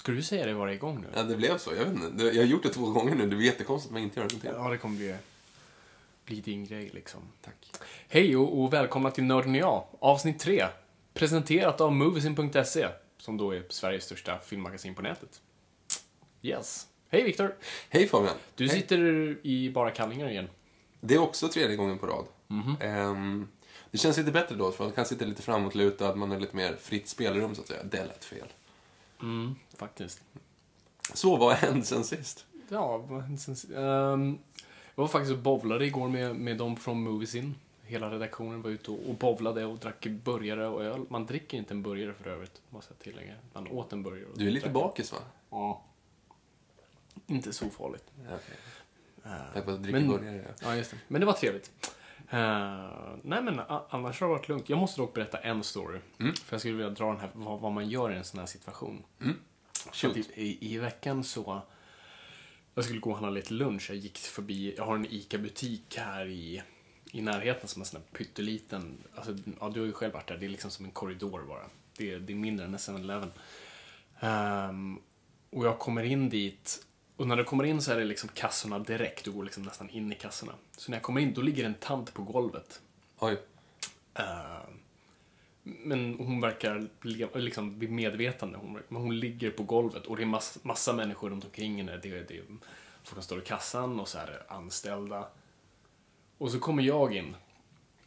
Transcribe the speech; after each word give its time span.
Ska 0.00 0.12
du 0.12 0.22
säga 0.22 0.46
det 0.46 0.54
varje 0.54 0.76
gång 0.76 1.00
nu? 1.00 1.06
Ja, 1.14 1.22
det 1.22 1.36
blev 1.36 1.58
så. 1.58 1.74
Jag 1.74 1.84
vet 1.84 1.94
inte. 1.94 2.24
Jag 2.24 2.34
har 2.34 2.42
gjort 2.42 2.62
det 2.62 2.68
två 2.68 2.90
gånger 2.90 3.14
nu. 3.14 3.26
Det 3.26 3.36
blir 3.36 3.46
jättekonstigt 3.46 3.90
om 3.90 3.96
jag 3.96 4.04
inte 4.04 4.20
gör 4.20 4.28
det 4.28 4.34
till. 4.34 4.50
Ja, 4.54 4.68
det 4.70 4.78
kommer 4.78 4.96
bli, 4.96 5.14
bli 6.24 6.40
din 6.40 6.64
grej 6.64 6.90
liksom. 6.94 7.20
Tack. 7.40 7.72
Hej 8.08 8.36
och, 8.36 8.60
och 8.60 8.72
välkomna 8.72 9.10
till 9.10 9.24
Nörden 9.24 9.50
och 9.50 9.56
jag, 9.56 9.84
avsnitt 9.98 10.38
3. 10.38 10.66
Presenterat 11.14 11.80
av 11.80 11.92
Moviesin.se, 11.92 12.88
som 13.18 13.36
då 13.36 13.50
är 13.50 13.62
Sveriges 13.68 14.04
största 14.04 14.38
filmmagasin 14.38 14.94
på 14.94 15.02
nätet. 15.02 15.40
Yes. 16.42 16.86
Hej 17.08 17.22
Viktor! 17.22 17.54
Hej 17.88 18.08
Fabian. 18.08 18.34
Du 18.54 18.68
Hej. 18.68 18.80
sitter 18.80 18.98
i 19.46 19.70
bara 19.70 19.90
kallingar 19.90 20.28
igen. 20.28 20.48
Det 21.00 21.14
är 21.14 21.18
också 21.18 21.48
tredje 21.48 21.76
gången 21.76 21.98
på 21.98 22.06
rad. 22.06 22.24
Mhm. 22.46 22.76
Ehm, 22.80 23.48
det 23.90 23.98
känns 23.98 24.18
lite 24.18 24.32
bättre 24.32 24.54
då, 24.54 24.72
för 24.72 24.84
man 24.84 24.92
kan 24.92 25.04
sitta 25.04 25.24
lite 25.24 25.42
framåtlutad, 25.42 26.14
man 26.14 26.30
har 26.30 26.38
lite 26.38 26.56
mer 26.56 26.76
fritt 26.80 27.08
spelrum 27.08 27.54
så 27.54 27.60
att 27.60 27.68
säga. 27.68 27.82
Det 27.82 28.04
lät 28.04 28.24
fel. 28.24 28.46
Mm, 29.22 29.54
faktiskt. 29.76 30.22
Så, 31.14 31.36
vad 31.36 31.48
har 31.48 31.56
hänt 31.56 31.86
sen 31.86 32.04
sist? 32.04 32.46
Ja, 32.68 32.96
vad- 32.98 33.38
sen, 33.40 33.54
ehm, 33.76 34.38
jag 34.94 35.02
var 35.02 35.08
faktiskt 35.08 35.32
och 35.32 35.38
bowlade 35.38 35.86
igår 35.86 36.08
med, 36.08 36.36
med 36.36 36.56
dem 36.58 36.76
från 36.76 37.02
Moviesin. 37.02 37.54
Hela 37.82 38.10
redaktionen 38.10 38.62
var 38.62 38.70
ute 38.70 38.90
och, 38.90 39.08
och 39.08 39.14
bowlade 39.14 39.64
och 39.64 39.78
drack 39.78 40.06
burgare 40.06 40.66
och 40.68 40.84
öl. 40.84 41.04
Man 41.08 41.26
dricker 41.26 41.58
inte 41.58 41.74
en 41.74 41.82
burgare 41.82 42.12
för 42.14 42.30
övrigt, 42.30 42.60
måste 42.70 42.92
jag 42.94 42.98
tillägga. 42.98 43.34
Man 43.52 43.68
åt 43.68 43.92
en 43.92 44.02
burgare. 44.02 44.28
Du 44.34 44.46
är 44.46 44.50
lite 44.50 44.68
bakis 44.68 45.12
va? 45.12 45.18
Ja. 45.50 45.82
Inte 47.26 47.52
så 47.52 47.70
farligt. 47.70 48.04
Jag 49.54 49.66
bara 49.66 49.76
dricker 49.76 50.00
Men- 50.00 50.08
burgare. 50.08 50.44
Ja. 50.46 50.54
Ja, 50.62 50.76
just 50.76 50.90
det. 50.90 50.96
Men 51.08 51.20
det 51.20 51.26
var 51.26 51.32
trevligt. 51.32 51.70
Eh, 52.30 53.16
nej, 53.22 53.42
men 53.42 53.60
annars 53.88 54.20
har 54.20 54.28
det 54.28 54.34
varit 54.34 54.48
lugnt. 54.48 54.68
Jag 54.68 54.78
måste 54.78 55.00
dock 55.00 55.14
berätta 55.14 55.38
en 55.38 55.64
story. 55.64 55.98
Mm. 56.20 56.34
För 56.34 56.54
jag 56.54 56.60
skulle 56.60 56.74
vilja 56.74 56.90
dra 56.90 57.06
den 57.06 57.20
här, 57.20 57.30
vad, 57.34 57.60
vad 57.60 57.72
man 57.72 57.88
gör 57.88 58.12
i 58.12 58.16
en 58.16 58.24
sån 58.24 58.40
här 58.40 58.46
situation. 58.46 59.04
Mm. 59.20 59.36
I, 60.34 60.74
i, 60.74 60.78
veckan 60.78 61.24
så... 61.24 61.62
Jag 62.74 62.84
skulle 62.84 63.00
gå 63.00 63.10
och 63.10 63.16
handla 63.16 63.30
lite 63.30 63.54
lunch. 63.54 63.90
Jag 63.90 63.96
gick 63.96 64.18
förbi, 64.18 64.74
jag 64.76 64.84
har 64.84 64.94
en 64.94 65.06
ICA-butik 65.10 65.96
här 65.96 66.26
i, 66.26 66.62
i 67.12 67.22
närheten 67.22 67.68
som 67.68 67.82
är 67.82 67.86
sån 67.86 68.00
här 68.00 68.18
pytteliten. 68.18 68.98
Alltså, 69.14 69.36
ja, 69.60 69.68
du 69.68 69.80
har 69.80 69.86
ju 69.86 69.92
själv 69.92 70.12
varit 70.12 70.28
där. 70.28 70.36
Det 70.36 70.46
är 70.46 70.50
liksom 70.50 70.70
som 70.70 70.84
en 70.84 70.90
korridor 70.90 71.44
bara. 71.48 71.64
Det 71.96 72.12
är, 72.12 72.18
det 72.18 72.32
är 72.32 72.36
mindre 72.36 72.66
än 72.66 72.74
en 72.74 72.78
7-Eleven. 72.78 73.32
Ehm, 74.20 74.98
och 75.50 75.66
jag 75.66 75.78
kommer 75.78 76.02
in 76.02 76.28
dit 76.28 76.86
och 77.20 77.26
när 77.28 77.36
du 77.36 77.44
kommer 77.44 77.64
in 77.64 77.82
så 77.82 77.92
är 77.92 77.96
det 77.98 78.04
liksom 78.04 78.28
kassorna 78.34 78.78
direkt. 78.78 79.24
Du 79.24 79.30
går 79.30 79.44
liksom 79.44 79.62
nästan 79.62 79.90
in 79.90 80.12
i 80.12 80.14
kassorna. 80.14 80.52
Så 80.76 80.90
när 80.90 80.98
jag 80.98 81.02
kommer 81.02 81.20
in 81.20 81.34
då 81.34 81.42
ligger 81.42 81.64
en 81.64 81.74
tant 81.74 82.14
på 82.14 82.22
golvet. 82.22 82.80
Oj. 83.18 83.40
Ehm, 84.14 84.78
men 85.62 86.14
hon 86.18 86.40
verkar 86.40 86.88
le- 87.02 87.28
liksom 87.34 87.78
vid 87.78 87.90
medvetande. 87.90 88.58
Hon, 88.58 88.72
men 88.88 89.02
hon 89.02 89.18
ligger 89.20 89.50
på 89.50 89.62
golvet 89.62 90.06
och 90.06 90.16
det 90.16 90.22
är 90.22 90.26
mass, 90.26 90.58
massa 90.62 90.92
människor 90.92 91.30
runt 91.30 91.44
omkring 91.44 91.76
henne. 91.76 91.96
Det, 92.02 92.08
är- 92.10 92.24
det 92.28 92.38
är 92.38 92.44
folk 93.04 93.14
som 93.14 93.22
står 93.22 93.38
i 93.38 93.44
kassan 93.44 94.00
och 94.00 94.08
så 94.08 94.18
är 94.18 94.26
det 94.26 94.42
anställda. 94.54 95.28
Och 96.38 96.50
så 96.50 96.58
kommer 96.60 96.82
jag 96.82 97.14
in. 97.14 97.36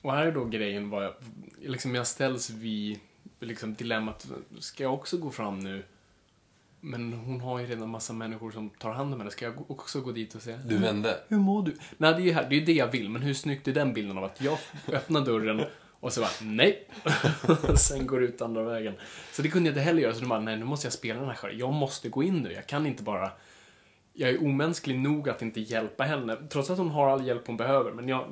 Och 0.02 0.12
här 0.12 0.26
är 0.26 0.32
då 0.32 0.46
grejen 0.46 0.90
vad 0.90 1.04
jag, 1.06 1.14
liksom 1.62 1.96
jag 1.96 2.08
ställs 2.08 2.50
vid 2.50 3.00
liksom 3.40 3.74
dilemmat, 3.74 4.28
ska 4.60 4.84
jag 4.84 4.94
också 4.94 5.18
gå 5.18 5.32
fram 5.32 5.60
nu? 5.60 5.84
Men 6.86 7.14
hon 7.14 7.42
har 7.42 7.60
ju 7.60 7.66
redan 7.66 7.90
massa 7.90 8.14
människor 8.14 8.52
som 8.52 8.70
tar 8.70 8.92
hand 8.92 9.14
om 9.14 9.20
henne. 9.20 9.32
Ska 9.32 9.46
jag 9.46 9.72
också 9.72 10.02
gå 10.02 10.12
dit 10.12 10.36
och 10.36 10.42
säga 10.42 10.58
Du 10.58 10.78
vände. 10.78 11.20
hur 11.28 11.38
mår 11.38 11.64
du? 11.64 11.76
Nej, 11.98 12.14
det 12.14 12.22
är 12.22 12.26
ju 12.26 12.34
här, 12.34 12.50
det, 12.50 12.56
är 12.56 12.66
det 12.66 12.74
jag 12.74 12.88
vill, 12.88 13.10
men 13.10 13.22
hur 13.22 13.34
snyggt 13.34 13.68
är 13.68 13.74
den 13.74 13.94
bilden 13.94 14.18
av 14.18 14.24
att 14.24 14.42
jag 14.42 14.58
öppnar 14.88 15.22
dörren 15.22 15.66
och 16.00 16.14
så 16.14 16.22
bara, 16.22 16.30
nej. 16.42 16.88
Sen 17.78 18.08
går 18.08 18.24
ut 18.24 18.42
andra 18.42 18.64
vägen. 18.64 18.94
Så 19.32 19.42
det 19.42 19.50
kunde 19.50 19.70
jag 19.70 19.72
inte 19.72 19.82
heller 19.82 20.02
göra, 20.02 20.14
så 20.14 20.22
nu 20.22 20.28
bara, 20.28 20.40
nej, 20.40 20.58
nu 20.58 20.66
måste 20.66 20.86
jag 20.86 20.94
spela 20.94 21.20
den 21.20 21.30
här 21.30 21.36
själv. 21.36 21.60
Jag 21.60 21.74
måste 21.74 22.10
gå 22.10 22.24
in 22.24 22.38
nu, 22.38 22.54
jag 22.54 22.68
kan 22.68 22.86
inte 22.86 23.04
bara... 23.04 23.32
Jag 24.14 24.30
är 24.30 24.44
omänsklig 24.44 25.00
nog 25.00 25.30
att 25.30 25.42
inte 25.42 25.62
hjälpa 25.62 26.04
henne, 26.04 26.38
trots 26.50 26.70
att 26.70 26.78
hon 26.78 26.90
har 26.90 27.08
all 27.10 27.28
hjälp 27.28 27.48
hon 27.48 27.58
behöver, 27.58 27.92
men 27.92 28.08
jag, 28.08 28.26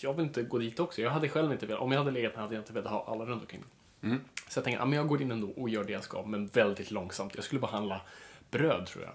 jag 0.00 0.14
vill 0.14 0.26
inte 0.26 0.42
gå 0.42 0.58
dit 0.58 0.80
också. 0.80 1.02
Jag 1.02 1.10
hade 1.10 1.28
själv 1.28 1.52
inte 1.52 1.66
velat, 1.66 1.82
om 1.82 1.92
jag 1.92 1.98
hade 1.98 2.10
legat 2.10 2.34
här 2.34 2.42
hade 2.42 2.54
jag 2.54 2.62
inte 2.62 2.72
velat 2.72 2.90
ha 2.90 3.06
alla 3.08 3.24
runt 3.24 3.42
omkring 3.42 3.60
mig. 3.60 3.68
Mm. 4.02 4.20
Så 4.48 4.58
jag 4.58 4.64
tänkte, 4.64 4.82
ja, 4.82 4.84
men 4.84 4.98
jag 4.98 5.08
går 5.08 5.22
in 5.22 5.30
ändå 5.30 5.50
och 5.50 5.68
gör 5.68 5.84
det 5.84 5.92
jag 5.92 6.04
ska, 6.04 6.22
men 6.22 6.46
väldigt 6.46 6.90
långsamt. 6.90 7.34
Jag 7.34 7.44
skulle 7.44 7.60
bara 7.60 7.70
handla 7.70 8.00
bröd, 8.50 8.86
tror 8.86 9.04
jag. 9.04 9.14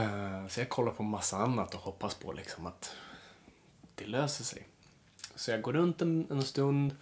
Eh, 0.00 0.46
så 0.46 0.60
jag 0.60 0.68
kollar 0.68 0.92
på 0.92 1.02
massa 1.02 1.36
annat 1.36 1.74
och 1.74 1.80
hoppas 1.80 2.14
på 2.14 2.32
liksom 2.32 2.66
att 2.66 2.96
det 3.94 4.06
löser 4.06 4.44
sig. 4.44 4.66
Så 5.34 5.50
jag 5.50 5.62
går 5.62 5.72
runt 5.72 6.02
en, 6.02 6.26
en 6.30 6.42
stund 6.42 6.96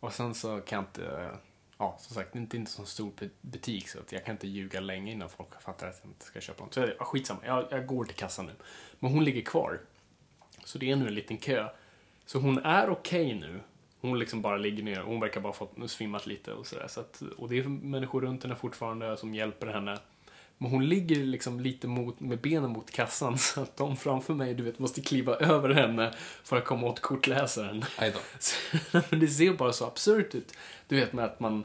och 0.00 0.12
sen 0.12 0.34
så 0.34 0.60
kan 0.60 0.76
jag 0.76 0.82
inte, 0.82 1.30
ja 1.78 1.96
som 2.00 2.14
sagt, 2.14 2.32
det 2.32 2.38
är 2.38 2.40
inte, 2.40 2.56
en 2.56 2.66
så 2.66 2.84
stor 2.84 3.12
butik 3.40 3.88
så 3.88 3.98
att 3.98 4.12
jag 4.12 4.24
kan 4.24 4.34
inte 4.34 4.48
ljuga 4.48 4.80
länge 4.80 5.12
innan 5.12 5.28
folk 5.28 5.62
fattar 5.62 5.88
att 5.88 6.00
jag 6.02 6.10
inte 6.10 6.24
ska 6.24 6.40
köpa 6.40 6.64
något. 6.64 6.74
Så 6.74 6.80
jag, 6.80 6.90
ja, 6.98 7.04
skitsamma, 7.04 7.40
jag, 7.46 7.66
jag 7.70 7.86
går 7.86 8.04
till 8.04 8.16
kassan 8.16 8.46
nu. 8.46 8.52
Men 8.98 9.12
hon 9.12 9.24
ligger 9.24 9.42
kvar. 9.42 9.80
Så 10.64 10.78
det 10.78 10.90
är 10.90 10.96
nu 10.96 11.06
en 11.06 11.14
liten 11.14 11.38
kö. 11.38 11.68
Så 12.26 12.38
hon 12.38 12.58
är 12.58 12.90
okej 12.90 13.34
nu. 13.34 13.60
Hon 14.02 14.18
liksom 14.18 14.42
bara 14.42 14.56
ligger 14.56 14.82
ner. 14.82 15.00
Hon 15.00 15.20
verkar 15.20 15.40
bara 15.40 15.52
ha 15.52 15.88
svimmat 15.88 16.26
lite 16.26 16.52
och 16.52 16.66
sådär. 16.66 16.86
Så 16.88 17.00
att, 17.00 17.22
och 17.36 17.48
det 17.48 17.58
är 17.58 17.64
människor 17.64 18.20
runt 18.20 18.42
henne 18.42 18.56
fortfarande 18.56 19.16
som 19.16 19.34
hjälper 19.34 19.66
henne. 19.66 19.98
Men 20.58 20.70
hon 20.70 20.88
ligger 20.88 21.16
liksom 21.16 21.60
lite 21.60 21.88
mot, 21.88 22.20
med 22.20 22.40
benen 22.40 22.70
mot 22.70 22.90
kassan 22.90 23.38
så 23.38 23.60
att 23.60 23.76
de 23.76 23.96
framför 23.96 24.34
mig, 24.34 24.54
du 24.54 24.62
vet, 24.62 24.78
måste 24.78 25.00
kliva 25.00 25.36
över 25.36 25.74
henne 25.74 26.14
för 26.44 26.56
att 26.56 26.64
komma 26.64 26.86
åt 26.86 27.00
kortläsaren. 27.00 27.84
Så, 28.38 28.54
men 29.10 29.20
det 29.20 29.28
ser 29.28 29.52
bara 29.54 29.72
så 29.72 29.86
absurt 29.86 30.34
ut. 30.34 30.54
Du 30.88 30.96
vet 30.96 31.12
med 31.12 31.24
att 31.24 31.40
man, 31.40 31.64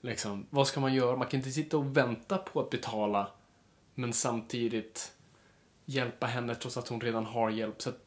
liksom, 0.00 0.46
vad 0.50 0.66
ska 0.66 0.80
man 0.80 0.94
göra? 0.94 1.16
Man 1.16 1.28
kan 1.28 1.38
inte 1.38 1.50
sitta 1.50 1.76
och 1.76 1.96
vänta 1.96 2.38
på 2.38 2.60
att 2.60 2.70
betala, 2.70 3.28
men 3.94 4.12
samtidigt 4.12 5.12
hjälpa 5.84 6.26
henne 6.26 6.54
trots 6.54 6.76
att 6.76 6.88
hon 6.88 7.00
redan 7.00 7.26
har 7.26 7.50
hjälp. 7.50 7.82
Så 7.82 7.88
att 7.88 8.00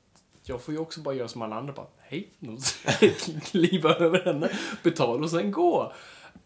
jag 0.43 0.61
får 0.61 0.73
ju 0.73 0.79
också 0.79 1.01
bara 1.01 1.15
göra 1.15 1.27
som 1.27 1.41
alla 1.41 1.55
andra, 1.55 1.73
bara 1.73 1.87
hej, 2.11 3.15
kliva 3.45 3.95
över 3.99 4.25
henne, 4.25 4.49
betala 4.83 5.23
och 5.23 5.29
sen 5.31 5.51
gå. 5.51 5.93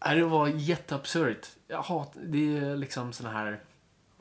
Nej, 0.06 0.16
Det 0.16 0.26
var 0.26 0.48
jätteabsurt. 0.48 1.48
Jag 1.68 1.82
hatar, 1.82 2.22
det 2.22 2.58
är 2.58 2.76
liksom 2.76 3.14
såna 3.14 3.30
här... 3.32 3.64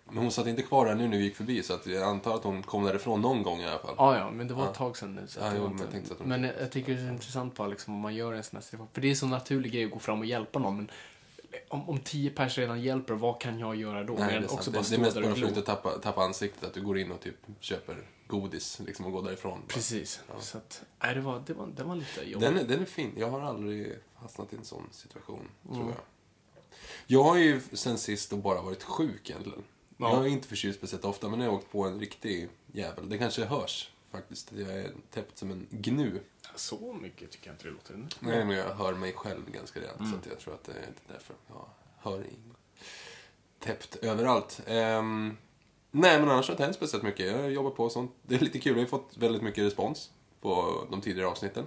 Men 0.08 0.16
hon 0.16 0.30
satt 0.32 0.46
inte 0.46 0.62
kvar 0.62 0.86
där 0.86 0.94
nu 0.94 1.08
när 1.08 1.18
vi 1.18 1.24
gick 1.24 1.36
förbi, 1.36 1.62
så 1.62 1.74
att 1.74 1.86
jag 1.86 2.02
antar 2.02 2.34
att 2.34 2.44
hon 2.44 2.62
kom 2.62 2.84
därifrån 2.84 3.20
någon 3.20 3.42
gång 3.42 3.60
i 3.60 3.66
alla 3.68 3.78
fall. 3.78 3.94
Ja, 3.98 4.16
ja, 4.18 4.30
men 4.30 4.48
det 4.48 4.54
var 4.54 4.64
ett 4.68 4.74
tag 4.74 4.96
sedan 4.96 5.14
nu. 5.14 5.26
Så 5.26 5.40
Ja, 5.40 5.52
jo, 5.56 5.68
men 5.68 5.78
jag 5.78 5.90
tänkte 5.90 6.12
att 6.12 6.18
de- 6.18 6.28
men 6.28 6.44
jag, 6.44 6.70
tycker 6.70 6.94
det 6.94 7.00
är 7.02 7.08
intressant 7.12 7.54
bara 7.56 7.68
liksom, 7.68 7.94
om 7.94 8.00
man 8.00 8.14
gör 8.14 8.32
en 8.32 8.42
sån 8.44 8.56
här 8.56 8.62
situation. 8.62 8.88
För 8.92 9.00
det 9.00 9.10
är 9.10 9.14
så 9.14 9.26
naturlig 9.26 9.72
grej 9.72 9.84
att 9.84 9.90
gå 9.90 9.98
fram 9.98 10.20
och 10.20 10.26
hjälpa 10.26 10.58
någon. 10.58 10.76
Men 10.76 10.90
om, 11.68 11.88
om 11.88 11.98
tio 11.98 12.30
pers 12.30 12.58
redan 12.58 12.82
hjälper, 12.82 13.14
vad 13.14 13.40
kan 13.40 13.58
jag 13.58 13.76
göra 13.76 14.04
då? 14.04 14.12
Nej, 14.12 14.22
Men 14.22 14.42
det, 14.42 14.48
är 14.48 14.52
också 14.52 14.56
sant. 14.72 14.76
bara 14.76 14.82
det, 14.82 14.88
det 14.90 14.94
är 14.96 15.00
mest 15.00 15.14
bara 15.14 15.34
för 15.34 15.42
att 15.42 15.48
inte 15.48 15.62
tappa, 15.62 15.90
tappa 15.90 16.22
ansiktet, 16.22 16.64
att 16.64 16.74
du 16.74 16.82
går 16.82 16.98
in 16.98 17.12
och 17.12 17.20
typ 17.20 17.36
köper 17.60 17.96
godis 18.26 18.80
liksom, 18.86 19.06
och 19.06 19.12
går 19.12 19.22
därifrån. 19.22 19.62
Precis. 19.68 20.20
Så 20.40 20.58
att, 20.58 20.82
nej, 21.02 21.14
det 21.14 21.20
var, 21.20 21.42
det 21.46 21.54
var, 21.54 21.66
det 21.66 21.84
var 21.84 21.96
lite 21.96 22.20
jobbigt. 22.22 22.40
Den, 22.40 22.58
är- 22.58 22.64
den 22.64 22.80
är 22.80 22.84
fin. 22.84 23.12
Jag 23.16 23.30
har 23.30 23.40
aldrig 23.40 23.98
fastnat 24.22 24.52
i 24.52 24.56
en 24.56 24.64
sån 24.64 24.88
situation, 24.90 25.48
Mm. 25.64 25.76
tror 25.76 25.90
jag. 25.90 26.00
Jag 27.06 27.22
har 27.24 27.36
ju 27.36 27.60
sen 27.72 27.98
sist 27.98 28.30
då 28.30 28.36
bara 28.36 28.62
varit 28.62 28.82
sjuk 28.82 29.30
egentligen. 29.30 29.62
Ja. 29.96 30.10
Jag 30.16 30.24
är 30.24 30.28
inte 30.28 30.48
förkyld 30.48 30.74
speciellt 30.76 31.04
ofta, 31.04 31.28
men 31.28 31.40
jag 31.40 31.50
har 31.50 31.56
åkt 31.56 31.72
på 31.72 31.84
en 31.84 32.00
riktig 32.00 32.48
jävel. 32.72 33.08
Det 33.08 33.18
kanske 33.18 33.44
hörs 33.44 33.90
faktiskt. 34.10 34.52
Jag 34.52 34.70
är 34.78 34.92
täppt 35.10 35.38
som 35.38 35.50
en 35.50 35.66
gnu. 35.70 36.20
Så 36.56 36.96
mycket 37.02 37.30
tycker 37.30 37.46
jag 37.46 37.54
inte 37.54 37.64
det 37.64 37.70
låter. 37.70 37.94
Mm. 37.94 38.08
Nej, 38.20 38.44
men 38.44 38.56
jag 38.56 38.74
hör 38.74 38.94
mig 38.94 39.12
själv 39.12 39.50
ganska 39.50 39.80
rejält. 39.80 39.98
Så 39.98 40.16
att 40.16 40.26
jag 40.26 40.38
tror 40.38 40.54
att 40.54 40.64
det 40.64 40.72
är 40.72 40.92
därför 41.08 41.36
jag 41.48 41.66
hör 41.98 42.20
i 42.24 42.36
täppt 43.58 43.96
överallt. 43.96 44.60
Ehm, 44.66 45.36
nej, 45.94 46.20
men 46.20 46.28
annars 46.30 46.48
har 46.48 46.52
det 46.52 46.52
inte 46.52 46.62
hänt 46.64 46.76
speciellt 46.76 47.04
mycket. 47.04 47.26
Jag 47.26 47.52
jobbar 47.52 47.70
på 47.70 47.84
och 47.84 47.92
sånt. 47.92 48.12
Det 48.22 48.34
är 48.34 48.38
lite 48.38 48.58
kul. 48.58 48.74
Vi 48.74 48.80
har 48.80 48.86
fått 48.88 49.10
väldigt 49.16 49.42
mycket 49.42 49.64
respons 49.64 50.10
på 50.40 50.84
de 50.90 51.00
tidigare 51.00 51.28
avsnitten. 51.28 51.64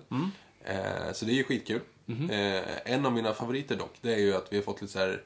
Eh, 0.63 1.13
så 1.13 1.25
det 1.25 1.31
är 1.31 1.35
ju 1.35 1.43
skitkul. 1.43 1.81
Eh, 2.29 2.93
en 2.93 3.05
av 3.05 3.11
mina 3.13 3.33
favoriter 3.33 3.75
dock, 3.75 3.93
det 4.01 4.13
är 4.13 4.17
ju 4.19 4.35
att 4.35 4.47
vi 4.53 4.55
har 4.57 4.63
fått 4.63 4.81
lite 4.81 4.93
så 4.93 4.99
här 4.99 5.23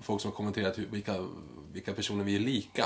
folk 0.00 0.20
som 0.22 0.30
har 0.30 0.36
kommenterat 0.36 0.78
hur, 0.78 0.86
vilka, 0.86 1.14
vilka 1.72 1.92
personer 1.92 2.24
vi 2.24 2.36
är 2.36 2.40
lika. 2.40 2.84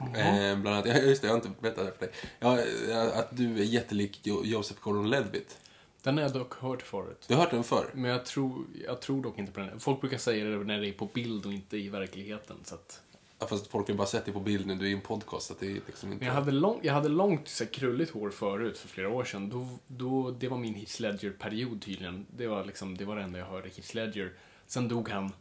Eh, 0.00 0.58
bland 0.58 0.68
annat, 0.68 0.86
ja, 0.88 0.94
just 0.98 1.22
det, 1.22 1.28
jag 1.28 1.34
har 1.34 1.38
inte 1.46 1.60
berättat 1.60 1.86
det 1.86 1.92
för 1.92 2.06
dig. 2.06 2.14
Ja, 2.40 2.58
eh, 2.90 3.18
att 3.18 3.36
du 3.36 3.58
är 3.58 3.64
jättelik 3.64 4.20
Jo- 4.22 4.44
Joseph 4.44 4.80
Gordon-Levitt. 4.80 5.58
Den 6.02 6.16
har 6.16 6.22
jag 6.22 6.32
dock 6.32 6.54
hört 6.54 6.82
förut. 6.82 7.24
Du 7.28 7.34
har 7.34 7.40
hört 7.42 7.50
den 7.50 7.64
förr? 7.64 7.90
Men 7.94 8.10
jag 8.10 8.26
tror, 8.26 8.64
jag 8.86 9.00
tror 9.00 9.22
dock 9.22 9.38
inte 9.38 9.52
på 9.52 9.60
den. 9.60 9.80
Folk 9.80 10.00
brukar 10.00 10.18
säga 10.18 10.44
det 10.44 10.64
när 10.64 10.80
det 10.80 10.88
är 10.88 10.92
på 10.92 11.06
bild 11.14 11.46
och 11.46 11.52
inte 11.52 11.76
i 11.76 11.88
verkligheten. 11.88 12.56
Så 12.64 12.74
att, 12.74 13.00
Ja, 13.40 13.46
fast 13.46 13.66
folk 13.66 13.88
har 13.88 13.94
bara 13.94 14.06
sett 14.06 14.24
dig 14.24 14.34
på 14.34 14.40
bild 14.40 14.66
nu, 14.66 14.74
du 14.74 14.84
är 14.86 14.90
i 14.90 14.92
en 14.92 15.00
podcast, 15.00 15.60
det 15.60 15.66
är 15.66 15.80
liksom 15.86 16.12
inte... 16.12 16.24
men 16.24 16.34
jag 16.34 16.34
hade, 16.34 16.52
lång, 16.52 16.80
jag 16.82 16.94
hade 16.94 17.08
långt 17.08 17.48
så 17.48 17.64
här, 17.64 17.70
krulligt 17.72 18.10
hår 18.12 18.30
förut, 18.30 18.78
för 18.78 18.88
flera 18.88 19.08
år 19.08 19.24
sedan. 19.24 19.48
Då, 19.50 19.68
då, 19.86 20.30
det 20.30 20.48
var 20.48 20.58
min 20.58 20.74
Heath 20.74 21.00
Ledger-period 21.00 21.82
tydligen. 21.82 22.26
Det 22.36 22.46
var, 22.46 22.64
liksom, 22.64 22.96
det 22.96 23.04
var 23.04 23.16
det 23.16 23.22
enda 23.22 23.38
jag 23.38 23.46
hörde, 23.46 23.68
Heath 23.68 23.94
Ledger. 23.96 24.32
Sen 24.66 24.88
dog 24.88 25.08
han. 25.08 25.32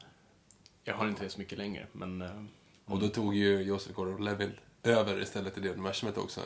Jag 0.83 0.93
har 0.95 1.07
inte 1.07 1.23
det 1.23 1.29
så 1.29 1.39
mycket 1.39 1.57
längre, 1.57 1.87
men... 1.91 2.21
eh, 2.21 2.43
Och 2.85 2.99
då 2.99 3.07
tog 3.07 3.35
ju 3.35 3.61
Joseph 3.61 3.95
Gordon-Levitt 3.95 4.49
över 4.83 5.21
istället 5.21 5.57
i 5.57 5.61
det 5.61 5.69
universumet 5.69 6.17
också. 6.17 6.41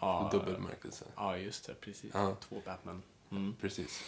Ja, 0.00 0.28
Dubbel 0.32 0.54
bemärkelse. 0.54 1.04
Ja, 1.16 1.36
just 1.36 1.66
det. 1.66 1.74
Precis. 1.74 2.10
Ja. 2.14 2.36
Två 2.48 2.62
Batman. 2.64 3.02
Mm. 3.30 3.54
Precis. 3.60 4.02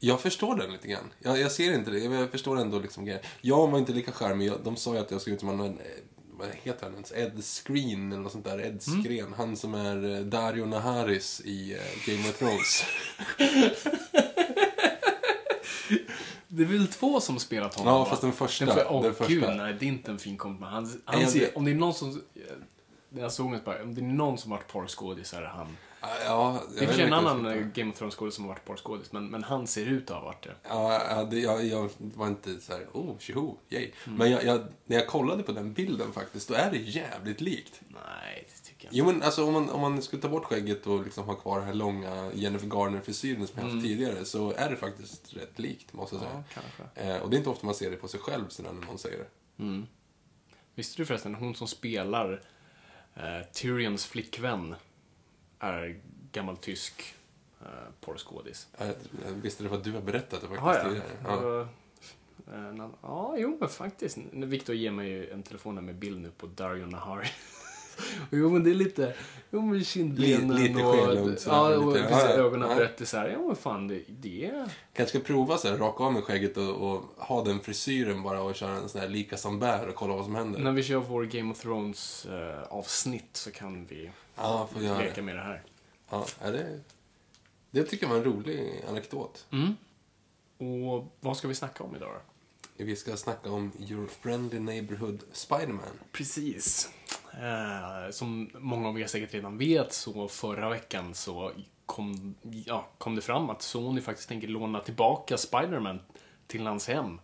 Jag 0.00 0.20
förstår 0.20 0.54
den 0.56 0.72
lite 0.72 0.88
grann. 0.88 1.12
Jag, 1.18 1.40
jag 1.40 1.52
ser 1.52 1.72
inte 1.74 1.90
det, 1.90 2.08
men 2.08 2.18
jag 2.18 2.30
förstår 2.30 2.60
ändå 2.60 2.78
liksom 2.78 3.04
grejen. 3.04 3.22
Jag 3.40 3.68
var 3.68 3.78
inte 3.78 3.92
lika 3.92 4.12
charmig. 4.12 4.52
De 4.64 4.76
sa 4.76 4.94
ju 4.94 5.00
att 5.00 5.10
jag 5.10 5.20
såg 5.20 5.32
ut 5.34 5.40
som 5.40 5.48
en, 5.48 5.60
en 5.60 5.78
vad 6.38 6.48
heter 6.62 6.84
han 6.84 6.92
ens? 6.92 7.12
Ed 7.12 7.44
Screen 7.44 8.12
eller 8.12 8.22
något 8.22 8.32
sånt 8.32 8.44
där. 8.44 8.58
Ed 8.58 8.82
Mm. 8.88 9.04
Skren. 9.04 9.34
Han 9.36 9.56
som 9.56 9.74
är 9.74 10.16
eh, 10.16 10.20
Dario 10.20 10.66
Naharis 10.66 11.40
i 11.44 11.72
eh, 11.72 11.78
Game 12.06 12.28
of 12.28 12.38
Thrones. 12.38 12.84
Det 16.50 16.62
är 16.62 16.66
väl 16.66 16.88
två 16.88 17.20
som 17.20 17.38
spelat 17.38 17.74
honom? 17.74 17.92
Ja, 17.92 17.98
va? 17.98 18.04
fast 18.04 18.22
den 18.22 18.32
första. 18.32 18.64
Den 18.64 18.74
för, 18.74 18.92
åh, 18.92 19.02
den 19.02 19.14
första. 19.14 19.32
gud, 19.32 19.44
nej, 19.56 19.76
det 19.80 19.84
är 19.84 19.88
inte 19.88 20.10
en 20.10 20.18
fin 20.18 20.36
komplimang. 20.36 20.72
Han, 20.72 21.00
han 21.04 21.26
ser, 21.26 21.58
om 21.58 21.64
det 21.64 21.70
är 21.70 21.74
någon 21.74 21.94
som... 21.94 22.22
När 23.10 23.22
jag 23.22 23.32
såg 23.32 23.52
det 23.52 23.60
bara, 23.64 23.82
om 23.82 23.94
det 23.94 24.00
är 24.00 24.02
någon 24.02 24.38
som 24.38 24.50
varit 24.50 24.68
porrskådis 24.68 25.28
så 25.28 25.36
är 25.36 25.40
det 25.40 25.48
han. 25.48 25.76
Ja, 26.00 26.62
Det 26.78 26.84
är 26.84 26.92
en 26.94 27.00
inte 27.00 27.16
annan 27.16 27.72
Game 27.74 27.90
of 27.92 27.98
Thrones-skådis 27.98 28.34
som 28.34 28.44
har 28.44 28.48
varit 28.48 28.64
porrskådis, 28.64 29.12
men, 29.12 29.30
men 29.30 29.44
han 29.44 29.66
ser 29.66 29.86
ut 29.86 30.10
att 30.10 30.16
ha 30.16 30.24
varit 30.24 30.44
det. 30.44 30.54
Ja, 30.68 31.02
ja, 31.10 31.24
det, 31.24 31.38
jag, 31.38 31.64
jag 31.64 31.90
var 31.98 32.26
inte 32.26 32.60
så 32.60 32.72
här, 32.72 32.86
oh, 32.92 33.18
tjoho, 33.18 33.56
yay. 33.68 33.90
Mm. 34.06 34.18
Men 34.18 34.30
jag, 34.30 34.44
jag, 34.44 34.60
när 34.84 34.96
jag 34.96 35.06
kollade 35.06 35.42
på 35.42 35.52
den 35.52 35.72
bilden 35.72 36.12
faktiskt, 36.12 36.48
då 36.48 36.54
är 36.54 36.70
det 36.70 36.78
jävligt 36.78 37.40
likt. 37.40 37.80
Nej, 37.88 38.48
det 38.48 38.68
tycker 38.68 38.86
jag 38.86 38.92
inte. 38.92 38.98
Jo, 38.98 39.04
men 39.06 39.22
alltså 39.22 39.44
om 39.44 39.52
man, 39.52 39.70
om 39.70 39.80
man 39.80 40.02
skulle 40.02 40.22
ta 40.22 40.28
bort 40.28 40.44
skägget 40.44 40.86
och 40.86 41.04
liksom 41.04 41.24
ha 41.24 41.34
kvar 41.34 41.58
den 41.58 41.66
här 41.66 41.74
långa 41.74 42.30
Jennifer 42.34 42.66
Garner-frisyren 42.66 43.46
som 43.46 43.58
jag 43.58 43.70
haft 43.70 43.82
tidigare, 43.82 44.24
så 44.24 44.52
är 44.52 44.70
det 44.70 44.76
faktiskt 44.76 45.34
rätt 45.34 45.58
likt, 45.58 45.92
måste 45.92 46.16
jag 46.16 46.22
säga. 46.22 46.32
Mm. 46.32 46.44
Ja, 46.54 46.60
kanske. 46.62 47.12
Eh, 47.12 47.22
och 47.22 47.30
det 47.30 47.36
är 47.36 47.38
inte 47.38 47.50
ofta 47.50 47.66
man 47.66 47.74
ser 47.74 47.90
det 47.90 47.96
på 47.96 48.08
sig 48.08 48.20
själv 48.20 48.48
sådär 48.48 48.72
när 48.72 48.86
någon 48.86 48.98
säger 48.98 49.18
det. 49.18 49.62
Mm. 49.62 49.86
Visste 50.74 51.02
du 51.02 51.06
förresten, 51.06 51.34
hon 51.34 51.54
som 51.54 51.68
spelar 51.68 52.42
eh, 53.14 53.46
Tyrions 53.52 54.06
flickvän 54.06 54.74
är 55.60 56.00
gammal 56.32 56.56
tysk 56.56 57.14
eh, 57.60 57.66
porrskådis. 58.00 58.68
Jag, 58.78 58.88
jag 59.24 59.32
visste 59.32 59.62
det 59.62 59.68
var 59.68 59.78
du 59.78 59.92
har 59.92 60.00
berättat 60.00 60.40
det 60.40 60.48
faktiskt 60.48 60.84
tidigare. 60.84 61.10
Ja. 61.24 61.42
Ja. 61.42 61.68
Eh, 62.54 62.88
ja, 63.02 63.34
jo, 63.38 63.56
men 63.60 63.68
faktiskt. 63.68 64.18
Victor 64.32 64.74
ger 64.74 64.90
mig 64.90 65.08
ju 65.08 65.30
en 65.30 65.42
telefon 65.42 65.84
med 65.84 65.94
bild 65.94 66.20
nu 66.20 66.30
på 66.30 66.46
Dario 66.46 66.86
Nahari. 66.86 67.26
jo, 68.30 68.50
men 68.50 68.64
det 68.64 68.70
är 68.70 68.74
lite... 68.74 69.14
Jo, 69.50 69.62
men 69.62 69.84
kindbenen 69.84 70.48
Lite- 70.56 70.68
lite 70.72 70.84
och... 70.84 70.94
skelugnt 70.94 71.40
sådär, 71.40 71.56
Ja, 71.56 71.76
och 71.76 71.86
lite- 71.94 72.06
precis, 72.08 72.24
ja, 72.24 72.32
ögonen 72.32 72.70
Ja. 72.70 72.76
berättar 72.76 73.04
så 73.04 73.16
här. 73.16 73.28
Ja, 73.28 73.38
men 73.46 73.56
fan, 73.56 73.88
det... 73.88 74.02
det 74.08 74.52
Kanske 74.92 75.18
ska 75.18 75.26
prova 75.26 75.58
så 75.58 75.68
här, 75.68 75.76
raka 75.76 76.04
av 76.04 76.12
med 76.12 76.24
skägget 76.24 76.56
och, 76.56 76.74
och 76.92 77.02
ha 77.16 77.44
den 77.44 77.60
frisyren 77.60 78.22
bara 78.22 78.42
och 78.42 78.54
köra 78.54 78.70
en 78.76 78.88
sån 78.88 79.00
här 79.00 79.08
lika 79.08 79.36
som 79.36 79.58
bär 79.58 79.88
och 79.88 79.94
kolla 79.94 80.14
vad 80.14 80.24
som 80.24 80.34
händer. 80.34 80.60
när 80.60 80.72
vi 80.72 80.82
kör 80.82 80.96
vår 80.98 81.24
Game 81.24 81.52
of 81.52 81.60
Thrones 81.60 82.26
eh, 82.26 82.82
så 83.32 83.50
kan 83.50 83.86
vi 83.86 84.10
Ja, 84.36 84.68
leka 84.74 85.12
det. 85.14 85.22
med 85.22 85.36
det 85.36 85.42
här. 85.42 85.62
Ja, 86.10 86.26
är 86.40 86.52
det, 86.52 86.80
det 87.70 87.82
tycker 87.84 88.04
jag 88.06 88.10
var 88.10 88.16
en 88.16 88.24
rolig 88.24 88.84
anekdot. 88.88 89.46
Mm. 89.52 89.76
Och 90.58 91.04
vad 91.20 91.36
ska 91.36 91.48
vi 91.48 91.54
snacka 91.54 91.84
om 91.84 91.96
idag 91.96 92.10
då? 92.14 92.84
Vi 92.84 92.96
ska 92.96 93.16
snacka 93.16 93.50
om 93.50 93.72
Your 93.78 94.06
Friendly 94.06 94.58
Neighborhood 94.60 95.22
Spiderman. 95.32 95.84
Precis. 96.12 96.88
Eh, 97.38 98.10
som 98.10 98.50
många 98.54 98.88
av 98.88 99.00
er 99.00 99.06
säkert 99.06 99.34
redan 99.34 99.58
vet 99.58 99.92
så 99.92 100.28
förra 100.28 100.68
veckan 100.68 101.14
så 101.14 101.52
kom, 101.86 102.34
ja, 102.66 102.88
kom 102.98 103.14
det 103.16 103.22
fram 103.22 103.50
att 103.50 103.62
Sony 103.62 104.00
faktiskt 104.00 104.28
tänker 104.28 104.48
låna 104.48 104.80
tillbaka 104.80 105.36
Spider-Man 105.36 106.00
till 106.46 106.66
hans 106.66 106.88
hem. 106.88 107.20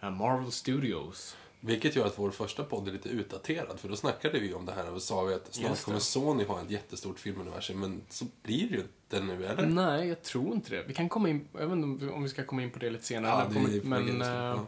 Eh, 0.00 0.10
Marvel 0.10 0.52
Studios. 0.52 1.36
Vilket 1.60 1.96
gör 1.96 2.06
att 2.06 2.18
vår 2.18 2.30
första 2.30 2.64
podd 2.64 2.88
är 2.88 2.92
lite 2.92 3.08
utdaterad, 3.08 3.80
för 3.80 3.88
då 3.88 3.96
snackade 3.96 4.38
vi 4.38 4.54
om 4.54 4.66
det 4.66 4.72
här 4.72 4.92
och 4.94 5.02
sa 5.02 5.22
vi 5.22 5.34
att 5.34 5.54
snart 5.54 5.82
kommer 5.84 5.98
Sony 5.98 6.44
ha 6.44 6.60
ett 6.62 6.70
jättestort 6.70 7.18
filmuniversum, 7.18 7.80
men 7.80 8.00
så 8.08 8.24
blir 8.42 8.68
det 8.68 8.74
ju 8.76 8.80
inte 8.80 9.20
nu, 9.20 9.46
eller? 9.46 9.66
Nej, 9.66 10.08
jag 10.08 10.22
tror 10.22 10.54
inte 10.54 10.70
det. 10.70 10.82
Vi 10.88 10.94
kan 10.94 11.08
komma 11.08 11.28
in, 11.28 11.48
jag 11.52 11.60
vet 11.66 11.72
inte 11.72 12.08
om 12.08 12.22
vi- 12.22 12.28
ska 12.28 12.44
komma 12.44 12.62
in 12.62 12.70
på 12.70 12.78
det 12.78 12.90
lite 12.90 13.04
senare. 13.04 13.46
Ja, 13.54 13.60
det 13.62 13.80
men 13.84 14.16
men 14.18 14.22
eh, 14.22 14.28
Ja. 14.28 14.66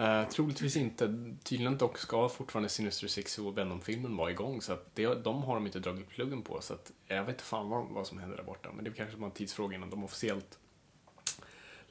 Eh, 0.00 0.28
troligtvis 0.28 0.76
inte. 0.76 1.34
Tydligen 1.42 1.78
dock 1.78 1.98
ska 1.98 2.28
fortfarande 2.28 2.68
Sinister 2.68 3.08
Six 3.08 3.38
och 3.38 3.58
Venom-filmen 3.58 4.16
vara 4.16 4.30
igång. 4.30 4.62
Så 4.62 4.72
att 4.72 4.94
det, 4.94 5.24
de 5.24 5.42
har 5.42 5.54
de 5.54 5.66
inte 5.66 5.78
dragit 5.78 6.08
pluggen 6.08 6.42
på. 6.42 6.60
Så 6.60 6.74
att 6.74 6.92
jag 7.06 7.20
vet 7.20 7.28
inte 7.28 7.44
fan 7.44 7.68
vad, 7.68 7.86
vad 7.88 8.06
som 8.06 8.18
händer 8.18 8.36
där 8.36 8.44
borta. 8.44 8.68
Men 8.74 8.84
det 8.84 8.90
är 8.90 8.94
kanske 8.94 9.16
bara 9.16 9.26
en 9.26 9.32
tidsfråga 9.32 9.76
innan 9.76 9.90
de 9.90 10.04
officiellt 10.04 10.58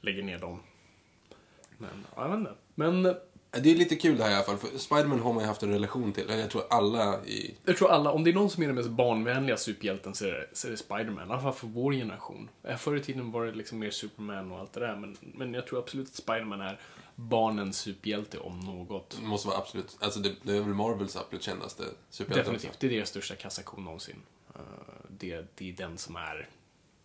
lägger 0.00 0.22
ner 0.22 0.38
dem. 0.38 0.62
Men, 1.78 2.04
ja, 2.16 2.22
jag 2.22 2.28
vet 2.28 2.38
inte. 2.38 2.54
Men 2.74 3.02
Det 3.52 3.70
är 3.70 3.74
lite 3.74 3.96
kul 3.96 4.16
det 4.16 4.24
här 4.24 4.30
i 4.30 4.34
alla 4.34 4.44
fall, 4.44 4.56
för 4.56 4.78
Spiderman 4.78 5.20
har 5.20 5.32
man 5.32 5.42
ju 5.42 5.46
haft 5.48 5.62
en 5.62 5.72
relation 5.72 6.12
till. 6.12 6.24
Jag 6.28 6.50
tror 6.50 6.62
alla 6.70 7.24
i... 7.24 7.56
jag 7.64 7.76
tror 7.76 7.90
alla, 7.90 8.10
om 8.10 8.24
det 8.24 8.30
är 8.30 8.34
någon 8.34 8.50
som 8.50 8.62
är 8.62 8.66
den 8.66 8.76
mest 8.76 8.88
barnvänliga 8.90 9.56
superhjälten 9.56 10.14
så 10.14 10.24
är 10.24 10.32
det, 10.32 10.46
så 10.52 10.66
är 10.66 10.70
det 10.70 10.76
Spiderman. 10.76 11.28
I 11.28 11.32
alla 11.32 11.42
fall 11.42 11.52
för 11.52 11.66
vår 11.66 11.92
generation. 11.92 12.48
Eh, 12.62 12.76
Förr 12.76 12.96
i 12.96 13.00
tiden 13.00 13.32
var 13.32 13.46
det 13.46 13.52
liksom 13.52 13.78
mer 13.78 13.90
Superman 13.90 14.52
och 14.52 14.58
allt 14.58 14.72
det 14.72 14.80
där. 14.80 14.96
Men, 14.96 15.16
men 15.20 15.54
jag 15.54 15.66
tror 15.66 15.78
absolut 15.78 16.08
att 16.08 16.14
Spiderman 16.14 16.60
är 16.60 16.80
barnens 17.28 17.78
superhjälte 17.78 18.38
om 18.38 18.60
något. 18.60 19.16
Det 19.20 19.26
måste 19.26 19.48
vara 19.48 19.58
absolut... 19.58 19.96
Alltså 20.00 20.20
det, 20.20 20.34
det 20.42 20.52
är 20.56 20.60
väl 20.60 20.74
Marvels 20.74 21.16
absolut 21.16 21.42
kändaste 21.42 21.84
superhjälte. 22.10 22.50
Definitivt. 22.52 22.80
Det 22.80 22.86
är 22.86 22.90
deras 22.90 23.08
största 23.08 23.34
kassako 23.34 23.80
någonsin. 23.80 24.22
Eh, 24.54 24.60
Det, 25.08 25.46
det 25.54 25.68
är 25.68 25.72
den 25.72 25.98
som 25.98 26.16
är 26.16 26.48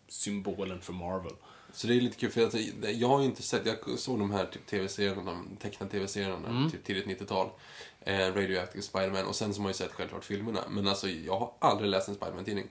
symbolen 0.07 0.81
för 0.81 0.93
Marvel. 0.93 1.33
Så 1.73 1.87
det 1.87 1.93
är 1.95 2.01
lite 2.01 2.17
kul, 2.17 2.31
för 2.31 2.49
det- 2.81 2.91
jag 2.91 3.07
har 3.07 3.19
ju 3.19 3.25
inte 3.25 3.41
sett... 3.41 3.65
Jag 3.65 3.99
såg 3.99 4.19
de 4.19 4.31
här 4.31 4.45
typ, 4.45 4.65
tv-serierna, 4.65 5.23
de 5.23 5.57
tecknade 5.61 5.91
tv-serierna, 5.91 6.47
Mm. 6.49 6.71
typ 6.71 6.83
tidigt 6.83 7.05
90-tal. 7.05 7.49
Eh, 8.01 8.17
Radioactive 8.17 8.81
Spiderman, 8.81 9.25
och 9.25 9.35
sen 9.35 9.53
så 9.53 9.59
har 9.59 9.63
man 9.63 9.69
ju 9.69 9.73
sett 9.73 9.91
självklart 9.91 10.23
filmerna. 10.23 10.59
Men 10.69 10.87
alltså, 10.87 11.09
jag 11.09 11.39
har 11.39 11.53
aldrig 11.59 11.89
läst 11.89 12.07
en 12.09 12.15
Spiderman-tidning. 12.15 12.67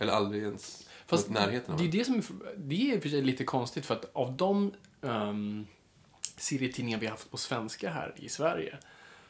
Eller 0.00 0.12
aldrig 0.12 0.42
ens 0.42 0.80
Mm. 0.80 0.90
Fast 1.06 1.30
närheten 1.30 1.72
av 1.74 1.80
det 1.80 1.86
är 1.86 1.92
det. 1.92 2.04
som 2.04 2.14
är, 2.14 2.24
det 2.56 2.74
är 2.90 2.94
i 2.94 2.98
och 2.98 3.02
för 3.02 3.08
sig 3.08 3.22
lite 3.22 3.44
konstigt 3.44 3.86
för 3.86 3.94
att 3.94 4.10
av 4.12 4.32
de 4.36 4.72
um, 5.00 5.66
serietidningar 6.36 6.98
vi 6.98 7.06
har 7.06 7.10
haft 7.10 7.30
på 7.30 7.36
svenska 7.36 7.90
här 7.90 8.14
i 8.16 8.28
Sverige 8.28 8.78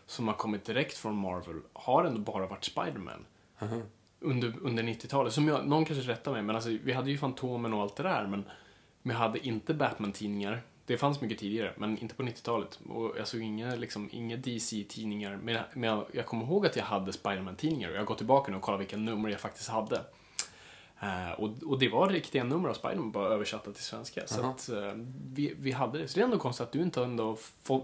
som 0.07 0.29
har 0.29 0.35
kommit 0.35 0.65
direkt 0.65 0.97
från 0.97 1.17
Marvel 1.17 1.61
har 1.73 2.05
ändå 2.05 2.21
bara 2.21 2.47
varit 2.47 2.65
Spiderman. 2.65 3.27
Under, 4.21 4.55
under 4.63 4.83
90-talet. 4.83 5.33
Som 5.33 5.49
jag, 5.49 5.67
någon 5.67 5.85
kanske 5.85 6.13
rättar 6.13 6.33
mig, 6.33 6.43
men 6.43 6.57
alltså, 6.57 6.71
vi 6.83 6.93
hade 6.93 7.11
ju 7.11 7.19
Fantomen 7.19 7.75
och 7.75 7.83
allt 7.83 7.97
det 7.97 8.03
där, 8.03 8.27
men 8.27 8.45
vi 9.03 9.13
hade 9.13 9.47
inte 9.47 9.75
Batman-tidningar. 9.75 10.63
Det 10.87 10.99
fanns 10.99 11.21
mycket 11.21 11.39
tidigare, 11.39 11.75
men 11.77 11.99
inte 11.99 12.15
på 12.15 12.23
90-talet. 12.23 12.81
Och 12.89 13.15
jag 13.19 13.29
såg 13.29 13.41
inga, 13.41 13.75
liksom, 13.75 14.09
inga 14.13 14.37
DC-tidningar. 14.37 15.39
Men, 15.43 15.59
men 15.75 15.91
jag, 15.91 16.07
jag 16.13 16.27
kommer 16.27 16.45
ihåg 16.45 16.67
att 16.67 16.77
jag 16.77 16.85
hade 16.85 17.13
Spiderman-tidningar 17.13 17.91
och 17.91 17.97
jag 17.97 18.07
gått 18.07 18.19
tillbaka 18.19 18.51
nu 18.51 18.57
och 18.57 18.63
kollat 18.63 18.81
vilka 18.81 18.97
nummer 18.97 19.29
jag 19.29 19.41
faktiskt 19.41 19.69
hade. 19.69 20.05
Eh, 21.01 21.31
och, 21.31 21.51
och 21.67 21.79
det 21.79 21.89
var 21.89 22.09
riktiga 22.09 22.45
nummer 22.45 22.69
av 22.69 22.75
Spiderman, 22.75 23.11
bara 23.11 23.29
översatta 23.29 23.73
till 23.73 23.85
svenska. 23.85 24.27
Så 24.27 24.41
Jaha. 24.41 24.51
att 24.51 24.69
eh, 24.69 24.93
vi, 25.33 25.55
vi 25.59 25.73
hade 25.73 25.99
det. 25.99 26.09
Så 26.09 26.15
det 26.15 26.21
är 26.21 26.25
ändå 26.25 26.39
konstigt 26.39 26.67
att 26.67 26.73
du 26.73 26.83
inte 26.83 27.03
ändå 27.03 27.37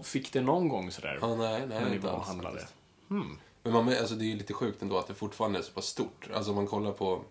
fick 0.03 0.33
det 0.33 0.41
någon 0.41 0.69
gång 0.69 0.91
sådär. 0.91 1.17
Ja, 1.21 1.35
nej, 1.35 1.67
nej, 1.67 1.79
när 1.81 1.89
ni 1.89 1.97
var 1.97 2.11
och 2.11 2.21
handlade. 2.23 2.67
Hmm. 3.07 3.37
Men 3.63 3.73
man, 3.73 3.87
alltså, 3.89 4.15
det 4.15 4.25
är 4.25 4.27
ju 4.27 4.35
lite 4.35 4.53
sjukt 4.53 4.81
ändå 4.81 4.97
att 4.97 5.07
det 5.07 5.13
fortfarande 5.13 5.59
är 5.59 5.63
så 5.63 5.71
pass 5.71 5.85
stort. 5.85 6.29
Alltså 6.33 6.51
om 6.51 6.55
man 6.55 6.67
kollar 6.67 6.91
på 6.91 7.21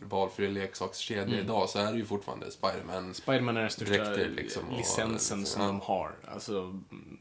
valfria 0.00 0.50
leksakskedjor 0.50 1.22
Mm. 1.26 1.38
idag 1.38 1.68
så 1.68 1.78
är 1.78 1.92
det 1.92 1.98
ju 1.98 2.04
fortfarande 2.04 2.50
Spiderman. 2.50 3.14
Spiderman 3.14 3.56
är 3.56 3.60
den 3.60 3.70
största 3.70 3.94
Dräkter, 3.94 4.28
liksom, 4.28 4.68
och- 4.68 4.76
licensen 4.76 5.46
som 5.46 5.62
ja. 5.62 5.66
de 5.68 5.80
har. 5.80 6.14
Alltså, 6.32 6.58
mm, 6.60 7.18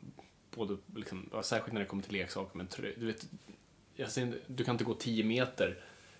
både, 0.55 0.77
liksom, 0.96 1.29
särskilt 1.41 1.74
när 1.74 1.81
det 1.81 1.88
kommer 1.88 2.03
till 2.03 2.13
leksaker. 2.13 2.57
Men 2.57 2.67
du, 2.98 3.05
vet, 3.07 3.25
jag 3.96 4.12
ser, 4.12 4.39
du 4.48 4.63
kan 4.63 4.75
inte 4.75 4.84
gå 4.84 4.93
10 4.93 5.24
meter 5.24 5.77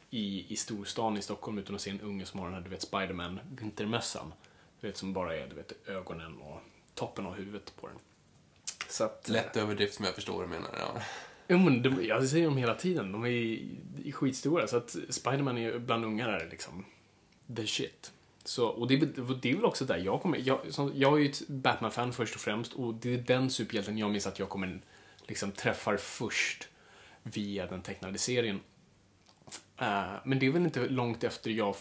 i, 0.10 0.54
i 0.54 0.56
storstan 0.56 1.18
i 1.18 1.22
Stockholm 1.22 1.58
utan 1.58 1.76
att 1.76 1.82
se 1.82 1.90
en 1.90 2.02
unge 2.02 2.26
som 2.26 2.40
har 2.40 2.48
den 2.48 2.56
här, 2.56 2.62
du 2.62 2.70
vet, 2.70 2.82
Spiderman 2.82 3.40
vintermössan. 3.62 4.34
Du 4.82 4.88
vet, 4.88 4.98
som 4.98 5.14
bara 5.14 5.36
är, 5.36 5.48
du 5.48 5.56
vet, 5.56 5.88
ögonen 5.88 6.38
och 6.38 6.60
toppen 6.94 7.26
av 7.26 7.34
huvudet 7.34 7.74
på 7.82 7.88
den. 7.88 7.98
Så 8.90 9.04
att, 9.04 9.30
Lätt 9.30 9.58
överdrift 9.58 9.94
som 9.94 10.06
jag 10.06 10.16
förstår 10.16 10.34
vad 10.34 10.44
du 10.44 10.48
menar. 10.48 10.70
Ja. 10.80 11.02
Jo, 11.48 11.58
men 11.58 11.82
de, 11.82 12.06
jag 12.06 12.28
säger 12.28 12.46
dem 12.46 12.58
hela 12.58 12.76
tiden. 12.76 13.12
De 13.12 13.26
är, 13.26 14.12
skitstora. 14.12 14.68
Så 14.68 14.78
att 14.78 14.96
Spiderman 15.10 15.58
är 15.58 15.80
bland 15.80 16.06
ungar 16.06 16.30
är 16.30 16.50
liksom 16.50 16.86
the 17.56 17.68
shit. 17.68 18.12
Så, 18.44 18.68
och 18.68 18.88
det, 18.88 18.94
är 18.94 19.36
det 19.42 19.52
är 19.52 19.56
väl 19.56 19.66
också 19.66 19.86
där 19.86 19.98
jag 19.98 20.22
kommer... 20.22 20.38
Jag, 20.38 20.60
som, 20.70 20.92
jag 20.96 21.14
är 21.14 21.18
ju 21.18 21.30
ett 21.30 21.48
Batman-fan 21.48 22.14
först 22.14 22.36
och 22.36 22.42
främst 22.42 22.74
och 22.74 22.94
det 22.94 23.14
är 23.14 23.18
den 23.18 23.50
superhjälten 23.50 23.98
jag 23.98 24.12
minns 24.12 24.28
att 24.28 24.40
jag 24.40 24.50
kommer 24.50 24.82
liksom 25.28 25.52
träffar 25.52 25.98
först 25.98 26.68
via 27.24 27.68
den 27.68 27.82
tecknade 27.82 28.18
serien. 28.18 28.60
Eh, 29.78 30.12
men 30.24 30.40
det 30.40 30.46
är 30.46 30.52
väl 30.52 30.66
inte 30.66 30.90
långt 30.90 31.24
efter 31.24 31.52
jag 31.52 31.76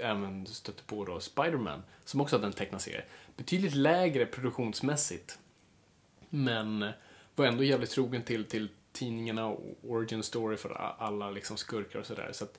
även 0.00 0.46
stötte 0.46 0.82
på 0.82 1.04
då 1.04 1.20
Spider-Man, 1.20 1.82
som 2.04 2.20
också 2.20 2.36
hade 2.36 2.46
en 2.46 2.52
tecknad 2.52 2.80
serie. 2.80 3.04
Betydligt 3.36 3.74
lägre 3.74 4.26
produktionsmässigt. 4.26 5.38
Men 6.30 6.92
var 7.34 7.46
ändå 7.46 7.64
jävligt 7.64 7.90
trogen 7.90 8.22
till, 8.22 8.44
till 8.44 8.68
tidningarna 8.92 9.46
och 9.46 9.76
origin 9.82 10.22
story 10.22 10.56
för 10.56 10.94
alla 10.98 11.30
liksom 11.30 11.56
skurkar 11.56 11.98
och 11.98 12.06
sådär. 12.06 12.30
Så 12.32 12.44
att 12.44 12.58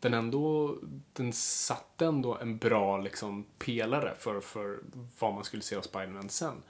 den 0.00 0.14
ändå, 0.14 0.76
den 1.12 1.32
satte 1.32 2.06
ändå 2.06 2.38
en 2.38 2.58
bra 2.58 2.98
liksom 2.98 3.46
pelare 3.58 4.14
för, 4.18 4.40
för 4.40 4.78
vad 5.18 5.34
man 5.34 5.44
skulle 5.44 5.62
se 5.62 5.76
av 5.76 5.82
Spiderman 5.82 6.28
sen. 6.28 6.62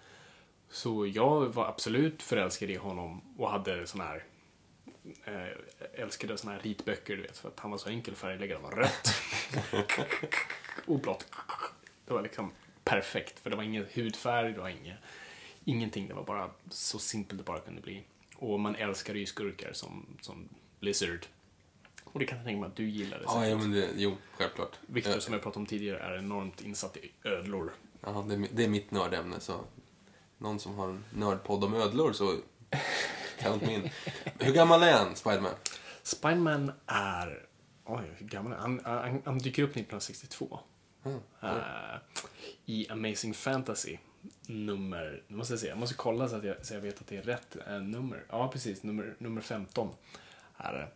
Så 0.71 1.07
jag 1.07 1.47
var 1.47 1.67
absolut 1.67 2.23
förälskad 2.23 2.71
i 2.71 2.76
honom 2.76 3.21
och 3.38 3.50
hade 3.50 3.87
sån 3.87 4.00
här 4.00 4.25
älskade 5.94 6.38
såna 6.38 6.52
här 6.52 6.61
ritböcker, 6.61 7.16
du 7.16 7.23
vet, 7.23 7.38
för 7.38 7.49
att 7.49 7.61
han 7.61 7.70
var 7.70 7.78
så 7.78 7.88
enkel 7.88 8.14
att 8.14 8.18
färglägga. 8.18 8.54
Det 8.56 8.62
var 8.62 8.70
rött 8.70 9.14
och 10.87 10.99
blått. 10.99 11.26
Det 12.06 12.14
var 12.14 12.23
liksom 12.23 12.52
perfekt, 12.84 13.40
för 13.40 13.50
det 13.50 13.56
var 13.56 13.62
ingen 13.62 13.87
hudfärg, 13.94 14.52
det 14.52 14.61
var 14.61 14.68
inget, 14.68 14.99
ingenting. 15.64 16.08
Det 16.08 16.14
var 16.14 16.25
bara 16.25 16.50
så 16.70 16.99
simpelt 16.99 17.38
det 17.38 17.44
bara 17.44 17.61
kunde 17.61 17.80
bli. 17.80 18.02
Och 18.37 18.61
man 18.61 18.76
älskar 18.76 19.14
ju 19.14 19.26
skurkar 19.26 19.73
som, 19.73 20.06
som 20.20 20.49
Lizard. 20.80 21.26
Och 22.04 22.20
det 22.20 22.26
kan 22.26 22.38
jag 22.38 22.46
tänka 22.46 22.61
mig 22.61 22.66
att 22.66 22.76
du 22.76 22.88
gillade. 22.88 23.25
Ja, 23.26 23.46
ja, 23.46 23.56
men 23.56 23.73
det, 23.73 23.88
jo, 23.96 24.16
självklart. 24.32 24.78
Victor, 24.87 25.12
Ja, 25.12 25.20
som 25.20 25.32
jag 25.32 25.42
pratade 25.42 25.61
om 25.61 25.66
tidigare, 25.66 25.99
är 25.99 26.18
enormt 26.18 26.61
insatt 26.61 26.96
i 26.96 27.12
ödlor. 27.25 27.73
Ja, 28.00 28.26
det, 28.28 28.49
det 28.52 28.64
är 28.64 28.68
mitt 28.68 28.90
nördämne, 28.90 29.40
så 29.40 29.61
någon 30.38 30.61
som 30.61 30.75
har 30.75 30.88
en 30.88 31.04
nördpodd 31.11 31.64
om 31.64 31.75
ödlor 31.75 32.12
så 32.12 32.37
count 33.38 33.62
me 33.62 33.75
in. 33.75 33.91
Hur 34.38 34.53
gammal 34.53 34.83
är 34.83 34.93
han, 34.93 35.17
Spiderman? 35.17 35.55
Spiderman 36.03 36.73
är... 36.87 37.47
Oj, 37.85 38.03
hur 38.19 38.26
gammal 38.26 38.53
är 38.53 38.57
han? 38.57 38.81
Han, 38.85 39.03
han, 39.03 39.23
han 39.25 39.38
dyker 39.38 39.62
upp 39.62 39.71
1962. 39.71 40.59
Mm. 41.05 41.19
Eh, 41.43 41.99
I 42.67 42.88
Amazing 42.91 43.35
Fantasy. 43.35 43.97
Nummer... 44.47 45.23
Nu 45.29 45.37
måste 45.37 45.53
jag 45.53 45.61
se, 45.61 45.67
jag 45.67 45.79
måste 45.79 45.95
kolla 45.95 46.29
så 46.29 46.37
att 46.37 46.45
jag, 46.45 46.67
så 46.67 46.75
jag 46.75 46.81
vet 46.81 47.00
att 47.00 47.07
det 47.07 47.17
är 47.17 47.23
rätt 47.23 47.57
eh, 47.67 47.81
nummer. 47.81 48.25
Ja, 48.31 48.49
precis. 48.49 48.83
Nummer, 48.83 49.14
nummer 49.19 49.41
15 49.41 49.95
är 50.57 50.73
det. 50.73 50.88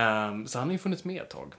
Ehm, 0.00 0.46
så 0.46 0.58
han 0.58 0.68
har 0.68 0.72
ju 0.72 0.78
funnits 0.78 1.04
med 1.04 1.22
ett 1.22 1.30
tag. 1.30 1.54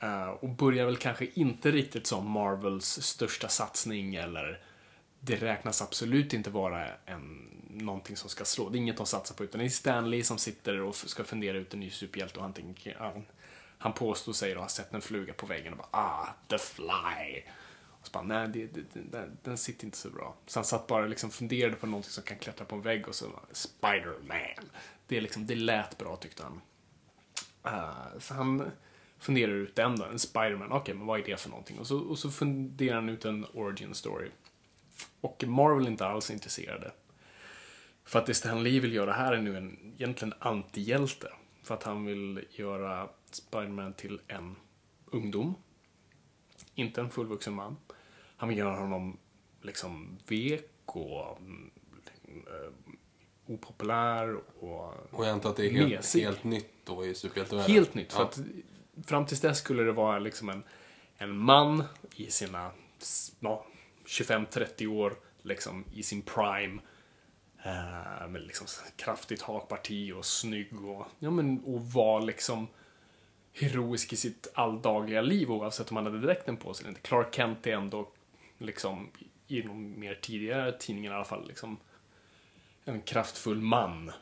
Eh, 0.00 0.28
och 0.28 0.48
börjar 0.48 0.86
väl 0.86 0.96
kanske 0.96 1.26
inte 1.34 1.70
riktigt 1.70 2.06
som 2.06 2.30
Marvels 2.30 3.02
största 3.02 3.48
satsning 3.48 4.14
eller 4.14 4.60
det 5.20 5.36
räknas 5.36 5.82
absolut 5.82 6.32
inte 6.32 6.50
vara 6.50 6.88
en, 7.06 7.48
någonting 7.72 8.16
som 8.16 8.30
ska 8.30 8.44
slå. 8.44 8.68
Det 8.68 8.76
är 8.76 8.80
inget 8.80 8.96
de 8.96 9.06
satsar 9.06 9.34
på 9.34 9.44
utan 9.44 9.58
det 9.58 9.64
är 9.64 9.68
Stanley 9.68 10.22
som 10.22 10.38
sitter 10.38 10.80
och 10.80 10.96
ska 10.96 11.24
fundera 11.24 11.58
ut 11.58 11.74
en 11.74 11.80
ny 11.80 11.90
superhjälte 11.90 12.36
och 12.36 12.42
han 12.42 12.52
tänker, 12.52 12.96
han, 12.98 13.24
han 13.78 13.92
påstår 13.92 14.32
sig 14.32 14.54
ha 14.54 14.68
sett 14.68 14.94
en 14.94 15.00
fluga 15.00 15.32
på 15.32 15.46
väggen 15.46 15.72
och 15.72 15.78
bara 15.78 15.88
ah, 15.90 16.28
the 16.48 16.58
fly. 16.58 17.42
Och 18.02 18.06
så 18.06 18.12
bara, 18.12 18.22
nej, 18.22 18.48
det, 18.48 18.66
det, 18.66 18.82
det, 18.92 19.30
den, 19.42 19.58
sitter 19.58 19.84
inte 19.84 19.96
så 19.96 20.10
bra. 20.10 20.34
Så 20.46 20.58
han 20.58 20.64
satt 20.64 20.86
bara 20.86 20.98
liksom 20.98 21.04
och 21.04 21.10
liksom 21.10 21.30
funderade 21.30 21.76
på 21.76 21.86
någonting 21.86 22.10
som 22.10 22.22
kan 22.22 22.38
klättra 22.38 22.64
på 22.64 22.76
en 22.76 22.82
vägg 22.82 23.08
och 23.08 23.14
så 23.14 23.28
bara, 23.28 23.42
Spider-Man. 23.52 24.70
Det, 25.06 25.16
är 25.16 25.20
liksom, 25.20 25.46
det 25.46 25.54
lät 25.54 25.98
bra 25.98 26.16
tyckte 26.16 26.42
han. 26.42 26.60
Uh, 27.66 28.18
så 28.18 28.34
han 28.34 28.70
funderar 29.18 29.52
ut 29.52 29.74
den 29.74 29.96
då, 29.96 30.04
en 30.04 30.18
Spider-Man. 30.18 30.72
Okej, 30.72 30.94
men 30.94 31.06
vad 31.06 31.20
är 31.20 31.24
det 31.24 31.40
för 31.40 31.50
någonting? 31.50 31.78
Och 31.78 31.86
så, 31.86 31.98
och 31.98 32.18
så 32.18 32.30
funderar 32.30 32.94
han 32.94 33.08
ut 33.08 33.24
en 33.24 33.46
origin 33.54 33.94
story. 33.94 34.28
Och 35.20 35.44
Marvel 35.46 35.86
är 35.86 35.90
inte 35.90 36.06
alls 36.06 36.30
intresserade. 36.30 36.92
För 38.04 38.18
att 38.18 38.26
det 38.26 38.34
Stan 38.34 38.62
Lee 38.62 38.80
vill 38.80 38.92
göra 38.92 39.12
här 39.12 39.32
är 39.32 39.40
nu 39.42 39.56
en 39.56 39.94
egentligen 39.98 40.34
antihjälte. 40.38 41.32
För 41.62 41.74
att 41.74 41.82
han 41.82 42.04
vill 42.04 42.44
göra 42.50 43.08
Spider-Man 43.30 43.92
till 43.92 44.20
en 44.28 44.56
ungdom. 45.06 45.54
Inte 46.74 47.00
en 47.00 47.10
fullvuxen 47.10 47.54
man. 47.54 47.76
Han 48.36 48.48
vill 48.48 48.58
göra 48.58 48.76
honom 48.76 49.18
liksom 49.62 50.18
vek 50.28 50.70
och 50.84 51.38
eh, 52.24 52.72
opopulär 53.46 54.34
och 54.60 54.94
Och 55.10 55.24
jag 55.24 55.28
antar 55.28 55.50
att 55.50 55.56
det 55.56 55.66
är 55.66 55.70
helt, 55.70 55.90
Mesig. 55.90 56.22
helt 56.22 56.44
nytt 56.44 56.72
då 56.84 57.06
i 57.06 57.14
superhjältevärlden. 57.14 57.72
Helt 57.74 57.94
nytt. 57.94 58.12
För 58.12 58.20
Ja. 58.20 58.26
att 58.26 58.40
fram 59.06 59.26
tills 59.26 59.40
dess 59.40 59.58
skulle 59.58 59.82
det 59.82 59.92
vara 59.92 60.18
liksom 60.18 60.48
en, 60.48 60.62
en 61.16 61.36
man 61.36 61.84
i 62.16 62.30
sina 62.30 62.70
ja, 63.40 63.66
25-30 64.06 64.86
år, 64.86 65.14
liksom 65.42 65.84
i 65.92 66.02
sin 66.02 66.22
prime. 66.22 66.82
Eh, 67.64 68.28
med 68.28 68.42
liksom 68.42 68.66
kraftigt 68.96 69.42
hakparti 69.42 70.12
och 70.12 70.24
snygg 70.24 70.84
och, 70.84 71.06
ja, 71.18 71.30
men, 71.30 71.64
och 71.64 71.92
var 71.92 72.20
liksom 72.20 72.68
heroisk 73.52 74.12
i 74.12 74.16
sitt 74.16 74.48
alldagliga 74.54 75.20
liv 75.20 75.50
oavsett 75.50 75.90
om 75.90 75.96
han 75.96 76.06
hade 76.06 76.20
dräkten 76.20 76.56
på 76.56 76.74
sig 76.74 76.84
eller 76.84 76.90
inte. 76.90 77.00
Clark 77.00 77.34
Kent 77.34 77.66
är 77.66 77.72
ändå 77.72 78.08
liksom 78.58 79.10
i 79.46 79.62
de 79.62 80.00
mer 80.00 80.14
tidigare 80.14 80.72
tidningarna 80.72 81.14
i 81.14 81.16
alla 81.16 81.24
fall 81.24 81.48
liksom 81.48 81.76
en 82.84 83.00
kraftfull 83.02 83.60
man 83.60 84.12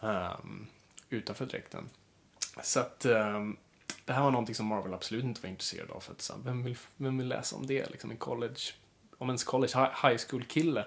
um, 0.00 0.66
utanför 1.10 1.46
dräkten. 1.46 1.88
Så 2.62 2.80
att 2.80 3.06
um, 3.06 3.56
det 4.04 4.12
här 4.12 4.22
var 4.22 4.30
någonting 4.30 4.54
som 4.54 4.66
Marvel 4.66 4.94
absolut 4.94 5.24
inte 5.24 5.40
var 5.40 5.48
intresserad 5.48 5.90
av. 5.90 6.00
För 6.00 6.12
att, 6.12 6.22
så, 6.22 6.34
vem, 6.44 6.64
vill, 6.64 6.76
vem 6.96 7.18
vill 7.18 7.28
läsa 7.28 7.56
om 7.56 7.66
det? 7.66 7.90
Liksom 7.90 8.10
en 8.10 8.16
college, 8.16 8.60
om 9.18 9.28
ens 9.28 9.44
college 9.44 9.72
high 10.02 10.20
school 10.28 10.44
kille 10.44 10.84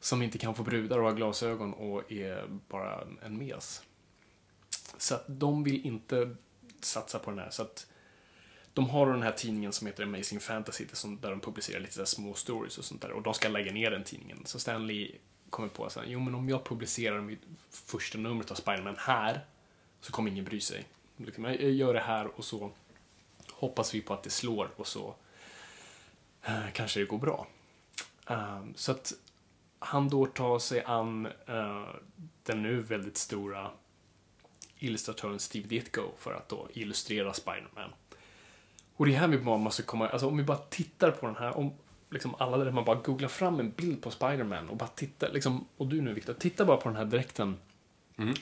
som 0.00 0.22
inte 0.22 0.38
kan 0.38 0.54
få 0.54 0.62
brudar 0.62 0.98
och 0.98 1.04
har 1.04 1.14
glasögon 1.14 1.74
och 1.74 2.12
är 2.12 2.44
bara 2.68 3.06
en 3.22 3.38
mes. 3.38 3.82
Så 4.98 5.14
att 5.14 5.24
de 5.26 5.64
vill 5.64 5.86
inte 5.86 6.36
satsa 6.80 7.18
på 7.18 7.30
den 7.30 7.38
här. 7.38 7.50
Så 7.50 7.62
att 7.62 7.86
de 8.74 8.90
har 8.90 9.12
den 9.12 9.22
här 9.22 9.32
tidningen 9.32 9.72
som 9.72 9.86
heter 9.86 10.02
Amazing 10.02 10.40
Fantasy 10.40 10.86
där 11.20 11.30
de 11.30 11.40
publicerar 11.40 11.80
lite 11.80 11.92
så 11.94 12.06
små 12.06 12.34
stories 12.34 12.78
och 12.78 12.84
sånt 12.84 13.02
där. 13.02 13.10
Och 13.10 13.22
de 13.22 13.34
ska 13.34 13.48
lägga 13.48 13.72
ner 13.72 13.90
den 13.90 14.04
tidningen. 14.04 14.42
Så 14.44 14.58
Stanley 14.58 15.12
kommer 15.50 15.68
på 15.68 15.84
att 15.84 15.98
jo 16.06 16.20
men 16.20 16.34
om 16.34 16.48
jag 16.48 16.64
publicerar 16.64 17.20
mitt 17.20 17.42
första 17.70 18.18
numret 18.18 18.50
av 18.50 18.54
Spiderman 18.54 18.96
här 18.98 19.44
så 20.00 20.12
kommer 20.12 20.30
ingen 20.30 20.44
bry 20.44 20.60
sig. 20.60 20.84
Liksom, 21.16 21.44
jag 21.44 21.54
gör 21.60 21.94
det 21.94 22.00
här 22.00 22.26
och 22.26 22.44
så 22.44 22.70
hoppas 23.52 23.94
vi 23.94 24.00
på 24.00 24.14
att 24.14 24.22
det 24.22 24.30
slår 24.30 24.70
och 24.76 24.86
så 24.86 25.14
eh, 26.42 26.70
kanske 26.72 27.00
det 27.00 27.06
går 27.06 27.18
bra. 27.18 27.46
Ehm, 28.26 28.74
så 28.76 28.92
att 28.92 29.12
han 29.78 30.08
då 30.08 30.26
tar 30.26 30.58
sig 30.58 30.82
an 30.84 31.26
eh, 31.26 31.86
den 32.42 32.62
nu 32.62 32.80
väldigt 32.80 33.16
stora 33.16 33.70
illustratören 34.78 35.38
Steve 35.38 35.68
Ditko 35.68 36.02
för 36.18 36.34
att 36.34 36.48
då 36.48 36.68
illustrera 36.72 37.32
Spider-Man. 37.32 37.90
Och 38.96 39.06
det 39.06 39.14
är 39.14 39.18
här 39.18 39.28
vi 39.28 39.38
bara 39.38 39.56
måste 39.58 39.82
komma, 39.82 40.08
alltså 40.08 40.26
om 40.26 40.36
vi 40.36 40.42
bara 40.42 40.58
tittar 40.58 41.10
på 41.10 41.26
den 41.26 41.36
här, 41.36 41.56
om 41.56 41.72
liksom 42.10 42.34
alla 42.38 42.56
där 42.56 42.70
man 42.70 42.84
bara 42.84 43.00
googlar 43.00 43.28
fram 43.28 43.60
en 43.60 43.70
bild 43.70 44.02
på 44.02 44.10
Spider-Man 44.10 44.68
och 44.68 44.76
bara 44.76 44.88
tittar, 44.88 45.32
liksom, 45.32 45.66
och 45.76 45.86
du 45.86 46.00
nu 46.00 46.14
Victor, 46.14 46.34
titta 46.34 46.64
bara 46.64 46.76
på 46.76 46.88
den 46.88 46.96
här 46.96 47.04
dräkten. 47.04 47.56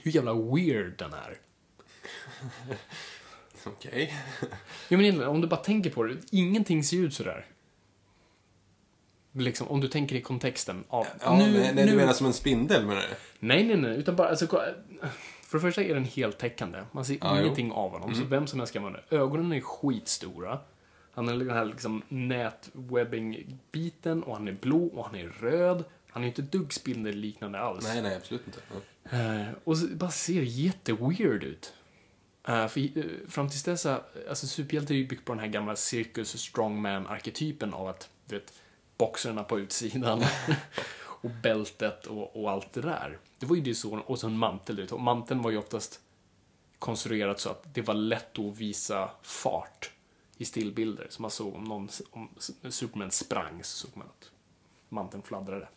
Hur 0.03 0.11
jävla 0.11 0.35
weird 0.35 0.99
den 0.99 1.13
är. 1.13 1.39
Okej. 3.67 4.15
Ja, 4.89 4.97
men 4.97 5.01
egentligen, 5.01 5.31
om 5.31 5.41
du 5.41 5.47
bara 5.47 5.61
tänker 5.61 5.91
på 5.91 6.03
det, 6.03 6.17
ingenting 6.31 6.85
ser 6.85 6.97
ut 6.97 7.15
sådär. 7.15 7.47
Liksom, 9.37 9.69
om 9.69 9.81
du 9.81 9.89
tänker 9.89 10.17
i 10.17 10.21
kontexten 10.21 10.85
av... 10.89 11.07
Ja, 11.21 11.39
nej, 11.39 11.73
nej, 11.75 11.87
du 11.87 11.97
menar 11.97 12.13
som 12.13 12.27
en 12.27 12.33
spindel 12.33 12.87
menar 12.87 13.01
du? 13.01 13.07
Nej, 13.39 13.65
nej, 13.65 13.77
nej, 13.77 13.97
utan 13.97 14.17
bara, 14.17 14.29
alltså, 14.29 14.47
för 15.43 15.59
det 15.59 15.61
första 15.61 15.83
är 15.83 15.95
den 15.95 16.05
heltäckande. 16.05 16.79
Man 16.93 17.05
ser 17.05 17.19
jo. 17.23 17.37
ingenting 17.41 17.73
av 17.73 17.91
honom, 17.91 18.15
så 18.15 18.25
vem 18.25 18.47
som 18.47 18.61
helst 18.61 18.73
kan 18.73 18.83
vara 18.83 18.93
det. 18.93 19.03
Ögonen 19.17 19.53
är 19.53 19.61
skitstora. 19.61 20.59
Han 21.13 21.29
har 21.29 21.35
den 21.35 21.51
här 21.51 21.65
liksom 21.65 22.03
nätwebbing-biten 22.09 24.23
och 24.23 24.37
han 24.37 24.49
är 24.49 24.53
blå 24.53 24.87
och 24.87 25.05
han 25.05 25.15
är 25.15 25.29
röd. 25.29 25.85
Han 26.11 26.23
är 26.23 26.27
ju 26.27 26.31
inte 26.31 26.43
ett 26.43 26.53
dugg 26.53 26.73
spindelliknande 26.73 27.59
alls. 27.59 27.85
Nej, 27.85 28.03
nej, 28.03 28.17
absolut 28.17 28.43
inte. 28.47 28.61
Eh, 29.17 29.47
och 29.65 29.79
så 29.79 29.87
bara 29.87 30.11
ser 30.11 30.43
jätteweird 30.43 31.45
ut. 31.45 31.73
Eh, 32.49 32.69
för, 32.69 32.81
eh, 32.81 33.05
fram 33.29 33.49
tills 33.49 33.63
dess, 33.63 33.87
alltså 33.87 34.47
superhjälte 34.47 34.95
är 34.95 34.97
ju 34.97 35.07
byggt 35.07 35.25
på 35.25 35.33
den 35.33 35.41
här 35.41 35.49
gamla 35.49 35.77
cirkus 35.77 36.37
strongman-arketypen 36.37 37.75
av 37.75 37.89
att, 37.89 38.11
du 38.27 38.35
vet, 38.35 38.53
boxerna 38.99 39.45
på 39.45 39.59
utsidan 39.59 40.25
och 41.03 41.31
bältet 41.43 42.07
och, 42.07 42.43
och 42.43 42.51
allt 42.51 42.73
det 42.73 42.81
där. 42.81 43.19
Det 43.39 43.47
var 43.47 43.57
ju 43.57 43.63
det 43.63 43.75
så, 43.75 43.99
och 43.99 44.19
så 44.19 44.27
en 44.27 44.39
mantel, 44.39 44.77
vet. 44.77 44.93
Och 44.93 45.01
manteln 45.01 45.43
var 45.43 45.51
ju 45.51 45.57
oftast 45.59 46.01
konstruerat 46.79 47.41
så 47.41 47.51
att 47.51 47.75
det 47.75 47.83
var 47.83 47.95
lätt 47.95 48.39
att 48.39 48.57
visa 48.57 49.11
fart 49.23 49.91
i 50.37 50.45
stillbilder. 50.45 51.07
Så 51.11 51.23
man 51.23 51.31
såg 51.31 51.55
om 51.55 51.65
någon, 51.65 51.89
om 52.11 52.29
Superman 52.71 53.11
sprang 53.11 53.65
så 53.65 53.77
såg 53.87 53.97
man 53.97 54.07
att 54.07 54.31
manteln 54.89 55.23
fladdrade. 55.23 55.69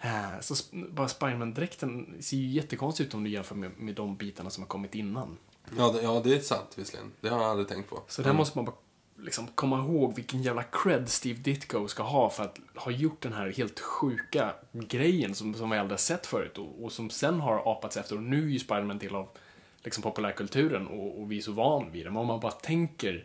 Eh, 0.00 0.40
Så 0.40 0.54
bara 0.72 1.08
Spiderman-dräkten 1.08 2.22
ser 2.22 2.36
ju 2.36 2.48
jättekonstig 2.48 3.04
ut 3.04 3.14
om 3.14 3.24
du 3.24 3.30
jämför 3.30 3.54
med, 3.54 3.70
med 3.78 3.94
de 3.94 4.16
bitarna 4.16 4.50
som 4.50 4.62
har 4.62 4.68
kommit 4.68 4.94
innan. 4.94 5.36
Ja, 5.76 5.92
det, 5.92 6.02
ja, 6.02 6.20
det 6.24 6.34
är 6.34 6.40
sant 6.40 6.72
visserligen. 6.76 7.12
Det 7.20 7.28
har 7.28 7.40
jag 7.40 7.50
aldrig 7.50 7.68
tänkt 7.68 7.90
på. 7.90 8.02
Så 8.08 8.22
där 8.22 8.32
måste 8.32 8.58
man 8.58 8.64
bara 8.64 8.76
liksom 9.22 9.46
komma 9.46 9.78
ihåg 9.78 10.14
vilken 10.14 10.42
jävla 10.42 10.62
cred 10.62 11.08
Steve 11.08 11.38
Ditko 11.38 11.88
ska 11.88 12.02
ha 12.02 12.30
för 12.30 12.44
att 12.44 12.58
ha 12.74 12.90
gjort 12.90 13.20
den 13.20 13.32
här 13.32 13.52
helt 13.56 13.80
sjuka 13.80 14.52
grejen 14.72 15.34
som, 15.34 15.54
som 15.54 15.70
vi 15.70 15.78
aldrig 15.78 15.92
har 15.92 15.98
sett 15.98 16.26
förut 16.26 16.58
och, 16.58 16.84
och 16.84 16.92
som 16.92 17.10
sen 17.10 17.40
har 17.40 17.72
apats 17.72 17.96
efter 17.96 18.16
och 18.16 18.22
nu 18.22 18.44
är 18.44 18.50
ju 18.50 18.58
Spiderman 18.58 18.98
till 18.98 19.14
av 19.14 19.28
liksom 19.84 20.02
populärkulturen 20.02 20.86
och, 20.86 21.20
och 21.20 21.32
vi 21.32 21.38
är 21.38 21.42
så 21.42 21.52
van 21.52 21.92
vid 21.92 22.06
det. 22.06 22.10
Men 22.10 22.16
om 22.16 22.26
man 22.26 22.40
bara 22.40 22.52
tänker 22.52 23.24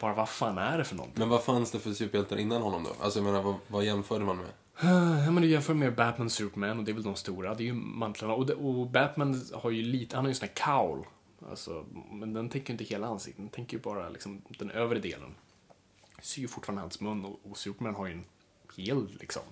bara 0.00 0.14
vad 0.14 0.28
fan 0.28 0.58
är 0.58 0.78
det 0.78 0.84
för 0.84 0.96
någonting? 0.96 1.18
Men 1.20 1.28
vad 1.28 1.44
fanns 1.44 1.70
det 1.70 1.78
för 1.78 1.92
superhjältar 1.92 2.36
innan 2.36 2.62
honom 2.62 2.84
då? 2.84 3.04
Alltså 3.04 3.18
jag 3.18 3.24
menar, 3.24 3.42
vad, 3.42 3.54
vad 3.66 3.84
jämförde 3.84 4.24
man 4.24 4.36
med? 4.36 4.46
Ja, 4.80 5.30
men 5.30 5.42
du 5.42 5.48
jämför 5.48 5.74
med 5.74 5.94
Batman 5.94 6.30
Superman 6.30 6.78
och 6.78 6.84
det 6.84 6.90
är 6.90 6.94
väl 6.94 7.02
de 7.02 7.14
stora. 7.14 7.54
Det 7.54 7.62
är 7.62 7.66
ju 7.66 7.72
mantlarna. 7.72 8.34
Och, 8.34 8.46
det, 8.46 8.54
och 8.54 8.86
Batman 8.86 9.42
har 9.52 9.70
ju 9.70 9.82
lite, 9.82 10.16
han 10.16 10.24
har 10.24 10.28
ju 10.28 10.32
en 10.32 10.36
sån 10.36 10.48
här 10.54 10.78
cowl. 10.78 11.04
Alltså, 11.46 11.86
men 12.10 12.32
den 12.32 12.48
tänker 12.48 12.72
inte 12.72 12.84
hela 12.84 13.06
ansiktet, 13.06 13.42
den 13.42 13.48
tänker 13.48 13.76
ju 13.76 13.82
bara 13.82 14.08
liksom 14.08 14.42
den 14.48 14.70
övre 14.70 14.98
delen. 14.98 15.34
Ser 16.22 16.40
ju 16.40 16.48
fortfarande 16.48 16.82
hans 16.82 17.00
mun 17.00 17.24
och, 17.24 17.40
och 17.42 17.58
Superman 17.58 17.94
har 17.94 18.06
ju 18.06 18.12
en 18.12 18.24
hel 18.76 19.08
liksom. 19.20 19.42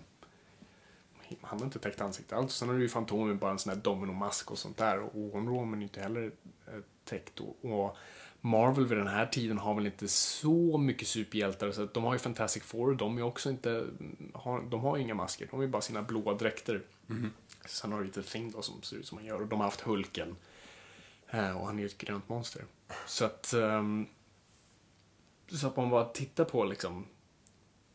Han 1.41 1.59
har 1.59 1.67
inte 1.67 1.79
täckt 1.79 2.01
ansiktet 2.01 2.39
alls. 2.39 2.55
Sen 2.55 2.69
har 2.69 2.77
du 2.77 2.83
ju 2.83 2.89
Fantomen 2.89 3.29
med 3.29 3.39
bara 3.39 3.51
en 3.51 3.59
sån 3.59 3.73
här 3.73 3.81
dominomask 3.81 4.51
och 4.51 4.59
sånt 4.59 4.77
där. 4.77 5.01
Och 5.01 5.15
Woman 5.15 5.79
är 5.79 5.83
inte 5.83 6.01
heller 6.01 6.33
eh, 6.67 6.81
täckt. 7.05 7.41
Och, 7.41 7.65
och 7.65 7.97
Marvel 8.41 8.87
vid 8.87 8.99
den 8.99 9.07
här 9.07 9.27
tiden 9.27 9.59
har 9.59 9.75
väl 9.75 9.87
inte 9.87 10.09
så 10.09 10.79
mycket 10.79 11.09
superhjältar. 11.09 11.71
Så 11.73 11.83
att 11.83 11.95
de 11.95 12.05
har 12.05 12.13
ju 12.13 12.19
Fantastic 12.19 12.63
Four, 12.63 12.95
de 12.95 13.19
är 13.19 13.23
också 13.23 13.51
inte, 13.51 13.87
har, 14.35 14.63
de 14.63 14.81
har 14.81 14.97
ju 14.97 15.03
inga 15.03 15.15
masker. 15.15 15.47
De 15.51 15.57
har 15.57 15.63
ju 15.63 15.69
bara 15.69 15.83
sina 15.83 16.03
blåa 16.03 16.35
dräkter. 16.35 16.83
Sen 17.67 17.93
har 17.93 17.99
du 17.99 18.07
lite 18.07 18.23
Thing 18.23 18.51
då 18.51 18.63
som 18.63 18.83
ser 18.83 18.97
ut 18.97 19.07
som 19.07 19.19
han 19.19 19.27
gör. 19.27 19.43
Och 19.43 19.47
de 19.47 19.61
har 19.61 19.65
haft 19.65 19.81
Hulken. 19.81 20.37
Och 21.31 21.67
han 21.67 21.77
är 21.77 21.81
ju 21.81 21.87
ett 21.87 21.99
grönt 21.99 22.29
monster. 22.29 22.65
Så 23.07 23.25
att, 23.25 23.53
ehm, 23.53 24.07
så 25.49 25.67
att 25.67 25.77
man 25.77 25.91
bara 25.91 26.05
tittar 26.05 26.45
på 26.45 26.65
liksom, 26.65 27.07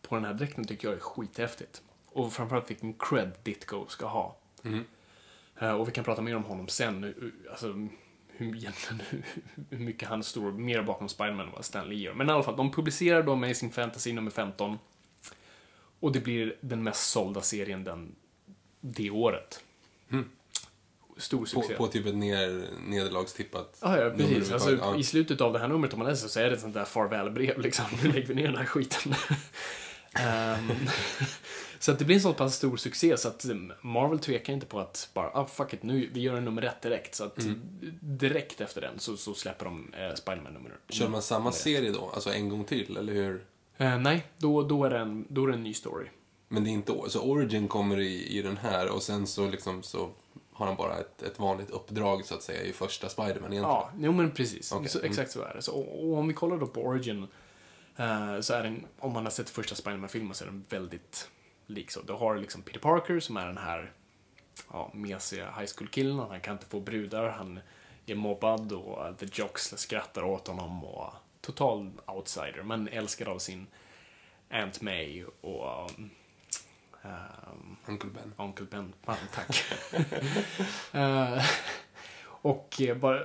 på 0.01 0.15
den 0.15 0.25
här 0.25 0.33
dräkten 0.33 0.67
tycker 0.67 0.87
jag 0.87 0.97
är 0.97 1.01
skithäftigt. 1.01 1.81
Och 2.05 2.33
framförallt 2.33 2.69
vilken 2.69 2.93
cred 2.93 3.31
Ditko 3.43 3.87
ska 3.87 4.05
ha. 4.07 4.37
Eh, 5.59 5.71
Och 5.71 5.87
vi 5.87 5.91
kan 5.91 6.03
prata 6.03 6.21
mer 6.21 6.35
om 6.35 6.43
honom 6.43 6.67
sen. 6.67 7.01
nu, 7.01 7.31
Alltså, 7.49 7.87
hur, 8.27 8.55
egentligen, 8.55 9.01
hur 9.69 9.79
mycket 9.79 10.09
han 10.09 10.23
står 10.23 10.51
mer 10.51 10.83
bakom 10.83 11.09
Spiderman 11.09 11.45
än 11.47 11.51
vad 11.51 11.65
Stan 11.65 11.89
Lee 11.89 11.99
gör. 11.99 12.13
Men 12.13 12.29
i 12.29 12.31
alla 12.31 12.43
fall, 12.43 12.55
de 12.57 12.71
publicerar 12.71 13.23
då 13.23 13.31
Amazing 13.33 13.71
Fantasy 13.71 14.13
nummer 14.13 14.31
15. 14.31 14.77
Och 15.99 16.11
det 16.11 16.19
blir 16.19 16.57
den 16.61 16.83
mest 16.83 17.09
sålda 17.09 17.41
serien 17.41 17.83
den, 17.83 18.15
det 18.81 19.09
året. 19.09 19.63
Stor 21.21 21.39
På, 21.39 21.45
succé. 21.45 21.73
på 21.75 21.87
typ 21.87 22.05
ett 22.05 22.15
ner, 22.15 22.65
nederlagstippat 22.87 23.77
Ja, 23.81 23.97
ja, 23.99 24.09
precis. 24.09 24.51
Alltså, 24.51 24.71
Ja. 24.71 24.97
I 24.97 25.03
slutet 25.03 25.41
av 25.41 25.53
det 25.53 25.59
här 25.59 25.67
numret, 25.67 25.93
om 25.93 25.99
man 25.99 26.07
läser 26.07 26.27
så 26.27 26.39
är 26.39 26.43
det 26.43 26.51
ett 26.53 26.61
sånt 26.61 26.73
där 26.73 26.85
farväl-brev 26.85 27.59
liksom. 27.59 27.85
Nu 28.03 28.11
lägger 28.11 28.27
vi 28.27 28.33
ner 28.35 28.47
den 28.47 28.57
här 28.57 28.65
skiten. 28.65 29.13
Ehm, 30.13 30.71
så 31.79 31.91
att 31.91 31.99
det 31.99 32.05
blir 32.05 32.15
en 32.15 32.21
så 32.21 32.33
pass 32.33 32.55
stor 32.55 32.77
succé 32.77 33.17
så 33.17 33.27
att 33.27 33.45
um, 33.45 33.73
Marvel 33.81 34.19
tvekar 34.19 34.53
inte 34.53 34.65
på 34.65 34.79
att 34.79 35.09
bara, 35.13 35.29
ah, 35.33 35.45
fuck 35.45 35.73
it, 35.73 35.83
nu, 35.83 36.09
vi 36.13 36.21
gör 36.21 36.35
en 36.35 36.45
nummer 36.45 36.61
ett 36.61 36.81
direkt. 36.81 37.15
Så 37.15 37.23
att 37.23 37.37
Mm. 37.39 37.61
direkt 38.01 38.61
efter 38.61 38.81
den 38.81 38.99
så, 38.99 39.17
så 39.17 39.33
släpper 39.33 39.65
de 39.65 39.93
eh, 39.93 40.15
Spiderman 40.15 40.53
nummer 40.53 40.71
Kör 40.89 41.07
man 41.09 41.21
samma 41.21 41.51
serie 41.51 41.91
då? 41.91 42.11
Alltså 42.13 42.33
en 42.33 42.49
gång 42.49 42.63
till, 42.63 42.97
eller 42.97 43.13
hur? 43.13 43.45
Eh, 43.77 43.99
nej, 43.99 44.25
då, 44.37 44.63
då, 44.63 44.83
är 44.85 44.89
det 44.89 44.97
en, 44.99 45.25
då 45.29 45.43
är 45.43 45.47
det 45.47 45.53
en 45.53 45.63
ny 45.63 45.73
story. 45.73 46.05
Men 46.47 46.63
det 46.63 46.69
är 46.69 46.71
inte... 46.71 46.93
Så 47.07 47.21
Origin 47.21 47.67
kommer 47.67 47.99
i, 47.99 48.37
i 48.37 48.41
den 48.41 48.57
här 48.57 48.89
och 48.89 49.03
sen 49.03 49.27
så 49.27 49.47
liksom 49.47 49.83
så 49.83 50.09
har 50.61 50.67
han 50.67 50.77
bara 50.77 50.99
ett, 50.99 51.23
ett 51.23 51.39
vanligt 51.39 51.69
uppdrag 51.69 52.25
så 52.25 52.35
att 52.35 52.43
säga 52.43 52.61
i 52.61 52.73
första 52.73 53.09
Spiderman 53.09 53.35
egentligen. 53.35 53.63
Ja, 53.63 53.91
jo 53.99 54.11
men 54.11 54.31
precis. 54.31 54.71
Okej, 54.71 54.89
Så, 54.89 54.99
mm. 54.99 55.11
exakt 55.11 55.31
så 55.31 55.41
är 55.43 55.53
det. 55.53 55.61
Så, 55.61 55.71
och, 55.71 56.09
och 56.09 56.17
om 56.17 56.27
vi 56.27 56.33
kollar 56.33 56.57
då 56.57 56.67
på 56.67 56.81
Origin, 56.81 57.27
eh, 57.97 58.39
så 58.39 58.53
är 58.53 58.63
den, 58.63 58.85
om 58.99 59.13
man 59.13 59.23
har 59.23 59.31
sett 59.31 59.49
första 59.49 59.75
Spiderman-filmen 59.75 60.33
så 60.33 60.43
är 60.43 60.47
den 60.47 60.65
väldigt 60.69 61.29
lik 61.67 61.91
så. 61.91 62.01
Du 62.01 62.13
har 62.13 62.35
liksom 62.35 62.61
Peter 62.61 62.79
Parker 62.79 63.19
som 63.19 63.37
är 63.37 63.47
den 63.47 63.57
här 63.57 63.91
ja, 64.71 64.91
mesiga 64.93 65.45
high 65.45 65.71
school-killen, 65.77 66.19
han 66.19 66.41
kan 66.41 66.53
inte 66.53 66.65
få 66.65 66.79
brudar, 66.79 67.29
han 67.29 67.59
är 68.05 68.15
mobbad 68.15 68.71
och 68.71 69.17
the 69.17 69.27
jocks 69.33 69.73
skrattar 69.77 70.23
åt 70.23 70.47
honom 70.47 70.83
och 70.83 71.13
total 71.41 71.91
outsider, 72.05 72.63
men 72.63 72.87
älskad 72.87 73.27
av 73.27 73.39
sin 73.39 73.67
Aunt 74.49 74.81
May 74.81 75.23
och 75.41 75.89
um, 75.97 76.09
um, 77.03 77.77
Uncle 77.85 78.09
Ben. 78.09 78.33
Onkel 78.37 78.65
Ben. 78.65 78.93
Fan, 79.03 79.17
tack. 79.33 79.63
Eh, 80.93 81.43
och 82.41 82.81
eh, 82.81 82.97
bara, 82.97 83.19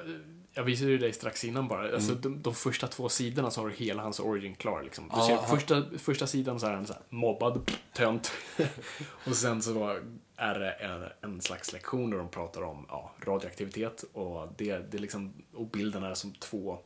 jag 0.53 0.65
visade 0.65 0.91
ju 0.91 0.99
dig 0.99 1.12
strax 1.12 1.45
innan 1.45 1.69
bara. 1.69 1.95
Alltså, 1.95 2.15
de, 2.15 2.43
de 2.43 2.55
första 2.55 2.87
två 2.87 3.09
sidorna 3.09 3.51
så 3.51 3.61
har 3.61 3.69
du 3.69 3.75
hela 3.75 4.03
hans 4.03 4.21
origin 4.21 4.55
klar. 4.55 4.83
Liksom. 4.83 5.11
Du 5.15 5.21
ser 5.21 5.37
första, 5.37 5.85
första 5.99 6.27
sidan 6.27 6.61
så 6.61 6.67
är 6.67 6.73
han 6.73 6.87
så 6.87 6.93
här, 6.93 7.03
mobbad, 7.09 7.71
tönt. 7.93 8.33
och 9.27 9.37
sen 9.37 9.62
så 9.62 10.01
är 10.37 10.59
det 10.59 10.71
en, 10.71 11.05
en 11.21 11.41
slags 11.41 11.73
lektion 11.73 12.11
där 12.11 12.19
de 12.19 12.29
pratar 12.29 12.62
om 12.62 12.87
ja, 12.89 13.12
radioaktivitet. 13.21 14.05
Och, 14.12 14.49
det, 14.57 14.93
det 14.93 14.99
liksom, 14.99 15.33
och 15.55 15.67
bilden 15.67 16.03
är 16.03 16.15
som 16.15 16.33
två, 16.33 16.79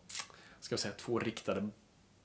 ska 0.61 0.73
jag 0.73 0.81
säga, 0.81 0.95
två 0.95 1.19
riktade 1.19 1.69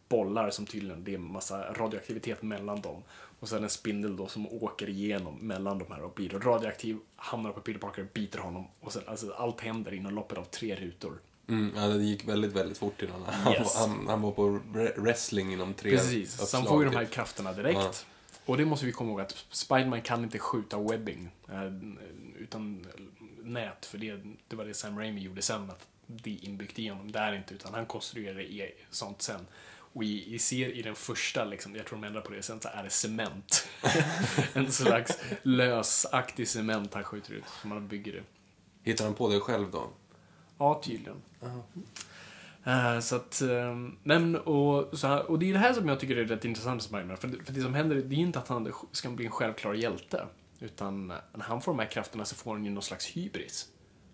bollar 0.09 0.49
som 0.49 0.65
tydligen, 0.65 1.03
det 1.03 1.13
är 1.13 1.17
massa 1.17 1.73
radioaktivitet 1.73 2.41
mellan 2.41 2.81
dem. 2.81 3.03
Och 3.39 3.49
sen 3.49 3.63
en 3.63 3.69
spindel 3.69 4.15
då 4.17 4.27
som 4.27 4.47
åker 4.47 4.89
igenom 4.89 5.35
mellan 5.35 5.79
de 5.79 5.91
här 5.91 6.01
och 6.03 6.13
blir 6.13 6.29
radioaktiv, 6.29 6.97
hamnar 7.15 7.51
på 7.51 7.59
Peter 7.61 7.79
Parker, 7.79 8.07
biter 8.13 8.39
honom. 8.39 8.67
Och 8.79 8.93
sen, 8.93 9.01
alltså 9.07 9.31
allt 9.31 9.61
händer 9.61 9.93
inom 9.93 10.15
loppet 10.15 10.37
av 10.37 10.43
tre 10.43 10.75
rutor. 10.75 11.19
Mm, 11.47 11.71
ja, 11.75 11.87
det 11.87 12.03
gick 12.03 12.27
väldigt, 12.27 12.53
väldigt 12.53 12.77
fort 12.77 13.01
innan. 13.01 13.23
Han, 13.23 13.53
Yes. 13.53 13.75
han, 13.75 14.07
han 14.07 14.21
var 14.21 14.31
på 14.31 14.59
re- 14.73 14.99
wrestling 14.99 15.53
inom 15.53 15.73
tre 15.73 15.91
Precis, 15.91 16.49
så 16.49 16.57
han 16.57 16.65
får 16.65 16.83
ju 16.83 16.89
de 16.89 16.95
här 16.95 17.05
typ. 17.05 17.13
krafterna 17.13 17.53
direkt. 17.53 17.79
Ja. 17.79 17.91
Och 18.45 18.57
det 18.57 18.65
måste 18.65 18.85
vi 18.85 18.91
komma 18.91 19.09
ihåg 19.09 19.21
att 19.21 19.45
Spiderman 19.49 20.01
kan 20.01 20.23
inte 20.23 20.39
skjuta 20.39 20.77
webbing 20.79 21.29
eh, 21.49 21.73
utan 22.39 22.87
nät, 23.43 23.85
för 23.85 23.97
det, 23.97 24.19
det 24.47 24.55
var 24.55 24.65
det 24.65 24.73
Sam 24.73 24.99
Raimi 24.99 25.21
gjorde 25.21 25.41
sen, 25.41 25.69
att 25.69 25.87
det 26.07 26.33
är 26.35 26.45
inbyggt 26.45 26.79
i 26.79 26.87
honom. 26.87 27.11
Det 27.11 27.19
är 27.19 27.33
inte, 27.33 27.53
utan 27.53 27.73
han 27.73 27.85
konstruerade 27.85 28.71
sånt 28.91 29.21
sen. 29.21 29.47
Och 29.95 30.03
i, 30.03 30.35
i, 30.35 30.39
ser, 30.39 30.69
i 30.69 30.81
den 30.81 30.95
första, 30.95 31.45
liksom, 31.45 31.75
jag 31.75 31.85
tror 31.85 31.99
de 32.01 32.07
ändrar 32.07 32.21
på 32.21 32.31
det 32.33 32.41
sen, 32.43 32.61
så 32.61 32.69
är 32.73 32.83
det 32.83 32.89
cement. 32.89 33.67
en 34.53 34.71
slags 34.71 35.17
lösaktig 35.43 36.47
cement 36.47 36.93
han 36.93 37.03
skjuter 37.03 37.33
ut, 37.33 37.43
som 37.61 37.69
man 37.69 37.87
bygger 37.87 38.13
det. 38.13 38.23
Hittar 38.91 39.05
han 39.05 39.13
på 39.13 39.29
det 39.29 39.39
själv 39.39 39.71
då? 39.71 39.89
Ja, 40.57 40.81
tydligen. 40.85 41.21
Eh, 42.65 42.99
så 42.99 43.15
att, 43.15 43.41
uh, 43.45 43.89
men, 44.03 44.35
och, 44.35 44.99
så 44.99 45.07
här, 45.07 45.31
och 45.31 45.39
det 45.39 45.49
är 45.49 45.53
det 45.53 45.59
här 45.59 45.73
som 45.73 45.87
jag 45.87 45.99
tycker 45.99 46.17
är 46.17 46.25
rätt 46.25 46.45
intressant 46.45 46.75
med 46.75 46.83
Spiderman. 46.83 47.17
För, 47.17 47.27
det- 47.27 47.43
för 47.45 47.53
det 47.53 47.61
som 47.61 47.73
händer, 47.73 47.95
det 47.95 48.15
är 48.15 48.17
ju 48.17 48.23
inte 48.25 48.39
att 48.39 48.47
han 48.47 48.73
ska 48.91 49.09
bli 49.09 49.25
en 49.25 49.31
självklar 49.31 49.73
hjälte. 49.73 50.27
Utan 50.59 51.07
när 51.07 51.21
han 51.43 51.61
får 51.61 51.71
de 51.71 51.79
här 51.79 51.87
krafterna 51.91 52.25
så 52.25 52.35
får 52.35 52.53
han 52.53 52.65
ju 52.65 52.71
någon 52.71 52.83
slags 52.83 53.05
hybris. 53.07 53.67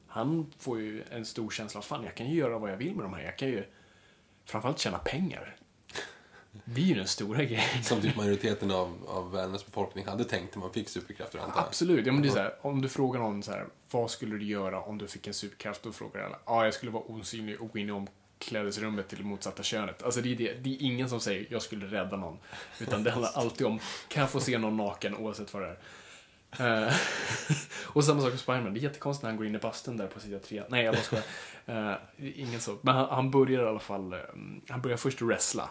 Han 0.08 0.54
får 0.60 0.80
ju 0.80 1.04
en 1.12 1.26
stor 1.26 1.50
känsla 1.50 1.78
av, 1.78 1.82
fan 1.82 2.04
jag 2.04 2.16
kan 2.16 2.30
ju 2.30 2.36
göra 2.36 2.58
vad 2.58 2.72
jag 2.72 2.78
vill 2.78 2.96
med 2.96 3.06
de 3.06 3.14
här. 3.14 3.24
Jag 3.24 3.38
kan 3.38 3.48
ju 3.48 3.64
framförallt 4.46 4.80
tjäna 4.80 4.98
pengar. 4.98 5.56
Det 6.52 6.82
är 6.82 6.86
ju 6.86 6.96
den 6.96 7.08
stora 7.08 7.44
grejen. 7.44 7.84
Som 7.84 8.02
typ 8.02 8.16
majoriteten 8.16 8.72
av, 8.72 8.98
av 9.08 9.32
världens 9.32 9.66
befolkning 9.66 10.06
hade 10.06 10.24
tänkt 10.24 10.56
när 10.56 10.60
man 10.60 10.74
fick 10.74 10.90
superkrafter, 10.90 11.40
antar 11.40 11.58
jag. 11.58 11.68
Absolut. 11.68 12.06
Ja, 12.06 12.14
men 12.14 12.22
det 12.22 12.28
är 12.28 12.32
så 12.32 12.40
här, 12.40 12.56
om 12.62 12.82
du 12.82 12.90
frågar 12.90 13.20
någon 13.20 13.44
så 13.44 13.52
här, 13.52 13.66
vad 13.92 14.12
skulle 14.12 14.36
du 14.36 14.46
göra 14.46 14.82
om 14.82 14.98
du 14.98 15.08
fick 15.08 15.28
en 15.28 15.34
superkraft? 15.34 15.84
Då 15.84 15.92
frågar 15.92 16.24
alla, 16.24 16.40
ja, 16.46 16.66
jag 16.66 16.74
skulle 16.74 16.92
vara 16.92 17.04
osynlig 17.04 17.62
och 17.62 17.72
gå 17.72 17.80
in 17.80 17.90
i 17.90 17.92
omklädningsrummet 17.92 19.10
till 19.10 19.24
motsatta 19.24 19.64
könet. 19.64 20.04
Alltså 20.04 20.22
det 20.22 20.32
är, 20.32 20.36
det, 20.36 20.54
det 20.54 20.70
är 20.70 20.82
ingen 20.82 21.10
som 21.10 21.20
säger, 21.20 21.48
jag 21.50 21.62
skulle 21.62 21.86
rädda 21.86 22.18
någon. 22.18 22.38
Utan 22.80 23.04
det 23.04 23.12
handlar 23.12 23.32
alltid 23.32 23.68
om, 23.68 23.80
kan 24.08 24.22
jag 24.22 24.30
få 24.30 24.40
se 24.40 24.58
någon 24.58 24.78
naken 24.78 25.16
oavsett 25.16 25.54
vad 25.54 25.64
det 25.64 25.68
är? 25.68 25.78
Eh, 26.60 26.94
och 27.86 28.04
samma 28.04 28.22
sak 28.22 28.32
med 28.32 28.40
Spiderman. 28.40 28.74
Det 28.74 28.80
är 28.80 28.84
jättekonstigt 28.84 29.24
när 29.24 29.30
han 29.30 29.38
går 29.38 29.48
in 29.48 29.56
i 29.56 29.60
bastun 29.60 29.98
där 29.98 30.08
på 30.08 30.20
sida 30.20 30.40
tre. 30.40 30.64
Nej, 30.70 30.86
jag 30.86 30.94
bara 30.94 31.04
skojar. 31.04 31.24
Uh, 31.70 31.96
ingen 32.18 32.62
så. 32.62 32.78
Men 32.82 32.96
han, 32.96 33.10
han, 33.10 33.32
börjar 33.32 33.64
i 33.64 33.68
alla 33.68 33.80
fall, 33.80 34.14
um, 34.14 34.62
han 34.70 34.82
börjar 34.82 34.98
först 34.98 35.22
wrestla. 35.22 35.70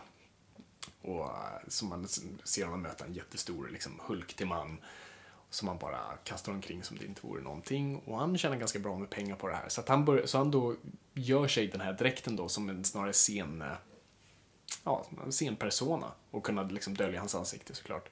Och 1.03 1.25
eh, 1.25 1.69
som 1.69 1.89
man 1.89 2.09
ser 2.45 2.65
honom 2.65 2.83
möta 2.83 3.05
en 3.05 3.15
jättestor 3.15 3.69
liksom, 3.73 4.01
Hulk 4.07 4.35
till 4.35 4.47
man. 4.47 4.79
Som 5.51 5.69
han 5.69 5.79
bara 5.79 5.99
kastar 6.25 6.53
omkring 6.53 6.83
som 6.83 6.99
det 6.99 7.05
inte 7.05 7.27
vore 7.27 7.43
någonting. 7.43 7.97
Och 7.97 8.19
han 8.19 8.39
tjänar 8.39 8.57
ganska 8.57 8.79
bra 8.79 8.99
med 8.99 9.11
pengar 9.11 9.37
på 9.37 9.49
det 9.49 9.55
här. 9.55 9.69
Så, 9.69 9.81
att 9.81 9.89
han, 9.89 10.05
bör, 10.05 10.27
så 10.27 10.39
han 10.39 10.51
då 10.51 10.75
gör 11.15 11.49
sig 11.49 11.67
den 11.67 11.81
här 11.81 11.93
dräkten 11.93 12.37
då 12.37 12.49
som 12.49 12.69
en 12.69 12.85
snarare 12.85 13.13
scen, 13.13 13.63
eh, 13.63 13.73
ja, 14.85 15.07
scenpersona. 15.31 16.13
Och 16.31 16.45
kunna 16.45 16.63
liksom 16.63 16.95
dölja 16.95 17.21
hans 17.21 17.35
ansikte 17.35 17.75
såklart. 17.75 18.09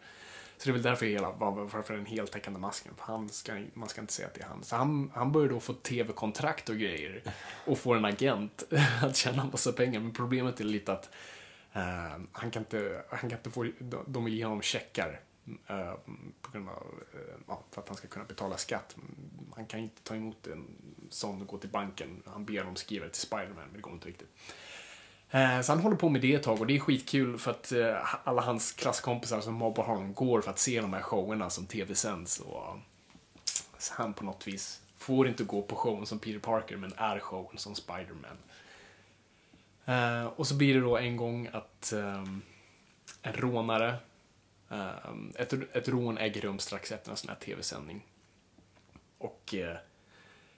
Så 0.59 0.65
det 0.65 0.71
är 0.71 0.73
väl 0.73 0.83
därför, 0.83 1.07
hela, 1.07 1.31
varför 1.31 1.97
den 1.97 2.07
heltäckande 2.07 2.61
masken. 2.61 2.93
För 2.97 3.05
han 3.05 3.29
ska, 3.29 3.65
man 3.75 3.89
ska 3.89 4.01
inte 4.01 4.13
säga 4.13 4.29
att 4.29 4.35
det 4.35 4.43
är 4.43 4.47
han. 4.47 4.65
Så 4.65 4.77
han, 4.77 5.11
han 5.15 5.33
börjar 5.33 5.49
då 5.49 5.61
få 5.61 5.73
tv-kontrakt 5.73 6.69
och 6.69 6.77
grejer. 6.77 7.23
Och 7.65 7.79
får 7.79 7.97
en 7.97 8.05
agent 8.05 8.63
att 9.03 9.17
tjäna 9.17 9.43
en 9.43 9.51
massa 9.51 9.73
pengar. 9.73 10.01
Men 10.01 10.13
problemet 10.13 10.61
är 10.61 10.65
lite 10.65 10.93
att 10.93 11.11
uh, 11.79 12.25
han, 12.33 12.51
kan 12.51 12.63
inte, 12.63 13.03
han 13.09 13.19
kan 13.19 13.33
inte 13.33 13.51
få, 13.51 13.67
de 14.07 14.25
vill 14.25 14.35
ge 14.35 14.45
honom 14.45 14.63
checkar. 14.63 15.21
Uh, 15.71 15.95
på 16.43 16.51
grund 16.53 16.69
av, 16.69 16.87
uh, 17.49 17.59
för 17.71 17.83
att 17.83 17.89
han 17.89 17.97
ska 17.97 18.09
kunna 18.09 18.25
betala 18.25 18.57
skatt. 18.57 18.97
Han 19.57 19.67
kan 19.67 19.81
inte 19.81 20.03
ta 20.03 20.15
emot 20.15 20.47
en 20.47 20.67
sån 21.11 21.43
och 21.43 21.49
gå 21.49 21.59
till 21.59 21.71
banken. 21.71 22.23
Han 22.27 22.45
ber 22.45 22.65
dem 22.65 22.77
skriva 22.77 23.05
det 23.05 23.11
till 23.11 23.23
Spiderman, 23.23 23.65
men 23.65 23.73
det 23.73 23.81
går 23.81 23.93
inte 23.93 24.09
riktigt. 24.09 24.29
Så 25.31 25.73
han 25.73 25.81
håller 25.81 25.97
på 25.97 26.09
med 26.09 26.21
det 26.21 26.35
ett 26.35 26.43
tag 26.43 26.61
och 26.61 26.67
det 26.67 26.77
är 26.77 26.81
skitkul 26.81 27.39
för 27.39 27.51
att 27.51 27.73
eh, 27.73 28.15
alla 28.25 28.43
hans 28.43 28.73
klasskompisar 28.73 29.41
som 29.41 29.55
mobbar 29.55 29.85
honom 29.85 30.15
går 30.15 30.41
för 30.41 30.51
att 30.51 30.59
se 30.59 30.81
de 30.81 30.93
här 30.93 31.03
showerna 31.03 31.51
som 31.51 31.67
tv-sänds. 31.67 32.41
Och 32.41 32.79
så 33.79 33.95
han 33.95 34.15
på 34.15 34.25
något 34.25 34.49
vis 34.49 34.83
får 34.97 35.29
inte 35.29 35.45
gå 35.45 35.63
på 35.63 35.77
showen 35.77 36.07
som 36.07 36.19
Peter 36.19 36.39
Parker 36.39 36.77
men 36.77 36.93
är 36.97 37.19
showen 37.19 37.59
som 37.59 37.75
Spiderman. 37.75 38.37
Eh, 39.89 40.27
och 40.27 40.47
så 40.47 40.55
blir 40.55 40.75
det 40.75 40.81
då 40.81 40.97
en 40.97 41.17
gång 41.17 41.49
att 41.53 41.93
eh, 41.93 42.25
en 43.23 43.33
rånare, 43.33 43.97
eh, 44.71 44.91
ett, 45.35 45.53
ett 45.53 45.89
rån 45.89 46.19
äger 46.19 46.41
rum 46.41 46.59
strax 46.59 46.93
efter 46.93 47.11
en 47.11 47.17
sån 47.17 47.29
här 47.29 47.37
tv-sändning. 47.37 48.07
Och 49.19 49.55
eh, 49.55 49.77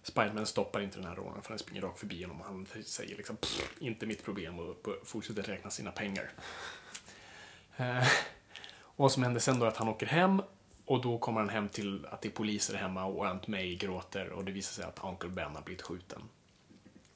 Spiderman 0.03 0.47
stoppar 0.47 0.81
inte 0.81 0.99
den 0.99 1.07
här 1.07 1.17
rånaren 1.17 1.43
för 1.43 1.49
han 1.49 1.59
springer 1.59 1.83
rakt 1.83 1.99
förbi 1.99 2.23
honom 2.23 2.41
och 2.41 2.47
han 2.47 2.67
säger 2.85 3.17
liksom 3.17 3.37
inte 3.79 4.07
mitt 4.07 4.25
problem 4.25 4.59
och 4.59 4.87
fortsätter 5.05 5.43
räkna 5.43 5.71
sina 5.71 5.93
pengar. 5.93 6.31
Eh, 7.77 8.09
och 8.81 9.03
vad 9.03 9.13
som 9.13 9.23
händer 9.23 9.41
sen 9.41 9.59
då 9.59 9.65
är 9.65 9.69
att 9.69 9.77
han 9.77 9.89
åker 9.89 10.07
hem 10.07 10.43
och 10.85 11.03
då 11.03 11.19
kommer 11.19 11.41
han 11.41 11.49
hem 11.49 11.69
till 11.69 12.07
att 12.07 12.23
det 12.23 12.29
är 12.29 12.33
poliser 12.33 12.75
hemma 12.75 13.05
och 13.05 13.27
Aunt 13.27 13.47
May 13.47 13.77
gråter 13.77 14.31
och 14.31 14.45
det 14.45 14.53
visar 14.53 14.73
sig 14.73 14.85
att 14.85 15.05
Uncle 15.05 15.29
Ben 15.29 15.55
har 15.55 15.63
blivit 15.63 15.83
skjuten. 15.83 16.23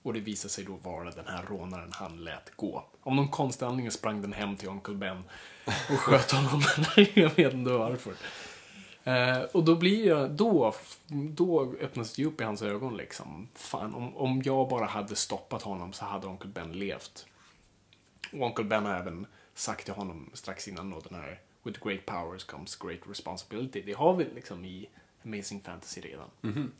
Och 0.04 0.12
det 0.12 0.20
visade 0.20 0.52
sig 0.52 0.64
då 0.64 0.72
vara 0.72 1.10
den 1.10 1.26
här 1.26 1.42
rånaren 1.48 1.90
han 1.92 2.24
lät 2.24 2.56
gå. 2.56 2.84
Om 3.02 3.16
någon 3.16 3.28
konstig 3.28 3.66
anledning 3.66 3.90
sprang 3.90 4.22
den 4.22 4.32
hem 4.32 4.56
till 4.56 4.68
Uncle 4.68 4.94
Ben 4.94 5.22
och 5.66 6.00
sköt 6.00 6.30
honom. 6.30 6.62
jag 7.14 7.30
vet 7.30 7.52
inte 7.54 7.70
varför. 7.70 8.14
Eh, 9.04 9.42
och 9.42 9.64
då 9.64 9.74
blir 9.74 10.06
jag, 10.06 10.30
då, 10.30 10.74
då 11.08 11.74
öppnas 11.80 12.12
det 12.12 12.24
upp 12.24 12.40
i 12.40 12.44
hans 12.44 12.62
ögon 12.62 12.96
liksom. 12.96 13.48
Fan, 13.54 13.94
om, 13.94 14.16
om 14.16 14.42
jag 14.44 14.68
bara 14.68 14.86
hade 14.86 15.16
stoppat 15.16 15.62
honom 15.62 15.92
så 15.92 16.04
hade 16.04 16.26
Onkel 16.26 16.50
Ben 16.50 16.72
levt. 16.72 17.26
Och 18.32 18.42
Onkel 18.42 18.64
Ben 18.64 18.86
har 18.86 18.94
även 18.94 19.26
sagt 19.54 19.84
till 19.84 19.94
honom 19.94 20.30
strax 20.32 20.68
innan 20.68 20.90
då 20.90 21.00
den 21.00 21.18
här 21.20 21.40
With 21.62 21.84
great 21.84 22.06
powers 22.06 22.44
comes 22.44 22.76
great 22.76 23.00
responsibility. 23.06 23.82
Det 23.82 23.92
har 23.92 24.14
vi 24.14 24.24
liksom 24.34 24.64
i 24.64 24.88
Amazing 25.24 25.60
Fantasy 25.60 26.00
redan. 26.00 26.30
Mm 26.42 26.56
-hmm. 26.56 26.70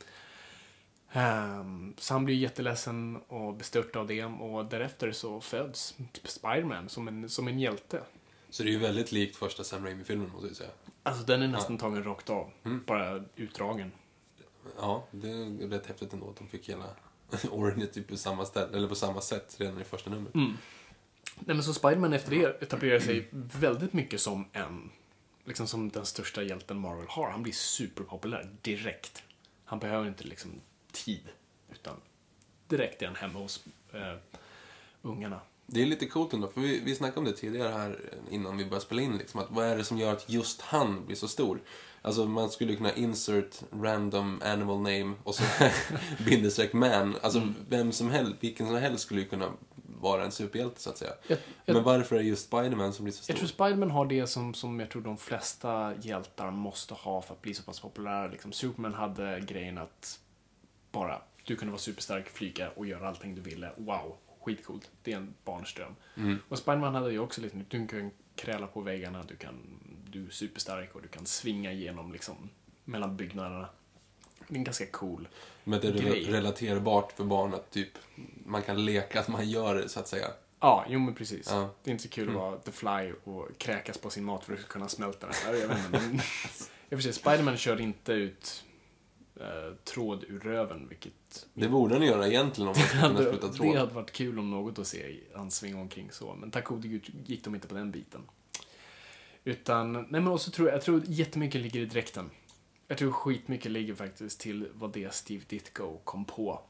Um, 1.15 1.93
så 1.97 2.13
han 2.13 2.25
blir 2.25 2.35
jätteledsen 2.35 3.17
och 3.27 3.53
bestört 3.53 3.95
av 3.95 4.07
det 4.07 4.25
och 4.25 4.65
därefter 4.65 5.11
så 5.11 5.41
föds 5.41 5.95
Spiderman 6.23 6.89
som 6.89 7.07
en, 7.07 7.29
som 7.29 7.47
en 7.47 7.59
hjälte. 7.59 8.01
Så 8.49 8.63
det 8.63 8.69
är 8.69 8.71
ju 8.71 8.79
väldigt 8.79 9.11
likt 9.11 9.35
första 9.35 9.63
Sam 9.63 9.85
Raimi-filmen 9.85 10.29
måste 10.29 10.47
jag 10.47 10.57
säga. 10.57 10.69
Alltså 11.03 11.25
den 11.25 11.41
är 11.41 11.47
nästan 11.47 11.75
ja. 11.75 11.79
tagen 11.79 12.03
rakt 12.03 12.29
av. 12.29 12.51
Mm. 12.63 12.83
Bara 12.87 13.23
utdragen. 13.35 13.91
Ja, 14.77 15.07
det 15.11 15.29
är 15.29 15.69
rätt 15.69 15.87
häftigt 15.87 16.13
ändå 16.13 16.29
att 16.29 16.37
de 16.37 16.47
fick 16.47 16.69
hela 16.69 16.85
Orange 17.51 17.85
typ 17.85 18.07
på 18.07 18.17
samma, 18.17 18.45
ställe, 18.45 18.77
eller 18.77 18.87
på 18.87 18.95
samma 18.95 19.21
sätt 19.21 19.55
redan 19.59 19.81
i 19.81 19.83
första 19.83 20.09
numret. 20.09 20.35
Mm. 20.35 20.57
Nej 21.39 21.55
men 21.55 21.63
så 21.63 21.73
Spiderman 21.73 22.13
efter 22.13 22.31
det 22.31 22.61
etablerar 22.63 22.99
sig 22.99 23.27
väldigt 23.31 23.93
mycket 23.93 24.21
som 24.21 24.45
en, 24.53 24.91
liksom 25.45 25.67
som 25.67 25.89
den 25.89 26.05
största 26.05 26.43
hjälten 26.43 26.77
Marvel 26.77 27.05
har. 27.09 27.29
Han 27.29 27.43
blir 27.43 27.53
superpopulär 27.53 28.49
direkt. 28.61 29.23
Han 29.65 29.79
behöver 29.79 30.07
inte 30.07 30.23
liksom 30.23 30.61
tid, 30.95 31.23
utan 31.71 31.95
direkt 32.67 33.01
är 33.01 33.05
han 33.05 33.15
hemma 33.15 33.39
hos 33.39 33.65
äh, 33.93 34.17
ungarna. 35.01 35.39
Det 35.67 35.81
är 35.81 35.85
lite 35.85 36.05
coolt 36.05 36.33
ändå, 36.33 36.47
för 36.47 36.61
vi, 36.61 36.79
vi 36.79 36.95
snackade 36.95 37.19
om 37.19 37.25
det 37.25 37.33
tidigare 37.33 37.69
här 37.69 37.99
innan 38.29 38.57
vi 38.57 38.65
började 38.65 38.85
spela 38.85 39.01
in. 39.01 39.17
Liksom, 39.17 39.39
att 39.39 39.47
vad 39.49 39.65
är 39.65 39.77
det 39.77 39.83
som 39.83 39.97
gör 39.97 40.13
att 40.13 40.29
just 40.29 40.61
han 40.61 41.05
blir 41.05 41.15
så 41.15 41.27
stor? 41.27 41.59
Alltså 42.01 42.25
man 42.25 42.49
skulle 42.49 42.75
kunna 42.75 42.93
insert 42.93 43.61
random 43.71 44.41
animal 44.43 44.77
name 44.77 45.13
och 45.23 45.35
så 45.35 45.43
bindestreck 46.25 46.73
man. 46.73 47.15
Alltså 47.21 47.39
mm. 47.39 47.55
vem 47.69 47.91
som 47.91 48.09
helst, 48.09 48.35
vilken 48.39 48.67
som 48.67 48.75
helst 48.75 49.03
skulle 49.03 49.21
ju 49.21 49.27
kunna 49.27 49.51
vara 50.01 50.25
en 50.25 50.31
superhjälte 50.31 50.81
så 50.81 50.89
att 50.89 50.97
säga. 50.97 51.11
Jag, 51.27 51.37
jag, 51.65 51.73
Men 51.73 51.83
varför 51.83 52.15
är 52.15 52.19
det 52.19 52.25
just 52.25 52.45
Spiderman 52.45 52.93
som 52.93 53.05
blir 53.05 53.13
så 53.13 53.23
stor? 53.23 53.33
Jag 53.33 53.37
tror 53.37 53.47
Spiderman 53.47 53.91
har 53.91 54.05
det 54.05 54.27
som, 54.27 54.53
som 54.53 54.79
jag 54.79 54.89
tror 54.89 55.01
de 55.01 55.17
flesta 55.17 55.93
hjältar 56.01 56.51
måste 56.51 56.93
ha 56.93 57.21
för 57.21 57.33
att 57.33 57.41
bli 57.41 57.53
så 57.53 57.63
pass 57.63 57.79
populära. 57.79 58.27
Liksom, 58.27 58.51
Superman 58.51 58.93
hade 58.93 59.39
grejen 59.39 59.77
att 59.77 60.19
bara, 60.95 61.21
du 61.43 61.55
kunde 61.55 61.71
vara 61.71 61.79
superstark, 61.79 62.29
flyga 62.29 62.69
och 62.69 62.85
göra 62.85 63.07
allting 63.07 63.35
du 63.35 63.41
ville. 63.41 63.71
Wow, 63.77 64.17
skitcoolt. 64.41 64.91
Det 65.03 65.11
är 65.11 65.17
en 65.17 65.33
barnsdröm. 65.43 65.95
Mm. 66.17 66.37
Och 66.49 66.57
Spiderman 66.57 66.95
hade 66.95 67.11
ju 67.11 67.19
också 67.19 67.41
lite, 67.41 67.57
du 67.69 67.87
kan 67.87 68.11
kräla 68.35 68.67
på 68.67 68.81
väggarna, 68.81 69.23
du 69.27 69.35
kan, 69.35 69.55
du 70.09 70.25
är 70.25 70.29
superstark 70.29 70.95
och 70.95 71.01
du 71.01 71.07
kan 71.07 71.25
svinga 71.25 71.71
igenom 71.71 72.13
liksom 72.13 72.49
mellan 72.83 73.17
byggnaderna. 73.17 73.69
Det 74.47 74.53
är 74.53 74.57
en 74.57 74.63
ganska 74.63 74.85
cool 74.85 75.27
Men 75.63 75.81
det 75.81 75.87
är 75.87 75.93
grej. 75.93 76.31
relaterbart 76.31 77.11
för 77.11 77.23
barn 77.23 77.53
att 77.53 77.71
typ, 77.71 77.89
man 78.45 78.61
kan 78.61 78.85
leka 78.85 79.19
att 79.19 79.27
man 79.27 79.49
gör 79.49 79.75
det 79.75 79.89
så 79.89 79.99
att 79.99 80.07
säga. 80.07 80.27
Ja, 80.59 80.85
jo 80.89 80.99
men 80.99 81.15
precis. 81.15 81.47
Ja. 81.49 81.69
Det 81.83 81.89
är 81.89 81.91
inte 81.91 82.03
så 82.03 82.09
kul 82.09 82.29
mm. 82.29 82.35
att 82.35 82.41
vara 82.41 82.57
The 82.59 82.71
Fly 82.71 83.13
och 83.23 83.57
kräkas 83.57 83.97
på 83.97 84.09
sin 84.09 84.23
mat 84.23 84.45
för 84.45 84.53
att 84.53 84.67
kunna 84.67 84.87
smälta 84.87 85.27
den. 85.27 85.35
Jag 85.59 85.67
vet 85.67 85.77
inte, 85.77 85.89
men... 85.91 86.15
I 86.89 86.95
och 86.95 86.97
för 86.97 87.01
sig, 87.01 87.13
Spiderman 87.13 87.57
kör 87.57 87.81
inte 87.81 88.13
ut 88.13 88.64
eh, 89.39 89.75
tråd 89.83 90.23
ur 90.27 90.39
röven, 90.39 90.87
vilket... 90.87 91.47
Det 91.53 91.69
borde 91.69 91.95
han 91.95 92.05
göra 92.05 92.27
egentligen 92.27 92.67
om 92.67 92.75
man 92.77 92.87
kunna 93.15 93.21
spruta 93.21 93.47
tråd. 93.47 93.73
Det 93.73 93.79
hade 93.79 93.93
varit 93.93 94.11
kul 94.11 94.39
om 94.39 94.51
något 94.51 94.79
att 94.79 94.87
se 94.87 95.19
han 95.35 95.51
svinga 95.51 95.81
omkring 95.81 96.11
så, 96.11 96.35
men 96.35 96.51
tack 96.51 96.65
gode 96.65 96.87
gud 96.87 97.11
gick 97.25 97.43
de 97.43 97.55
inte 97.55 97.67
på 97.67 97.75
den 97.75 97.91
biten. 97.91 98.21
Utan, 99.43 99.93
nej 99.93 100.05
men 100.09 100.27
också 100.27 100.51
tror 100.51 100.67
jag, 100.67 100.75
jag 100.75 100.83
tror 100.83 101.01
jättemycket 101.05 101.61
ligger 101.61 101.79
i 101.79 101.85
dräkten. 101.85 102.29
Jag 102.87 102.97
tror 102.97 103.11
skitmycket 103.11 103.71
ligger 103.71 103.95
faktiskt 103.95 104.39
till 104.39 104.67
vad 104.73 104.93
det 104.93 105.13
Steve 105.13 105.43
Ditko 105.47 105.97
kom 106.03 106.25
på. 106.25 106.61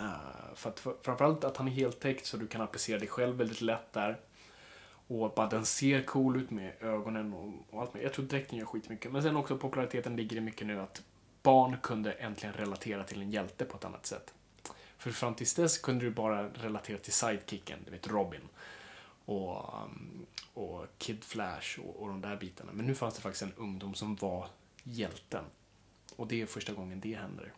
Uh, 0.00 0.54
för 0.54 0.70
att 0.70 0.80
för, 0.80 0.94
framförallt 1.02 1.44
att 1.44 1.56
han 1.56 1.68
är 1.68 1.72
heltäckt 1.72 2.26
så 2.26 2.36
du 2.36 2.46
kan 2.46 2.60
applicera 2.60 2.98
dig 2.98 3.08
själv 3.08 3.36
väldigt 3.36 3.60
lätt 3.60 3.92
där. 3.92 4.20
Och 5.06 5.32
bara 5.36 5.48
den 5.48 5.66
ser 5.66 6.02
cool 6.02 6.36
ut 6.36 6.50
med 6.50 6.72
ögonen 6.80 7.32
och, 7.32 7.52
och 7.70 7.80
allt 7.80 7.94
med. 7.94 8.02
Jag 8.02 8.12
tror 8.12 8.24
dräkten 8.24 8.58
gör 8.58 8.66
skitmycket. 8.66 9.12
Men 9.12 9.22
sen 9.22 9.36
också 9.36 9.58
populariteten 9.58 10.16
ligger 10.16 10.36
i 10.36 10.40
mycket 10.40 10.66
nu 10.66 10.80
att 10.80 11.02
barn 11.42 11.76
kunde 11.82 12.12
äntligen 12.12 12.54
relatera 12.54 13.04
till 13.04 13.22
en 13.22 13.30
hjälte 13.30 13.64
på 13.64 13.76
ett 13.76 13.84
annat 13.84 14.06
sätt. 14.06 14.34
För 14.98 15.10
fram 15.10 15.34
tills 15.34 15.54
dess 15.54 15.78
kunde 15.78 16.04
du 16.04 16.10
bara 16.10 16.48
relatera 16.48 16.98
till 16.98 17.12
sidekicken, 17.12 17.78
du 17.84 17.90
vet 17.90 18.08
Robin. 18.08 18.48
Och, 19.24 19.74
um, 19.84 20.26
och 20.54 20.86
Kid 20.98 21.24
Flash 21.24 21.80
och, 21.80 22.02
och 22.02 22.08
de 22.08 22.20
där 22.20 22.36
bitarna. 22.36 22.72
Men 22.72 22.86
nu 22.86 22.94
fanns 22.94 23.14
det 23.14 23.20
faktiskt 23.20 23.42
en 23.42 23.52
ungdom 23.56 23.94
som 23.94 24.16
var 24.16 24.48
hjälten. 24.82 25.44
Och 26.16 26.26
det 26.26 26.42
är 26.42 26.46
första 26.46 26.72
gången 26.72 27.00
det 27.00 27.14
händer. 27.14 27.52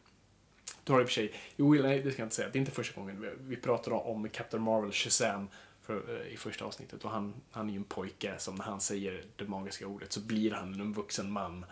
Då 0.84 0.92
har 0.92 1.00
i 1.00 1.04
och 1.04 1.08
för 1.08 1.14
sig, 1.14 1.34
jo, 1.56 1.74
nej, 1.74 2.02
det 2.02 2.12
ska 2.12 2.22
jag 2.22 2.26
inte 2.26 2.36
säga, 2.36 2.48
det 2.52 2.58
är 2.58 2.60
inte 2.60 2.72
första 2.72 3.00
gången. 3.00 3.36
Vi 3.40 3.56
pratar 3.56 3.92
om 3.92 4.28
Captain 4.28 4.62
Marvel, 4.62 4.92
Shazam, 4.92 5.48
för, 5.82 6.10
uh, 6.10 6.32
i 6.32 6.36
första 6.36 6.64
avsnittet. 6.64 7.04
Och 7.04 7.10
han, 7.10 7.34
han 7.50 7.68
är 7.68 7.72
ju 7.72 7.76
en 7.76 7.84
pojke 7.84 8.34
som 8.38 8.54
när 8.54 8.64
han 8.64 8.80
säger 8.80 9.24
det 9.36 9.44
magiska 9.44 9.86
ordet 9.86 10.12
så 10.12 10.20
blir 10.20 10.50
han 10.50 10.80
en 10.80 10.92
vuxen 10.92 11.30
man. 11.30 11.64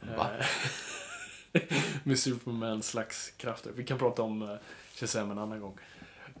Va? 0.00 0.30
Med 2.04 2.18
Supermans 2.18 2.88
slags 2.88 3.30
krafter. 3.36 3.72
Vi 3.76 3.84
kan 3.84 3.98
prata 3.98 4.22
om 4.22 4.42
uh, 4.42 4.56
Shazam 4.94 5.30
en 5.30 5.38
annan 5.38 5.60
gång. 5.60 5.78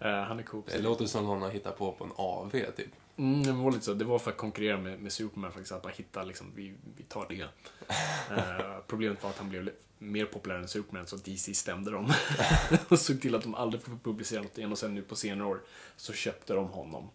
Uh, 0.02 0.08
han 0.08 0.38
är 0.38 0.42
cool. 0.42 0.62
Det 0.66 0.78
låter 0.78 1.06
som 1.06 1.24
någon 1.24 1.42
har 1.42 1.50
hittat 1.50 1.78
på 1.78 1.92
på 1.92 2.04
en 2.04 2.10
AV, 2.16 2.50
typ. 2.50 2.86
Mm, 3.16 3.42
det 3.42 3.52
var 3.52 3.72
lite 3.72 3.84
så. 3.84 3.94
Det 3.94 4.04
var 4.04 4.18
för 4.18 4.30
att 4.30 4.36
konkurrera 4.36 4.76
med, 4.76 5.00
med 5.00 5.12
Superman 5.12 5.52
faktiskt. 5.52 5.72
Att 5.72 5.82
bara 5.82 5.92
hitta, 5.92 6.22
liksom, 6.22 6.52
vi, 6.54 6.74
vi 6.96 7.02
tar 7.04 7.26
det. 7.28 7.42
uh, 7.42 8.78
problemet 8.86 9.22
var 9.22 9.30
att 9.30 9.38
han 9.38 9.48
blev 9.48 9.70
mer 9.98 10.24
populär 10.24 10.54
än 10.54 10.68
Superman, 10.68 11.06
så 11.06 11.16
DC 11.16 11.54
stämde 11.54 11.90
dem. 11.90 12.12
och 12.88 12.98
såg 12.98 13.20
till 13.20 13.34
att 13.34 13.42
de 13.42 13.54
aldrig 13.54 13.82
får 13.82 13.92
publicera 14.02 14.42
något 14.42 14.58
igen. 14.58 14.72
Och 14.72 14.78
sen 14.78 14.94
nu 14.94 15.02
på 15.02 15.16
senare 15.16 15.48
år 15.48 15.60
så 15.96 16.12
köpte 16.12 16.54
de 16.54 16.68
honom 16.68 17.10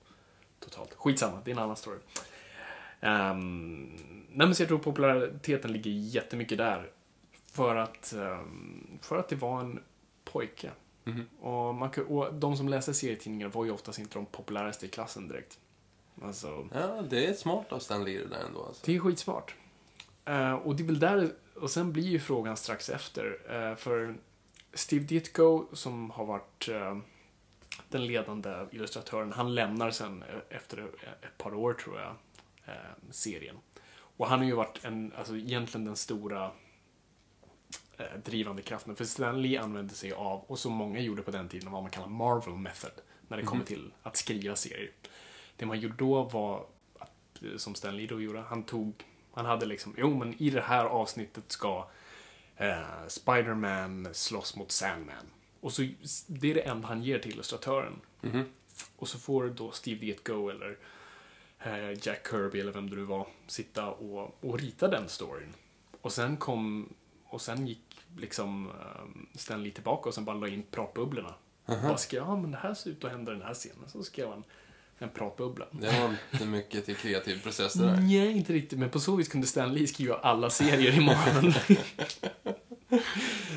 totalt. 0.59 0.93
Skitsamma, 0.93 1.41
det 1.45 1.51
är 1.51 1.55
en 1.55 1.61
annan 1.61 1.77
story. 1.77 1.97
Um, 3.01 3.83
nej, 4.29 4.47
men 4.47 4.55
så 4.55 4.61
jag 4.61 4.67
tror 4.67 4.79
populariteten 4.79 5.73
ligger 5.73 5.91
jättemycket 5.91 6.57
där 6.57 6.89
För 7.51 7.75
att, 7.75 8.13
ehm, 8.13 8.99
för 9.01 9.17
att 9.17 9.27
det 9.29 9.35
var 9.35 9.59
en 9.59 9.79
pojke. 10.25 10.71
Mhm. 11.03 11.25
Och, 11.39 11.75
man, 11.75 11.89
och 12.07 12.33
de 12.33 12.57
som 12.57 12.69
läser 12.69 12.93
serietidningar 12.93 13.47
var 13.47 13.65
ju 13.65 13.71
oftast 13.71 13.99
inte 13.99 14.13
de 14.13 14.25
populäraste 14.25 14.85
i 14.85 14.89
klassen 14.89 15.27
direkt. 15.27 15.59
Alltså, 16.21 16.67
Ja, 16.73 17.01
det 17.09 17.25
är 17.25 17.33
smart 17.33 17.71
av 17.71 17.79
Stan 17.79 18.03
Lee 18.05 18.19
det 18.19 18.27
där 18.27 18.43
ändå. 18.45 18.65
Alltså. 18.65 18.81
det 18.85 18.95
är 18.95 18.99
skitsmart. 18.99 19.55
Eh, 20.25 20.53
och 20.53 20.75
det 20.75 20.83
är 20.83 20.85
väl 20.87 20.99
där, 20.99 21.31
och 21.55 21.71
sen 21.71 21.93
blir 21.93 22.03
ju 22.07 22.19
frågan 22.19 22.57
strax 22.57 22.89
efter. 22.89 23.37
eh, 23.49 23.75
för 23.75 24.15
Steve 24.73 25.05
Ditko, 25.05 25.65
som 25.73 26.09
har 26.11 26.25
varit 26.25 26.67
eh, 26.69 26.97
den 27.89 28.05
ledande 28.05 28.65
illustratören, 28.71 29.31
han 29.33 29.55
lämnar 29.55 29.91
sen 29.91 30.23
efter 30.49 30.79
ett 31.21 31.37
par 31.37 31.53
år, 31.53 31.73
tror 31.73 31.99
jag, 31.99 32.15
serien. 33.11 33.55
Och 33.91 34.27
han 34.27 34.39
har 34.39 34.45
ju 34.45 34.53
varit 34.55 34.85
en, 34.85 35.13
alltså 35.17 35.35
egentligen 35.37 35.85
den 35.85 35.95
stora 35.95 36.51
drivande 38.25 38.61
kraften. 38.61 38.95
För 38.95 39.05
Stan 39.05 39.41
Lee 39.41 39.61
använde 39.61 39.93
sig 39.93 40.11
av, 40.11 40.43
och 40.47 40.59
så 40.59 40.69
många 40.69 40.99
gjorde 40.99 41.21
på 41.21 41.31
den 41.31 41.49
tiden, 41.49 41.71
vad 41.71 41.81
man 41.81 41.91
kallar 41.91 42.07
Marvel 42.07 42.53
method. 42.53 42.91
När 43.27 43.37
det 43.37 43.43
kommer 43.43 43.65
till 43.65 43.93
att 44.03 44.17
skriva 44.17 44.55
serier. 44.55 44.91
Det 45.55 45.65
man 45.65 45.79
gjorde 45.79 45.95
då 45.97 46.23
var, 46.23 46.65
eh, 47.41 47.57
som 47.57 47.75
Stan 47.75 47.97
Lee 47.97 48.07
då 48.07 48.21
gjorde, 48.21 48.39
han 48.39 48.63
tog, 48.63 48.93
han 49.33 49.45
hade 49.45 49.65
liksom, 49.65 49.95
jo 49.97 50.17
men 50.17 50.41
i 50.41 50.49
det 50.49 50.61
här 50.61 50.85
avsnittet 50.85 51.43
ska 51.47 51.87
eh, 52.57 53.07
Spider-Man 53.07 54.07
slåss 54.11 54.55
mot 54.55 54.71
Sandman. 54.71 55.25
Och 55.59 55.73
så, 55.73 55.87
det 56.27 56.51
är 56.51 56.55
det 56.55 56.61
enda 56.61 56.87
han 56.87 57.03
ger 57.03 57.19
till 57.19 57.31
illustratören. 57.31 58.01
Mhm. 58.21 58.43
Och 58.95 59.07
så 59.07 59.19
får 59.19 59.47
då 59.47 59.71
Steve 59.71 59.99
Ditko 59.99 60.49
eller 60.49 60.77
eh, 61.59 62.07
Jack 62.07 62.27
Kirby 62.29 62.59
eller 62.59 62.71
vem 62.71 62.89
det 62.89 62.95
nu 62.95 63.03
var 63.03 63.27
sitta 63.47 63.91
och, 63.91 64.43
och 64.43 64.59
rita 64.59 64.87
den 64.87 65.09
storyn. 65.09 65.53
Och 66.01 66.11
sen 66.11 66.37
kom, 66.37 66.93
och 67.23 67.41
sen 67.41 67.67
gick 67.67 67.88
liksom 68.19 68.67
um, 68.67 69.27
Stan 69.35 69.63
Lee 69.63 69.71
tillbaka 69.73 70.09
och 70.09 70.15
sen 70.15 70.25
bara 70.25 70.35
la 70.37 70.47
in 70.47 70.63
pratbubblorna. 70.71 71.33
Bara 71.65 71.97
skrev, 71.97 72.21
ja 72.23 72.35
men 72.35 72.51
det 72.51 72.57
här 72.57 72.73
ser 72.73 72.89
ut 72.89 73.03
att 73.03 73.11
hända 73.11 73.31
den 73.31 73.41
här 73.41 73.53
scenen. 73.53 73.89
Så 73.89 74.03
skrev 74.03 74.29
han 74.29 74.43
en 75.01 75.09
pratbubbla. 75.09 75.65
Det 75.71 75.99
var 76.01 76.15
inte 76.31 76.45
mycket 76.45 76.85
till 76.85 76.95
kreativ 76.95 77.43
process 77.43 77.73
det 77.73 77.85
där. 77.85 77.97
Nej, 77.97 78.31
inte 78.31 78.53
riktigt. 78.53 78.79
Men 78.79 78.89
på 78.89 78.99
så 78.99 79.15
vis 79.15 79.27
kunde 79.27 79.47
Stan 79.47 79.73
Lee 79.73 79.87
skriva 79.87 80.15
alla 80.15 80.49
serier 80.49 80.97
i 80.97 81.05
Marvel. 81.05 81.53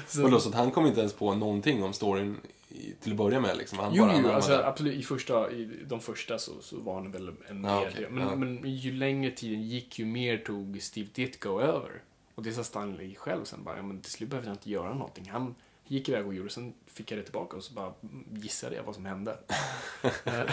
så, 0.07 0.25
Och 0.25 0.31
då, 0.31 0.41
så 0.41 0.49
att 0.49 0.55
han 0.55 0.71
kom 0.71 0.87
inte 0.87 1.01
ens 1.01 1.13
på 1.13 1.35
någonting 1.35 1.83
om 1.83 1.93
storyn 1.93 2.37
i, 2.69 2.93
till 3.01 3.13
att 3.13 3.19
börja 3.19 3.41
med 3.41 3.57
liksom. 3.57 3.79
Han 3.79 3.95
Jo, 3.95 4.05
bara 4.07 4.21
jo 4.23 4.29
alltså, 4.29 4.51
det. 4.51 4.67
absolut. 4.67 4.95
I, 4.95 5.03
första, 5.03 5.51
I 5.51 5.69
de 5.87 6.01
första 6.01 6.39
så, 6.39 6.53
så 6.61 6.81
var 6.81 6.95
han 6.95 7.11
väl 7.13 7.29
en 7.29 7.35
Ja, 7.65 7.81
mer... 7.81 7.89
okej, 7.91 8.07
men, 8.11 8.29
ja. 8.29 8.37
men 8.37 8.71
ju 8.75 8.93
längre 8.93 9.31
tiden 9.31 9.63
gick, 9.63 9.99
ju 9.99 10.05
mer 10.05 10.39
tog 10.39 10.83
Steve 10.83 11.09
Ditko 11.15 11.61
över. 11.61 12.03
Och 12.35 12.43
det 12.43 12.53
sa 12.53 12.65
Stanley 12.65 13.15
själv 13.15 13.45
sen 13.45 13.65
bara, 13.65 13.77
ja, 13.77 13.83
men 13.83 14.01
till 14.01 14.13
slut 14.13 14.31
behövde 14.31 14.49
jag 14.49 14.55
inte 14.55 14.71
göra 14.71 14.95
någonting. 14.95 15.31
Han 15.31 15.55
gick 15.87 16.09
iväg 16.09 16.27
och 16.27 16.35
gjorde, 16.35 16.51
sen 16.51 16.75
fick 16.87 17.11
jag 17.11 17.19
det 17.19 17.23
tillbaka 17.23 17.57
och 17.57 17.65
så 17.65 17.73
bara 17.73 17.93
gissade 18.33 18.77
jag 18.77 18.83
vad 18.83 18.95
som 18.95 19.05
hände. 19.05 19.39
Eh, 20.25 20.51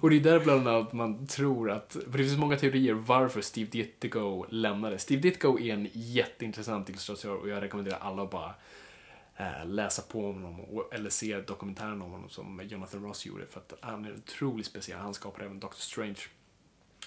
och 0.00 0.10
det 0.10 0.16
är 0.16 0.20
där 0.20 0.40
bland 0.40 0.68
annat 0.68 0.92
man 0.92 1.26
tror 1.26 1.70
att, 1.70 1.92
för 1.92 2.18
det 2.18 2.24
finns 2.24 2.38
många 2.38 2.56
teorier 2.56 2.94
varför 2.94 3.40
Steve 3.40 3.70
Ditko 3.70 4.46
lämnade. 4.48 4.98
Steve 4.98 5.22
Ditko 5.22 5.58
är 5.58 5.74
en 5.74 5.88
jätteintressant 5.92 6.88
illustratör 6.88 7.34
och 7.36 7.48
jag 7.48 7.62
rekommenderar 7.62 7.98
alla 7.98 8.22
att 8.22 8.30
bara 8.30 8.54
eh, 9.36 9.66
läsa 9.66 10.02
på 10.02 10.28
om 10.28 10.42
honom 10.42 10.84
eller 10.92 11.10
se 11.10 11.40
dokumentären 11.40 12.02
om 12.02 12.10
honom 12.10 12.28
som 12.28 12.60
Jonathan 12.64 13.04
Ross 13.04 13.26
gjorde 13.26 13.46
för 13.46 13.60
att 13.60 13.72
han 13.80 14.04
är 14.04 14.14
otroligt 14.14 14.66
speciell. 14.66 14.98
Han 14.98 15.14
skapar 15.14 15.42
även 15.42 15.60
Doctor 15.60 15.80
Strange. 15.80 16.20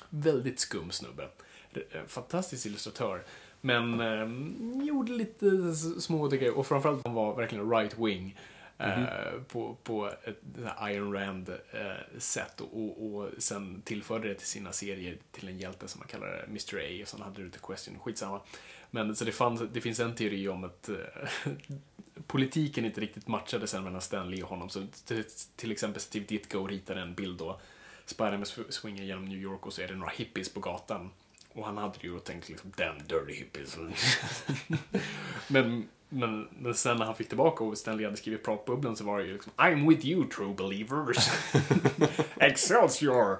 Väldigt 0.09 0.59
skum 0.59 0.91
snubbe. 0.91 1.29
Eh, 1.73 2.05
Fantastisk 2.07 2.65
illustratör. 2.65 3.23
Men 3.61 3.99
eh, 3.99 4.85
gjorde 4.87 5.11
lite 5.11 5.47
s- 5.71 6.03
små 6.03 6.27
grejer 6.27 6.57
och 6.57 6.67
framförallt 6.67 7.05
han 7.05 7.13
var 7.13 7.35
verkligen 7.35 7.69
right 7.71 7.97
wing. 7.99 8.39
eh, 8.79 9.41
på, 9.47 9.77
på 9.83 10.07
ett 10.23 10.41
Iron 10.81 11.13
Rand 11.13 11.49
eh, 11.49 12.17
sätt 12.19 12.61
och, 12.61 13.15
och, 13.15 13.29
sen 13.37 13.81
tillförde 13.81 14.27
det 14.27 14.33
till 14.35 14.47
sina 14.47 14.71
serier 14.71 15.17
till 15.31 15.47
en 15.47 15.57
hjälte 15.59 15.87
som 15.87 15.99
man 15.99 16.07
kallar 16.07 16.43
Mr. 16.47 16.77
A 16.77 17.01
och 17.01 17.07
sen 17.07 17.21
hade 17.21 17.43
du 17.43 17.49
The 17.49 17.59
Question, 17.59 17.99
skitsamma. 17.99 18.41
Men 18.91 19.15
så 19.15 19.25
det, 19.25 19.31
fanns, 19.31 19.61
det 19.73 19.81
finns 19.81 19.99
en 19.99 20.15
teori 20.15 20.47
om 20.47 20.63
att 20.63 20.89
eh, 20.89 20.95
politiken 22.27 22.85
inte 22.85 23.01
riktigt 23.01 23.27
matchade 23.27 23.67
sen 23.67 23.83
mellan 23.83 24.01
Stan 24.01 24.31
Lee 24.31 24.43
och 24.43 24.49
honom. 24.49 24.69
Så 24.69 24.87
till, 25.05 25.23
till 25.55 25.71
exempel 25.71 26.01
Steve 26.01 26.25
Ditko 26.25 26.67
ritade 26.67 27.01
en 27.01 27.13
bild 27.13 27.37
då. 27.39 27.59
Spiderman 28.05 28.43
sw- 28.43 28.69
swinger 28.71 29.03
genom 29.03 29.25
New 29.25 29.37
York 29.37 29.65
och 29.65 29.73
så 29.73 29.81
är 29.81 29.87
det 29.87 29.95
några 29.95 30.11
hippies 30.11 30.53
på 30.53 30.59
gatan. 30.59 31.09
Och 31.57 31.65
han 31.65 31.77
hade 31.77 31.97
ju 32.01 32.19
tänkt 32.19 32.49
liksom, 32.49 32.71
damn 32.75 32.97
dirty 32.97 33.33
hippies. 33.33 33.77
men, 35.47 35.89
men, 36.09 36.47
men 36.59 36.73
sen 36.73 36.97
när 36.97 37.05
han 37.05 37.15
fick 37.15 37.27
tillbaka 37.27 37.63
och 37.63 37.77
Stan 37.77 37.97
Lee 37.97 38.05
hade 38.05 38.17
skrivit 38.17 38.43
pratbubblan 38.43 38.95
så 38.95 39.03
var 39.03 39.19
det 39.19 39.25
ju 39.25 39.33
liksom 39.33 39.51
I'm 39.57 39.89
with 39.89 40.05
you 40.05 40.29
true 40.29 40.53
believers. 40.53 41.29
Excelsior! 42.39 43.37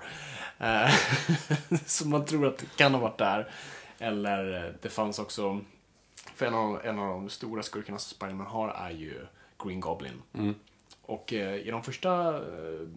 Eh, 0.58 0.90
så 1.86 2.08
man 2.08 2.26
tror 2.26 2.48
att 2.48 2.58
det 2.58 2.66
kan 2.76 2.94
ha 2.94 3.02
varit 3.02 3.18
där. 3.18 3.52
Eller 4.00 4.66
eh, 4.66 4.74
det 4.82 4.90
fanns 4.90 5.20
också, 5.20 5.62
för 6.36 6.46
en 6.46 6.54
av, 6.54 6.86
en 6.86 7.00
av 7.00 7.10
de 7.10 7.30
stora 7.30 7.64
skurkarna 7.64 8.00
som 8.00 8.16
Spiderman 8.16 8.48
har 8.48 8.70
är 8.70 8.92
ju 8.92 9.26
Green 9.64 9.80
Goblin. 9.80 10.22
Mm. 10.34 10.56
Och 11.02 11.34
eh, 11.34 11.56
i 11.56 11.72
de 11.72 11.84
första 11.84 12.38
eh, 12.38 12.88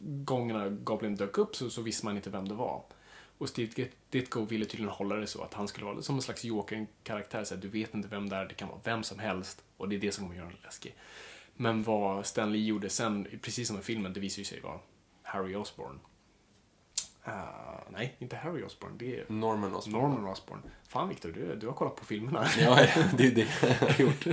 gångerna 0.00 0.68
Goblin 0.68 1.16
dök 1.16 1.38
upp 1.38 1.56
så, 1.56 1.70
så 1.70 1.82
visste 1.82 2.06
man 2.06 2.16
inte 2.16 2.30
vem 2.30 2.48
det 2.48 2.54
var. 2.54 2.82
Och 3.38 3.48
Steve 3.48 3.70
Dit- 3.76 3.96
Ditko 4.10 4.44
ville 4.44 4.64
tydligen 4.64 4.92
hålla 4.92 5.16
det 5.16 5.26
så 5.26 5.42
att 5.42 5.54
han 5.54 5.68
skulle 5.68 5.86
vara 5.86 6.02
som 6.02 6.14
en 6.16 6.22
slags 6.22 6.44
Joker-karaktär. 6.44 7.44
Så 7.44 7.54
att 7.54 7.62
du 7.62 7.68
vet 7.68 7.94
inte 7.94 8.08
vem 8.08 8.28
det 8.28 8.36
är, 8.36 8.44
det 8.46 8.54
kan 8.54 8.68
vara 8.68 8.80
vem 8.84 9.02
som 9.02 9.18
helst. 9.18 9.64
Och 9.76 9.88
det 9.88 9.96
är 9.96 10.00
det 10.00 10.12
som 10.12 10.24
kommer 10.24 10.36
göra 10.36 10.48
den 10.48 10.58
läskig. 10.64 10.94
Men 11.54 11.82
vad 11.82 12.26
Stan 12.26 12.52
Lee 12.52 12.64
gjorde 12.64 12.90
sen, 12.90 13.26
precis 13.42 13.68
som 13.68 13.78
i 13.78 13.82
filmen, 13.82 14.12
det 14.12 14.20
visar 14.20 14.38
ju 14.38 14.44
sig 14.44 14.60
vara 14.60 14.78
Harry 15.22 15.54
Osborn. 15.54 16.00
Ah, 17.24 17.80
nej, 17.90 18.16
inte 18.18 18.36
Harry 18.36 18.62
Osborn. 18.62 18.98
Det 18.98 19.20
är 19.20 19.24
Norman 19.28 19.74
Osborn. 19.74 20.02
Norman 20.02 20.24
Osborn. 20.32 20.62
Fan 20.88 21.08
Victor, 21.08 21.28
du, 21.32 21.56
du 21.56 21.66
har 21.66 21.74
kollat 21.74 21.96
på 21.96 22.04
filmerna. 22.04 22.46
Ja, 22.60 22.86
det 23.16 23.26
är 23.26 23.30
det 23.30 23.48
jag 23.62 23.88
har 23.88 23.94
gjort. 24.04 24.26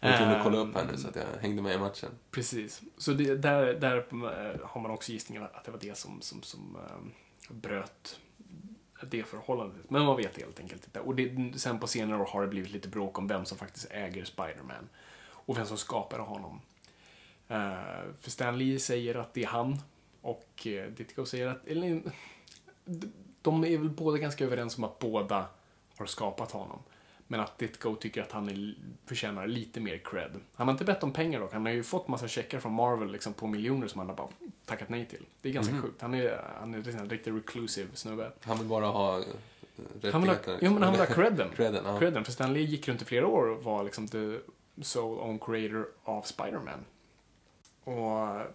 Jag 0.00 0.18
kunde 0.18 0.40
kolla 0.44 0.58
upp 0.58 0.74
här 0.74 0.86
nu 0.92 0.96
så 0.98 1.08
att 1.08 1.16
jag 1.16 1.24
hängde 1.40 1.62
med 1.62 1.74
i 1.74 1.78
matchen. 1.78 2.10
Precis. 2.30 2.82
Så 2.98 3.12
det, 3.12 3.34
där, 3.36 3.74
där 3.74 3.96
eh, 3.96 4.66
har 4.66 4.80
man 4.80 4.90
också 4.90 5.12
gissningen 5.12 5.42
att 5.42 5.64
det 5.64 5.70
var 5.70 5.78
det 5.80 5.98
som, 5.98 6.20
som, 6.22 6.42
som 6.42 6.76
eh, 6.76 6.96
bröt 7.50 8.20
det 9.02 9.22
förhållandet. 9.22 9.90
Men 9.90 10.04
man 10.04 10.16
vet 10.16 10.38
helt 10.38 10.60
enkelt 10.60 10.84
inte. 10.84 11.00
Och 11.00 11.14
det, 11.14 11.58
sen 11.58 11.78
på 11.78 11.86
senare 11.86 12.22
år 12.22 12.26
har 12.26 12.42
det 12.42 12.48
blivit 12.48 12.72
lite 12.72 12.88
bråk 12.88 13.18
om 13.18 13.28
vem 13.28 13.44
som 13.44 13.58
faktiskt 13.58 13.90
äger 13.90 14.24
Spider-Man. 14.24 14.88
Och 15.28 15.58
vem 15.58 15.66
som 15.66 15.76
skapade 15.76 16.22
honom. 16.22 16.60
Uh, 17.50 18.12
för 18.20 18.30
Stan 18.30 18.58
Lee 18.58 18.78
säger 18.78 19.14
att 19.14 19.34
det 19.34 19.42
är 19.42 19.46
han. 19.46 19.78
Och 20.20 20.66
uh, 20.66 20.86
Ditko 20.86 21.26
säger 21.26 21.46
att... 21.46 21.66
Eller, 21.66 22.02
de 23.42 23.64
är 23.64 23.78
väl 23.78 23.90
båda 23.90 24.18
ganska 24.18 24.44
överens 24.44 24.78
om 24.78 24.84
att 24.84 24.98
båda 24.98 25.46
har 25.96 26.06
skapat 26.06 26.52
honom. 26.52 26.78
Men 27.26 27.40
att 27.40 27.58
Ditko 27.58 27.96
tycker 27.96 28.22
att 28.22 28.32
han 28.32 28.48
är, 28.48 28.74
förtjänar 29.06 29.46
lite 29.46 29.80
mer 29.80 29.98
cred. 30.04 30.30
Han 30.54 30.68
har 30.68 30.72
inte 30.72 30.84
bett 30.84 31.02
om 31.02 31.12
pengar 31.12 31.40
dock. 31.40 31.52
Han 31.52 31.66
har 31.66 31.72
ju 31.72 31.82
fått 31.82 32.08
massa 32.08 32.28
checkar 32.28 32.60
från 32.60 32.72
Marvel 32.72 33.12
liksom, 33.12 33.32
på 33.32 33.46
miljoner 33.46 33.88
som 33.88 33.98
han 33.98 34.08
har 34.08 34.16
bara 34.16 34.28
tackat 34.70 34.88
nej 34.88 35.06
till. 35.06 35.26
Det 35.42 35.48
är 35.48 35.52
ganska 35.52 35.80
sjukt. 35.80 36.02
Han 36.02 36.14
är, 36.14 36.44
han 36.60 36.74
är 36.74 37.00
en 37.00 37.10
riktigt 37.10 37.34
reclusive 37.34 37.88
snubbe. 37.94 38.32
Han 38.42 38.58
vill 38.58 38.66
bara 38.66 38.86
ha 38.86 39.18
eh, 39.18 40.12
Han 40.12 40.22
vill 40.22 40.30
ha, 40.30 40.36
jo, 40.60 40.72
men 40.72 40.82
han 40.82 40.92
vill 40.92 41.00
ha 41.00 41.06
credden. 41.14 41.50
Credden, 41.56 41.84
ja. 41.84 41.98
credden. 41.98 42.24
För 42.24 42.32
Stan 42.32 42.52
Lee 42.52 42.62
gick 42.62 42.88
runt 42.88 43.02
i 43.02 43.04
flera 43.04 43.26
år 43.26 43.48
och 43.48 43.64
var 43.64 43.84
liksom 43.84 44.08
the 44.08 44.38
sole 44.82 45.20
own 45.20 45.38
creator 45.38 45.88
av 46.04 46.22
Spider-Man. 46.22 46.84
Och 47.84 48.46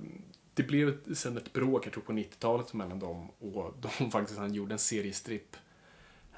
det 0.54 0.64
blev 0.64 1.14
sen 1.14 1.38
ett 1.38 1.54
bråk, 1.54 1.86
jag 1.86 1.94
tror 1.94 2.04
på 2.04 2.14
90-talet, 2.14 2.74
mellan 2.74 3.00
dem 3.00 3.30
och 3.40 3.74
de 4.00 4.12
faktiskt, 4.12 4.40
han 4.40 4.54
gjorde 4.54 4.74
en 4.74 4.80
seriestripp, 4.80 5.56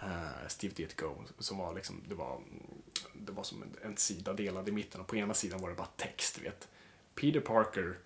uh, 0.03 0.47
Steve 0.47 0.73
Ditko, 0.73 1.15
som 1.39 1.57
var 1.57 1.73
liksom, 1.73 2.03
det 2.09 2.15
var, 2.15 2.39
det 3.13 3.31
var 3.31 3.43
som 3.43 3.63
en, 3.63 3.75
en 3.81 3.97
sida 3.97 4.33
delad 4.33 4.69
i 4.69 4.71
mitten 4.71 5.01
och 5.01 5.07
på 5.07 5.15
ena 5.15 5.33
sidan 5.33 5.61
var 5.61 5.69
det 5.69 5.75
bara 5.75 5.87
text, 5.95 6.41
vet. 6.41 6.67
Peter 7.15 7.39
Parker, 7.39 7.97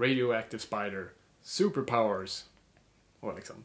Radioactive 0.00 0.60
Spider, 0.60 1.08
Superpowers. 1.42 2.44
Och 3.20 3.34
liksom, 3.34 3.56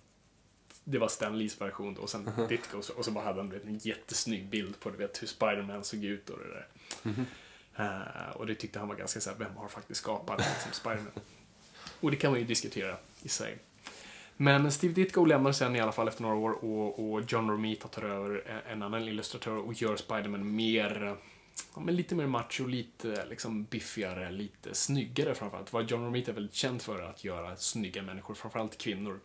det 0.84 0.98
var 0.98 1.08
Stan 1.08 1.38
Lees 1.40 1.62
version 1.62 1.94
då, 1.94 2.02
och 2.02 2.10
sen 2.10 2.30
Ditko 2.50 2.78
och 2.78 3.06
så 3.06 3.12
bara 3.12 3.26
hade 3.26 3.40
han 3.40 3.50
vet, 3.50 3.64
en 3.64 3.78
jättesnygg 3.78 4.46
bild 4.50 4.80
på 4.80 4.90
du 4.90 4.98
vet, 4.98 5.22
hur 5.22 5.28
Spider-Man 5.28 5.84
såg 5.84 6.04
ut 6.04 6.30
och 6.30 6.40
det 6.40 6.48
där. 6.48 6.68
Eh, 7.78 8.36
och 8.36 8.48
det 8.48 8.56
tyckte 8.56 8.80
han 8.80 8.88
var 8.88 8.96
ganska 8.96 9.22
såhär, 9.22 9.38
vem 9.38 9.56
har 9.56 9.68
faktiskt 9.68 10.02
skapat 10.02 10.40
liksom, 10.40 10.72
Spider-Man? 10.72 11.24
och 12.00 12.12
det 12.12 12.18
kan 12.18 12.32
man 12.32 12.40
ju 12.40 12.46
diskutera 12.46 12.98
i 13.24 13.30
sig. 13.30 13.58
Men 14.38 14.72
Steve 14.72 14.94
Ditko 14.94 15.26
lämnar 15.26 15.52
sen 15.52 15.76
i 15.76 15.80
alla 15.80 15.92
fall 15.92 16.08
efter 16.08 16.22
några 16.22 16.36
år 16.36 16.66
och, 16.66 17.12
och 17.12 17.22
John 17.28 17.50
Romita 17.50 17.88
tar 17.88 18.04
över 18.04 18.44
en, 18.48 18.72
en 18.72 18.84
annan 18.84 19.08
illustratör 19.08 19.58
och 19.58 19.74
gör 19.74 19.96
Spider-Man 19.96 20.56
mer, 20.56 21.16
ja, 21.76 21.82
men 21.82 21.96
lite 21.96 22.16
mer 22.16 22.28
macho, 22.28 22.66
lite 22.66 23.26
liksom 23.26 23.64
biffigare, 23.64 24.32
lite 24.32 24.76
snyggare 24.76 25.36
framförallt. 25.36 25.74
Vad 25.74 25.92
John 25.92 26.06
Romita 26.06 26.32
är 26.32 26.36
väldigt 26.36 26.54
känd 26.56 26.82
för 26.82 27.02
att 27.02 27.24
göra 27.24 27.56
snygga 27.56 28.02
människor, 28.02 28.34
framförallt 28.34 28.78
kvinnor. 28.78 29.20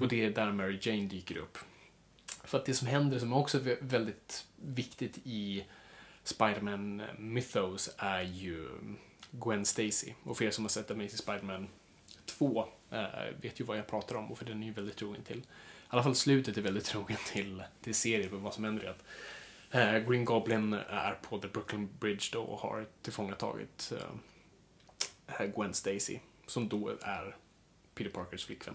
Och 0.00 0.08
det 0.08 0.24
är 0.24 0.30
där 0.30 0.52
Mary 0.52 0.78
Jane 0.82 1.08
dyker 1.08 1.36
upp. 1.36 1.58
För 2.44 2.58
att 2.58 2.64
det 2.64 2.74
som 2.74 2.88
händer, 2.88 3.18
som 3.18 3.32
också 3.32 3.58
är 3.58 3.62
vä- 3.62 3.78
väldigt 3.80 4.46
viktigt 4.56 5.18
i 5.24 5.64
Spiderman 6.24 7.02
mythos 7.18 7.90
är 7.98 8.22
ju 8.22 8.68
Gwen 9.30 9.64
Stacy. 9.64 10.12
Och 10.22 10.38
för 10.38 10.44
er 10.44 10.50
som 10.50 10.64
har 10.64 10.68
sett 10.68 10.90
Amazing 10.90 11.18
Spiderman 11.18 11.68
2 12.26 12.68
eh, 12.90 13.04
vet 13.40 13.60
ju 13.60 13.64
vad 13.64 13.78
jag 13.78 13.86
pratar 13.86 14.14
om 14.14 14.32
och 14.32 14.38
för 14.38 14.44
den 14.44 14.62
är 14.62 14.66
ju 14.66 14.72
väldigt 14.72 14.96
trogen 14.96 15.22
till. 15.22 15.38
I 15.38 15.42
alla 15.88 16.02
fall 16.02 16.14
slutet 16.14 16.56
är 16.56 16.62
väldigt 16.62 16.84
trogen 16.84 17.16
till, 17.32 17.62
till 17.82 17.94
serien 17.94 18.32
och 18.32 18.40
vad 18.40 18.54
som 18.54 18.64
händer 18.64 18.84
är 18.84 18.90
att 18.90 18.98
eh, 19.00 19.04
Green 20.08 20.24
Goblin 20.24 20.72
är 20.72 21.14
på 21.14 21.38
The 21.38 21.48
Brooklyn 21.48 21.88
Bridge 22.00 22.28
då 22.32 22.40
och 22.40 22.58
har 22.58 22.86
tillfångatagit 23.02 23.92
eh, 25.36 25.46
Gwen 25.46 25.74
Stacy 25.74 26.18
som 26.46 26.68
då 26.68 26.88
är 27.02 27.36
Peter 27.94 28.10
Parkers 28.10 28.44
flickvän. 28.46 28.74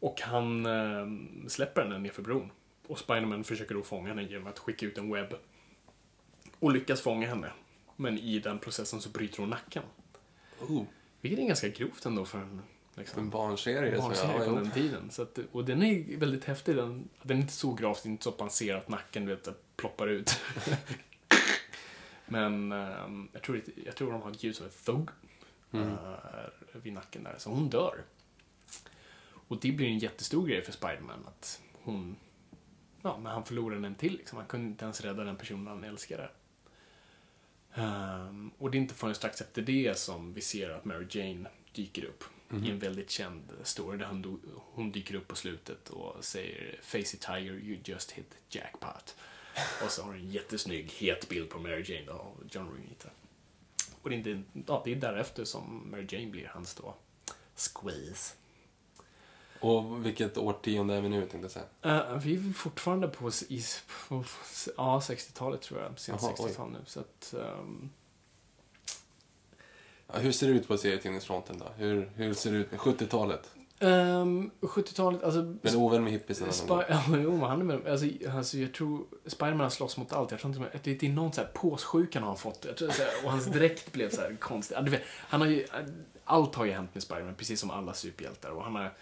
Och 0.00 0.20
han 0.20 0.66
eh, 0.66 1.06
släpper 1.48 1.82
henne 1.82 1.98
nerför 1.98 2.22
bron. 2.22 2.52
Och 2.86 2.98
Spiderman 2.98 3.44
försöker 3.44 3.74
då 3.74 3.82
fånga 3.82 4.08
henne 4.08 4.22
genom 4.22 4.46
att 4.46 4.58
skicka 4.58 4.86
ut 4.86 4.98
en 4.98 5.12
webb. 5.12 5.34
Och 6.58 6.72
lyckas 6.72 7.00
fånga 7.00 7.28
henne. 7.28 7.52
Men 7.96 8.18
i 8.18 8.38
den 8.38 8.58
processen 8.58 9.00
så 9.00 9.08
bryter 9.08 9.38
hon 9.38 9.50
nacken. 9.50 9.82
Oh, 10.60 10.82
Vilket 11.20 11.40
är 11.40 11.46
ganska 11.46 11.68
grovt 11.68 12.06
ändå 12.06 12.24
för 12.24 12.38
en, 12.38 12.62
liksom, 12.94 13.22
en 13.22 13.30
barnserie. 13.30 13.96
så 13.96 14.02
barnserie 14.02 14.32
ja, 14.38 14.44
från 14.44 14.54
ja. 14.54 14.60
den 14.60 14.70
tiden. 14.70 15.10
Så 15.10 15.22
att, 15.22 15.38
och 15.52 15.64
den 15.64 15.82
är 15.82 16.16
väldigt 16.16 16.44
häftig. 16.44 16.76
Den, 16.76 17.08
den 17.22 17.36
är 17.36 17.40
inte 17.40 17.52
så 17.52 17.72
gravt, 17.72 18.04
inte 18.04 18.24
så 18.24 18.30
att 18.30 18.38
man 18.38 18.50
ser 18.50 18.74
att 18.74 18.88
nacken 18.88 19.24
du 19.24 19.34
vet, 19.34 19.76
ploppar 19.76 20.06
ut. 20.06 20.40
Men 22.26 22.72
ehm, 22.72 23.28
jag, 23.32 23.42
tror, 23.42 23.62
jag 23.84 23.96
tror 23.96 24.12
de 24.12 24.22
har 24.22 24.30
ett 24.30 24.44
ljud 24.44 24.56
som 24.56 24.66
ett 24.66 24.84
thugg 24.84 25.10
Mm. 25.72 25.88
eh, 25.88 26.80
vid 26.82 26.92
nacken 26.92 27.22
där. 27.22 27.34
Så 27.38 27.50
hon 27.50 27.68
dör. 27.68 28.04
Och 29.48 29.60
det 29.60 29.72
blir 29.72 29.86
en 29.86 29.98
jättestor 29.98 30.46
grej 30.46 30.62
för 30.62 30.72
Spiderman 30.72 31.26
att 31.26 31.62
hon, 31.72 32.16
ja, 33.02 33.18
men 33.18 33.32
han 33.32 33.44
förlorar 33.44 33.76
en 33.76 33.94
till 33.94 34.16
liksom. 34.16 34.38
Han 34.38 34.46
kunde 34.46 34.66
inte 34.66 34.84
ens 34.84 35.00
rädda 35.00 35.24
den 35.24 35.36
personen 35.36 35.66
han 35.66 35.84
älskade. 35.84 36.30
Ehm, 37.74 38.50
och 38.58 38.70
det 38.70 38.78
är 38.78 38.80
inte 38.80 38.94
förrän 38.94 39.14
strax 39.14 39.40
efter 39.40 39.62
det 39.62 39.98
som 39.98 40.32
vi 40.32 40.40
ser 40.40 40.70
att 40.70 40.84
Mary 40.84 41.06
Jane 41.10 41.50
dyker 41.72 42.04
upp 42.04 42.24
i 42.50 42.70
en 42.70 42.78
väldigt 42.78 43.10
känd 43.10 43.42
story 43.62 43.98
där 43.98 44.06
hon, 44.06 44.40
hon 44.74 44.92
dyker 44.92 45.14
upp 45.14 45.28
på 45.28 45.36
slutet 45.36 45.88
och 45.88 46.24
säger 46.24 46.78
Facey 46.82 47.18
Tiger, 47.20 47.52
you 47.52 47.78
just 47.84 48.10
hit 48.10 48.34
jackpot. 48.48 49.16
Och 49.84 49.90
så 49.90 50.02
har 50.02 50.06
hon 50.12 50.16
en 50.20 50.30
jättesnygg 50.30 50.90
het 50.90 51.28
bild 51.28 51.50
på 51.50 51.58
Mary 51.58 51.84
Jane 51.94 52.06
då, 52.06 52.12
av 52.12 52.34
John 52.50 52.66
Romita. 52.68 53.08
Och 54.02 54.10
det 54.10 54.16
är, 54.16 54.18
inte, 54.18 54.42
ja, 54.66 54.82
det 54.84 54.92
är 54.92 54.96
därefter 54.96 55.44
som 55.44 55.90
Mary 55.90 56.06
Jane 56.10 56.26
blir 56.26 56.46
hans 56.54 56.74
då 56.74 56.94
squeeze. 57.56 58.34
Och 59.60 60.06
vilket 60.06 60.38
årtionde 60.38 60.94
är 60.94 61.00
vi 61.00 61.08
nu, 61.08 61.20
tänkte 61.20 61.38
jag 61.38 61.50
säga. 61.50 61.66
Eh, 62.10 62.16
vi 62.18 62.34
är 62.48 62.52
fortfarande 62.52 63.08
på, 63.08 63.28
s- 63.28 63.44
i, 63.48 63.58
s- 63.58 63.84
på 64.08 64.24
s- 64.44 64.68
ja, 64.76 65.00
60-talet 65.04 65.62
tror 65.62 65.80
jag. 65.80 65.98
Sent 65.98 66.22
Jaha, 66.22 66.34
oj. 66.38 66.48
60-tal 66.50 66.70
nu. 66.70 66.78
Så 66.86 67.00
att, 67.00 67.34
Ja, 67.36 67.64
hur 70.18 70.32
ser 70.32 70.46
det 70.46 70.52
ut 70.52 70.68
på 70.68 70.76
serietidningsfronten 70.76 71.58
då? 71.58 71.66
Hur, 71.76 72.10
hur 72.14 72.34
ser 72.34 72.52
det 72.52 72.56
ut 72.56 72.70
med 72.70 72.80
70-talet? 72.80 73.50
ehm, 73.80 74.50
70-talet, 74.60 75.22
alltså... 75.24 75.56
Men 75.62 75.76
ovän 75.76 76.04
med 76.04 76.12
gång? 76.12 76.48
Spi- 76.48 76.84
ja, 76.88 77.02
jo, 77.08 77.44
han 77.44 77.60
är 77.60 77.64
med, 77.64 77.86
alltså, 77.86 78.06
alltså, 78.36 78.58
jag 78.58 78.74
tror 78.74 79.04
Spiderman 79.26 79.60
har 79.60 79.70
slåss 79.70 79.96
mot 79.96 80.12
allt. 80.12 80.30
Jag 80.30 80.40
tror 80.40 80.54
inte, 80.54 80.78
det, 80.82 80.94
det 80.94 81.06
är 81.06 81.10
någon 81.10 81.32
så 81.32 81.40
här 81.40 81.48
påssjukan 81.48 82.22
har 82.22 82.30
han 82.30 82.38
fått. 82.38 82.64
Jag 82.64 82.76
tror, 82.76 82.90
så 82.90 83.02
här, 83.02 83.10
och 83.24 83.30
hans 83.30 83.46
dräkt 83.46 83.92
blev 83.92 84.10
så 84.10 84.20
här 84.20 84.36
konstig. 84.40 84.76
Ja, 84.76 84.82
du 84.82 84.90
vet, 84.90 85.02
han 85.06 85.40
har 85.40 85.48
ju, 85.48 85.66
allt 86.24 86.54
har 86.54 86.64
ju 86.64 86.72
hänt 86.72 86.90
med 86.94 87.02
Spiderman, 87.02 87.34
precis 87.34 87.60
som 87.60 87.70
alla 87.70 87.94
superhjältar. 87.94 88.50
Och 88.50 88.64
han 88.64 88.74
har, 88.74 88.92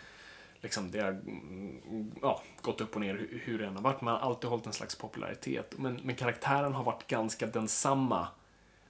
liksom, 0.60 0.90
det 0.90 1.00
har 1.00 1.10
mm, 1.10 2.12
ja, 2.22 2.42
gått 2.62 2.80
upp 2.80 2.94
och 2.94 3.00
ner 3.00 3.28
hur, 3.44 3.58
det 3.58 3.66
än 3.66 3.76
har 3.76 3.82
varit. 3.82 4.00
Men 4.00 4.08
han 4.08 4.20
har 4.22 4.28
alltid 4.28 4.50
hållit 4.50 4.66
en 4.66 4.72
slags 4.72 4.94
popularitet. 4.96 5.74
Men, 5.76 6.00
men 6.02 6.14
karaktären 6.14 6.74
har 6.74 6.84
varit 6.84 7.06
ganska 7.06 7.46
densamma 7.46 8.28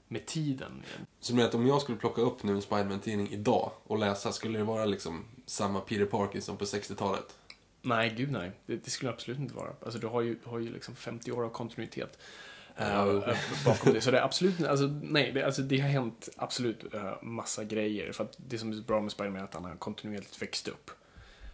med 0.09 0.27
tiden. 0.27 0.83
Så 1.21 1.33
du 1.33 1.37
menar 1.37 1.49
att 1.49 1.55
om 1.55 1.67
jag 1.67 1.83
skulle 1.83 1.99
plocka 1.99 2.21
upp 2.21 2.43
nu 2.43 2.53
en 2.53 2.63
Spiderman-tidning 2.63 3.29
idag 3.31 3.71
och 3.87 3.99
läsa, 3.99 4.33
skulle 4.33 4.59
det 4.59 4.65
vara 4.65 4.85
liksom 4.85 5.25
samma 5.47 5.81
Peter 5.81 6.05
Parker 6.05 6.41
som 6.41 6.57
på 6.57 6.65
60-talet? 6.65 7.37
Nej, 7.83 8.15
gud 8.17 8.31
nej. 8.31 8.53
Det, 8.67 8.77
det 8.77 8.91
skulle 8.91 9.11
det 9.11 9.15
absolut 9.15 9.39
inte 9.39 9.55
vara. 9.55 9.71
Alltså, 9.85 9.99
du 9.99 10.07
har 10.07 10.21
ju, 10.21 10.39
har 10.45 10.59
ju 10.59 10.73
liksom 10.73 10.97
50 10.97 11.33
år 11.33 11.45
av 11.45 11.49
kontinuitet 11.49 12.19
eh, 12.77 13.35
bakom 13.65 13.93
det. 13.93 14.01
Så 14.01 14.11
det 14.11 14.19
är 14.19 14.23
absolut, 14.23 14.65
alltså, 14.65 14.87
nej, 15.03 15.33
det, 15.33 15.43
alltså, 15.43 15.63
det 15.63 15.81
har 15.81 15.89
hänt 15.89 16.29
absolut 16.37 16.95
uh, 16.95 17.23
massa 17.23 17.65
grejer. 17.65 18.13
För 18.13 18.25
att 18.25 18.37
det 18.37 18.59
som 18.59 18.71
är 18.71 18.75
så 18.75 18.83
bra 18.83 19.01
med 19.01 19.13
Spiderman 19.13 19.41
är 19.41 19.45
att 19.45 19.55
han 19.55 19.65
har 19.65 19.77
kontinuerligt 19.77 20.43
växt 20.43 20.69
upp. 20.69 20.91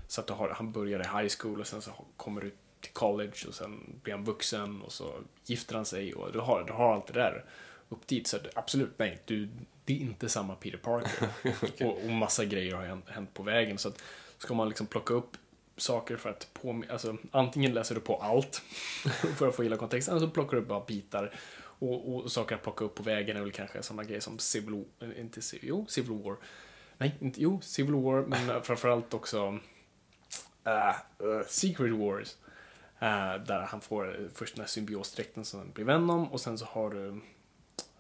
Så 0.08 0.20
att 0.20 0.30
har, 0.30 0.48
han 0.48 0.72
börjar 0.72 1.00
i 1.00 1.22
high 1.22 1.32
school 1.40 1.60
och 1.60 1.66
sen 1.66 1.82
så 1.82 1.90
kommer 2.16 2.40
du 2.40 2.50
till 2.80 2.92
college 2.92 3.48
och 3.48 3.54
sen 3.54 4.00
blir 4.02 4.14
han 4.14 4.24
vuxen 4.24 4.82
och 4.82 4.92
så 4.92 5.14
gifter 5.44 5.74
han 5.74 5.84
sig 5.84 6.14
och 6.14 6.32
du 6.32 6.38
har, 6.38 6.64
du 6.64 6.72
har 6.72 6.94
allt 6.94 7.06
det 7.06 7.12
där 7.12 7.44
upp 7.88 8.06
dit. 8.06 8.26
Så 8.26 8.38
absolut, 8.54 8.92
nej, 8.96 9.18
du, 9.24 9.48
det 9.84 9.92
är 9.92 10.00
inte 10.00 10.28
samma 10.28 10.54
Peter 10.54 10.78
Parker. 10.78 11.28
och, 11.86 12.04
och 12.04 12.10
massa 12.10 12.44
grejer 12.44 12.74
har 12.74 12.84
hänt, 12.84 13.08
hänt 13.08 13.34
på 13.34 13.42
vägen. 13.42 13.78
Så 13.78 13.88
att 13.88 14.02
ska 14.38 14.54
man 14.54 14.68
liksom 14.68 14.86
plocka 14.86 15.14
upp 15.14 15.36
saker 15.76 16.16
för 16.16 16.30
att 16.30 16.48
på, 16.54 16.82
alltså, 16.90 17.16
antingen 17.30 17.74
läser 17.74 17.94
du 17.94 18.00
på 18.00 18.16
allt 18.16 18.56
för 19.36 19.48
att 19.48 19.56
få 19.56 19.62
hela 19.62 19.76
kontexten, 19.76 20.16
eller 20.16 20.26
så 20.26 20.32
plockar 20.32 20.56
du 20.56 20.62
bara 20.62 20.84
bitar. 20.84 21.34
Och, 21.78 22.14
och 22.14 22.32
saker 22.32 22.54
att 22.54 22.62
plocka 22.62 22.84
upp 22.84 22.94
på 22.94 23.02
vägen 23.02 23.36
är 23.36 23.40
väl 23.40 23.52
kanske 23.52 23.82
sådana 23.82 24.04
grejer 24.04 24.20
som 24.20 24.38
Civil, 24.38 24.84
eh, 25.00 25.20
inte 25.20 25.42
Civil, 25.42 25.68
jo, 25.68 25.86
Civil 25.88 26.12
War. 26.12 26.36
Nej, 26.98 27.14
inte, 27.20 27.42
jo, 27.42 27.60
Civil 27.60 27.94
War, 27.94 28.22
men 28.22 28.62
framförallt 28.62 29.14
också 29.14 29.58
äh, 30.64 30.88
äh, 30.88 30.94
Secret 31.48 31.92
Wars. 31.92 32.36
Äh, 32.98 33.44
där 33.46 33.66
han 33.68 33.80
får 33.80 34.30
först 34.34 34.54
den 34.54 34.60
här 34.60 34.68
symbiosdräkten 34.68 35.44
som 35.44 35.70
blir 35.72 35.84
Venom 35.84 36.28
och 36.28 36.40
sen 36.40 36.58
så 36.58 36.64
har 36.64 36.90
du 36.90 37.20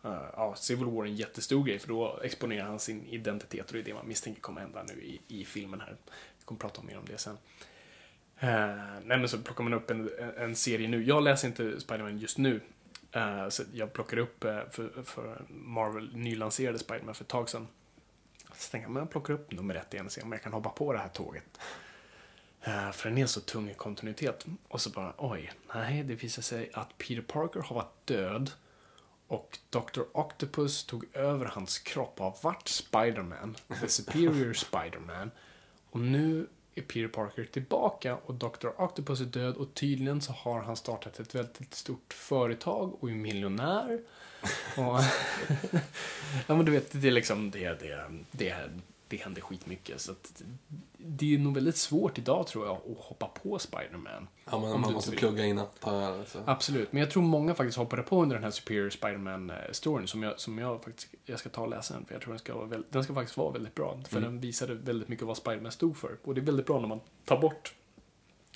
Eh, 0.04 0.22
ja, 0.36 0.54
Civil 0.56 0.84
War 0.84 1.04
är 1.04 1.08
en 1.08 1.16
jättestor 1.16 1.64
grej 1.64 1.78
för 1.78 1.88
då 1.88 2.20
exponerar 2.22 2.66
han 2.66 2.80
sin 2.80 3.06
identitet 3.06 3.66
och 3.66 3.72
det 3.72 3.78
är 3.78 3.84
det 3.84 3.94
man 3.94 4.08
misstänker 4.08 4.40
kommer 4.40 4.60
hända 4.60 4.82
nu 4.82 5.02
i, 5.02 5.20
i 5.28 5.44
filmen 5.44 5.80
här. 5.80 5.96
Vi 6.38 6.44
kommer 6.44 6.58
prata 6.58 6.82
mer 6.82 6.98
om 6.98 7.04
det 7.06 7.18
sen. 7.18 7.38
Uh, 8.42 9.00
nej 9.04 9.18
men 9.18 9.28
så 9.28 9.38
plockar 9.38 9.64
man 9.64 9.74
upp 9.74 9.90
en, 9.90 10.10
en 10.36 10.56
serie 10.56 10.88
nu. 10.88 11.04
Jag 11.04 11.22
läser 11.22 11.48
inte 11.48 11.80
Spiderman 11.80 12.18
just 12.18 12.38
nu. 12.38 12.60
Uh, 13.16 13.48
så 13.48 13.62
jag 13.72 13.92
plockade 13.92 14.22
upp 14.22 14.44
uh, 14.44 14.60
för, 14.70 15.02
för 15.04 15.42
Marvel 15.48 16.16
nylanserade 16.16 16.78
Spiderman 16.78 17.14
för 17.14 17.24
ett 17.24 17.28
tag 17.28 17.48
sedan. 17.48 17.68
Så 18.52 18.70
tänkte 18.70 18.86
jag, 18.86 18.90
men 18.90 19.00
jag 19.00 19.10
plockar 19.10 19.34
upp 19.34 19.52
nummer 19.52 19.74
ett 19.74 19.94
igen 19.94 20.06
och 20.06 20.12
ser 20.12 20.24
om 20.24 20.32
jag 20.32 20.42
kan 20.42 20.52
hoppa 20.52 20.68
på 20.68 20.92
det 20.92 20.98
här 20.98 21.08
tåget. 21.08 21.60
För 22.92 23.08
den 23.08 23.18
är 23.18 23.26
så 23.26 23.40
tung 23.40 23.70
i 23.70 23.74
kontinuitet. 23.74 24.46
Och 24.68 24.80
så 24.80 24.90
bara, 24.90 25.14
oj, 25.18 25.52
nej, 25.74 26.02
det 26.02 26.14
visar 26.14 26.42
sig 26.42 26.70
att 26.72 26.98
Peter 26.98 27.22
Parker 27.22 27.60
har 27.60 27.76
varit 27.76 28.06
död 28.06 28.50
och 29.28 29.58
Dr. 29.70 30.00
Octopus 30.12 30.84
tog 30.84 31.04
över 31.12 31.46
hans 31.46 31.78
kropp 31.78 32.14
och 32.16 32.24
har 32.24 32.36
varit 32.42 32.68
Spiderman, 32.68 33.56
the 33.80 33.88
superior 33.88 34.52
Spiderman. 34.52 35.30
Och 35.90 36.00
nu 36.00 36.46
är 36.74 36.82
Peter 36.82 37.08
Parker 37.08 37.44
tillbaka 37.44 38.16
och 38.16 38.34
Dr. 38.34 38.68
Octopus 38.76 39.20
är 39.20 39.24
död 39.24 39.56
och 39.56 39.74
tydligen 39.74 40.20
så 40.20 40.32
har 40.32 40.62
han 40.62 40.76
startat 40.76 41.20
ett 41.20 41.34
väldigt 41.34 41.74
stort 41.74 42.12
företag 42.12 43.02
och 43.02 43.10
är 43.10 43.14
miljonär. 43.14 44.00
Och 44.76 45.00
ja 46.46 46.56
men 46.56 46.64
du 46.64 46.72
vet, 46.72 47.02
det 47.02 47.08
är 47.08 47.12
liksom 47.12 47.50
det, 47.50 47.80
det, 47.80 48.10
det, 48.30 48.70
det 49.16 49.22
händer 49.22 49.40
skitmycket. 49.42 50.00
Så 50.00 50.12
att 50.12 50.42
det 50.98 51.34
är 51.34 51.38
nog 51.38 51.54
väldigt 51.54 51.76
svårt 51.76 52.18
idag 52.18 52.46
tror 52.46 52.66
jag 52.66 52.76
att 52.76 53.04
hoppa 53.04 53.26
på 53.26 53.58
Spiderman. 53.58 54.28
Ja, 54.44 54.58
man, 54.58 54.80
man 54.80 54.92
måste 54.92 55.16
plugga 55.16 55.46
in 55.46 55.58
att 55.58 55.80
ta 55.80 56.04
alltså. 56.06 56.42
Absolut, 56.46 56.92
men 56.92 57.00
jag 57.00 57.10
tror 57.10 57.22
många 57.22 57.54
faktiskt 57.54 57.78
hoppade 57.78 58.02
på 58.02 58.22
under 58.22 58.36
den 58.36 58.44
här 58.44 58.50
Superior 58.50 58.90
Spiderman-storyn 58.90 60.06
som 60.06 60.22
jag, 60.22 60.40
som 60.40 60.58
jag 60.58 60.84
faktiskt 60.84 61.08
jag 61.24 61.38
ska 61.38 61.48
ta 61.48 61.62
och 61.62 61.68
läsa 61.68 61.94
den, 61.94 62.04
för 62.04 62.14
jag 62.14 62.22
tror 62.22 62.32
den 62.32 62.38
ska, 62.38 62.54
vara 62.54 62.66
väl, 62.66 62.84
den 62.90 63.04
ska 63.04 63.14
faktiskt 63.14 63.36
vara 63.36 63.52
väldigt 63.52 63.74
bra. 63.74 64.00
För 64.08 64.16
Mm. 64.16 64.30
den 64.30 64.40
visade 64.40 64.74
väldigt 64.74 65.08
mycket 65.08 65.26
vad 65.26 65.36
Spiderman 65.36 65.72
stod 65.72 65.96
för. 65.96 66.16
Och 66.24 66.34
det 66.34 66.40
är 66.40 66.44
väldigt 66.44 66.66
bra 66.66 66.80
när 66.80 66.88
man 66.88 67.00
tar 67.24 67.40
bort 67.40 67.74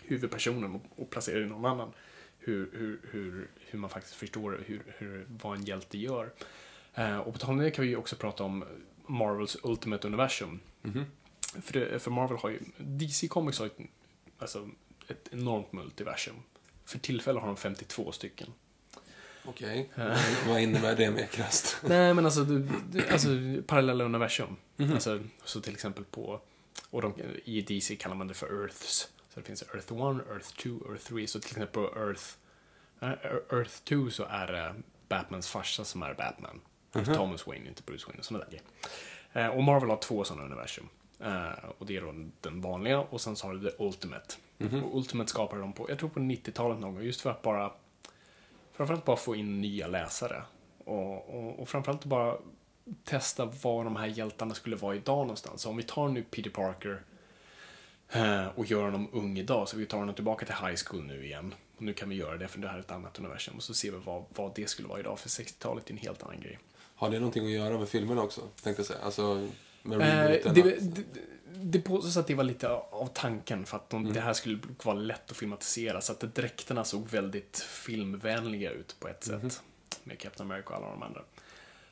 huvudpersonen 0.03 0.75
och, 0.75 1.03
och 1.03 1.11
placerar 1.11 1.43
in 1.43 1.49
någon 1.49 1.65
annan. 1.65 1.93
Hur, 2.39 2.71
hur, 2.73 3.01
hur, 3.13 3.49
hur 3.71 3.79
man 3.79 3.91
faktiskt 3.91 4.15
förstår 4.15 4.63
hur, 4.67 4.83
hur, 4.99 5.27
vad 5.29 5.57
en 5.57 5.65
hjälte 5.65 5.99
gör. 5.99 6.33
Eh, 6.95 7.19
och 7.19 7.33
på 7.33 7.39
tal 7.39 7.51
om 7.51 7.59
det 7.59 7.71
kan 7.71 7.83
vi 7.85 7.89
ju 7.91 7.97
också 7.97 8.17
prata 8.17 8.45
om 8.45 8.65
Marvels 9.09 9.57
Ultimate 9.63 10.07
Universum. 10.07 10.61
Mhm. 10.83 11.05
För, 11.63 11.73
det, 11.73 11.99
för 11.99 12.11
Marvel 12.11 12.39
har 12.39 12.51
ju, 12.51 12.61
DC 12.79 13.29
Comics 13.29 13.59
har 13.59 13.67
ju 13.67 13.71
ett, 13.71 13.91
alltså, 14.39 14.69
ett 15.09 15.29
enormt 15.33 15.73
multiversum. 15.73 16.35
För 16.85 16.99
tillfället 16.99 17.43
har 17.43 17.49
de 17.49 17.57
52 17.57 18.13
stycken. 18.13 18.53
Okej, 19.45 19.91
vad 20.49 20.61
innebär 20.61 20.97
det 20.97 21.11
mer 21.11 21.27
krasst? 21.27 21.77
Nej, 21.83 22.15
men 22.15 22.25
alltså, 22.25 22.45
du, 22.45 22.69
du, 22.91 23.09
alltså 23.09 23.29
parallella 23.67 24.05
universum. 24.05 24.57
Alltså, 24.79 25.21
så 25.45 25.61
till 25.61 25.73
exempel 25.73 26.05
på, 26.05 26.41
och 26.91 27.03
de, 27.03 27.15
i 27.45 27.61
DC 27.61 27.97
kallar 27.97 28.17
man 28.17 28.29
det 28.29 28.35
för 28.35 28.63
Earths. 28.63 29.09
Så 29.35 29.41
det 29.41 29.47
finns 29.47 29.63
Earth 29.63 29.93
1, 29.93 30.31
Earth 30.31 30.49
2, 30.57 30.69
Earth 30.91 31.05
3. 31.05 31.27
Så 31.27 31.41
till 31.41 31.51
exempel 31.51 31.67
på 31.69 31.99
Earth, 32.01 32.25
eh, 33.01 33.59
Earth 33.59 33.75
2 33.85 34.11
så 34.11 34.25
är 34.25 34.47
det 34.47 34.75
Batmans 35.09 35.49
farsa 35.49 35.85
som 35.85 36.03
är 36.03 36.15
Batman. 36.15 36.61
Thomas 36.93 37.47
Wayne, 37.47 37.69
inte 37.69 37.83
Bruce 37.83 38.07
Wayne 38.07 38.19
och 38.19 38.25
sådana 38.25 38.45
där 38.45 38.51
grejer. 38.51 38.65
Eh, 39.33 39.57
och 39.57 39.63
Marvel 39.63 39.91
har 39.91 39.97
två 39.97 40.25
sådana 40.25 40.45
universum. 40.45 40.89
Eh, 41.21 41.71
och 41.79 41.87
det 41.87 41.97
är 41.97 42.01
då 42.01 42.15
den 42.41 42.61
vanliga 42.61 43.01
och 43.01 43.21
sen 43.21 43.37
så 43.37 43.47
har 43.47 43.55
du 43.55 43.71
The 43.71 43.85
Ultimate. 43.85 44.35
Och 44.83 44.97
Ultimate 44.97 45.31
skapade 45.31 45.61
de 45.61 45.73
på, 45.73 45.91
jag 45.91 45.99
tror 45.99 46.09
på 46.09 46.21
90-talet 46.21 46.81
någon 46.81 46.95
gång, 46.95 47.03
just 47.03 47.21
för 47.21 47.31
att 47.31 47.43
bara 47.43 47.73
framförallt 48.73 49.05
bara 49.05 49.17
få 49.17 49.37
in 49.37 49.61
nya 49.61 49.87
läsare. 49.87 50.43
Och, 50.85 51.35
och, 51.35 51.61
och 51.61 51.69
framförallt 51.69 52.05
bara 52.05 52.37
testa 53.05 53.45
var 53.45 53.85
de 53.85 53.97
här 53.97 54.07
hjältarna 54.07 54.55
skulle 54.55 54.77
vara 54.77 54.95
idag 54.95 55.19
någonstans. 55.19 55.63
Så 55.63 55.71
om 55.71 55.77
vi 55.77 55.83
tar 55.83 56.09
nu 56.09 56.23
Peter 56.23 56.51
Parker 56.51 57.03
eh, 58.09 58.47
och 58.47 58.67
gör 58.67 58.83
honom 58.83 59.09
ung 59.13 59.39
idag, 59.39 59.69
så 59.69 59.77
vi 59.77 59.87
tar 59.87 59.99
honom 59.99 60.15
tillbaka 60.15 60.47
till 60.47 60.55
high 60.55 60.77
school 60.87 61.05
nu 61.05 61.25
igen. 61.25 61.55
Och 61.77 61.83
nu 61.83 61.93
kan 61.93 62.09
vi 62.09 62.17
göra 62.17 62.37
det 62.37 62.49
för 62.49 62.59
det 62.59 62.69
här 62.69 62.77
är 62.77 62.81
ett 62.81 62.91
annat 62.91 63.19
universum. 63.19 63.57
Och 63.57 63.63
så 63.63 63.75
ser 63.75 63.91
vi 63.91 63.99
vad, 63.99 64.25
vad 64.35 64.55
det 64.55 64.69
skulle 64.69 64.89
vara 64.89 65.01
idag, 65.01 65.19
för 65.19 65.29
60-talet 65.29 65.89
är 65.89 65.93
en 65.93 65.99
helt 65.99 66.23
annan 66.23 66.41
grej. 66.41 66.59
Har 66.99 67.11
det 67.11 67.19
någonting 67.19 67.45
att 67.45 67.51
göra 67.51 67.79
med 67.79 67.89
filmerna 67.89 68.23
också, 68.23 68.41
tänkte 68.63 68.81
jag 68.81 68.87
säga? 68.87 69.01
Alltså, 69.03 69.49
med 69.83 70.01
Eh, 70.01 70.53
det, 70.53 70.63
det, 70.63 71.05
det 71.63 71.81
påstås 71.81 72.17
att 72.17 72.27
det 72.27 72.35
var 72.35 72.45
lite 72.45 72.69
av 72.71 73.11
tanken 73.15 73.67
för 73.67 73.77
att 73.77 73.91
de, 73.91 74.13
det 74.13 74.21
här 74.21 74.33
skulle 74.33 74.59
vara 74.85 74.97
lätt 74.97 75.31
att 75.31 75.37
filmatisera. 75.37 76.01
Så 76.01 76.13
att 76.13 76.21
dräkterna 76.21 76.85
såg 76.85 77.09
väldigt 77.09 77.59
filmvänliga 77.59 78.71
ut 78.71 78.97
på 79.01 79.09
ett 79.09 79.25
sätt. 79.25 79.63
Med 80.05 80.19
Captain 80.19 80.51
America 80.51 80.69
och 80.69 80.77
alla 80.77 80.91
de 80.91 81.03
andra. 81.03 81.23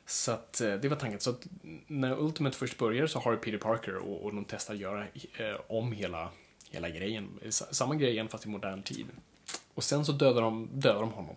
Så 0.05 0.31
att 0.31 0.61
eh, 0.61 0.73
det 0.73 0.89
var 0.89 0.95
tanken. 0.95 1.19
Så 1.19 1.29
att 1.29 1.47
när 1.87 2.19
Ultimate 2.19 2.57
först 2.57 2.77
börjar 2.77 3.07
så 3.07 3.19
har 3.19 3.31
du 3.31 3.37
Peter 3.37 3.57
Parker 3.57 3.95
och, 3.95 4.25
och 4.25 4.35
de 4.35 4.45
testar 4.45 4.73
att 4.73 4.79
göra 4.79 5.03
eh, 5.37 5.55
om 5.67 5.91
hela, 5.91 6.29
hela 6.69 6.89
grejen. 6.89 7.29
Samma 7.49 7.95
grej 7.95 8.11
igen 8.11 8.27
fast 8.27 8.45
i 8.45 8.49
modern 8.49 8.83
tid. 8.83 9.05
Och 9.73 9.83
sen 9.83 10.05
så 10.05 10.11
dödar 10.11 10.41
de, 10.41 10.69
dödar 10.73 11.01
de 11.01 11.11
honom. 11.11 11.35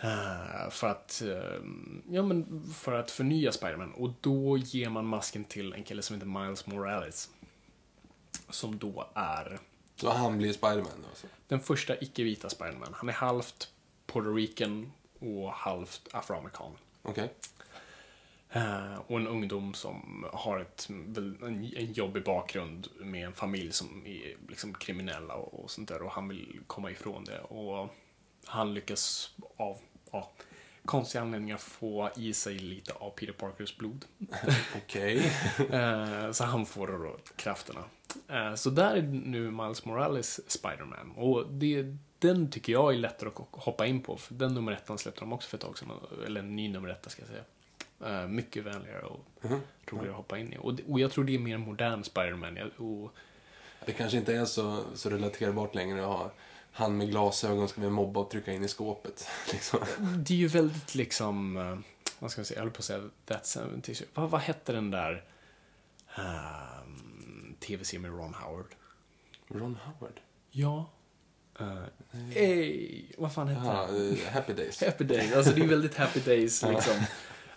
Eh, 0.00 0.70
för 0.70 0.88
att, 0.88 1.22
eh, 1.22 1.60
ja 2.10 2.22
men 2.22 2.62
för 2.74 2.92
att 2.92 3.10
förnya 3.10 3.52
Spiderman. 3.52 3.92
Och 3.92 4.10
då 4.20 4.58
ger 4.58 4.88
man 4.88 5.06
masken 5.06 5.44
till 5.44 5.72
en 5.72 5.84
kille 5.84 6.02
som 6.02 6.16
heter 6.16 6.26
Miles 6.26 6.66
Morales. 6.66 7.30
Som 8.48 8.78
då 8.78 9.10
är 9.14 9.58
Så 9.96 10.10
han 10.10 10.38
blir 10.38 10.52
Spiderman 10.52 11.02
då, 11.02 11.08
alltså. 11.08 11.26
den 11.48 11.60
första 11.60 12.00
icke-vita 12.00 12.48
Spiderman. 12.48 12.94
Han 12.94 13.08
är 13.08 13.12
halvt 13.12 13.70
Puerto 14.06 14.34
Rican 14.34 14.92
och 15.18 15.52
halvt 15.52 16.08
afroamerikan. 16.12 16.72
Okej. 17.02 17.32
Eh, 18.50 18.96
och 19.06 19.16
en 19.20 19.26
ungdom 19.26 19.74
som 19.74 20.26
har 20.32 20.60
ett, 20.60 20.88
en 21.76 21.92
jobbig 21.92 22.24
bakgrund 22.24 22.88
med 23.00 23.26
en 23.26 23.32
familj 23.32 23.72
som 23.72 24.06
är 24.06 24.36
liksom 24.48 24.74
kriminella 24.74 25.34
och, 25.34 25.64
och 25.64 25.70
sånt 25.70 25.88
där. 25.88 26.02
Och 26.02 26.10
han 26.10 26.28
vill 26.28 26.60
komma 26.66 26.90
ifrån 26.90 27.24
det. 27.24 27.40
Och 27.40 27.94
han 28.46 28.74
lyckas 28.74 29.34
av 29.56 29.78
ja, 30.12 30.30
konstiga 30.84 31.22
anledningar 31.22 31.56
få 31.56 32.10
i 32.16 32.32
sig 32.32 32.58
lite 32.58 32.92
av 32.92 33.10
Peter 33.10 33.32
Parkers 33.32 33.76
blod. 33.76 34.04
Okej. 34.76 35.32
Eh, 35.72 36.32
så 36.32 36.44
han 36.44 36.66
får 36.66 36.86
då 36.86 37.16
krafterna. 37.36 37.84
Eh, 38.28 38.54
så 38.54 38.70
där 38.70 38.96
är 38.96 39.02
nu 39.02 39.50
Miles 39.50 39.84
Morales 39.84 40.50
Spider-Man. 40.50 41.12
Och 41.16 41.46
det, 41.50 41.96
den 42.18 42.50
tycker 42.50 42.72
jag 42.72 42.94
är 42.94 42.98
lättare 42.98 43.28
att 43.28 43.46
hoppa 43.50 43.86
in 43.86 44.02
på. 44.02 44.16
För 44.16 44.34
den 44.34 44.54
nummer 44.54 44.72
ettan 44.72 44.98
släppte 44.98 45.20
de 45.20 45.32
också 45.32 45.48
för 45.48 45.56
ett 45.56 45.62
tag 45.62 45.78
sedan. 45.78 45.90
Eller 46.26 46.40
en 46.40 46.56
ny 46.56 46.68
nummer 46.68 46.88
etta 46.88 47.10
ska 47.10 47.22
jag 47.22 47.28
säga. 47.28 47.44
Eh, 48.22 48.28
mycket 48.28 48.64
vänligare 48.64 49.02
och 49.02 49.24
roligare 49.86 50.10
att 50.10 50.16
hoppa 50.16 50.38
in 50.38 50.52
i. 50.52 50.56
Och, 50.60 50.74
och 50.88 51.00
jag 51.00 51.10
tror 51.10 51.24
det 51.24 51.34
är 51.34 51.38
mer 51.38 51.58
modern 51.58 52.04
Spider-Man. 52.04 52.58
Och, 52.76 53.12
Det 53.86 53.92
kanske 53.92 54.18
inte 54.18 54.34
är 54.34 54.44
så, 54.44 54.84
så 54.94 55.10
relaterbart 55.10 55.74
längre 55.74 56.00
att 56.00 56.08
ha 56.08 56.32
han 56.76 56.96
med 56.96 57.10
glasögon 57.10 57.68
ska 57.68 57.80
vi 57.80 57.90
mobba 57.90 58.20
och 58.20 58.30
trycka 58.30 58.52
in 58.52 58.64
i 58.64 58.68
skåpet. 58.68 59.28
Liksom. 59.52 59.80
det 60.16 60.34
är 60.34 60.38
ju 60.38 60.48
väldigt 60.48 60.94
liksom, 60.94 61.56
eh, 61.56 61.78
vad 62.18 62.30
ska 62.30 62.40
man 62.40 62.46
säga, 62.46 62.58
jag 62.58 62.62
höll 62.62 62.72
på 62.72 62.78
att 62.78 62.84
säga 62.84 63.02
That 63.24 63.56
70 63.82 64.04
vad, 64.14 64.30
vad 64.30 64.40
hette 64.40 64.72
den 64.72 64.90
där 64.90 65.24
um, 66.18 67.56
tv-serien 67.60 68.02
med 68.02 68.10
Ron 68.10 68.34
Howard? 68.34 68.74
Ron 69.48 69.78
Howard? 69.84 70.20
Ja. 70.50 70.90
Uh, 71.60 72.36
ey, 72.36 73.04
vad 73.18 73.32
fan 73.34 73.48
hette 73.48 73.66
Jaha, 73.66 73.86
den? 73.86 74.12
eh, 74.12 74.32
Happy 74.32 74.52
Days. 74.52 74.80
Happy 74.86 75.04
Days, 75.04 75.32
alltså 75.32 75.52
det 75.52 75.62
är 75.62 75.66
väldigt 75.66 75.96
happy 75.96 76.20
days 76.20 76.62
liksom. 76.62 76.94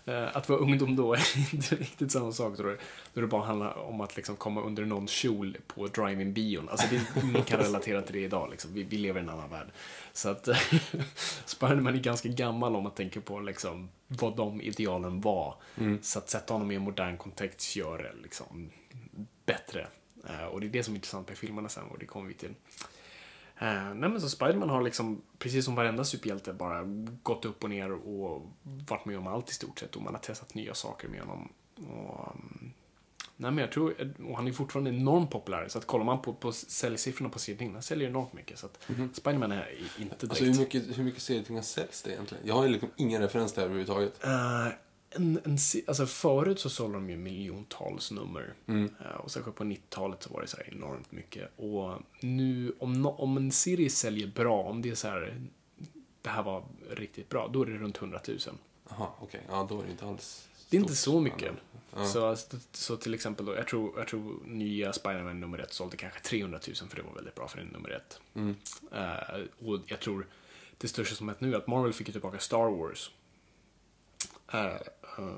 Eh, 0.06 0.38
Att 0.38 0.50
vara 0.50 0.60
ungdom 0.60 0.96
då 0.96 1.14
är 1.14 1.22
inte 1.54 1.76
riktigt 1.76 2.12
samma 2.12 2.32
sak 2.32 2.58
tror 2.58 2.70
jag. 2.70 2.80
Då 3.14 3.22
det 3.22 3.28
bara 3.28 3.46
handlar 3.46 3.78
om 3.78 4.02
att 4.02 4.16
liksom 4.16 4.36
komma 4.36 4.62
under 4.62 4.86
någon 4.86 5.08
kjol 5.08 5.58
på 5.68 5.88
drive-in 5.88 6.34
bion. 6.34 6.70
Alltså 6.70 6.88
det, 6.90 7.22
ingen 7.24 7.44
kan 7.44 7.60
relatera 7.60 8.02
till 8.02 8.14
det 8.16 8.22
idag 8.22 8.50
liksom. 8.52 8.74
Vi, 8.74 8.84
vi 8.84 8.98
lever 8.98 9.20
i 9.20 9.24
en 9.24 9.30
annan 9.30 9.50
värld. 9.50 9.68
Så 10.14 10.30
att 10.30 10.48
Spiderman 11.46 11.96
är 11.96 12.00
ganska 12.00 12.30
gammal 12.30 12.76
om 12.76 12.84
man 12.84 12.92
tänker 12.92 13.20
på 13.20 13.40
liksom 13.40 13.90
vad 14.08 14.36
de 14.36 14.62
idealen 14.62 15.22
var. 15.22 15.56
Så 16.02 16.20
att 16.20 16.30
sätta 16.30 16.54
honom 16.54 16.72
i 16.72 16.76
en 16.76 16.82
modern 16.82 17.18
kontext 17.18 17.76
gör 17.76 17.98
det 17.98 18.14
liksom 18.24 18.70
bättre. 19.46 19.88
Eh, 20.30 20.44
Och 20.46 20.60
det 20.62 20.68
är 20.68 20.70
det 20.72 20.84
som 20.84 20.94
är 20.94 20.98
intressant 20.98 21.28
med 21.28 21.38
filmerna 21.38 21.70
sen 21.70 21.84
och 21.84 22.00
det 22.00 22.06
kommer 22.06 22.28
vi 22.28 22.34
till. 22.34 22.54
Eh, 23.62 23.94
nej 23.94 24.10
men 24.10 24.22
så 24.22 24.30
Spiderman 24.30 24.70
har 24.70 24.82
liksom, 24.82 25.22
precis 25.38 25.66
som 25.66 25.76
varenda 25.76 26.04
superhjälte, 26.04 26.54
bara 26.54 26.84
gått 27.24 27.46
upp 27.46 27.64
och 27.64 27.70
ner 27.70 27.92
och 27.92 28.52
varit 28.64 29.06
med 29.06 29.18
om 29.18 29.28
allt 29.28 29.50
i 29.50 29.54
stort 29.54 29.80
sett. 29.80 29.96
Och 29.96 30.02
man 30.02 30.14
har 30.14 30.22
testat 30.22 30.54
nya 30.54 30.74
saker 30.74 31.08
med 31.08 31.22
honom. 31.22 31.50
Och, 31.76 32.36
um, 32.36 32.74
nej 33.38 33.52
men 33.52 33.58
jag 33.58 33.72
tror, 33.72 34.14
och 34.30 34.36
han 34.36 34.48
är 34.48 34.52
fortfarande 34.52 34.90
enormt 34.90 35.32
populär. 35.32 35.68
Så 35.68 35.78
att 35.78 35.86
kollar 35.86 36.06
man 36.06 36.22
på, 36.22 36.34
på 36.34 36.52
säljsiffrorna 36.52 37.30
på 37.30 37.40
serietidningarna, 37.40 37.78
han 37.78 37.84
säljer 37.84 38.10
enormt 38.10 38.34
mycket. 38.34 38.60
Så 38.60 38.66
att 38.66 38.80
Spiderman 39.14 39.52
är 39.52 39.70
inte 39.98 39.98
direkt... 39.98 40.24
Alltså 40.24 40.44
hur 40.44 40.60
mycket, 40.60 40.98
hur 40.98 41.04
mycket 41.04 41.22
serietidningar 41.22 41.64
säljs 41.64 42.02
det 42.02 42.12
egentligen? 42.12 42.48
Jag 42.48 42.56
har 42.56 42.64
ju 42.64 42.70
liksom 42.70 42.90
ingen 42.96 43.22
referens 43.22 43.54
där 43.54 43.64
överhuvudtaget. 43.64 44.24
Eh, 44.24 44.68
en, 45.12 45.40
en, 45.44 45.58
alltså 45.88 46.06
förut 46.06 46.60
så 46.60 46.70
sålde 46.70 46.98
de 46.98 47.10
ju 47.10 47.18
miljontals 47.18 48.12
nummer. 48.12 48.54
Eh, 48.68 49.16
och 49.20 49.32
sen 49.32 49.44
på 49.44 49.64
90-talet 49.64 50.24
så 50.24 50.34
var 50.34 50.42
det 50.42 50.48
så 50.48 50.58
här 50.58 50.74
enormt 50.74 51.12
mycket. 51.12 51.52
Och 51.56 52.02
nu, 52.20 52.74
om, 52.80 53.02
no, 53.02 53.08
om 53.08 53.38
en 53.38 53.52
serie 53.52 53.90
säljer 53.90 54.28
bra, 54.28 54.64
om 54.64 54.82
det 54.82 54.90
är 54.90 54.96
så 54.96 55.08
här, 55.08 55.42
det 56.22 56.30
här 56.30 56.44
var 56.44 56.64
riktigt 56.90 57.30
bra, 57.30 57.50
då 57.54 57.62
är 57.62 57.66
det 57.66 57.78
runt 57.78 57.98
100 57.98 58.20
000. 58.28 58.38
Jaha, 58.90 59.08
okej. 59.20 59.42
Ja, 59.50 59.68
då 59.70 59.82
är 59.82 59.86
det 59.86 59.92
inte 59.92 60.06
alls 60.06 60.48
Det 60.70 60.78
är 60.78 60.82
inte 60.82 60.96
så 60.96 61.20
mycket. 61.20 61.52
Ja. 61.96 62.06
Så, 62.06 62.36
så 62.72 62.98
till 62.98 63.14
exempel 63.14 63.46
då, 63.46 63.56
jag 63.56 63.68
tror, 63.68 63.98
jag 63.98 64.08
tror 64.08 64.40
nya 64.46 64.94
Spider-Man 64.94 65.40
nummer 65.40 65.58
ett 65.58 65.74
sålde 65.74 65.98
kanske 65.98 66.20
300 66.20 66.60
000 66.68 66.76
för 66.76 66.96
det 66.96 67.02
var 67.02 67.14
väldigt 67.14 67.36
bra 67.36 67.48
för 67.48 67.60
en 67.60 67.68
nummer 67.68 67.90
ett. 67.90 68.20
Mm. 68.34 68.56
Eh, 68.92 69.68
och 69.68 69.80
jag 69.86 70.00
tror 70.00 70.28
det 70.78 70.88
största 70.88 71.16
som 71.16 71.28
hänt 71.28 71.42
nu 71.42 71.54
är 71.54 71.58
att 71.58 71.68
Marvel 71.68 71.94
fick 71.94 72.12
tillbaka 72.12 72.40
Star 72.40 72.70
Wars. 72.78 73.12
Eh, 74.54 74.66
eh, 74.66 74.78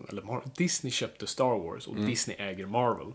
eller 0.09 0.21
Mar- 0.21 0.49
Disney 0.55 0.91
köpte 0.91 1.27
Star 1.27 1.59
Wars 1.59 1.87
Mm. 1.87 1.99
och 1.99 2.05
Disney 2.09 2.37
äger 2.39 2.65
Marvel. 2.65 3.13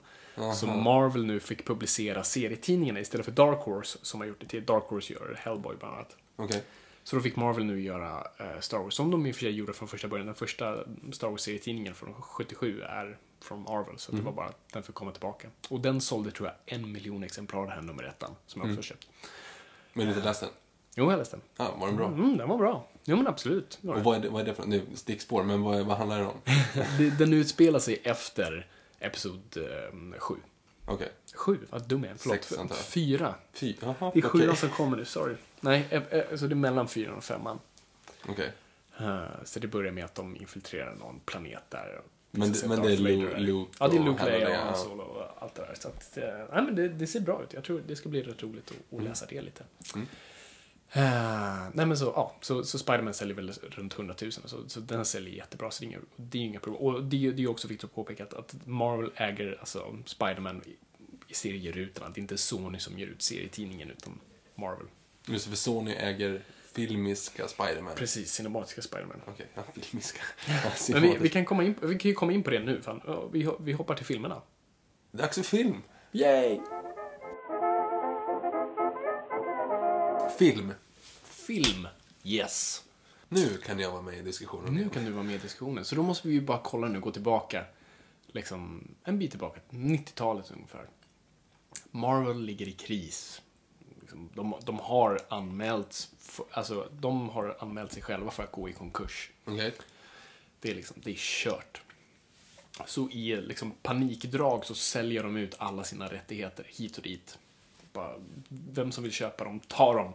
Så 0.54 0.66
Marvel 0.66 1.24
nu 1.26 1.40
fick 1.40 1.66
publicera 1.66 2.24
serietidningarna 2.24 3.00
istället 3.00 3.24
för 3.26 3.32
Dark 3.32 3.58
Horse 3.58 3.98
som 4.02 4.20
har 4.20 4.26
gjort 4.26 4.40
det 4.40 4.46
till. 4.46 4.64
Dark 4.64 4.84
Horse 4.84 5.12
gör 5.12 5.36
Hellboy 5.40 5.76
bland 5.76 5.94
annat. 5.94 6.16
Okej. 6.36 6.62
Så 7.04 7.16
då 7.16 7.22
fick 7.22 7.36
Marvel 7.36 7.64
nu 7.64 7.80
göra 7.80 8.26
eh, 8.38 8.60
Star 8.60 8.78
Wars, 8.78 8.94
som 8.94 9.10
de 9.10 9.26
i 9.26 9.30
och 9.32 9.34
för 9.34 9.40
sig 9.40 9.50
gjorde 9.50 9.72
från 9.72 9.88
första 9.88 10.08
början. 10.08 10.26
Den 10.26 10.34
första 10.34 10.76
Star 11.12 11.28
Wars-serietidningen 11.30 11.94
från 11.94 12.14
77 12.14 12.80
är 12.82 13.18
från 13.40 13.62
Marvel, 13.62 13.98
så 13.98 14.12
det 14.12 14.22
var 14.22 14.32
bara 14.32 14.46
att 14.46 14.68
den 14.72 14.82
fick 14.82 14.94
komma 14.94 15.10
tillbaka. 15.10 15.48
Och 15.68 15.80
den 15.80 16.00
sålde, 16.00 16.30
tror 16.30 16.48
jag, 16.48 16.76
en 16.76 16.92
miljon 16.92 17.22
exemplar, 17.22 17.62
den 17.62 17.70
här 17.70 17.82
nummer 17.82 18.02
ettan, 18.04 18.30
som 18.46 18.60
jag 18.60 18.68
också 18.68 18.78
har 18.78 18.82
köpt. 18.82 19.08
Men 19.92 20.06
du 20.06 20.12
har 20.12 20.16
inte 20.16 20.28
läst 20.28 20.40
den? 20.40 20.50
Jo, 20.98 21.10
jag 21.10 21.18
läste 21.18 21.36
den. 21.36 21.42
Ja, 21.56 21.74
var 21.78 21.86
den 21.86 21.96
bra? 21.96 22.06
Mm, 22.06 22.36
den 22.36 22.48
var 22.48 22.58
bra. 22.58 22.88
Jo, 23.04 23.16
men 23.16 23.26
absolut. 23.26 23.78
Och 23.82 23.94
den. 23.94 24.02
vad 24.02 24.16
är 24.16 24.20
det, 24.20 24.28
vad 24.28 24.40
är 24.40 24.44
det 24.44 24.54
för... 24.54 24.74
Är 24.74 24.80
stickspår, 24.94 25.42
men 25.42 25.62
vad, 25.62 25.86
vad 25.86 25.96
handlar 25.96 26.18
det 26.18 26.26
om? 26.26 26.36
Den 27.18 27.32
utspelar 27.32 27.78
sig 27.78 28.00
efter 28.04 28.66
Episod 28.98 29.58
7. 30.18 30.34
Okej. 30.86 31.08
Sju? 31.34 31.58
Vad 31.70 31.88
dum 31.88 32.04
jag 32.04 32.12
är. 32.12 32.16
Förlåt. 32.18 32.34
Sex, 32.44 32.58
antar 32.58 32.76
jag. 32.76 32.84
Fyra. 32.84 33.34
Fy, 33.52 33.72
Det 33.72 33.86
är 34.18 34.20
sjuan 34.22 34.56
som 34.56 34.68
kommer 34.68 34.96
nu, 34.96 35.04
sorry. 35.04 35.34
Nej, 35.60 35.86
eh, 35.90 36.02
eh, 36.10 36.36
så 36.36 36.46
det 36.46 36.52
är 36.52 36.56
mellan 36.56 36.88
fyran 36.88 37.14
och 37.16 37.24
femman. 37.24 37.58
Okej. 38.28 38.52
Eh, 39.00 39.22
Så 39.44 39.58
det 39.60 39.66
börjar 39.68 39.92
med 39.92 40.04
att 40.04 40.14
de 40.14 40.36
infiltrerar 40.36 40.94
någon 40.94 41.20
planet 41.24 41.62
där. 41.68 42.00
Men 42.30 42.52
det- 42.52 42.68
men 42.68 42.82
det 42.82 42.92
är 42.92 42.96
Lu- 42.96 43.24
Vader 43.24 43.36
är- 43.36 43.40
Luke 43.40 43.70
Ja, 43.80 43.88
det 43.88 43.96
är 43.96 44.02
Luke, 44.02 44.24
Leia 44.24 44.48
och 44.60 44.66
Han. 44.66 44.76
Solo 44.76 45.02
och 45.02 45.42
allt 45.42 45.54
det 45.54 45.62
där. 45.62 45.74
Så 45.80 45.88
att, 45.88 46.16
eh, 46.18 46.24
nej, 46.52 46.62
men 46.64 46.74
det, 46.76 46.88
det 46.88 47.06
ser 47.06 47.20
bra 47.20 47.42
ut. 47.42 47.52
Jag 47.52 47.64
tror 47.64 47.82
det 47.86 47.96
ska 47.96 48.08
bli 48.08 48.22
rätt 48.22 48.42
roligt 48.42 48.70
att, 48.70 48.92
Mm. 48.92 49.04
att 49.04 49.08
läsa 49.10 49.26
det 49.28 49.40
lite. 49.42 49.64
Eh, 50.92 51.68
nej 51.74 51.86
men 51.86 51.96
så, 51.98 52.04
ja, 52.16 52.34
så, 52.40 52.64
så 52.64 52.78
Spiderman 52.78 53.14
säljer 53.14 53.36
väl 53.36 53.50
runt 53.52 53.94
100 53.94 54.14
000, 54.22 54.32
så, 54.32 54.68
så 54.68 54.80
den 54.80 55.04
säljer 55.04 55.34
jättebra, 55.34 55.70
så 55.70 55.80
det 55.84 55.86
är 55.86 55.88
inga, 55.88 55.98
det 56.16 56.38
är 56.38 56.42
inga 56.42 56.60
problem. 56.60 56.82
Och 56.82 57.04
det, 57.04 57.26
är- 57.26 57.32
det 57.32 57.42
är 57.42 57.50
också 57.50 57.68
viktigt 57.68 57.84
att 57.84 57.94
påpeka 57.94 58.22
att, 58.24 58.34
att 58.34 58.54
Marvel 58.66 59.10
äger 59.16 59.56
alltså, 59.60 59.96
Spiderman 60.06 60.62
i, 60.66 60.76
i 61.28 61.34
serierutorna. 61.34 62.08
Det 62.08 62.18
är 62.18 62.22
inte 62.22 62.38
Sony 62.38 62.78
som 62.78 62.98
ger 62.98 63.06
ut 63.06 63.22
serietidningen, 63.22 63.90
utan 63.90 64.20
Marvel. 64.54 64.86
Just 65.26 65.44
det, 65.44 65.50
för 65.50 65.56
Sony 65.56 65.92
äger 65.92 66.42
filmiska 66.74 67.48
Spiderman. 67.48 67.94
Precis, 67.96 68.32
cinematiska 68.32 68.82
Spiderman. 68.82 69.20
Okej, 69.26 69.46
ja, 69.54 69.62
filmiska. 69.74 70.20
Men 70.92 71.02
vi, 71.02 71.16
vi, 71.20 71.28
kan 71.28 71.44
komma 71.44 71.64
in, 71.64 71.74
vi 71.82 71.98
kan 71.98 72.08
ju 72.08 72.14
komma 72.14 72.32
in 72.32 72.42
på 72.42 72.50
det 72.50 72.60
nu, 72.60 72.82
fan. 72.82 73.28
Vi, 73.32 73.48
vi 73.60 73.72
hoppar 73.72 73.94
till 73.94 74.06
filmerna. 74.06 74.42
Dags 75.12 75.36
för 75.36 75.42
film. 75.42 75.82
Yay! 76.12 76.60
Film. 80.38 80.72
Film. 81.24 81.88
Yes. 82.24 82.84
Nu 83.28 83.58
kan 83.58 83.78
jag 83.78 83.90
vara 83.90 84.02
med 84.02 84.18
i 84.18 84.22
diskussionen. 84.22 84.74
Nu 84.74 84.88
kan 84.88 85.04
du 85.04 85.10
vara 85.10 85.22
med 85.22 85.34
i 85.34 85.38
diskussionen. 85.38 85.84
Så 85.84 85.94
då 85.94 86.02
måste 86.02 86.28
vi 86.28 86.34
ju 86.34 86.40
bara 86.40 86.60
kolla 86.64 86.88
nu, 86.88 87.00
gå 87.00 87.10
tillbaka. 87.10 87.64
Liksom 88.26 88.88
en 89.04 89.18
bit 89.18 89.30
tillbaka, 89.30 89.60
90-talet 89.70 90.50
ungefär. 90.50 90.88
Marvel 91.90 92.42
ligger 92.42 92.68
i 92.68 92.72
kris. 92.72 93.42
liksom, 94.00 94.30
de, 94.34 94.54
de 94.64 94.78
har 94.78 95.20
anmält, 95.28 96.10
alltså 96.50 96.88
de 96.92 97.28
har 97.28 97.56
anmält 97.58 97.92
sig 97.92 98.02
själva 98.02 98.30
för 98.30 98.42
att 98.42 98.52
gå 98.52 98.68
i 98.68 98.72
konkurs. 98.72 99.30
Okej. 99.44 99.74
Det 100.60 100.70
är 100.70 100.74
liksom, 100.74 100.96
det 101.04 101.10
är 101.10 101.16
kört. 101.18 101.82
Så 102.86 103.10
i 103.10 103.36
liksom 103.36 103.72
panikdrag 103.82 104.64
så 104.64 104.74
säljer 104.74 105.22
de 105.22 105.36
ut 105.36 105.54
alla 105.58 105.84
sina 105.84 106.08
rättigheter 106.08 106.66
hit 106.68 106.96
och 106.96 107.02
dit. 107.02 107.38
Bara, 107.92 108.14
vem 108.48 108.92
som 108.92 109.04
vill 109.04 109.12
köpa 109.12 109.44
dem, 109.44 109.60
tar 109.60 109.94
dem. 109.94 110.12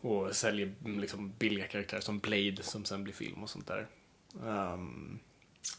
Och 0.00 0.36
säljer 0.36 0.74
mm, 0.84 1.00
liksom 1.00 1.32
billiga 1.38 1.66
karaktärer 1.66 2.00
som 2.00 2.18
Blade 2.18 2.56
som 2.62 2.84
sen 2.84 3.04
blir 3.04 3.14
film 3.14 3.42
och 3.42 3.50
sånt 3.50 3.66
där. 3.66 3.86
Ehm, 4.46 5.18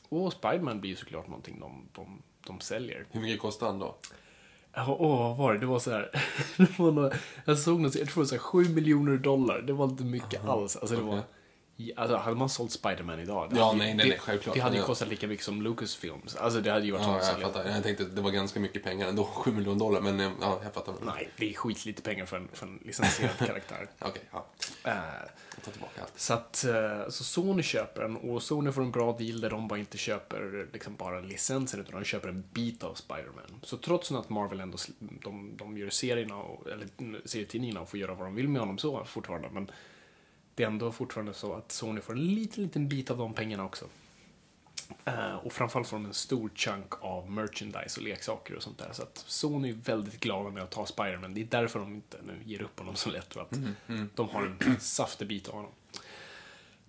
och 0.10 0.34
Spiderman 0.34 0.80
blir 0.82 0.90
ju 0.92 0.96
såklart 0.96 1.28
någonting 1.28 1.60
de, 1.60 1.90
de, 1.92 2.22
de 2.48 2.60
säljer. 2.60 3.06
Hur 3.12 3.22
mycket 3.22 3.42
kostar 3.42 3.68
han 3.68 3.80
då? 3.80 3.96
Åh, 4.76 5.28
vad 5.28 5.38
var 5.38 5.54
det? 5.54 5.60
Det 5.60 5.66
var 5.66 5.80
så 5.80 5.92
här. 5.92 6.10
det 6.58 6.80
var 6.80 6.92
några, 6.92 7.12
jag 7.46 7.60
såg 7.60 7.80
något, 7.80 7.96
jag 7.96 8.08
tror 8.10 8.16
det 8.16 8.20
var 8.20 8.26
så 8.26 8.36
här 8.36 8.64
7 8.66 8.74
miljoner 8.74 9.18
dollar. 9.18 9.62
Det 9.62 9.74
var 9.74 9.86
inte 9.86 10.04
mycket 10.04 10.46
alls. 10.46 10.76
Alltså, 10.76 10.96
det 10.96 11.02
var, 11.02 11.20
okej. 11.20 11.24
i- 11.30 11.43
alltså, 11.96 12.18
hade 12.18 12.36
man 12.36 12.50
sålt 12.50 12.72
Spiderman 12.72 13.20
idag? 13.20 13.50
det 13.50 13.58
Ja, 13.58 13.66
hade 13.66 13.78
nej, 13.78 13.94
nej, 13.94 14.04
det, 14.06 14.10
nej, 14.10 14.20
självklart. 14.20 14.56
Det 14.56 14.62
hade 14.62 14.78
ju 14.78 14.84
kostat 14.84 15.08
lika 15.08 15.28
mycket 15.28 15.46
som 15.46 15.62
Lucasfilms. 15.62 16.36
Alltså 16.36 16.62
det 16.62 16.72
hade 16.72 16.86
ju 16.86 16.92
varit 16.92 17.04
Ja, 17.04 17.22
jag 17.24 17.42
fattar. 17.42 17.70
Jag 17.70 17.84
tänkte 17.84 18.04
att 18.04 18.16
det 18.16 18.22
var 18.22 18.32
ganska 18.32 18.60
mycket 18.60 18.84
pengar 18.84 19.08
ändå. 19.08 19.24
7 19.34 19.52
miljoner 19.52 19.80
dollar, 19.80 20.02
men 20.02 20.20
eh, 20.20 20.32
ja, 20.42 20.60
jag 20.64 20.74
fattar. 20.74 20.94
Nej, 21.06 21.30
det 21.38 21.50
är 21.50 21.54
skitlite 21.54 22.02
pengar 22.02 22.26
för 22.26 22.38
en, 22.38 22.48
för 22.54 22.68
en 22.68 22.80
licensierad 22.86 23.38
karaktär. 23.48 23.88
Okej, 24.00 24.22
ja. 24.32 24.46
Eh, 24.84 24.92
Jag 25.56 25.64
tar 25.66 25.72
tillbaka 25.72 26.02
allt. 26.02 26.14
Så 26.20 26.34
att 26.34 26.66
eh, 26.66 27.10
så 27.10 27.24
Sony 27.24 27.64
köper 27.64 28.02
den 28.02 28.16
och 28.18 28.44
Sony 28.44 28.72
får 28.72 28.82
en 28.82 28.92
bra 28.92 29.18
deal 29.20 29.42
där 29.42 29.50
de 29.50 29.68
bara 29.68 29.80
inte 29.80 29.98
köper 29.98 30.68
liksom 30.74 30.96
bara 30.96 31.20
licensen 31.20 31.80
utan 31.80 32.00
de 32.00 32.06
köper 32.06 32.30
en 32.30 32.44
bit 32.54 32.84
av 32.84 32.94
Spider-Man. 32.94 33.60
Så 33.62 33.78
trots 33.78 34.12
att 34.12 34.30
Marvel 34.30 34.60
ändå 34.60 34.78
de, 35.00 35.58
de 35.58 35.78
gör 35.78 35.90
serierna, 35.90 36.36
och, 36.38 36.68
eller 36.68 36.88
serietidningarna 37.28 37.82
och 37.82 37.90
får 37.90 38.00
göra 38.00 38.14
vad 38.14 38.28
de 38.28 38.36
vill 38.36 38.50
med 38.50 38.62
honom 38.62 38.78
så 38.78 39.06
fortfarande. 39.06 39.50
Men 39.52 39.72
det 40.56 40.64
är 40.64 40.68
ändå 40.68 40.92
fortfarande 40.92 41.34
så 41.34 41.54
att 41.54 41.72
Sony 41.72 42.02
får 42.02 42.14
en 42.14 42.26
liten, 42.36 42.64
liten 42.64 42.90
bit 42.90 43.12
av 43.12 43.18
de 43.18 43.34
pengarna 43.34 43.66
också. 43.66 43.86
Eh, 45.06 45.36
och 45.36 45.54
framförallt 45.54 45.88
får 45.88 45.98
de 45.98 46.06
en 46.06 46.14
stor 46.14 46.50
chunk 46.56 46.94
av 47.02 47.32
merchandise 47.32 48.00
och 48.00 48.08
leksaker 48.08 48.56
och 48.56 48.64
sånt 48.64 48.78
där. 48.78 48.90
Så 48.92 49.04
att 49.04 49.18
Sony 49.28 49.70
är 49.70 49.74
väldigt 49.74 50.20
glada 50.20 50.50
med 50.50 50.64
att 50.64 50.72
ta 50.72 50.86
Spider-Man. 50.86 51.34
Det 51.34 51.42
är 51.42 51.46
därför 51.46 51.80
de 51.80 51.96
inte 51.96 52.18
nu 52.28 52.40
ger 52.46 52.62
upp 52.62 52.80
honom 52.80 52.96
så 52.96 53.10
lätt. 53.10 53.34
För 53.34 53.42
att 53.42 53.54
de 54.16 54.30
har 54.30 54.56
en 54.60 54.80
saftig 54.80 55.28
bit 55.28 55.48
av 55.48 55.56
honom. 55.56 55.72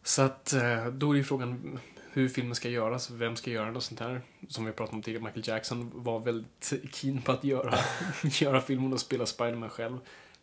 Så 0.02 0.22
att 0.22 0.52
eh, 0.52 0.86
då 0.86 1.12
är 1.12 1.16
ju 1.16 1.24
frågan 1.24 1.78
hur 2.12 2.28
filmen 2.28 2.54
ska 2.54 2.68
göras, 2.68 3.10
vem 3.10 3.36
ska 3.36 3.50
göra 3.50 3.66
den 3.66 3.76
och 3.76 3.82
sånt 3.82 4.00
här. 4.00 4.22
Som 4.48 4.64
vi 4.64 4.72
pratade 4.72 4.96
om 4.96 5.02
tidigare, 5.02 5.24
Michael 5.24 5.48
Jackson 5.48 5.90
var 5.94 6.20
väldigt 6.20 6.72
keen 6.92 7.22
på 7.22 7.32
att 7.32 7.44
göra, 7.44 7.74
göra 8.22 8.60
filmen 8.60 8.92
och 8.92 9.00
spela 9.00 9.26
Spider-Man 9.26 9.70
själv. 9.70 9.98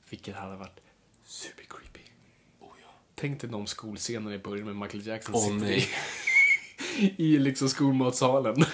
Vilket 0.10 0.36
hade 0.36 0.56
varit 0.56 0.80
super 1.24 1.64
creepy. 1.64 1.81
Tänk 3.22 3.42
dig 3.42 3.50
de 3.50 3.68
skolscenerna 3.68 4.36
i 4.36 4.38
början 4.38 4.66
med 4.66 4.76
Michael 4.76 5.08
Jackson 5.08 5.36
Åh, 5.36 5.44
sitter 5.44 5.60
nej. 5.60 5.90
i, 6.98 7.24
i 7.36 7.40
liksom 7.40 7.70
skolmatsalen. 7.70 8.66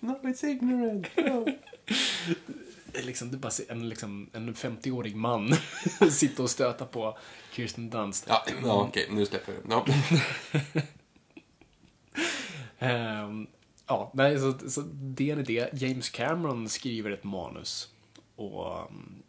No, 0.00 0.12
it's 0.22 0.46
ignorant. 0.46 1.06
Är 2.92 3.02
liksom, 3.02 3.30
det 3.30 3.36
är 3.36 3.38
bara 3.38 3.52
en, 3.68 3.88
liksom, 3.88 4.30
en 4.32 4.54
50-årig 4.54 5.16
man 5.16 5.54
sitta 6.10 6.42
och 6.42 6.50
stöta 6.50 6.84
på 6.86 7.18
Kirsten 7.52 7.90
Dunst. 7.90 8.24
Ja, 8.28 8.44
ja 8.62 8.86
okej, 8.88 9.08
nu 9.10 9.26
släpper 9.26 9.52
vi 9.52 9.58
det. 9.58 9.68
Ja. 9.68 9.86
Ehm, 12.86 13.46
ja, 13.86 14.10
nej, 14.14 14.38
så, 14.38 14.70
så 14.70 14.80
det 14.92 15.30
är 15.30 15.36
det. 15.36 15.70
James 15.72 16.10
Cameron 16.10 16.68
skriver 16.68 17.10
ett 17.10 17.24
manus. 17.24 17.88
Och 18.36 18.88
um, 18.90 19.22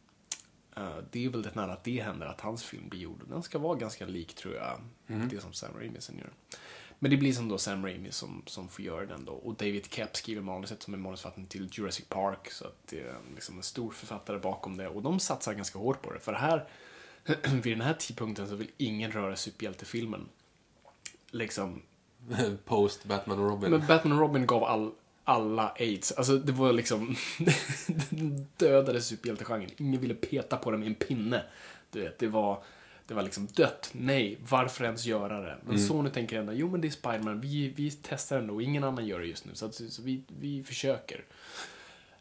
det 1.11 1.26
är 1.26 1.30
väldigt 1.30 1.55
nära 1.55 1.74
att 1.74 1.84
det 1.84 2.01
händer, 2.01 2.28
att 2.28 2.41
hans 2.41 2.63
film 2.63 2.89
blir 2.89 2.99
gjord. 2.99 3.24
Den 3.30 3.43
ska 3.43 3.59
vara 3.59 3.76
ganska 3.76 4.05
lik, 4.05 4.34
tror 4.34 4.55
jag, 4.55 4.82
det 5.30 5.41
som 5.41 5.53
Sam 5.53 5.72
Raimi 5.78 6.01
sen 6.01 6.17
gör. 6.17 6.30
Men 7.03 7.11
det 7.11 7.17
blir 7.17 7.34
som 7.34 7.49
då 7.49 7.57
Sam 7.57 7.86
Raimi 7.86 8.11
som, 8.11 8.43
som 8.45 8.67
får 8.67 8.86
göra 8.86 9.05
den 9.05 9.26
då. 9.26 9.32
Och 9.32 9.55
David 9.55 9.88
Kep 9.89 10.15
skriver 10.17 10.41
manuset 10.41 10.84
som 10.84 10.93
är 10.93 10.97
manusförfattaren 10.97 11.47
till 11.47 11.69
Jurassic 11.72 12.05
Park. 12.09 12.51
Så 12.51 12.65
att 12.65 12.88
det 12.89 12.99
är 12.99 13.15
liksom 13.36 13.57
en 13.57 13.63
stor 13.63 13.91
författare 13.91 14.39
bakom 14.39 14.78
det. 14.78 14.88
Och 14.88 15.01
de 15.01 15.19
satsar 15.19 15.53
ganska 15.53 15.80
hårt 15.80 16.01
på 16.01 16.13
det. 16.13 16.19
För 16.19 16.34
här, 16.34 16.67
vid 17.63 17.78
den 17.78 17.82
här 17.82 17.93
tidpunkten 17.93 18.47
så 18.47 18.55
vill 18.55 18.72
ingen 18.78 19.11
röra 19.11 19.36
superhjältefilmen. 19.36 20.30
Liksom, 21.32 21.82
Post 22.65 23.05
Batman 23.05 23.39
och 23.39 23.49
Robin. 23.49 23.72
men 23.72 23.88
Batman 23.88 24.13
och 24.13 24.19
Robin 24.19 24.45
gav 24.45 24.63
all, 24.63 24.91
alla 25.32 25.69
aids. 25.79 26.11
Alltså 26.11 26.38
det 26.38 26.51
var 26.51 26.73
liksom... 26.73 27.15
den 28.09 28.47
dödade 28.57 29.01
superhjältegenren. 29.01 29.69
Ingen 29.77 30.01
ville 30.01 30.13
peta 30.13 30.57
på 30.57 30.71
den 30.71 30.79
med 30.79 30.89
en 30.89 30.95
pinne. 30.95 31.43
Du 31.91 32.01
vet, 32.01 32.19
det 32.19 32.27
var... 32.27 32.63
Det 33.07 33.13
var 33.13 33.23
liksom 33.23 33.47
dött. 33.47 33.89
Nej, 33.93 34.38
varför 34.49 34.86
ens 34.86 35.05
göra 35.05 35.41
det? 35.41 35.57
Men 35.65 35.79
Sony 35.79 36.09
tänker 36.09 36.39
ändå, 36.39 36.53
jo 36.53 36.69
men 36.69 36.82
det 36.82 36.88
är 36.88 36.89
Spiderman, 36.89 37.41
vi, 37.41 37.73
vi 37.75 37.91
testar 37.91 38.38
ändå, 38.38 38.61
ingen 38.61 38.84
annan 38.84 39.07
gör 39.07 39.19
det 39.19 39.25
just 39.25 39.45
nu. 39.45 39.51
Så, 39.55 39.65
att, 39.65 39.75
så 39.75 40.01
vi, 40.01 40.23
vi 40.27 40.63
försöker. 40.63 41.23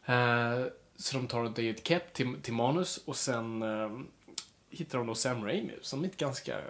Eh, 0.05 0.65
så 0.95 1.17
de 1.17 1.27
tar 1.27 1.43
David 1.43 1.79
Kep 1.83 2.13
till, 2.13 2.35
till 2.41 2.53
manus 2.53 2.97
och 3.05 3.15
sen 3.15 3.61
eh, 3.61 3.89
hittar 4.69 4.97
de 4.97 5.07
då 5.07 5.15
Sam 5.15 5.45
Raimi 5.45 5.73
som 5.81 6.03
är 6.03 6.07
ett 6.07 6.17
ganska 6.17 6.61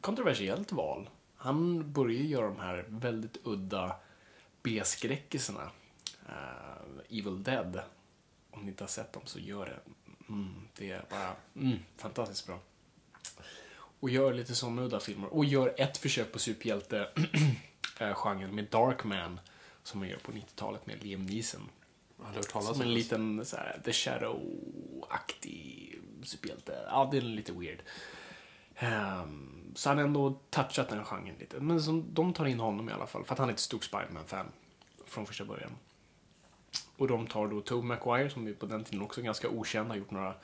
kontroversiellt 0.00 0.72
val. 0.72 1.08
Han 1.36 1.92
börjar 1.92 2.22
göra 2.22 2.46
de 2.46 2.58
här 2.58 2.84
väldigt 2.88 3.36
udda 3.44 3.96
B-skräckisarna. 4.62 5.70
Eh, 6.28 7.18
Evil 7.18 7.42
Dead. 7.42 7.80
Om 8.50 8.62
ni 8.62 8.68
inte 8.68 8.84
har 8.84 8.88
sett 8.88 9.12
dem 9.12 9.22
så 9.24 9.38
gör 9.38 9.66
det. 9.66 9.80
Mm, 10.28 10.54
det 10.76 10.90
är 10.90 11.04
bara 11.10 11.36
mm, 11.56 11.78
fantastiskt 11.96 12.46
bra. 12.46 12.58
Och 14.00 14.10
gör 14.10 14.32
lite 14.32 14.54
sådana 14.54 14.82
udda 14.82 15.00
filmer. 15.00 15.34
Och 15.34 15.44
gör 15.44 15.74
ett 15.76 15.96
försök 15.96 16.32
på 16.32 16.38
superhjälte-genren 16.38 18.50
med 18.54 18.64
Darkman. 18.64 19.40
Som 19.82 20.00
man 20.00 20.08
gör 20.08 20.18
på 20.18 20.32
90-talet 20.32 20.86
med 20.86 21.04
Liam 21.04 21.26
Neeson. 21.26 21.68
Som 22.50 22.74
om 22.74 22.80
en 22.80 22.94
liten 22.94 23.46
så 23.46 23.56
här, 23.56 23.80
The 23.84 23.90
Shadow-aktig 23.90 25.94
superhjälte. 26.22 26.84
Ja, 26.86 27.08
det 27.10 27.16
är 27.16 27.20
lite 27.20 27.52
weird. 27.52 27.82
Um, 28.82 29.72
så 29.74 29.88
han 29.88 29.98
har 29.98 30.04
ändå 30.04 30.40
touchat 30.50 30.88
den 30.88 31.04
genren 31.04 31.36
lite. 31.38 31.60
Men 31.60 31.82
som, 31.82 32.14
de 32.14 32.32
tar 32.32 32.46
in 32.46 32.60
honom 32.60 32.88
i 32.88 32.92
alla 32.92 33.06
fall, 33.06 33.24
för 33.24 33.32
att 33.32 33.38
han 33.38 33.48
är 33.48 33.52
ett 33.52 33.58
stort 33.58 33.84
Spiderman-fan 33.84 34.46
från 35.06 35.26
första 35.26 35.44
början. 35.44 35.70
Och 36.98 37.08
de 37.08 37.26
tar 37.26 37.48
då 37.48 37.60
Tobey 37.60 37.88
Maguire, 37.88 38.30
som 38.30 38.46
är 38.46 38.52
på 38.52 38.66
den 38.66 38.84
tiden 38.84 39.02
också 39.02 39.22
ganska 39.22 39.48
okänd, 39.48 39.88
har 39.88 39.96
gjort 39.96 40.10
några 40.10 40.34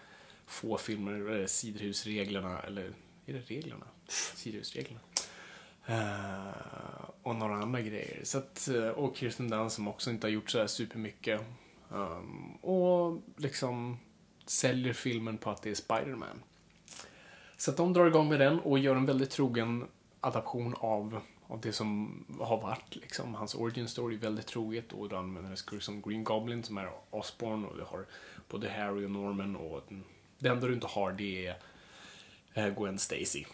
få 0.47 0.79
filmer, 0.79 1.41
eh, 1.41 1.47
Sidhusreglerna, 1.47 2.61
eller 2.61 2.93
är 3.27 3.33
det 3.33 3.41
reglerna? 3.41 3.87
Sidhusreglerna. 4.09 5.01
Uh, 5.91 7.11
och 7.23 7.37
några 7.37 7.55
andra 7.55 7.81
grejer. 7.81 8.21
Så 8.23 8.39
att, 8.39 8.69
eh, 8.69 8.89
och 8.89 9.17
Kirsten 9.17 9.51
Dunst 9.51 9.77
som 9.77 9.89
också 9.89 10.11
inte 10.11 10.27
har 10.27 10.33
gjort 10.33 10.51
sådär 10.51 10.67
supermycket. 10.67 11.41
Um, 11.89 12.55
och 12.55 13.23
liksom 13.37 13.99
säljer 14.47 14.93
filmen 14.93 15.39
på 15.39 15.51
att 15.51 15.63
det 15.63 15.71
är 15.71 15.75
Spider-Man. 15.75 16.43
Så 17.57 17.71
att 17.71 17.77
de 17.77 17.93
drar 17.93 18.07
igång 18.07 18.29
med 18.29 18.41
den 18.41 18.61
och 18.61 18.79
gör 18.79 18.97
en 18.97 19.07
väldigt 19.07 19.31
trogen 19.31 19.85
adaption 20.21 20.75
av, 20.79 21.21
av 21.47 21.61
det 21.61 21.73
som 21.73 22.25
har 22.41 22.61
varit. 22.61 22.97
Liksom. 22.97 23.35
Hans 23.35 23.55
origin 23.55 23.89
story 23.89 24.15
är 24.15 24.19
väldigt 24.19 24.47
troget 24.47 24.93
och 24.93 25.09
då 25.09 25.17
använder 25.17 25.51
en 25.51 25.57
skurk 25.57 25.83
som 25.83 26.03
Green 26.03 26.25
Goblin 26.25 26.63
som 26.63 26.79
är 26.79 26.91
Osborn 27.11 27.65
och 27.65 27.77
det 27.77 27.85
har 27.85 28.07
både 28.49 28.71
Harry 28.71 29.07
och 29.07 29.11
Norman 29.11 29.57
och 29.57 29.83
det 30.39 30.49
enda 30.49 30.67
du 30.67 30.75
inte 30.75 30.87
har 30.87 31.13
det 31.13 31.47
är 31.47 31.57
eh, 32.55 32.69
Gwen 32.69 32.99
Stacy. 32.99 33.45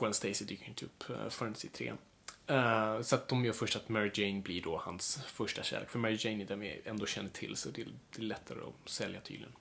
Gwen 0.00 0.14
Stacy 0.14 0.44
dyker 0.44 0.68
inte 0.68 0.84
upp 0.84 1.04
uh, 1.10 1.28
förrän 1.28 1.54
i 1.64 1.68
trean. 1.68 1.98
Eh, 2.46 3.02
så 3.02 3.14
att 3.14 3.28
de 3.28 3.44
gör 3.44 3.52
först 3.52 3.76
att 3.76 3.88
Mary 3.88 4.10
Jane 4.14 4.40
blir 4.40 4.62
då 4.62 4.76
hans 4.84 5.16
första 5.26 5.62
kärlek. 5.62 5.90
För 5.90 5.98
Mary 5.98 6.16
Jane 6.20 6.44
är 6.44 6.46
den 6.46 6.60
vi 6.60 6.80
ändå 6.84 7.06
känner 7.06 7.30
till 7.30 7.56
så 7.56 7.70
det 7.70 7.82
är, 7.82 7.88
lättare 8.22 8.58
att 8.58 8.88
sälja 8.88 9.20
tydligen. 9.20 9.52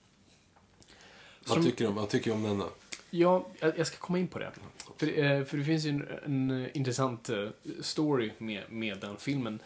Vad 1.46 1.64
tycker 1.64 1.84
du 1.84 1.90
om, 1.90 1.96
vad 1.96 2.10
tycker 2.10 2.32
du 2.32 2.38
om 2.38 2.44
den 2.44 2.58
då? 2.58 2.72
Ja, 3.10 3.48
jag 3.60 3.88
ska 3.88 3.98
komma 3.98 4.20
in 4.20 4.28
på 4.28 4.40
det. 4.40 4.52
För, 4.98 5.20
eh, 5.20 5.44
för 5.44 5.58
det 5.58 5.64
finns 5.64 5.86
ju 5.86 5.90
en, 5.90 6.52
en 6.52 6.70
intressant 6.74 7.30
eh, 7.30 7.50
story 7.82 8.32
med, 8.38 8.72
med 8.72 9.00
den 9.00 9.18
filmen. 9.18 9.60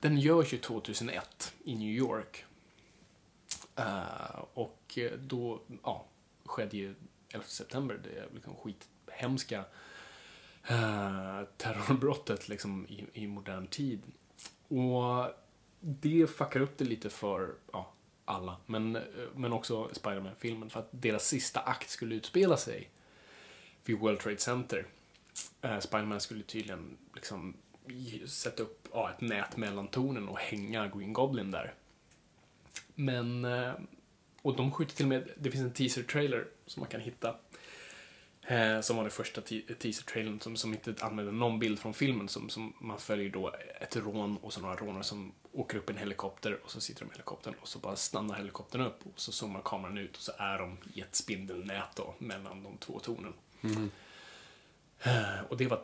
Den 0.00 0.18
görs 0.18 0.52
ju 0.54 0.58
2001 0.58 1.54
i 1.64 1.74
New 1.74 1.88
York. 1.88 2.44
Uh, 3.78 4.44
och 4.54 4.98
då, 5.18 5.60
ja, 5.82 6.06
skedde 6.44 6.76
ju 6.76 6.94
11 7.32 7.46
september, 7.46 8.00
det 8.04 8.34
liksom 8.34 8.54
skithemska 8.56 9.58
uh, 10.70 11.42
terrorbrottet 11.56 12.48
liksom 12.48 12.86
i, 12.86 13.04
i 13.12 13.26
modern 13.26 13.66
tid. 13.66 14.02
Och 14.68 15.34
det 15.80 16.30
fuckar 16.30 16.60
upp 16.60 16.78
det 16.78 16.84
lite 16.84 17.10
för 17.10 17.54
ja, 17.72 17.93
alla, 18.24 18.56
men, 18.66 18.96
eh, 18.96 19.02
men 19.34 19.52
också 19.52 19.88
Spiderman-filmen 19.92 20.70
för 20.70 20.80
att 20.80 20.88
deras 20.90 21.26
sista 21.26 21.60
akt 21.60 21.90
skulle 21.90 22.14
utspela 22.14 22.56
sig 22.56 22.90
vid 23.84 23.98
World 23.98 24.20
Trade 24.20 24.38
Center. 24.38 24.86
Eh, 25.62 26.18
skulle 26.18 26.42
tydligen 26.42 26.96
liksom 27.14 27.56
sätta 28.26 28.62
upp 28.62 28.88
ja, 28.92 29.10
ett 29.10 29.20
nät 29.20 29.56
mellan 29.56 29.88
tornen 29.88 30.28
och 30.28 30.38
hänga 30.38 30.88
Green 30.88 31.12
Goblin 31.12 31.50
där. 31.50 31.74
Men 32.94 33.44
eh, 33.44 33.72
och 34.42 34.56
de 34.56 34.72
skjuter 34.72 34.96
till 34.96 35.04
och 35.04 35.08
med, 35.08 35.30
det 35.36 35.50
finns 35.50 35.64
en 35.64 35.72
teaser-trailer 35.72 36.46
som 36.66 36.80
man 36.80 36.90
kan 36.90 37.00
hitta. 37.00 37.36
Eh, 38.42 38.80
som 38.80 38.96
var 38.96 39.04
den 39.04 39.10
första 39.10 39.40
te- 39.40 39.74
teaser-trailern 39.78 40.40
som, 40.40 40.56
som 40.56 40.72
inte 40.72 40.94
använder 41.00 41.32
någon 41.32 41.58
bild 41.58 41.78
från 41.78 41.94
filmen. 41.94 42.28
Som, 42.28 42.48
som 42.48 42.74
man 42.80 42.98
följer 42.98 43.30
då 43.30 43.54
ett 43.80 43.96
rån 43.96 44.36
och 44.36 44.52
så 44.52 44.60
några 44.60 44.76
rånare 44.76 45.04
som 45.04 45.32
åker 45.54 45.78
upp 45.78 45.90
en 45.90 45.96
helikopter 45.96 46.60
och 46.64 46.70
så 46.70 46.80
sitter 46.80 47.00
de 47.00 47.10
i 47.10 47.12
helikoptern 47.12 47.54
och 47.60 47.68
så 47.68 47.78
bara 47.78 47.96
stannar 47.96 48.34
helikoptern 48.34 48.80
upp 48.82 49.06
och 49.06 49.20
så 49.20 49.32
zoomar 49.32 49.60
kameran 49.64 49.98
ut 49.98 50.16
och 50.16 50.22
så 50.22 50.32
är 50.38 50.58
de 50.58 50.78
i 50.94 51.00
ett 51.00 51.14
spindelnät 51.14 51.96
då 51.96 52.14
mellan 52.18 52.62
de 52.62 52.76
två 52.76 52.98
tornen. 52.98 53.32
Eh, 55.00 55.40
och 55.48 55.56
det 55.56 55.66
var 55.66 55.82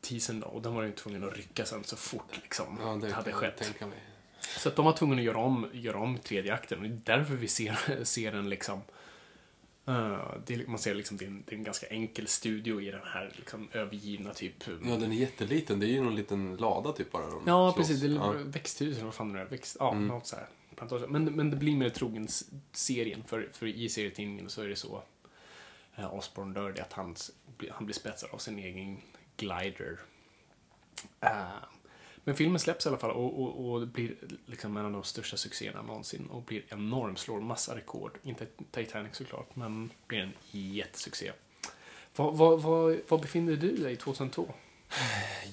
teasern 0.00 0.40
då 0.40 0.46
och 0.46 0.62
den 0.62 0.74
var 0.74 0.82
ju 0.82 0.92
tvungen 0.92 1.24
att 1.24 1.36
rycka 1.36 1.64
sen 1.64 1.84
så 1.84 1.96
fort 1.96 2.36
liksom 2.42 2.78
Ja, 2.80 2.86
det 2.86 3.12
hade 3.12 3.30
kan 3.32 3.32
jag 3.32 3.34
skett. 3.34 3.74
Så 4.58 4.68
att 4.68 4.76
de 4.76 4.84
var 4.84 4.92
tvungna 4.92 5.16
att 5.16 5.22
göra 5.22 5.38
om, 5.38 5.70
göra 5.72 5.98
om 5.98 6.18
tredje 6.18 6.54
akten. 6.54 6.78
Och 6.78 6.84
det 6.84 7.12
är 7.12 7.18
därför 7.18 7.34
vi 7.34 7.48
ser, 7.48 8.04
ser 8.04 8.32
en 8.32 8.48
liksom... 8.48 8.82
eh, 9.86 10.34
det 10.46 10.68
man 10.68 10.78
ser 10.78 10.94
liksom 10.94 11.16
det 11.16 11.24
är, 11.24 11.28
en, 11.28 11.42
det 11.46 11.54
är 11.54 11.56
en 11.58 11.64
ganska 11.64 11.86
enkel 11.86 12.26
studio 12.28 12.80
i 12.80 12.90
den 12.90 13.00
här 13.04 13.32
liksom 13.36 13.68
övergivna 13.72 14.34
typ... 14.34 14.54
Ja, 14.66 14.96
den 14.96 15.12
är 15.12 15.16
jätteliten. 15.16 15.80
Det 15.80 15.86
är 15.86 15.90
ju 15.90 16.02
någon 16.02 16.16
liten 16.16 16.56
lada 16.56 16.92
typ 16.92 17.12
bara. 17.12 17.24
Ja, 17.46 17.72
slåss. 17.72 17.76
precis. 17.76 18.00
Det 18.00 18.06
är 18.06 18.10
Ja. 18.14 18.32
växthus 18.44 18.96
eller 18.96 19.04
vad 19.04 19.14
fan 19.14 19.32
det 19.32 19.40
är. 19.40 19.44
Växt, 19.44 19.76
ja, 19.80 19.92
Mm. 19.92 20.06
något 20.08 20.26
så 20.26 20.36
här. 20.36 20.46
Men, 21.08 21.24
men 21.24 21.50
det 21.50 21.56
blir 21.56 21.76
mer 21.76 21.88
trogen 21.88 22.28
serien. 22.72 23.24
För, 23.26 23.48
för 23.52 23.66
i 23.66 23.88
serietidningen 23.88 24.48
så 24.50 24.62
är 24.62 24.68
det 24.68 24.76
så. 24.76 25.02
Uh, 25.98 26.14
Osborn 26.14 26.52
dör 26.52 26.72
det 26.72 26.82
att 26.82 26.92
han, 26.92 27.16
han 27.70 27.84
blir 27.86 27.94
spetsad 27.94 28.30
av 28.32 28.38
sin 28.38 28.58
egen 28.58 29.00
glider. 29.36 29.98
Eh, 31.20 31.46
men 32.26 32.34
filmen 32.34 32.60
släpps 32.60 32.86
i 32.86 32.88
alla 32.88 32.98
fall 32.98 33.10
och, 33.10 33.42
och, 33.42 33.72
och 33.72 33.88
blir 33.88 34.14
liksom 34.46 34.76
en 34.76 34.84
av 34.86 34.92
de 34.92 35.02
största 35.02 35.36
succéerna 35.36 35.82
någonsin 35.82 36.26
och 36.26 36.42
blir 36.42 36.62
enorm, 36.68 37.16
slår 37.16 37.40
massa 37.40 37.76
rekord. 37.76 38.18
Inte 38.22 38.46
Titanic 38.70 39.16
såklart, 39.16 39.56
men 39.56 39.90
blir 40.06 40.18
en 40.18 40.32
jättesuccé. 40.50 41.32
Vad, 42.16 42.36
vad, 42.36 42.62
vad, 42.62 42.98
vad 43.08 43.20
befinner 43.20 43.56
du 43.56 43.76
dig 43.76 43.96
2002? 43.96 44.54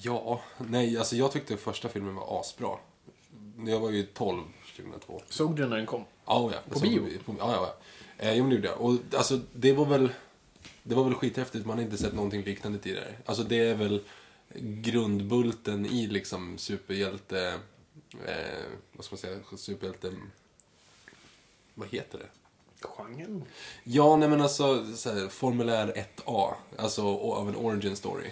Ja, 0.02 0.40
nej, 0.58 0.98
alltså 0.98 1.16
jag 1.16 1.32
tyckte 1.32 1.56
första 1.56 1.88
filmen 1.88 2.14
var 2.14 2.40
asbra. 2.40 2.78
Jag 3.66 3.80
var 3.80 3.90
ju 3.90 4.02
12 4.02 4.42
2002. 4.76 5.22
Såg 5.28 5.56
du 5.56 5.66
när 5.66 5.76
den 5.76 5.86
kom? 5.86 6.04
Ja, 6.26 6.50
ja. 6.52 6.58
På 6.70 6.80
bio? 6.80 7.18
På, 7.24 7.34
ja, 7.38 7.52
ja, 7.52 7.74
ja. 8.18 8.26
Eh, 8.26 8.34
jo, 8.34 8.42
men 8.42 8.50
det 8.50 8.56
gjorde 8.56 8.68
jag. 8.68 8.80
Och 8.80 8.98
alltså, 9.16 9.40
det 9.52 9.72
var 9.72 9.86
väl... 9.86 10.08
Det 10.82 10.94
var 10.94 11.04
väl 11.04 11.14
skithäftigt. 11.14 11.66
Man 11.66 11.76
har 11.76 11.84
inte 11.84 11.96
sett 11.96 12.14
någonting 12.14 12.42
liknande 12.42 12.78
tidigare. 12.78 13.14
Alltså, 13.24 13.42
det 13.42 13.56
är 13.56 13.74
väl 13.74 14.00
grundbulten 14.58 15.86
i 15.86 16.06
liksom 16.06 16.58
superhjälte... 16.58 17.58
Eh, 18.26 18.64
vad 18.92 19.04
ska 19.04 19.14
man 19.14 19.18
säga? 19.18 19.38
Superhjälte... 19.56 20.12
Vad 21.74 21.88
heter 21.88 22.18
det? 22.18 22.26
Genren? 22.88 23.44
Ja, 23.84 24.16
nej 24.16 24.28
men 24.28 24.40
alltså 24.40 24.96
så 24.96 25.12
här, 25.12 25.28
formulär 25.28 26.06
1A. 26.26 26.54
Alltså 26.76 27.02
av 27.18 27.48
en 27.48 27.56
origin 27.56 27.96
story. 27.96 28.30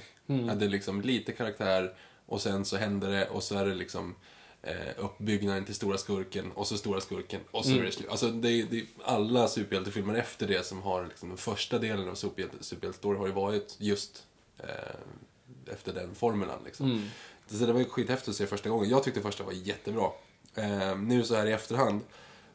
Att 0.51 0.59
det 0.59 0.65
är 0.65 0.69
liksom 0.69 1.01
lite 1.01 1.33
karaktär 1.33 1.95
och 2.27 2.41
sen 2.41 2.65
så 2.65 2.77
händer 2.77 3.11
det 3.11 3.29
och 3.29 3.43
så 3.43 3.59
är 3.59 3.67
det 3.67 3.75
liksom 3.75 4.15
eh, 4.63 4.75
uppbyggnaden 4.97 5.65
till 5.65 5.75
stora 5.75 5.99
skurken 5.99 6.53
och 6.53 6.67
så 6.67 6.77
stora 6.79 7.01
skurken 7.01 7.41
och 7.51 7.65
så 7.65 7.71
är 7.71 7.83
det 7.83 7.93
slut. 7.93 8.09
Alltså 8.11 8.31
det 8.31 8.49
är, 8.49 8.67
det 8.71 8.79
är 8.79 8.87
alla 9.05 9.49
superhjältefilmer 9.49 10.15
efter 10.15 10.49
det 10.49 10.67
som 10.67 10.83
har 10.83 11.07
liksom 11.07 11.29
den 11.29 11.39
första 11.39 11.79
delen 11.79 12.09
av 12.09 12.15
superhjälte, 12.15 12.65
superhjältestory 12.65 13.19
har 13.19 13.27
ju 13.27 13.33
varit 13.33 13.77
just 13.79 14.25
eh, 14.59 14.67
efter 15.73 15.93
den 15.93 16.15
formulan 16.15 16.59
liksom. 16.65 17.11
Så 17.47 17.67
det 17.67 17.73
var 17.73 17.81
ju 17.81 17.87
skithäftigt 17.89 18.29
att 18.29 18.37
se 18.37 18.47
första 18.47 18.69
gången. 18.69 18.91
Jag 18.91 19.05
tyckte 19.05 19.21
första 19.23 19.45
var 19.45 19.53
jättebra. 19.53 20.11
Eh, 20.55 20.99
nu 20.99 21.25
så 21.25 21.35
här 21.35 21.47
i 21.47 21.53
efterhand 21.53 22.01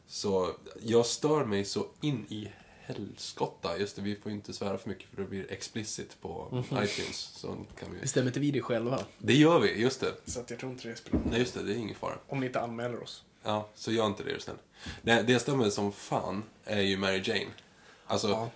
så 0.06 0.50
jag 0.82 1.06
stör 1.06 1.44
mig 1.44 1.64
så 1.64 1.86
in 2.00 2.26
i 2.28 2.48
helskotta. 2.80 3.78
Just 3.78 3.96
det, 3.96 4.02
vi 4.02 4.16
får 4.16 4.30
ju 4.32 4.36
inte 4.36 4.52
svära 4.52 4.78
för 4.78 4.88
mycket 4.88 5.08
för 5.08 5.22
det 5.22 5.28
blir 5.28 5.52
explicit 5.52 6.20
på 6.20 6.64
iTunes. 6.72 7.16
Så 7.16 7.46
kan 7.78 7.92
vi... 7.92 8.00
Bestämmer 8.00 8.26
inte 8.26 8.40
vi 8.40 8.50
det 8.50 8.62
själva? 8.62 9.04
Det 9.18 9.34
gör 9.34 9.60
vi, 9.60 9.80
just 9.80 10.00
det. 10.00 10.14
Så 10.24 10.40
att 10.40 10.50
jag 10.50 10.58
tror 10.58 10.72
inte 10.72 10.88
det 10.88 10.96
spelar 10.96 11.20
Nej, 11.30 11.38
just 11.40 11.54
det, 11.54 11.62
det 11.62 11.72
är 11.72 11.76
ingen 11.76 11.94
fara. 11.94 12.18
Om 12.28 12.40
ni 12.40 12.46
inte 12.46 12.60
anmäler 12.60 13.02
oss. 13.02 13.24
Ja, 13.42 13.68
så 13.74 13.92
gör 13.92 14.06
inte 14.06 14.22
det, 14.22 14.30
är 14.30 14.38
snäll. 14.38 14.56
Det, 15.02 15.22
det 15.22 15.32
jag 15.32 15.40
stör 15.40 15.56
mig 15.56 15.70
som 15.70 15.92
fan 15.92 16.42
är 16.64 16.80
ju 16.80 16.96
Mary 16.96 17.22
Jane. 17.24 17.50
Alltså, 18.06 18.28
Ja. 18.28 18.50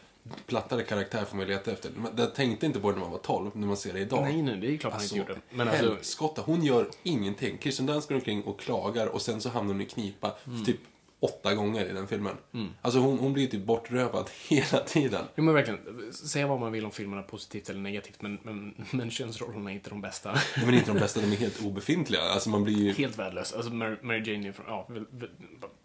Plattare 0.46 0.82
karaktär 0.82 1.24
får 1.24 1.36
man 1.36 1.46
ju 1.46 1.52
leta 1.52 1.72
efter. 1.72 1.90
Jag 2.16 2.34
tänkte 2.34 2.66
inte 2.66 2.80
på 2.80 2.88
det 2.90 2.94
när 2.96 3.02
man 3.02 3.10
var 3.12 3.18
12, 3.18 3.50
när 3.54 3.66
man 3.66 3.76
ser 3.76 3.92
det 3.92 4.00
idag. 4.00 4.22
Nej, 4.22 4.42
nej, 4.42 4.56
det 4.56 4.74
är 4.74 4.76
klart 4.76 4.94
Alltså, 4.94 5.16
inte 5.16 5.30
gjorde. 5.32 5.40
Men 5.50 5.68
alltså, 5.68 5.84
helskotta, 5.94 6.42
hon 6.46 6.64
gör 6.64 6.86
ingenting. 7.02 7.58
Kirsten 7.60 7.86
Dunst 7.86 8.08
går 8.08 8.14
omkring 8.14 8.42
och 8.42 8.60
klagar 8.60 9.06
och 9.06 9.22
sen 9.22 9.40
så 9.40 9.48
hamnar 9.48 9.72
hon 9.74 9.82
i 9.82 9.86
knipa 9.86 10.34
Mm. 10.46 10.64
typ 10.64 10.76
åtta 11.20 11.54
gånger 11.54 11.84
i 11.90 11.92
den 11.92 12.06
filmen. 12.08 12.36
Alltså 12.82 13.00
hon, 13.00 13.18
hon 13.18 13.32
blir 13.32 13.46
typ 13.46 13.64
bortrövad 13.64 14.30
hela 14.48 14.78
tiden. 14.84 15.24
jo, 15.34 15.42
men 15.42 15.54
verkligen. 15.54 16.12
Säga 16.12 16.46
vad 16.46 16.60
man 16.60 16.72
vill 16.72 16.84
om 16.84 16.90
filmerna, 16.90 17.22
positivt 17.22 17.68
eller 17.68 17.80
negativt, 17.80 18.22
men, 18.22 18.38
men, 18.42 18.74
men 18.90 19.10
könsrollerna 19.10 19.70
är 19.70 19.74
inte 19.74 19.90
de 19.90 20.00
bästa. 20.00 20.32
Nej, 20.32 20.42
Men 20.66 20.74
inte 20.74 20.92
de 20.92 20.98
bästa, 21.00 21.20
de 21.20 21.32
är 21.32 21.36
helt 21.36 21.62
obefintliga. 21.64 22.20
Alltså 22.22 22.48
man 22.50 22.64
blir 22.64 22.74
ju... 22.78 22.92
Helt 22.92 23.18
värdelös. 23.18 23.52
Alltså 23.52 23.72
Mary, 23.72 23.96
Mary 24.02 24.32
Jane 24.32 24.48
är 24.48 24.52
från, 24.52 24.66
ja, 24.68 24.88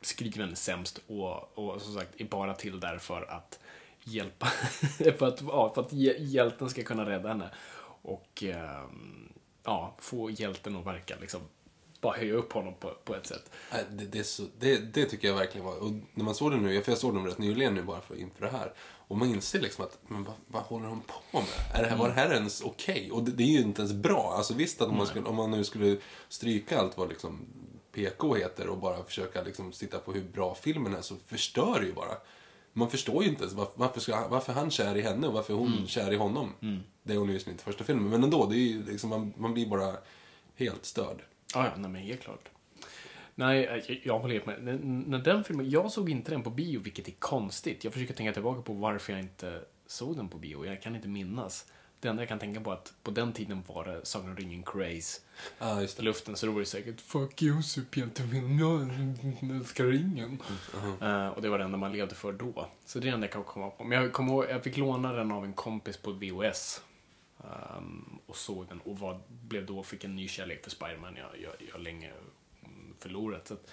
skriven 0.01 0.55
sämst 0.55 0.99
och, 1.07 1.57
och 1.57 1.81
som 1.81 1.93
sagt 1.93 2.21
är 2.21 2.25
bara 2.25 2.53
till 2.53 2.79
där 2.79 2.97
för 2.97 3.31
att 3.31 3.59
hjälpa, 4.07 4.45
för 5.17 5.27
att, 5.27 5.41
ja, 5.41 5.71
för 5.73 5.81
att 5.81 5.91
hj- 5.91 6.15
hjälten 6.19 6.69
ska 6.69 6.83
kunna 6.83 7.09
rädda 7.09 7.29
henne. 7.29 7.49
Och 8.01 8.43
ehm, 8.43 9.33
ja, 9.63 9.95
få 9.99 10.29
hjälten 10.31 10.75
att 10.75 10.85
verka 10.85 11.15
liksom, 11.21 11.41
bara 12.01 12.17
höja 12.17 12.33
upp 12.33 12.53
honom 12.53 12.73
på, 12.79 12.93
på 13.03 13.15
ett 13.15 13.27
sätt. 13.27 13.51
Det, 13.91 14.05
det, 14.05 14.23
så, 14.23 14.43
det, 14.59 14.93
det 14.93 15.05
tycker 15.05 15.27
jag 15.27 15.35
verkligen 15.35 15.65
var... 15.67 15.77
Och 15.83 15.91
när 16.13 16.23
man 16.23 16.35
såg 16.35 16.51
det 16.51 16.57
nu, 16.57 16.81
för 16.81 16.91
jag 16.91 16.99
såg 16.99 17.13
dem 17.13 17.25
rätt 17.25 17.37
nyligen 17.37 17.73
nu 17.75 17.81
bara 17.83 18.01
för, 18.01 18.15
inför 18.15 18.45
det 18.45 18.51
här. 18.51 18.73
Och 19.07 19.17
man 19.17 19.29
inser 19.29 19.59
liksom 19.61 19.85
att, 19.85 19.97
men 20.07 20.23
vad, 20.23 20.35
vad 20.47 20.61
håller 20.63 20.87
de 20.87 21.01
på 21.01 21.39
med? 21.39 21.47
Är 21.79 21.83
det 21.83 21.89
här, 21.89 21.97
Var 21.97 22.07
det 22.07 22.13
här 22.13 22.33
ens 22.33 22.61
okej? 22.61 23.11
Och 23.11 23.23
det, 23.23 23.31
det 23.31 23.43
är 23.43 23.47
ju 23.47 23.61
inte 23.61 23.81
ens 23.81 23.93
bra. 23.93 24.33
Alltså 24.37 24.53
visst 24.53 24.81
att 24.81 24.87
om 24.87 24.97
man, 24.97 25.07
skulle, 25.07 25.25
om 25.25 25.35
man 25.35 25.51
nu 25.51 25.63
skulle 25.63 25.97
stryka 26.29 26.79
allt 26.79 26.97
vad 26.97 27.09
liksom 27.09 27.45
PK 27.91 28.35
heter 28.35 28.67
och 28.67 28.77
bara 28.77 29.03
försöka 29.03 29.43
liksom 29.43 29.71
titta 29.71 29.99
på 29.99 30.13
hur 30.13 30.23
bra 30.23 30.55
filmen 30.55 30.95
är 30.95 31.01
så 31.01 31.15
förstör 31.25 31.79
det 31.79 31.85
ju 31.85 31.93
bara. 31.93 32.17
Man 32.77 32.89
förstår 32.89 33.23
ju 33.23 33.29
inte 33.29 33.41
ens 33.43 33.53
varför, 33.53 33.73
varför, 33.75 33.99
ska, 33.99 34.27
varför 34.27 34.53
han 34.53 34.71
kär 34.71 34.97
i 34.97 35.01
henne 35.01 35.27
och 35.27 35.33
varför 35.33 35.53
hon 35.53 35.87
kär 35.87 36.13
i 36.13 36.15
honom. 36.15 36.53
Det 37.03 37.13
är 37.13 37.17
hon 37.17 37.29
ju 37.29 37.35
inte 37.35 37.51
i 37.51 37.57
första 37.57 37.83
filmen. 37.83 38.09
Men 38.09 38.23
ändå, 38.23 38.45
det 38.45 38.55
är 38.55 38.67
ju 38.67 38.83
liksom, 38.85 39.09
man, 39.09 39.33
man 39.37 39.53
blir 39.53 39.67
bara 39.67 39.97
helt 40.55 40.85
störd. 40.85 41.21
Ja, 41.53 41.65
ja, 41.65 41.71
nej, 41.77 41.91
men 41.91 42.01
helt 42.01 42.21
klart. 42.21 42.49
Nej, 43.35 43.83
jag, 43.87 44.01
jag 44.03 44.19
håller 44.19 44.33
helt 44.33 44.45
med. 44.45 44.63
När, 44.63 44.79
när 44.83 45.19
den 45.19 45.43
filmen, 45.43 45.69
jag 45.69 45.91
såg 45.91 46.09
inte 46.09 46.31
den 46.31 46.43
på 46.43 46.49
bio, 46.49 46.79
vilket 46.79 47.07
är 47.07 47.11
konstigt. 47.11 47.83
Jag 47.83 47.93
försöker 47.93 48.13
tänka 48.13 48.33
tillbaka 48.33 48.61
på 48.61 48.73
varför 48.73 49.13
jag 49.13 49.21
inte 49.21 49.61
såg 49.87 50.15
den 50.15 50.29
på 50.29 50.37
bio. 50.37 50.65
Jag 50.65 50.81
kan 50.81 50.95
inte 50.95 51.07
minnas. 51.07 51.65
Det 51.99 52.07
enda 52.07 52.21
jag 52.21 52.29
kan 52.29 52.39
tänka 52.39 52.61
på 52.61 52.71
är 52.71 52.73
att 52.73 52.93
på 53.03 53.11
den 53.11 53.33
tiden 53.33 53.63
var 53.67 53.85
det 53.85 54.05
Sagan 54.05 54.29
om 54.29 54.35
ringen 54.35 54.63
craze 54.63 55.21
Ja, 55.59 55.81
just 55.81 55.97
det. 55.97 56.03
luften, 56.03 56.35
så 56.35 56.45
då 56.45 56.51
var 56.51 56.59
det 56.59 56.65
säkert 56.65 57.01
Fuck 57.01 57.41
you 57.41 57.63
superhjältefilm, 57.63 58.59
jag 58.59 58.89
älskar 59.55 59.85
ringen. 59.85 60.41
Eh, 61.01 61.27
och 61.27 61.41
det 61.41 61.49
var 61.49 61.57
det 61.57 61.63
enda 61.63 61.77
man 61.77 61.91
levde 61.91 62.15
för 62.15 62.33
då. 62.33 62.67
Så 62.85 62.99
det 62.99 63.03
är 63.03 63.11
det 63.11 63.13
enda 63.15 63.27
jag 63.27 63.33
kan 63.33 63.43
komma 63.43 63.69
på. 63.69 63.83
Men 63.83 64.01
jag 64.01 64.13
kommer 64.13 64.33
ihåg, 64.33 64.45
jag 64.49 64.63
fick 64.63 64.77
låna 64.77 65.13
den 65.13 65.31
av 65.31 65.45
en 65.45 65.53
kompis 65.53 65.97
på 65.97 66.11
VHS. 66.11 66.81
ehm, 67.43 68.19
och 68.25 68.35
såg 68.35 68.67
den 68.67 68.79
och 68.79 68.99
var, 68.99 69.19
blev 69.27 69.65
då, 69.65 69.83
fick 69.83 70.03
en 70.03 70.15
ny 70.15 70.27
kärlek 70.27 70.63
för 70.63 70.69
Spiderman 70.69 71.15
jag, 71.15 71.41
jag, 71.41 71.53
jag 71.73 71.81
länge 71.81 72.11
mm, 72.63 72.95
förlorat. 72.99 73.47
Så 73.47 73.53
att 73.53 73.69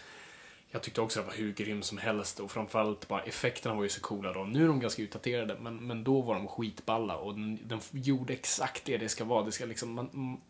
jag 0.74 0.82
tyckte 0.82 1.00
också 1.00 1.20
det 1.20 1.26
var 1.26 1.32
hur 1.32 1.52
grym 1.52 1.82
som 1.82 1.98
helst 1.98 2.40
och 2.40 2.50
framförallt 2.50 3.08
bara 3.08 3.22
effekterna 3.22 3.74
var 3.74 3.82
ju 3.82 3.88
så 3.88 4.00
coola 4.00 4.32
då. 4.32 4.44
Nu 4.44 4.64
är 4.64 4.68
de 4.68 4.80
ganska 4.80 5.02
utdaterade 5.02 5.56
men, 5.60 5.86
men 5.86 6.04
då 6.04 6.20
var 6.20 6.34
de 6.34 6.48
skitballa 6.48 7.16
och 7.16 7.34
den, 7.34 7.58
den 7.68 7.80
gjorde 7.90 8.32
exakt 8.32 8.84
det 8.84 8.98
det 8.98 9.08
ska 9.08 9.24
vara. 9.24 9.44
Det 9.44 9.52
ska 9.52 9.64
liksom, 9.64 9.92
man, 9.92 10.40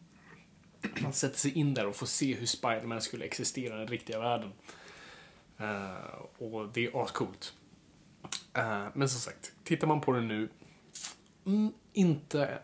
man 1.02 1.12
sätter 1.12 1.38
sig 1.38 1.58
in 1.58 1.74
där 1.74 1.86
och 1.86 1.96
får 1.96 2.06
se 2.06 2.34
hur 2.34 2.46
Spiderman 2.46 3.00
skulle 3.00 3.24
existera 3.24 3.74
i 3.74 3.78
den 3.78 3.88
riktiga 3.88 4.18
världen. 4.18 4.52
Uh, 5.60 6.42
och 6.42 6.68
det 6.68 6.86
är 6.86 7.02
ascoolt. 7.02 7.54
Uh, 8.58 8.86
men 8.94 9.08
som 9.08 9.20
sagt, 9.20 9.52
tittar 9.64 9.86
man 9.86 10.00
på 10.00 10.12
den 10.12 10.28
nu, 10.28 10.48
mm, 11.46 11.72
inte 11.94 12.58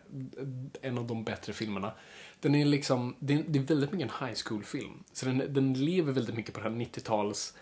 en 0.81 0.97
av 0.97 1.07
de 1.07 1.23
bättre 1.23 1.53
filmerna. 1.53 1.91
Den 2.39 2.55
är 2.55 2.65
liksom, 2.65 3.15
det 3.19 3.33
är, 3.33 3.43
det 3.47 3.59
är 3.59 3.63
väldigt 3.63 3.91
mycket 3.91 4.11
en 4.11 4.27
high 4.27 4.37
school-film. 4.45 5.03
Så 5.13 5.25
den, 5.25 5.53
den 5.53 5.73
lever 5.73 6.11
väldigt 6.11 6.35
mycket 6.35 6.53
på 6.53 6.59
den 6.59 6.73
här 6.73 6.79
90-tals 6.85 7.53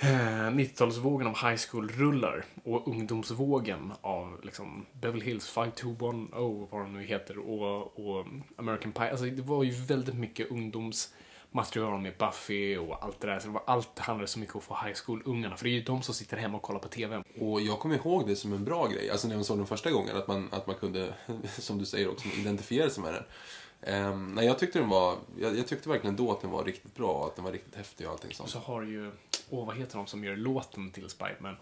90-talsvågen 0.00 1.26
eh, 1.26 1.30
av 1.30 1.50
high 1.50 1.60
school-rullar 1.70 2.44
och 2.64 2.88
ungdomsvågen 2.88 3.92
av 4.00 4.40
liksom 4.42 4.86
Beverly 4.92 5.24
Hills 5.24 5.48
5210 5.48 6.36
och 6.36 6.70
vad 6.70 6.80
de 6.80 6.92
nu 6.92 7.04
heter 7.04 7.38
och, 7.38 7.98
och 7.98 8.26
American 8.56 8.92
Pie. 8.92 9.10
Alltså 9.10 9.24
det 9.24 9.42
var 9.42 9.64
ju 9.64 9.70
väldigt 9.70 10.14
mycket 10.14 10.50
ungdoms 10.50 11.14
ungdomsmaterial 11.52 12.00
med 12.00 12.12
Buffy 12.18 12.76
och 12.76 13.04
allt 13.04 13.20
det 13.20 13.26
där. 13.26 13.40
Så 13.40 13.46
det 13.46 13.52
var, 13.52 13.62
allt 13.66 13.98
handlade 13.98 14.28
så 14.28 14.38
mycket 14.38 14.54
om 14.54 14.58
att 14.58 14.64
få 14.64 14.86
high 14.86 14.96
school-ungarna. 15.06 15.56
För 15.56 15.64
det 15.64 15.70
är 15.70 15.74
ju 15.74 15.82
de 15.82 16.02
som 16.02 16.14
sitter 16.14 16.36
hemma 16.36 16.56
och 16.56 16.62
kollar 16.62 16.80
på 16.80 16.88
TV. 16.88 17.22
Och 17.40 17.60
jag 17.60 17.78
kommer 17.78 17.96
ihåg 17.96 18.26
det 18.26 18.36
som 18.36 18.52
en 18.52 18.64
bra 18.64 18.86
grej, 18.86 19.10
alltså 19.10 19.28
när 19.28 19.36
jag 19.36 19.44
såg 19.44 19.58
den 19.58 19.66
första 19.66 19.90
gången, 19.90 20.16
att 20.16 20.28
man, 20.28 20.48
att 20.52 20.66
man 20.66 20.76
kunde, 20.76 21.14
som 21.58 21.78
du 21.78 21.84
säger 21.86 22.10
också, 22.10 22.28
identifiera 22.28 22.90
sig 22.90 23.02
med 23.02 23.14
den. 23.14 23.24
Um, 23.84 24.34
nej, 24.34 24.46
jag 24.46 24.58
tyckte 24.58 24.78
den 24.78 24.88
var, 24.88 25.16
jag, 25.40 25.58
jag 25.58 25.66
tyckte 25.66 25.88
verkligen 25.88 26.16
då 26.16 26.32
att 26.32 26.40
den 26.40 26.50
var 26.50 26.64
riktigt 26.64 26.94
bra 26.94 27.12
och 27.12 27.26
att 27.26 27.36
den 27.36 27.44
var 27.44 27.52
riktigt 27.52 27.74
häftig 27.74 28.06
och 28.06 28.12
allting 28.12 28.30
Och 28.30 28.36
sånt. 28.36 28.50
så 28.50 28.58
har 28.58 28.82
ju 28.82 29.12
åh 29.50 29.66
vad 29.66 29.76
heter 29.76 29.96
de 29.96 30.06
som 30.06 30.24
gör 30.24 30.36
låten 30.36 30.90
till 30.90 31.08
Spiderman? 31.08 31.56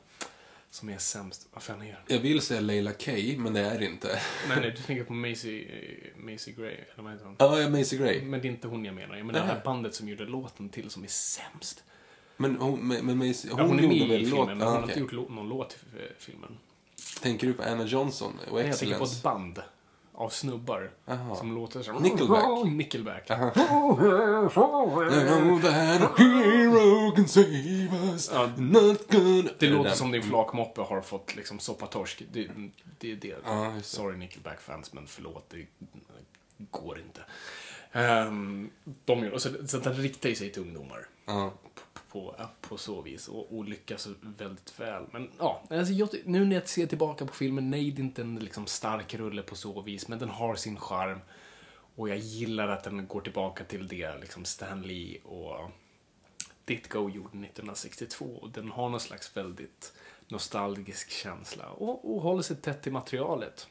Som 0.73 0.89
är 0.89 0.99
sämst, 0.99 1.49
vad 1.53 1.63
fan 1.63 1.83
är 1.83 1.99
det? 2.07 2.15
Jag 2.15 2.21
vill 2.21 2.41
säga 2.41 2.61
Leila 2.61 2.93
K, 2.93 3.13
men 3.39 3.53
det 3.53 3.61
är 3.61 3.79
det 3.79 3.85
inte. 3.87 4.21
Nej, 4.49 4.61
nej, 4.61 4.71
du 4.71 4.83
tänker 4.83 5.05
på 5.05 5.13
Macy, 5.13 5.65
eh, 5.65 6.23
Macy 6.33 6.53
Gray, 6.53 6.75
eller 6.95 7.03
vad 7.03 7.13
heter 7.13 7.25
hon? 7.27 7.37
Ja, 7.39 7.65
oh, 7.67 7.71
Macy 7.71 7.97
Gray. 7.99 8.23
Men 8.23 8.41
det 8.41 8.49
är 8.49 8.51
inte 8.51 8.69
hon 8.69 8.85
jag 8.85 8.95
menar. 8.95 9.17
Jag 9.17 9.27
menar 9.27 9.41
det 9.41 9.47
här 9.47 9.61
bandet 9.65 9.95
som 9.95 10.09
gjorde 10.09 10.25
låten 10.25 10.69
till 10.69 10.91
som 10.91 11.05
är 11.05 11.09
sämst. 11.09 11.85
Men 12.37 12.57
hon, 12.57 12.89
men, 12.89 13.07
men 13.07 13.19
Macy, 13.19 13.49
hon, 13.51 13.59
Ja, 13.59 13.67
hon 13.67 13.79
är 13.79 13.89
med 13.89 13.97
i 13.97 14.27
låt- 14.27 14.29
filmen, 14.49 14.59
men 14.59 14.63
ah, 14.63 14.71
hon 14.71 14.77
har 14.77 14.83
okej. 14.85 15.01
inte 15.01 15.15
gjort 15.15 15.31
någon 15.31 15.49
låt 15.49 15.71
till 15.71 16.01
eh, 16.01 16.07
filmen. 16.19 16.59
Tänker 17.23 17.47
du 17.47 17.53
på 17.53 17.63
Anna 17.63 17.85
Johnson 17.85 18.33
och 18.51 18.57
Nej, 18.59 18.67
jag 18.67 18.79
tänker 18.79 18.99
på 18.99 19.05
Excellence? 19.05 19.17
ett 19.17 19.23
band 19.23 19.63
av 20.21 20.29
snubbar 20.29 20.91
Aha. 21.09 21.37
som 21.37 21.55
låter 21.55 21.83
som... 21.83 22.03
Nickelback. 22.03 22.65
Nickelback. 22.67 23.27
Know 23.27 25.61
that 25.63 26.03
a 26.03 26.11
hero 26.19 27.11
can 27.17 27.29
save 27.29 27.89
us, 28.13 28.31
Ja. 28.33 28.51
not 28.57 29.11
gonna... 29.11 29.51
Det 29.59 29.69
låter 29.69 29.91
som 29.91 30.11
din 30.11 30.23
flakmoppe 30.23 30.81
har 30.81 31.01
fått 31.01 31.37
liksom 31.37 31.59
soppatorsk. 31.59 32.23
Det, 32.33 32.49
det 32.99 33.13
är 33.13 33.17
det. 33.17 33.37
Det. 33.45 33.83
Sorry 33.83 34.17
Nickelback-fans, 34.17 34.93
men 34.93 35.07
förlåt. 35.07 35.51
Det 35.51 35.67
går 36.71 36.99
inte. 36.99 37.21
Um, 37.93 38.71
de 39.05 39.41
så, 39.41 39.49
så 39.67 39.79
den 39.79 39.95
riktar 39.95 40.29
ju 40.29 40.35
sig 40.35 40.53
till 40.53 40.63
ungdomar 40.63 41.07
Ja 41.27 41.53
på, 42.13 42.35
på 42.61 42.77
så 42.77 43.03
vis 43.03 43.29
och, 43.29 43.59
och 43.59 43.65
lyckas 43.65 44.09
väldigt 44.21 44.81
väl. 44.81 45.07
Men 45.13 45.31
ja, 45.39 45.63
alltså 45.71 45.93
jag, 45.93 46.09
nu 46.25 46.45
när 46.45 46.57
jag 46.57 46.69
ser 46.69 46.87
tillbaka 46.87 47.27
på 47.27 47.35
filmen, 47.35 47.71
nej 47.71 47.91
det 47.91 48.03
är 48.03 48.05
inte 48.05 48.23
en 48.23 48.37
liksom, 48.37 48.67
stark 48.67 49.15
rulle 49.15 49.43
på 49.43 49.55
så 49.55 49.83
vis, 49.83 50.09
men 50.09 50.19
den 50.19 50.29
har 50.29 50.55
sin 50.55 50.77
charm. 50.77 51.21
Och 51.97 52.09
jag 52.09 52.19
gillar 52.19 52.69
att 52.69 52.85
den 52.85 53.07
går 53.07 53.21
tillbaka 53.21 53.65
till 53.65 53.89
det 53.89 54.19
liksom 54.21 54.45
Stan 54.45 54.83
Lee 54.83 55.21
och 55.21 55.71
Ditko 56.65 57.09
gjorde 57.09 57.29
1962. 57.29 58.25
Och 58.25 58.51
den 58.51 58.71
har 58.71 58.89
någon 58.89 59.01
slags 59.01 59.37
väldigt 59.37 59.93
nostalgisk 60.29 61.11
känsla 61.11 61.69
och, 61.69 62.15
och 62.15 62.23
håller 62.23 62.43
sig 62.43 62.57
tätt 62.57 62.83
till 62.83 62.93
materialet. 62.93 63.69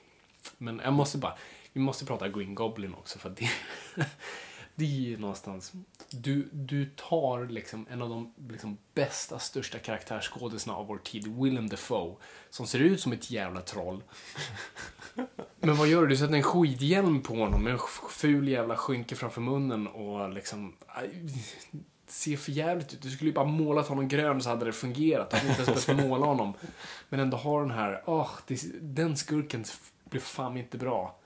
Men 0.58 0.82
jag 0.84 0.94
måste 0.94 1.18
bara, 1.18 1.38
vi 1.74 1.82
måste 1.82 2.06
prata 2.06 2.30
Green 2.30 2.56
Goblin 2.56 2.94
också 2.94 3.20
för 3.20 3.30
att 3.30 3.38
det, 3.38 3.50
det 4.80 4.86
är 4.86 5.10
ju 5.10 5.18
någonstans, 5.18 5.74
du, 6.10 6.50
du 6.52 6.86
tar 6.86 7.46
liksom 7.46 7.86
en 7.90 8.02
av 8.02 8.10
de 8.10 8.34
liksom 8.50 8.78
bästa, 8.94 9.40
största 9.40 9.80
karaktärsskådisarna 9.80 10.78
av 10.78 10.88
vår 10.88 10.98
tid, 10.98 11.28
Willem 11.28 11.70
Dafoe, 11.70 12.16
som 12.50 12.68
ser 12.68 12.80
ut 12.80 13.02
som 13.02 13.12
ett 13.12 13.32
jävla 13.32 13.62
troll. 13.62 14.04
Men 15.60 15.76
vad 15.76 15.88
gör 15.88 16.02
du? 16.02 16.08
Du 16.08 16.18
sätter 16.18 16.34
en 16.34 16.44
skidhjälm 16.44 17.22
på 17.22 17.36
honom 17.36 17.64
med 17.64 17.74
en 17.74 17.80
ful 18.10 18.48
jävla 18.48 18.78
skynke 18.78 19.16
framför 19.16 19.42
munnen 19.42 19.88
och 19.88 20.30
liksom... 20.30 20.76
Ser 22.08 22.38
för 22.38 22.52
jävligt 22.52 22.94
ut. 22.94 23.02
Du 23.02 23.10
skulle 23.10 23.30
ju 23.30 23.36
bara 23.36 23.46
målat 23.46 23.88
honom 23.88 24.08
grön 24.08 24.42
så 24.42 24.50
hade 24.50 24.66
det 24.66 24.74
fungerat. 24.74 25.30
Du 25.32 25.38
hade 25.38 25.50
inte 25.50 25.62
ens 25.64 25.88
behövt 25.88 26.08
måla 26.08 26.26
honom. 26.26 26.54
Men 27.10 27.20
ändå 27.20 27.38
har 27.38 27.62
den 27.62 27.72
här, 27.72 28.04
åh, 28.06 28.30
det, 28.48 28.62
den 28.82 29.18
skurken 29.18 29.66
blir 30.04 30.22
fan 30.22 30.58
inte 30.58 30.78
bra. 30.78 31.19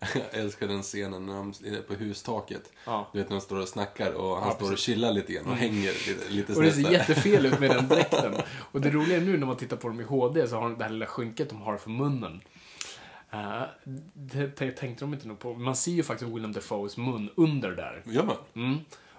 Jag 0.14 0.40
älskar 0.42 0.68
den 0.68 0.82
scenen 0.82 1.26
när 1.26 1.34
de 1.34 1.48
är 1.48 1.82
på 1.82 1.94
hustaket. 1.94 2.72
Ja. 2.84 3.08
Du 3.12 3.18
vet 3.18 3.28
när 3.28 3.36
de 3.36 3.40
står 3.40 3.60
och 3.60 3.68
snackar 3.68 4.12
och 4.12 4.36
han 4.36 4.48
Ja, 4.48 4.54
står 4.54 4.72
och 4.72 4.78
chillar 4.78 5.12
lite 5.12 5.32
grann 5.32 5.46
och 5.46 5.56
hänger 5.56 6.08
lite, 6.08 6.28
lite 6.28 6.54
Och 6.54 6.62
det 6.62 6.72
ser 6.72 6.90
jättefel 6.90 7.46
ut 7.46 7.60
med 7.60 7.70
den 7.70 7.88
dräkten. 7.88 8.34
Och 8.72 8.80
det 8.80 8.90
roliga 8.90 9.16
är 9.16 9.20
nu 9.20 9.38
när 9.38 9.46
man 9.46 9.56
tittar 9.56 9.76
på 9.76 9.88
dem 9.88 10.00
i 10.00 10.04
HD 10.04 10.48
så 10.48 10.54
har 10.56 10.62
de 10.62 10.78
det 10.78 10.84
här 10.84 10.90
lilla 10.90 11.06
skynket 11.06 11.48
de 11.48 11.62
har 11.62 11.76
för 11.76 11.90
munnen. 11.90 12.40
Uh, 13.34 13.62
det 14.14 14.70
tänkte 14.70 15.04
de 15.04 15.14
inte 15.14 15.28
nog 15.28 15.38
på. 15.38 15.54
Man 15.54 15.76
ser 15.76 15.92
ju 15.92 16.02
faktiskt 16.02 16.30
Willem 16.30 16.52
Dafoes 16.52 16.96
mun 16.96 17.30
under 17.36 17.70
där. 17.70 18.02
Gör 18.06 18.24
man? 18.24 18.36
Mm. 18.54 18.78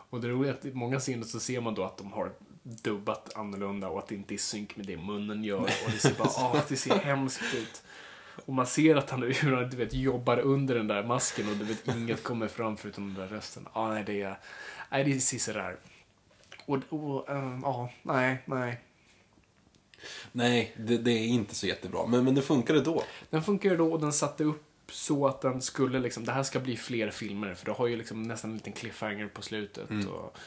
Och 0.10 0.22
det 0.22 0.28
roliga 0.28 0.52
är 0.52 0.58
att 0.58 0.66
i 0.66 0.74
många 0.74 1.00
scener 1.00 1.24
så 1.24 1.40
ser 1.40 1.62
man 1.62 1.76
då 1.76 1.84
att 1.84 1.98
de 1.98 2.12
har 2.12 2.32
dubbat 2.64 3.36
annorlunda 3.36 3.90
och 3.90 4.00
att 4.00 4.08
det 4.08 4.16
inte 4.16 4.34
är 4.34 4.36
i 4.36 4.40
synk 4.40 4.76
med 4.76 4.86
det 4.86 4.98
munnen 4.98 5.44
gör. 5.44 5.60
Och 5.60 5.92
det 5.92 5.98
ser 5.98 6.14
bara, 6.14 6.28
ah, 6.28 6.62
det 6.70 6.76
ser 6.76 6.96
hemskt 6.96 7.56
ut. 7.56 7.84
Och 8.46 8.54
man 8.54 8.68
ser 8.68 8.96
att 8.96 9.10
han, 9.10 9.22
hur 9.42 9.56
han 9.56 9.70
du 9.70 9.78
vet, 9.78 9.94
jobbar 9.94 10.40
under 10.40 10.76
den 10.76 10.88
där 10.88 11.04
masken 11.04 11.50
och 11.50 11.56
du 11.56 11.66
vet, 11.66 11.88
inget 11.88 12.24
kommer 12.24 12.48
fram 12.48 12.78
förutom 12.78 13.14
den 13.14 13.28
där 13.28 13.36
rösten. 13.36 13.68
Ah, 13.74 13.94
nej, 13.94 14.04
det 14.06 14.22
är, 14.22 14.40
nej, 14.90 15.04
det 15.04 15.12
är 15.12 15.40
sådär. 15.40 15.78
Och, 16.66 16.78
och 16.90 17.30
ehm, 17.30 17.60
ja, 17.64 17.90
nej, 18.04 18.38
nej. 18.46 18.82
Nej, 20.32 20.74
det, 20.78 20.98
det 20.98 21.12
är 21.12 21.28
inte 21.28 21.56
så 21.56 21.68
jättebra. 21.68 22.06
Men, 22.08 22.26
men 22.26 22.36
det 22.36 22.42
funkade 22.42 22.82
då. 22.82 23.04
Den 23.30 23.44
funkar 23.44 23.70
ju 23.70 23.78
då 23.78 23.94
och 23.94 24.02
den 24.02 24.14
satte 24.14 24.44
upp 24.44 24.64
så 24.92 25.28
att 25.28 25.42
den 25.42 25.62
skulle 25.62 26.00
liksom, 26.00 26.26
det 26.26 26.32
här 26.32 26.44
ska 26.44 26.60
bli 26.60 26.78
fler 26.78 27.10
filmer 27.12 27.54
för 27.54 27.66
du 27.66 27.72
har 27.72 27.88
ju 27.88 27.98
liksom 27.98 28.24
nästan 28.24 28.52
en 28.52 28.58
liten 28.58 28.74
cliffhanger 28.74 29.28
på 29.28 29.42
slutet. 29.42 29.90
Och, 29.90 30.38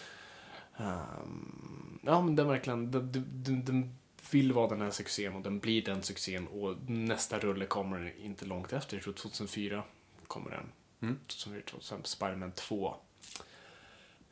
ehm, 0.76 1.99
ja 2.03 2.22
men 2.22 2.36
den 2.36 2.49
verkligen, 2.49 2.90
den, 2.90 3.12
den, 3.12 3.64
den 3.64 3.97
vill 4.34 4.52
vara 4.52 4.68
den 4.68 4.80
här 4.80 4.90
succén 4.90 5.34
och 5.34 5.42
den 5.42 5.58
blir 5.58 5.84
den 5.84 6.02
succén 6.02 6.46
och 6.46 6.90
nästa 6.90 7.38
rulle 7.38 7.66
kommer 7.66 8.14
inte 8.20 8.44
långt 8.44 8.72
efter, 8.72 8.96
jag 8.96 9.04
tror 9.04 9.12
2004 9.14 9.84
kommer 10.26 10.50
den. 10.50 10.72
Mm. 11.02 11.18
2004, 11.26 11.62
2005, 11.64 12.04
Spiderman 12.04 12.52
2. 12.52 12.94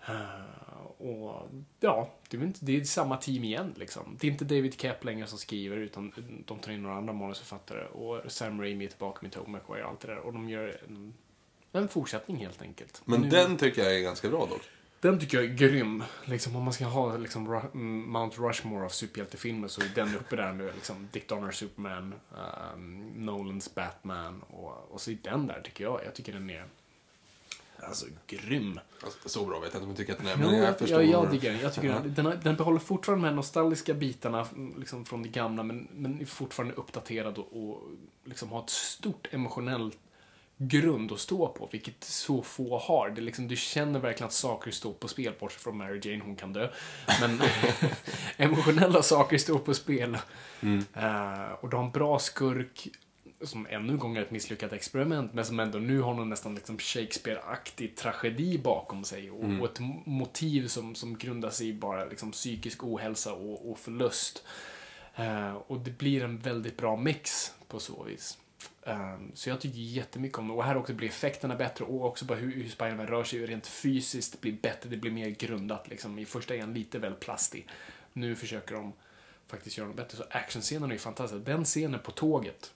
Eh, 0.09 0.87
och 0.99 1.49
ja, 1.81 2.11
det 2.29 2.37
är, 2.37 2.43
inte, 2.43 2.65
det 2.65 2.77
är 2.81 2.85
samma 2.85 3.17
team 3.17 3.45
igen 3.45 3.75
liksom. 3.77 4.17
Det 4.21 4.27
är 4.27 4.31
inte 4.31 4.45
David 4.45 4.81
Kep 4.81 5.05
längre 5.05 5.27
som 5.27 5.39
skriver 5.39 5.77
utan 5.77 6.13
de 6.47 6.59
tar 6.59 6.73
in 6.73 6.83
några 6.83 6.97
andra 6.97 7.13
manusförfattare 7.13 7.87
och 7.87 8.33
Sam 8.33 8.61
Raimi 8.61 8.85
är 8.85 8.89
tillbaka 8.89 9.19
med 9.23 9.33
Tobey 9.33 9.53
Maguire 9.53 9.83
och 9.85 9.91
allt 9.91 10.01
det 10.01 10.09
där 10.09 10.19
och 10.19 10.33
de 10.33 10.49
gör 10.49 10.81
en, 10.89 11.15
en 11.73 11.89
fortsättning 11.89 12.37
helt 12.37 12.63
enkelt. 12.63 13.03
Men 13.05 13.21
Nu- 13.21 13.29
den 13.29 13.57
tycker 13.57 13.83
jag 13.83 13.97
är 13.97 14.01
ganska 14.01 14.29
bra 14.29 14.47
dock. 14.51 14.63
Den 15.01 15.21
tycker 15.21 15.41
jag 15.41 15.51
är 15.51 15.55
grym. 15.55 16.05
Liksom, 16.25 16.57
om 16.57 16.63
man 16.65 16.73
ska 16.73 16.85
ha 16.85 17.17
liksom, 17.17 17.61
Mount 18.07 18.37
Rushmore 18.43 18.85
av 18.85 18.89
superhjältefilmer 18.89 19.69
så 19.69 19.81
är 19.81 19.91
den 19.95 20.17
uppe 20.17 20.37
där 20.37 20.53
med 20.53 20.75
liksom, 20.75 21.09
Dick 21.13 21.29
Donner 21.29 21.51
Superman, 21.51 22.15
um, 22.75 23.07
Nolans 23.17 23.75
Batman 23.75 24.43
och, 24.51 24.89
och 24.91 25.01
så 25.01 25.11
är 25.11 25.19
den 25.23 25.47
där 25.47 25.61
tycker 25.65 25.85
jag. 25.85 26.01
Jag 26.05 26.15
tycker 26.15 26.33
den 26.33 26.51
är 26.51 26.65
alltså 27.83 28.07
grym. 28.27 28.81
Alltså, 29.05 29.29
så 29.29 29.45
bra 29.47 29.61
vet 29.61 29.75
jag 29.75 29.83
inte 29.83 29.85
om 29.85 29.89
jag 29.89 29.97
tycker 29.97 30.13
att 30.13 30.19
den 30.19 30.27
är, 30.27 30.31
Ja, 30.31 30.37
men 30.37 30.63
jag 30.63 30.79
förstår. 30.79 30.97
vad 30.97 31.05
jag 31.07 31.41
den. 31.41 31.59
Jag 31.61 31.75
tycker 31.75 31.89
Ja. 31.89 31.99
den, 32.05 32.15
den, 32.25 32.41
den 32.43 32.57
behåller 32.57 32.79
fortfarande 32.79 33.25
de 33.25 33.29
här 33.29 33.37
nostalgiska 33.37 33.95
bitarna 33.95 34.47
liksom, 34.79 35.05
från 35.05 35.23
det 35.23 35.29
gamla 35.29 35.63
men, 35.63 35.89
men 35.93 36.21
är 36.21 36.25
fortfarande 36.25 36.75
uppdaterad 36.75 37.39
och, 37.39 37.57
och 37.63 37.83
liksom 38.25 38.49
har 38.53 38.63
ett 38.63 38.71
stort 38.71 39.29
emotionellt 39.31 39.99
grund 40.63 41.13
att 41.13 41.21
stå 41.21 41.49
på, 41.49 41.69
vilket 41.73 42.05
så 42.05 42.43
få 42.43 42.79
har. 42.79 43.11
Det 43.11 43.21
liksom, 43.21 43.49
du 43.49 43.57
känner 43.57 44.01
verkligen 44.01 44.27
att 44.27 44.33
saker 44.33 44.71
står 44.71 44.93
på 44.93 45.09
spel, 45.09 45.33
bortsett 45.41 45.63
från 45.63 45.77
Mary 45.77 46.01
Jane, 46.05 46.25
hon 46.25 46.37
kan 46.37 46.53
dö. 46.53 46.69
Men 47.21 47.41
emotionella 48.37 49.03
saker 49.03 49.39
står 49.39 49.59
på 49.59 49.75
spel. 49.75 50.15
Eh, 50.95 51.53
och 51.61 51.71
de 51.71 51.77
har 51.77 51.85
en 51.85 51.91
bra 51.91 52.19
skurk, 52.19 52.89
som 53.43 53.67
ännu 53.71 53.93
en 53.93 53.99
gång 53.99 54.17
är 54.17 54.23
ett 54.23 54.31
misslyckat 54.31 54.73
experiment, 54.73 55.35
men 55.35 55.45
som 55.45 55.61
ändå 55.61 55.79
nu 55.79 56.01
har 56.01 56.15
någon 56.15 56.29
nästan 56.29 56.55
liksom 56.55 56.79
Shakespeare-aktig 56.79 57.97
tragedi 57.97 58.59
bakom 58.59 59.05
sig. 59.05 59.31
Och, 59.31 59.45
och 59.61 59.73
ett 59.73 59.81
motiv 60.05 60.69
som, 60.69 60.95
som 60.95 61.19
grundar 61.19 61.51
sig 61.51 61.69
i 61.69 61.75
bara 61.75 62.05
liksom 62.05 62.31
psykisk 62.31 62.85
ohälsa 62.85 63.33
och, 63.33 63.71
och 63.71 63.79
förlust. 63.79 64.45
Eh, 65.15 65.53
och 65.53 65.81
det 65.81 65.99
blir 65.99 66.25
en 66.25 66.39
väldigt 66.39 66.77
bra 66.77 66.97
mix 66.97 67.55
på 67.69 67.81
så 67.81 68.03
vis. 68.03 68.39
Um, 68.91 69.33
så 69.35 69.49
jag 69.49 69.61
tycker 69.61 69.79
jättemycket 69.79 70.39
om 70.39 70.49
det. 70.49 70.55
Och 70.55 70.65
här 70.65 70.77
också 70.77 70.93
blir 70.93 71.09
effekterna 71.09 71.57
bättre 71.57 71.85
och 71.85 72.05
också 72.05 72.25
bara 72.25 72.39
hur, 72.39 72.55
hur 72.55 72.69
Spiderman 72.69 73.07
rör 73.07 73.25
sig 73.25 73.47
rent 73.47 73.67
fysiskt 73.67 74.41
blir 74.41 74.53
bättre. 74.53 74.91
Det 74.91 74.97
blir 74.97 75.11
mer 75.11 75.29
grundat 75.29 75.89
liksom. 75.89 76.19
I 76.19 76.25
första 76.25 76.55
är 76.55 76.61
han 76.61 76.75
lite 76.75 76.99
väl 76.99 77.15
plastig. 77.15 77.69
Nu 78.13 78.37
försöker 78.37 78.75
de 78.75 78.93
faktiskt 79.47 79.79
göra 79.79 79.89
något 79.89 79.97
bättre. 79.97 80.17
Så 80.17 80.25
actionscenen 80.31 80.91
är 80.91 80.95
ju 80.95 80.99
fantastisk. 80.99 81.47
Den 81.47 81.65
scenen 81.65 82.01
på 82.01 82.11
tåget 82.11 82.73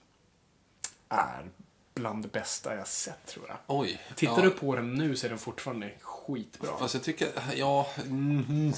är 1.09 1.49
bland 1.95 2.23
det 2.23 2.31
bästa 2.31 2.75
jag 2.75 2.87
sett 2.87 3.25
tror 3.25 3.45
jag. 3.47 3.57
Oj. 3.67 4.01
Tittar 4.15 4.37
ja. 4.37 4.43
du 4.43 4.49
på 4.49 4.75
den 4.75 4.93
nu 4.93 5.15
så 5.15 5.25
är 5.25 5.29
den 5.29 5.39
fortfarande 5.39 5.91
skitbra. 6.01 6.69
Fast 6.79 6.93
jag 6.93 7.03
tycker, 7.03 7.27
ja... 7.55 7.87
mm, 8.05 8.73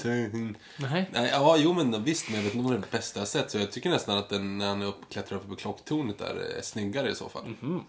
Nej. 0.76 1.10
Nej, 1.12 1.30
ja, 1.32 1.56
jo 1.58 1.72
men 1.72 2.04
visst, 2.04 2.28
men 2.28 2.36
jag 2.36 2.42
vet 2.42 2.54
inte 2.54 2.66
om 2.66 2.72
det 2.72 2.78
är 2.78 2.80
det 2.80 2.90
bästa 2.90 3.20
jag 3.20 3.28
sett. 3.28 3.50
Så 3.50 3.58
jag 3.58 3.72
tycker 3.72 3.90
nästan 3.90 4.18
att 4.18 4.28
den, 4.28 4.58
när 4.58 4.68
han 4.68 4.82
är 4.82 4.86
upp, 4.86 5.10
klättrar 5.10 5.38
upp 5.38 5.48
på 5.48 5.56
klocktornet 5.56 6.18
där, 6.18 6.34
är 6.58 6.62
snyggare 6.62 7.10
i 7.10 7.14
så 7.14 7.28
fall. 7.28 7.44
Mm. 7.62 7.80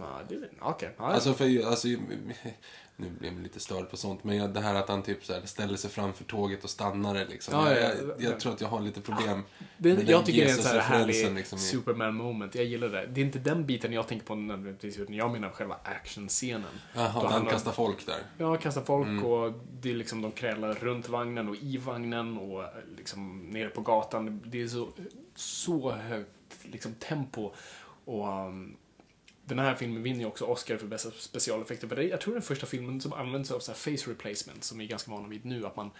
Ja, 0.00 0.20
det 0.28 0.48
okej. 0.60 0.90
Ja, 0.98 1.04
Alltså, 1.04 1.32
för 1.34 1.66
alltså, 1.66 1.88
nu 2.96 3.10
blir 3.18 3.30
jag 3.32 3.40
lite 3.42 3.60
störd 3.60 3.90
på 3.90 3.96
sånt, 3.96 4.24
men 4.24 4.52
det 4.52 4.60
här 4.60 4.74
att 4.74 4.88
han 4.88 5.02
typ 5.02 5.24
så 5.24 5.32
här 5.32 5.40
ställer 5.44 5.76
sig 5.76 5.90
framför 5.90 6.24
tåget 6.24 6.64
och 6.64 6.70
stannar 6.70 7.14
det 7.14 7.24
liksom. 7.24 7.54
Ja, 7.54 7.74
jag, 7.74 7.82
ja, 7.82 7.88
jag, 7.88 8.08
ja. 8.08 8.14
jag 8.18 8.40
tror 8.40 8.52
att 8.52 8.60
jag 8.60 8.68
har 8.68 8.80
lite 8.80 9.00
problem 9.00 9.42
Det, 9.78 9.94
med 9.94 10.08
jag 10.08 10.26
tycker 10.26 10.44
det 10.44 10.50
är 10.50 10.56
en 10.56 10.62
sån 10.62 10.72
här 10.72 10.80
härlig 10.80 11.34
liksom, 11.34 11.58
Superman 11.58 12.14
moment. 12.14 12.54
Jag 12.54 12.64
gillar 12.64 12.88
det. 12.88 13.06
Det 13.06 13.20
är 13.20 13.24
inte 13.24 13.38
den 13.38 13.66
biten 13.66 13.92
jag 13.92 14.06
tänker 14.08 14.26
på 14.26 14.34
nödvändigtvis, 14.34 14.98
utan 14.98 15.14
jag 15.14 15.30
menar 15.32 15.50
själva 15.50 15.76
actionscenen. 15.84 16.64
Jaha, 16.94 17.08
han 17.08 17.32
han- 17.32 17.46
kastar 17.46 17.72
folk 17.72 18.06
där. 18.06 18.20
Ja, 18.38 18.56
kastar 18.56 18.82
folk 18.82 19.08
Mm. 19.08 19.24
och 19.24 19.52
det 19.80 19.90
är 19.90 19.94
liksom 19.94 20.22
de 20.22 20.32
krälar 20.32 20.74
runt 20.74 21.08
vagnen 21.08 21.48
och 21.48 21.56
i 21.56 21.76
vagnen 21.76 22.38
och 22.38 22.64
liksom 22.96 23.38
nere 23.50 23.68
på 23.68 23.80
gatan. 23.80 24.42
Det 24.46 24.62
är 24.62 24.68
så, 24.68 24.88
så 25.34 25.90
högt 25.92 26.30
liksom 26.62 26.94
tempo. 26.94 27.52
Och 28.04 28.28
um, 28.28 28.76
den 29.48 29.58
här 29.58 29.74
filmen 29.74 30.02
vinner 30.02 30.20
ju 30.20 30.26
också 30.26 30.44
Oscar 30.44 30.76
för 30.76 30.86
bästa 30.86 31.10
specialeffekter. 31.10 31.88
För 31.88 31.96
det, 31.96 32.04
jag 32.04 32.20
tror 32.20 32.34
den 32.34 32.42
första 32.42 32.66
filmen 32.66 33.00
som 33.00 33.12
använder 33.12 33.44
sig 33.44 33.56
av 33.56 33.60
så 33.60 33.74
face 33.74 34.10
replacement 34.10 34.64
som 34.64 34.78
vi 34.78 34.84
är 34.84 34.88
ganska 34.88 35.10
vana 35.10 35.28
vid 35.28 35.44
nu. 35.44 35.66
Att 35.66 35.76
man 35.76 35.90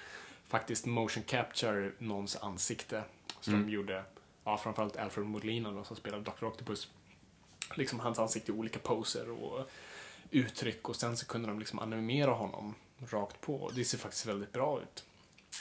faktiskt 0.47 0.87
motion 0.87 1.23
capture 1.23 1.93
någons 1.99 2.37
ansikte. 2.37 3.03
Så 3.41 3.51
de 3.51 3.69
gjorde, 3.69 4.05
ja 4.45 4.59
framförallt 4.59 4.97
Alfred 4.97 5.27
Molina 5.27 5.71
då, 5.71 5.85
som 5.85 5.97
spelade 5.97 6.23
Dr. 6.23 6.45
Octopus. 6.45 6.89
Liksom 7.77 8.01
hans 8.01 8.19
ansikte 8.19 8.53
i 8.53 8.55
olika 8.55 8.79
poser 8.79 9.31
och 9.31 9.71
uttryck 10.31 10.89
och 10.89 10.97
sen 10.97 11.17
så 11.17 11.27
kunde 11.27 11.49
de 11.49 11.59
liksom 11.59 11.79
animera 11.79 12.31
honom 12.31 12.75
rakt 13.09 13.41
på. 13.41 13.71
Det 13.75 13.85
ser 13.85 13.99
faktiskt 13.99 14.27
väldigt 14.27 14.53
bra 14.53 14.81
ut. 14.83 15.05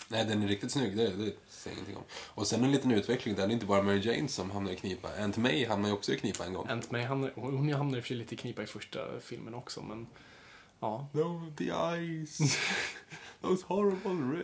Nej, 0.09 0.25
den 0.25 0.43
är 0.43 0.47
riktigt 0.47 0.71
snygg, 0.71 0.97
det, 0.97 1.07
det 1.07 1.33
säger 1.49 1.75
ingenting 1.75 1.97
om. 1.97 2.03
Och 2.11 2.47
sen 2.47 2.63
en 2.63 2.71
liten 2.71 2.91
utveckling 2.91 3.35
där, 3.35 3.47
det 3.47 3.51
är 3.51 3.53
inte 3.53 3.65
bara 3.65 3.81
Mary 3.81 3.99
Jane 3.99 4.27
som 4.27 4.51
hamnar 4.51 4.71
i 4.71 4.75
knipa. 4.75 5.09
Aunt 5.19 5.37
May 5.37 5.65
hamnar 5.65 5.89
ju 5.89 5.95
också 5.95 6.13
i 6.13 6.17
knipa 6.17 6.45
en 6.45 6.53
gång. 6.53 6.67
Aunt 6.69 6.91
May 6.91 7.03
hamnar, 7.03 7.31
hon 7.35 7.73
hamnar 7.73 7.97
i 7.97 8.01
och 8.01 8.03
för 8.03 8.07
sig 8.07 8.17
lite 8.17 8.35
i 8.35 8.37
knipa 8.37 8.63
i 8.63 8.65
första 8.65 8.99
filmen 9.21 9.53
också, 9.53 9.81
men 9.81 10.07
ja. 10.79 11.07
No, 11.11 11.53
the 11.57 11.69
eyes. 11.69 12.37
Those 13.41 13.65
horrible. 13.67 14.43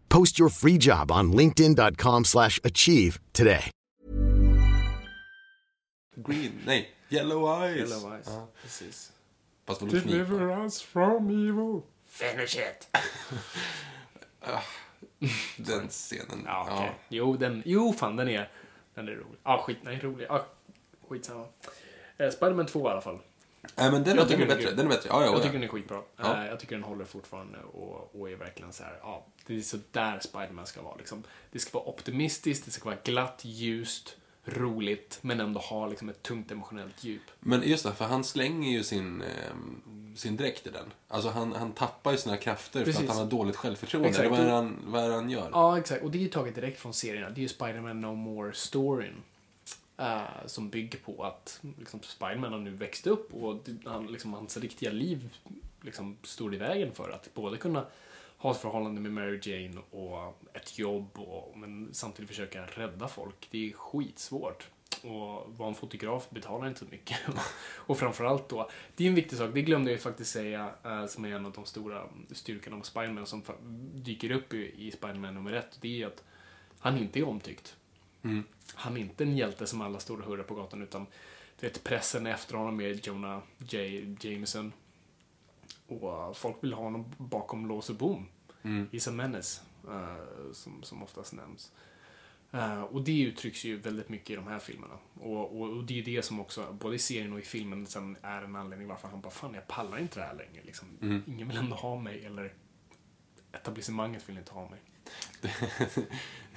Post 0.11 0.39
your 0.39 0.49
free 0.49 0.77
job 0.77 1.11
on 1.11 1.31
linkedin.com/achieve 1.31 2.25
slash 2.25 2.59
achieve 2.63 3.19
today. 3.33 3.71
Green, 6.15 6.61
nej, 6.65 6.85
Yellow 7.09 7.47
Eyes. 7.47 7.77
Yellow 7.77 8.15
Eyes. 8.15 8.27
Ja. 8.27 8.47
Precis. 8.61 9.11
Fast 9.67 9.79
knipa? 9.79 10.65
us 10.65 10.81
from 10.81 11.29
evil. 11.29 11.83
Finish 12.05 12.55
it. 12.55 12.87
Den 15.57 15.89
scenen. 15.89 16.43
Ja, 16.45 16.67
okej. 16.71 16.91
Jo, 17.09 17.35
den, 17.37 17.63
jo, 17.65 17.93
fan 17.93 18.15
den 18.15 18.27
är, 18.27 18.49
den 18.95 19.07
är 19.07 19.11
rolig. 19.11 19.39
Ja, 19.43 19.63
skit, 19.67 19.77
nej, 19.83 19.99
rolig. 20.03 20.25
Ja, 20.29 20.45
skitsamma. 21.09 21.45
Eh, 22.17 22.31
Spiderman 22.31 22.65
2 22.65 22.87
i 22.87 22.91
alla 22.91 23.01
fall. 23.01 23.19
Nej, 23.75 23.91
men 23.91 24.03
den, 24.03 24.15
Jag 24.17 24.17
den 24.17 24.27
tycker 24.27 24.51
är 24.51 24.55
bättre. 24.57 24.71
Den 24.75 24.85
är 24.85 24.89
bättre. 24.89 25.09
Ja, 25.09 25.19
ja, 25.21 25.25
Jag 25.25 25.33
ja. 25.35 25.39
tycker 25.39 25.53
den 25.53 25.63
är 25.63 25.67
skitbra. 25.67 26.01
Ja. 26.17 26.41
Eh, 26.43 26.47
Jag 26.49 26.59
tycker 26.59 26.75
den 26.75 26.83
håller 26.83 27.05
fortfarande 27.05 27.59
och, 27.73 28.15
och 28.19 28.29
är 28.29 28.35
verkligen 28.35 28.73
så 28.73 28.83
här, 28.83 28.99
ja, 29.03 29.25
det 29.47 29.55
är 29.57 29.61
så 29.61 29.77
där 29.91 30.19
Spiderman 30.19 30.65
ska 30.65 30.81
vara. 30.81 30.95
Liksom. 30.95 31.23
Det 31.51 31.59
ska 31.59 31.77
vara 31.79 31.89
optimistiskt, 31.89 32.65
det 32.65 32.71
ska 32.71 32.85
vara 32.89 32.97
glatt, 33.03 33.39
ljust, 33.45 34.15
roligt, 34.45 35.19
men 35.21 35.39
ändå 35.39 35.59
ha 35.59 35.87
liksom 35.87 36.09
ett 36.09 36.23
tungt 36.23 36.51
emotionellt 36.51 37.03
djup. 37.03 37.21
Men 37.39 37.63
just 37.63 37.83
det, 37.83 37.91
för 37.93 38.05
han 38.05 38.23
slänger 38.23 38.71
ju 38.71 38.83
sin, 38.83 39.21
eh, 39.21 39.27
sin 40.15 40.37
dräkt 40.37 40.67
i 40.67 40.69
den. 40.69 40.93
Alltså 41.07 41.29
han, 41.29 41.51
han 41.53 41.71
tappar 41.71 42.11
ju 42.11 42.17
sina 42.17 42.37
krafter 42.37 42.79
för 42.79 42.85
Precis. 42.85 43.01
att 43.01 43.09
han 43.09 43.17
har 43.17 43.25
dåligt 43.31 43.55
självförtroende. 43.55 44.09
Exakt. 44.09 44.29
Vad 44.31 44.39
är, 44.39 44.45
det 44.45 44.51
han, 44.51 44.77
vad 44.85 45.03
är 45.03 45.09
han 45.09 45.29
gör? 45.29 45.49
Ja, 45.53 45.77
exakt. 45.79 46.03
Och 46.03 46.11
det 46.11 46.17
är 46.17 46.21
ju 46.21 46.27
taget 46.29 46.55
direkt 46.55 46.79
från 46.79 46.93
serierna. 46.93 47.29
Det 47.29 47.39
är 47.39 47.43
ju 47.43 47.49
Spider-Man 47.49 47.99
No 48.01 48.07
More-storyn. 48.15 49.13
Uh, 50.01 50.47
som 50.47 50.69
bygger 50.69 50.99
på 50.99 51.23
att 51.23 51.61
liksom, 51.79 51.99
Spiderman 52.01 52.51
har 52.53 52.59
nu 52.59 52.71
växt 52.71 53.07
upp 53.07 53.33
och 53.33 53.67
han, 53.85 54.07
liksom, 54.07 54.33
hans 54.33 54.57
riktiga 54.57 54.91
liv 54.91 55.29
liksom, 55.81 56.17
stod 56.23 56.55
i 56.55 56.57
vägen 56.57 56.91
för 56.91 57.09
att 57.09 57.33
både 57.33 57.57
kunna 57.57 57.85
ha 58.37 58.51
ett 58.51 58.57
förhållande 58.57 59.01
med 59.01 59.11
Mary 59.11 59.39
Jane 59.43 59.81
och 59.91 60.41
ett 60.53 60.79
jobb 60.79 61.19
och, 61.19 61.57
men 61.57 61.89
samtidigt 61.93 62.29
försöka 62.29 62.65
rädda 62.65 63.07
folk. 63.07 63.47
Det 63.51 63.69
är 63.69 63.73
skitsvårt. 63.73 64.67
Och 65.03 65.53
vara 65.57 65.69
en 65.69 65.75
fotograf 65.75 66.29
betalar 66.29 66.67
inte 66.67 66.79
så 66.79 66.85
mycket. 66.91 67.17
och 67.75 67.97
framförallt 67.97 68.49
då, 68.49 68.69
det 68.95 69.03
är 69.03 69.07
en 69.07 69.15
viktig 69.15 69.37
sak, 69.37 69.49
det 69.53 69.61
glömde 69.61 69.91
jag 69.91 69.97
ju 69.97 70.01
faktiskt 70.01 70.31
säga, 70.31 70.71
uh, 70.85 71.05
som 71.05 71.25
är 71.25 71.35
en 71.35 71.45
av 71.45 71.51
de 71.51 71.65
stora 71.65 72.03
styrkorna 72.31 72.75
med 72.75 72.85
Spiderman 72.85 73.25
som 73.25 73.43
dyker 73.93 74.31
upp 74.31 74.53
i, 74.53 74.87
i 74.87 74.91
Spiderman 74.91 75.33
nummer 75.33 75.53
ett. 75.53 75.77
Det 75.81 76.01
är 76.01 76.07
att 76.07 76.23
han 76.79 76.97
inte 76.97 77.19
är 77.19 77.27
omtyckt. 77.27 77.75
Mm. 78.23 78.43
Han 78.75 78.97
är 78.97 79.01
inte 79.01 79.23
en 79.23 79.37
hjälte 79.37 79.67
som 79.67 79.81
alla 79.81 79.99
står 79.99 80.17
och 80.17 80.25
hurrar 80.25 80.43
på 80.43 80.55
gatan 80.55 80.81
utan 80.81 81.05
du 81.59 81.67
vet, 81.67 81.83
pressen 81.83 82.27
är 82.27 82.31
efter 82.31 82.55
honom 82.57 82.77
med 82.77 83.07
Jonah 83.07 83.41
J. 83.57 84.05
Jameson. 84.21 84.73
Och 85.87 86.37
folk 86.37 86.63
vill 86.63 86.73
ha 86.73 86.83
honom 86.83 87.05
bakom 87.17 87.67
lås 87.67 87.89
och 87.89 87.95
bom. 87.95 88.27
He's 88.61 89.09
a 89.09 89.11
menace, 89.11 89.61
eh, 89.87 90.51
som, 90.53 90.83
som 90.83 91.03
oftast 91.03 91.33
nämns. 91.33 91.71
Eh, 92.51 92.81
och 92.81 93.01
det 93.01 93.21
uttrycks 93.21 93.65
ju 93.65 93.77
väldigt 93.77 94.09
mycket 94.09 94.29
i 94.29 94.35
de 94.35 94.47
här 94.47 94.59
filmerna. 94.59 94.93
Och, 95.19 95.61
och, 95.61 95.69
och 95.69 95.83
det 95.83 95.99
är 95.99 96.03
det 96.03 96.25
som 96.25 96.39
också, 96.39 96.73
både 96.73 96.95
i 96.95 96.99
serien 96.99 97.33
och 97.33 97.39
i 97.39 97.43
filmen, 97.43 97.87
sen 97.87 98.17
är 98.21 98.41
en 98.41 98.55
anledning 98.55 98.87
varför 98.87 99.07
han 99.07 99.21
bara, 99.21 99.29
fan 99.29 99.53
jag 99.53 99.67
pallar 99.67 99.97
inte 99.97 100.19
det 100.19 100.25
här 100.25 100.35
längre. 100.35 100.63
Liksom. 100.63 100.87
Ingen 101.27 101.47
vill 101.47 101.57
ändå 101.57 101.75
ha 101.75 101.99
mig, 101.99 102.25
eller 102.25 102.53
etablissemanget 103.51 104.29
vill 104.29 104.37
inte 104.37 104.53
ha 104.53 104.69
mig. 104.69 104.79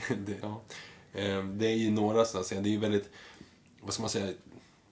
det, 0.27 0.39
ja. 0.43 0.63
Eh, 1.15 1.45
det 1.45 1.67
är 1.67 1.77
ju 1.77 1.91
några 1.91 2.25
sådana 2.25 2.45
scener. 2.45 2.63
Det 2.63 2.69
är 2.69 2.73
ju 2.73 2.79
väldigt, 2.79 3.11
vad 3.81 3.93
ska 3.93 4.03
man 4.03 4.11
säga, 4.11 4.33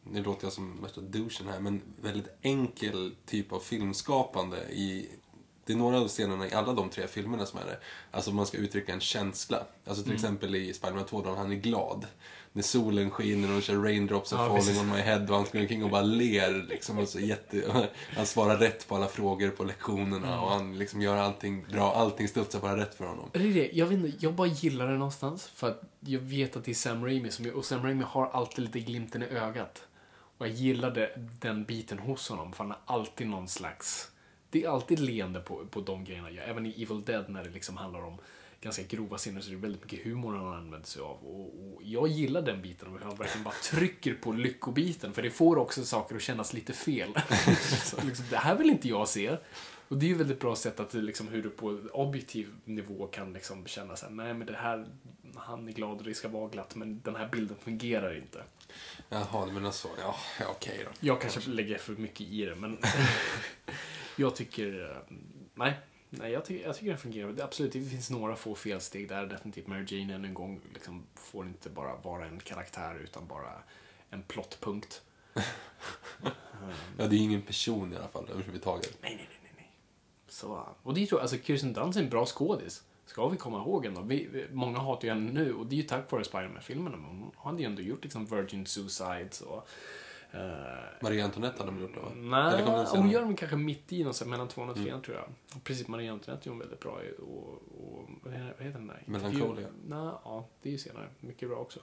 nu 0.05 0.23
låter 0.23 0.45
jag 0.47 0.53
som 0.53 0.83
värsta 0.83 1.01
douchen 1.01 1.49
här, 1.49 1.61
men 1.61 1.83
väldigt 2.03 2.29
enkel 2.43 3.15
typ 3.27 3.53
av 3.53 3.61
filmskapande 3.61 4.57
i 4.57 5.09
det 5.65 5.73
är 5.73 5.77
några 5.77 6.01
av 6.01 6.09
scenerna 6.09 6.49
i 6.49 6.53
alla 6.53 6.73
de 6.73 6.91
tre 6.91 7.07
filmerna 7.07 7.47
som 7.47 7.59
är 7.59 7.65
det. 7.65 7.79
Alltså 8.11 8.33
man 8.33 8.47
ska 8.47 8.59
uttrycka 8.59 8.93
en 8.93 9.01
känsla. 9.01 9.67
Alltså 9.85 10.05
till 10.05 10.15
exempel 10.15 10.55
i 10.55 10.75
Spiderman 10.75 11.05
2 11.05 11.23
då 11.23 11.35
han 11.35 11.53
är 11.53 11.57
glad. 11.57 12.07
När 12.55 12.63
solen 12.63 13.11
skiner 13.11 13.49
och 13.49 13.55
de 13.55 13.61
kör 13.63 13.77
Raindrops 13.83 14.33
are 14.33 14.41
Ja, 14.43 14.47
falling 14.49 14.63
precis. 14.65 14.81
on 14.81 14.91
my 14.91 14.97
head 15.01 15.21
och 15.29 15.37
han 15.37 15.47
springer 15.47 15.65
omkring 15.65 15.85
och 15.85 15.91
bara 15.91 16.03
ler. 16.03 16.67
Liksom, 16.69 16.99
och 16.99 17.09
så 17.09 17.21
jätte, 17.21 17.89
han 18.17 18.27
svarar 18.27 18.57
rätt 18.57 18.89
på 18.89 18.97
alla 18.97 19.09
frågor 19.09 19.51
på 19.51 19.65
lektionerna 19.65 20.41
och 20.41 20.51
han 20.51 20.79
liksom 20.79 21.03
gör 21.03 21.17
allting 21.17 21.65
bra. 21.73 21.93
Allting 21.95 22.29
studsar 22.29 22.61
bara 22.61 22.77
rätt 22.77 22.95
för 22.95 23.05
honom. 23.07 23.31
Det 23.33 23.39
är 23.39 23.55
det, 23.55 23.71
jag 23.73 23.87
vet 23.87 23.99
inte, 23.99 24.25
jag 24.27 24.35
bara 24.35 24.47
gillar 24.49 24.87
det 24.87 24.93
någonstans. 24.99 25.47
För 25.55 25.69
att 25.69 25.83
jag 26.01 26.21
vet 26.21 26.57
att 26.57 26.65
det 26.65 26.71
är 26.73 26.75
Sam 26.75 27.05
Raimi 27.05 27.31
som 27.31 27.51
och 27.51 27.65
Sam 27.65 27.83
Raimi 27.83 28.05
har 28.09 28.27
alltid 28.27 28.65
lite 28.65 28.81
glimten 28.81 29.23
i 29.23 29.27
ögat. 29.27 29.83
Och 30.39 30.47
jag 30.47 30.55
gillade 30.55 31.11
den 31.41 31.65
biten 31.65 31.99
hos 31.99 32.29
honom, 32.29 32.53
för 32.53 32.65
han 32.65 32.71
har 32.87 32.97
alltid 32.99 33.27
någon 33.29 33.49
slags... 33.49 34.09
Det 34.51 34.65
är 34.65 34.69
alltid 34.69 35.01
leende 35.01 35.41
på, 35.41 35.67
på 35.71 35.81
de 35.81 36.05
grejerna. 36.05 36.29
Även 36.47 36.67
i 36.67 36.83
Evil 36.83 37.03
Dead 37.05 37.25
när 37.29 37.45
det 37.45 37.51
liksom 37.51 37.77
handlar 37.77 38.05
om 38.05 38.19
ganska 38.63 38.83
grova 38.83 39.19
scener 39.19 39.41
så 39.41 39.51
är 39.51 39.55
det 39.55 39.61
väldigt 39.61 39.83
mycket 39.83 40.05
humor 40.05 40.37
han 40.37 40.55
använder 40.55 40.89
sig 40.89 41.03
av. 41.03 41.17
Och, 41.25 41.41
och 41.41 41.83
jag 41.83 42.09
gillar 42.09 42.43
den 42.43 42.63
biten, 42.63 42.89
och 42.95 43.01
han 43.01 43.17
verkligen 43.17 43.45
bara 43.45 43.55
trycker 43.55 44.15
på 44.15 44.33
lyckobiten. 44.33 45.13
För 45.13 45.23
det 45.23 45.31
får 45.31 45.59
också 45.59 45.85
saker 45.85 46.17
att 46.17 46.23
kännas 46.23 46.53
lite 46.53 46.73
fel. 46.73 47.15
så 47.85 47.97
liksom, 48.07 48.25
det 48.31 48.37
här 48.37 48.55
vill 48.55 48.71
inte 48.71 48.89
jag 48.89 49.09
se. 49.09 49.37
Och 49.89 49.99
det 49.99 50.07
är 50.07 50.09
ju 50.09 50.15
väldigt 50.15 50.41
bra 50.41 50.57
sätt 50.57 50.81
att 50.81 50.95
liksom, 50.95 51.29
hur 51.29 51.43
du 51.43 51.51
på 51.51 51.81
objektiv 51.93 52.55
nivå 52.65 53.07
kan 53.07 53.33
liksom 53.33 53.67
känna 53.67 53.97
så 53.97 54.07
här, 54.07 54.13
nej 54.13 54.35
men 54.35 54.47
det 54.47 54.57
här, 54.57 54.87
han 55.37 55.69
är 55.69 55.73
glad 55.73 55.99
och 55.99 56.05
det 56.05 56.15
ska 56.15 56.29
vara 56.29 56.49
glatt, 56.49 56.75
men 56.75 57.01
den 57.01 57.17
här 57.17 57.29
bilden 57.29 57.57
fungerar 57.61 58.17
inte. 58.17 58.43
Jaha, 59.09 59.47
du 59.47 59.53
menar 59.53 59.71
så. 59.71 59.89
Ja, 60.01 60.17
okej 60.49 60.81
då. 60.85 60.91
Jag 61.01 61.21
kanske 61.21 61.51
lägger 61.51 61.79
för 61.79 61.93
mycket 61.93 62.21
i 62.21 62.45
det, 62.45 62.55
men 62.55 62.79
jag 64.17 64.37
tycker, 64.37 64.91
eh, 64.91 65.17
nej, 65.55 65.81
Nej, 66.15 66.33
jag, 66.33 66.45
tycker, 66.45 66.67
jag 66.67 66.77
tycker 66.77 66.89
den 66.89 66.99
fungerar. 66.99 67.33
Det, 67.33 67.45
absolut, 67.45 67.73
det 67.73 67.83
finns 67.83 68.11
några 68.11 68.37
få 68.37 68.55
felsteg 68.55 69.09
där. 69.09 69.27
Definitivt 69.27 69.67
Mary 69.67 69.85
Jane 69.89 70.15
än 70.15 70.25
en 70.25 70.35
gång 70.35 70.61
liksom, 70.75 71.03
får 71.15 71.47
inte 71.47 71.71
bara 71.71 71.97
vara 71.97 72.27
en 72.27 72.41
karaktär 72.41 73.01
utan 73.05 73.27
bara 73.27 73.53
en 74.11 74.23
plottpunkt. 74.23 75.03
Ja, 76.99 77.07
det 77.07 77.17
är 77.17 77.19
ingen 77.19 77.43
person 77.43 77.93
i 77.93 77.97
alla 77.97 78.09
fall 78.09 78.31
överhuvudtaget. 78.31 78.99
Nej, 79.03 79.15
nej, 79.17 79.29
nej, 79.31 79.39
nej, 79.43 79.53
nej. 79.57 79.71
Så, 80.29 80.67
och 80.83 80.95
det 80.95 81.07
tror 81.07 81.19
jag, 81.19 81.23
alltså 81.23 81.37
Kirsten 81.47 81.73
Dunst 81.73 81.99
är 81.99 82.03
en 82.03 82.11
bra 82.11 82.27
skådis. 82.27 82.83
Ska 83.07 83.29
vi 83.29 83.37
komma 83.37 83.59
ihåg 83.59 83.87
ändå. 83.87 84.01
Vi, 84.01 84.29
vi, 84.33 84.47
många 84.53 84.79
hatar 84.79 85.09
ju 85.09 85.15
henne 85.15 85.33
nu 85.33 85.55
och 85.55 85.67
det 85.67 85.75
är 85.75 85.77
ju 85.77 85.83
tack 85.83 86.11
vare 86.11 86.25
Spiderman-filmerna. 86.25 86.97
Men 86.97 87.07
hon 87.07 87.33
hade 87.37 87.59
ju 87.63 87.67
ändå 87.67 87.83
gjort 87.83 88.03
liksom 88.03 88.27
Virgin 88.27 88.67
Suicides 88.67 89.41
och... 89.41 89.69
Marie 91.03 91.25
Antoinette 91.25 91.59
hade 91.59 91.71
de 91.71 91.81
gjort 91.81 91.95
det 91.95 92.01
va? 92.01 92.13
Nej, 92.15 92.63
hon 92.99 93.11
gör 93.11 93.21
dem 93.21 93.37
kanske 93.37 93.57
mitt 93.57 93.93
i, 93.93 94.05
någon, 94.05 94.15
så 94.15 94.25
här 94.25 94.31
mellan 94.31 94.49
tvåan 94.49 94.69
och 94.69 94.77
trean 94.77 95.03
tror 95.03 95.17
jag. 95.17 95.63
Precis, 95.65 95.89
Marie 95.89 96.13
Antoinette 96.13 96.49
är 96.49 96.51
hon 96.51 96.59
väldigt 96.59 96.81
bra 96.81 97.05
i. 97.05 97.13
Och, 97.23 97.53
och, 97.53 98.09
vad 98.23 98.35
heter 98.35 98.65
den 98.65 98.87
där? 98.87 99.03
Melancholia. 99.07 99.69
Nej, 99.85 99.99
ja, 100.25 100.49
det 100.63 100.69
är 100.69 100.73
ju 100.73 100.79
senare. 100.79 101.09
Mycket 101.21 101.49
bra 101.49 101.59
också. 101.59 101.81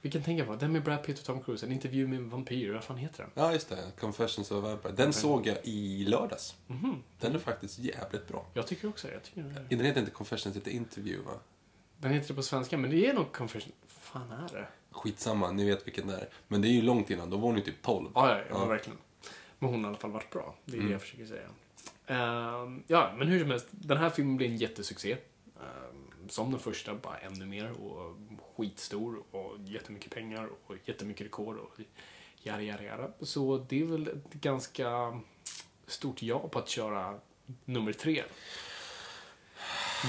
Vi 0.00 0.10
kan 0.10 0.22
tänka 0.22 0.44
på 0.44 0.56
den 0.56 0.72
med 0.72 0.82
Brad 0.82 1.02
Pitt 1.02 1.18
och 1.18 1.24
Tom 1.24 1.42
Cruise, 1.42 1.66
en 1.66 1.72
intervju 1.72 2.06
med 2.08 2.18
en 2.18 2.30
vampyr, 2.30 2.72
vad 2.72 2.84
fan 2.84 2.96
heter 2.96 3.22
den? 3.22 3.30
Ja, 3.34 3.52
just 3.52 3.68
det. 3.68 3.92
Confessions 3.98 4.50
of 4.50 4.64
a 4.64 4.68
Vampire. 4.68 4.92
Den 4.92 5.12
såg 5.12 5.46
jag 5.46 5.58
i 5.62 6.04
lördags. 6.04 6.56
Mhm. 6.66 7.02
Den 7.20 7.34
är 7.34 7.38
faktiskt 7.38 7.78
jävligt 7.78 8.28
bra. 8.28 8.46
Jag 8.54 8.66
tycker 8.66 8.88
också 8.88 9.08
jag 9.10 9.22
tycker 9.22 9.42
Den 9.68 9.80
heter 9.80 10.00
inte 10.00 10.12
Confessions, 10.12 10.54
den 10.54 10.62
heter 10.62 10.70
Interview 10.70 11.30
va? 11.30 11.38
Den 11.98 12.12
heter 12.12 12.28
det 12.28 12.34
på 12.34 12.42
svenska, 12.42 12.78
men 12.78 12.90
det 12.90 13.06
är 13.06 13.14
nog 13.14 13.32
Confession. 13.32 13.72
Vad 13.82 13.90
fan 13.90 14.30
är 14.30 14.48
det? 14.52 14.66
Skitsamma, 14.96 15.50
ni 15.52 15.64
vet 15.64 15.86
vilken 15.86 16.06
det 16.06 16.14
är. 16.14 16.28
Men 16.48 16.62
det 16.62 16.68
är 16.68 16.72
ju 16.72 16.82
långt 16.82 17.10
innan, 17.10 17.30
då 17.30 17.36
var 17.36 17.46
hon 17.48 17.56
ju 17.56 17.62
typ 17.62 17.82
12. 17.82 18.10
Ja, 18.14 18.28
ja, 18.28 18.38
ja, 18.38 18.44
Ja. 18.50 18.64
verkligen. 18.64 18.98
Men 19.58 19.70
hon 19.70 19.84
har 19.84 19.90
i 19.90 19.92
alla 19.92 19.98
fall 20.00 20.10
varit 20.10 20.30
bra. 20.30 20.54
Det 20.64 20.72
är 20.72 20.76
Mm. 20.76 20.86
det 20.86 20.92
jag 20.92 21.00
försöker 21.00 21.26
säga. 21.26 21.48
Ehm, 22.06 22.82
ja, 22.86 23.12
men 23.18 23.28
hur 23.28 23.40
som 23.40 23.50
helst. 23.50 23.66
Den 23.70 23.96
här 23.98 24.10
filmen 24.10 24.36
blir 24.36 24.46
en 24.48 24.56
jättesuccé. 24.56 25.12
Ehm, 25.12 26.28
som 26.28 26.50
den 26.50 26.60
första, 26.60 26.94
bara 26.94 27.18
ännu 27.18 27.46
mer. 27.46 27.70
Och 27.70 28.16
skitstor 28.56 29.22
och 29.30 29.56
jättemycket 29.64 30.14
pengar 30.14 30.48
och 30.66 30.74
jättemycket 30.84 31.26
rekord 31.26 31.56
och 31.56 31.80
jada, 32.42 32.62
jada, 32.62 32.82
jada. 32.82 33.10
Så 33.20 33.66
det 33.68 33.80
är 33.80 33.84
väl 33.84 34.08
ett 34.08 34.32
ganska 34.32 35.20
stort 35.86 36.22
ja 36.22 36.48
på 36.48 36.58
att 36.58 36.68
köra 36.68 37.18
nummer 37.64 37.92
tre. 37.92 38.22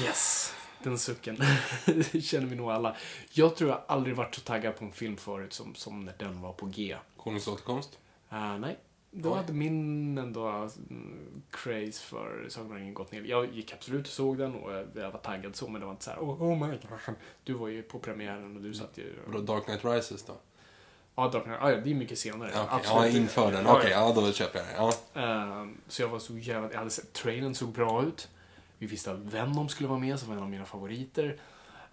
Yes, 0.04 0.54
den 0.84 1.00
sucken. 1.00 1.38
känner 2.22 2.48
vi 2.48 2.56
nog 2.56 2.72
alla. 2.72 2.96
Jag 3.32 3.56
tror 3.56 3.70
jag 3.70 3.82
aldrig 3.88 4.16
varit 4.16 4.36
så 4.36 4.42
taggad 4.42 4.76
på 4.76 4.86
en 4.86 4.92
film 4.92 5.18
förut 5.18 5.54
som, 5.54 5.76
som 5.76 6.06
när 6.06 6.14
den 6.18 6.42
var 6.42 6.54
på 6.54 6.66
G. 6.66 6.98
Konungens 7.18 7.48
återkomst. 7.48 8.00
Uh, 8.32 8.58
nej. 8.60 8.78
Då 9.12 9.32
Oj. 9.32 9.36
hade 9.38 9.54
min 9.54 10.18
ändå 10.18 10.48
mm, 10.48 11.42
craze 11.52 12.04
för 12.04 12.46
Sagan 12.50 12.72
om 12.72 12.78
ringen 12.78 12.94
gått 12.94 13.12
ner. 13.12 13.22
Jag 13.22 13.54
gick 13.54 13.74
absolut 13.74 14.08
och 14.08 14.14
såg 14.14 14.38
den 14.38 14.56
och 14.56 14.74
jag, 14.74 14.88
jag 14.96 15.12
var 15.12 15.20
taggad 15.20 15.56
så, 15.56 15.68
men 15.68 15.82
det 15.82 15.86
var 15.86 15.94
inte 15.94 16.04
så 16.04 16.12
här, 16.12 16.20
oh, 16.20 16.44
oh 16.44 16.68
my 16.68 16.68
god. 16.68 17.16
Du 17.44 17.54
var 17.54 17.68
ju 17.68 17.84
på 17.84 18.00
premiären 18.00 18.56
och 18.56 18.62
du 18.62 18.74
satt 18.74 18.98
ju... 18.98 19.14
Vadå, 19.28 19.40
Dark 19.40 19.66
Knight 19.66 19.86
Rises 19.86 20.24
då? 20.24 20.34
Ja, 21.16 21.30
Dark 21.30 21.44
Knight, 21.44 21.60
ah, 21.62 21.72
ja, 21.72 21.78
det 21.78 21.92
är 21.92 21.96
mycket 21.96 22.20
senare. 22.20 22.50
Okej. 22.50 22.68
Absolut. 22.70 23.14
ja 23.14 23.20
inför 23.20 23.52
den. 23.52 23.68
Okej, 23.68 23.92
ja. 23.92 24.14
ja 24.16 24.22
då 24.22 24.32
köper 24.32 24.60
jag 24.60 24.68
den. 24.68 24.76
Ja. 24.76 25.22
Ehm, 25.22 25.78
så 25.88 26.02
jag 26.02 26.10
var 26.10 26.20
så 26.20 26.38
jävla... 26.38 26.72
Jag 26.72 26.78
hade 26.78 26.90
sett, 26.90 27.14
trailern 27.14 27.56
såg 27.56 27.70
bra 27.70 28.04
ut. 28.04 28.30
Vi 28.78 28.88
visste 28.88 29.12
att 29.12 29.20
Venom 29.20 29.70
skulle 29.70 29.90
vara 29.90 30.00
med, 30.00 30.20
som 30.20 30.32
en 30.32 30.40
av 30.40 30.50
mina 30.50 30.66
favoriter. 30.66 31.40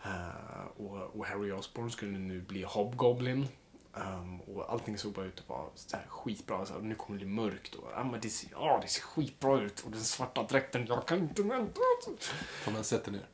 Eh, 0.05 0.67
och, 0.77 1.17
och 1.17 1.27
Harry 1.27 1.53
Osborn 1.53 1.91
skulle 1.91 2.19
nu 2.19 2.41
bli 2.41 2.63
Hobgoblin. 2.63 3.49
Ehm, 3.97 4.41
och 4.41 4.73
allting 4.73 4.99
såg 4.99 5.13
bara 5.13 5.27
ut 5.27 5.41
att 5.41 5.49
vara 5.49 5.69
så 5.75 5.97
här 5.97 6.07
skitbra. 6.09 6.67
Så 6.67 6.73
här, 6.75 6.81
nu 6.81 6.95
kommer 6.95 7.19
det 7.19 7.25
bli 7.25 7.35
mörkt. 7.35 7.75
Och, 7.75 7.91
ja, 7.95 8.05
men 8.05 8.21
det, 8.21 8.31
ser, 8.31 8.51
ja, 8.53 8.79
det 8.83 8.89
ser 8.89 9.03
skitbra 9.03 9.61
ut. 9.61 9.81
Och 9.81 9.91
den 9.91 10.01
svarta 10.01 10.43
dräkten, 10.43 10.87
jag 10.87 11.07
kan 11.07 11.19
inte 11.19 11.43
vänta. 11.43 11.81
Får 12.63 12.73
man 12.73 12.85
sätta 12.85 13.11
ner? 13.11 13.27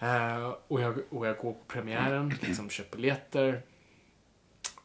Eh, 0.00 0.54
och, 0.68 0.80
jag, 0.80 0.98
och 1.10 1.26
jag 1.26 1.36
går 1.36 1.52
på 1.52 1.64
premiären, 1.66 2.34
liksom 2.40 2.70
köper 2.70 2.96
biljetter. 2.96 3.62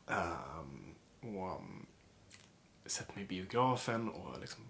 Ehm, 0.08 0.96
och 1.22 1.58
um, 1.58 1.86
sätter 2.86 3.14
mig 3.14 3.24
i 3.24 3.28
biografen 3.28 4.10
och 4.10 4.40
liksom, 4.40 4.64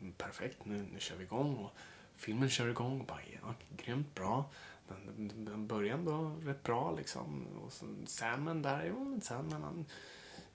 mm, 0.00 0.12
perfekt, 0.12 0.64
nu, 0.64 0.86
nu 0.92 1.00
kör 1.00 1.16
vi 1.16 1.24
igång. 1.24 1.56
Och 1.56 1.70
filmen 2.16 2.48
kör 2.48 2.68
igång 2.68 3.00
och 3.00 3.06
bara, 3.06 3.20
ja, 3.42 3.54
grymt 3.76 4.14
bra. 4.14 4.50
Den, 4.88 5.28
den, 5.28 5.44
den 5.44 5.66
börjar 5.66 5.94
ändå 5.94 6.36
rätt 6.42 6.62
bra 6.62 6.92
liksom. 6.96 7.46
Och 7.46 7.72
så 7.72 7.86
Sandman 8.06 8.62
där, 8.62 8.84
jo 8.88 9.04
men 9.04 9.20
Sandman 9.20 9.62
han, 9.62 9.86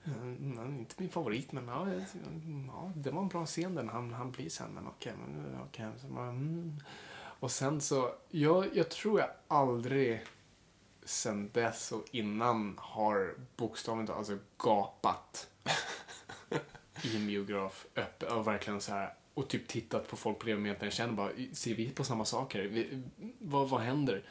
han 0.04 0.54
han 0.56 0.74
är 0.74 0.78
inte 0.78 0.94
min 0.98 1.10
favorit 1.10 1.52
men 1.52 1.68
ja, 1.68 1.88
ja, 2.68 2.92
det 2.96 3.10
var 3.10 3.22
en 3.22 3.28
bra 3.28 3.46
scen 3.46 3.74
den. 3.74 3.88
Han, 3.88 4.12
han 4.12 4.30
blir 4.30 4.48
Sandman, 4.48 4.86
okej. 4.86 5.12
men, 5.18 5.60
okej. 5.62 5.86
Så 6.00 6.06
bara, 6.06 6.28
mm. 6.28 6.80
Och 7.40 7.50
sen 7.50 7.80
så, 7.80 8.14
jag, 8.30 8.76
jag 8.76 8.90
tror 8.90 9.20
jag 9.20 9.28
aldrig 9.48 10.24
sen 11.04 11.50
dess 11.52 11.92
och 11.92 12.04
innan 12.10 12.74
har 12.78 13.34
bokstavligt 13.56 14.06
talat 14.06 14.18
alltså 14.18 14.38
gapat 14.56 15.48
i 17.04 17.16
en 17.16 17.26
biograf 17.26 17.86
öppet 17.96 18.32
och 18.32 18.46
verkligen 18.46 18.80
så 18.80 18.92
här 18.92 19.14
och 19.34 19.48
typ 19.48 19.68
tittat 19.68 20.08
på 20.08 20.16
folk 20.16 20.38
bredvid 20.38 20.62
mig 20.62 20.72
att 20.72 20.82
jag 20.82 20.92
känner 20.92 21.12
bara, 21.12 21.30
ser 21.52 21.74
vi 21.74 21.90
på 21.90 22.04
samma 22.04 22.24
saker? 22.24 22.62
Vi, 22.62 23.02
vad, 23.38 23.68
vad 23.68 23.80
händer? 23.80 24.22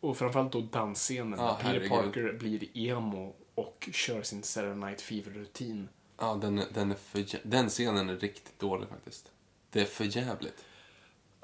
Och 0.00 0.16
framförallt 0.18 0.52
då 0.52 0.60
dansscenen 0.60 1.30
när 1.30 1.54
Peter. 1.54 1.88
Parker 1.88 2.32
blir 2.32 2.76
emo 2.78 3.34
och 3.54 3.88
kör 3.92 4.22
sin 4.22 4.42
Saturday 4.42 4.76
Night 4.76 5.00
Fever-rutin. 5.00 5.88
Ja, 6.18 6.34
den, 6.42 6.58
är- 6.58 6.66
den, 6.74 6.90
är 6.90 6.94
för, 6.96 7.18
jä- 7.18 7.40
den 7.42 7.68
scenen 7.68 8.08
är 8.08 8.16
riktigt 8.16 8.58
dålig 8.58 8.88
faktiskt. 8.88 9.32
Det 9.70 9.80
är 9.80 9.84
för 9.84 10.04
jävligt. 10.16 10.64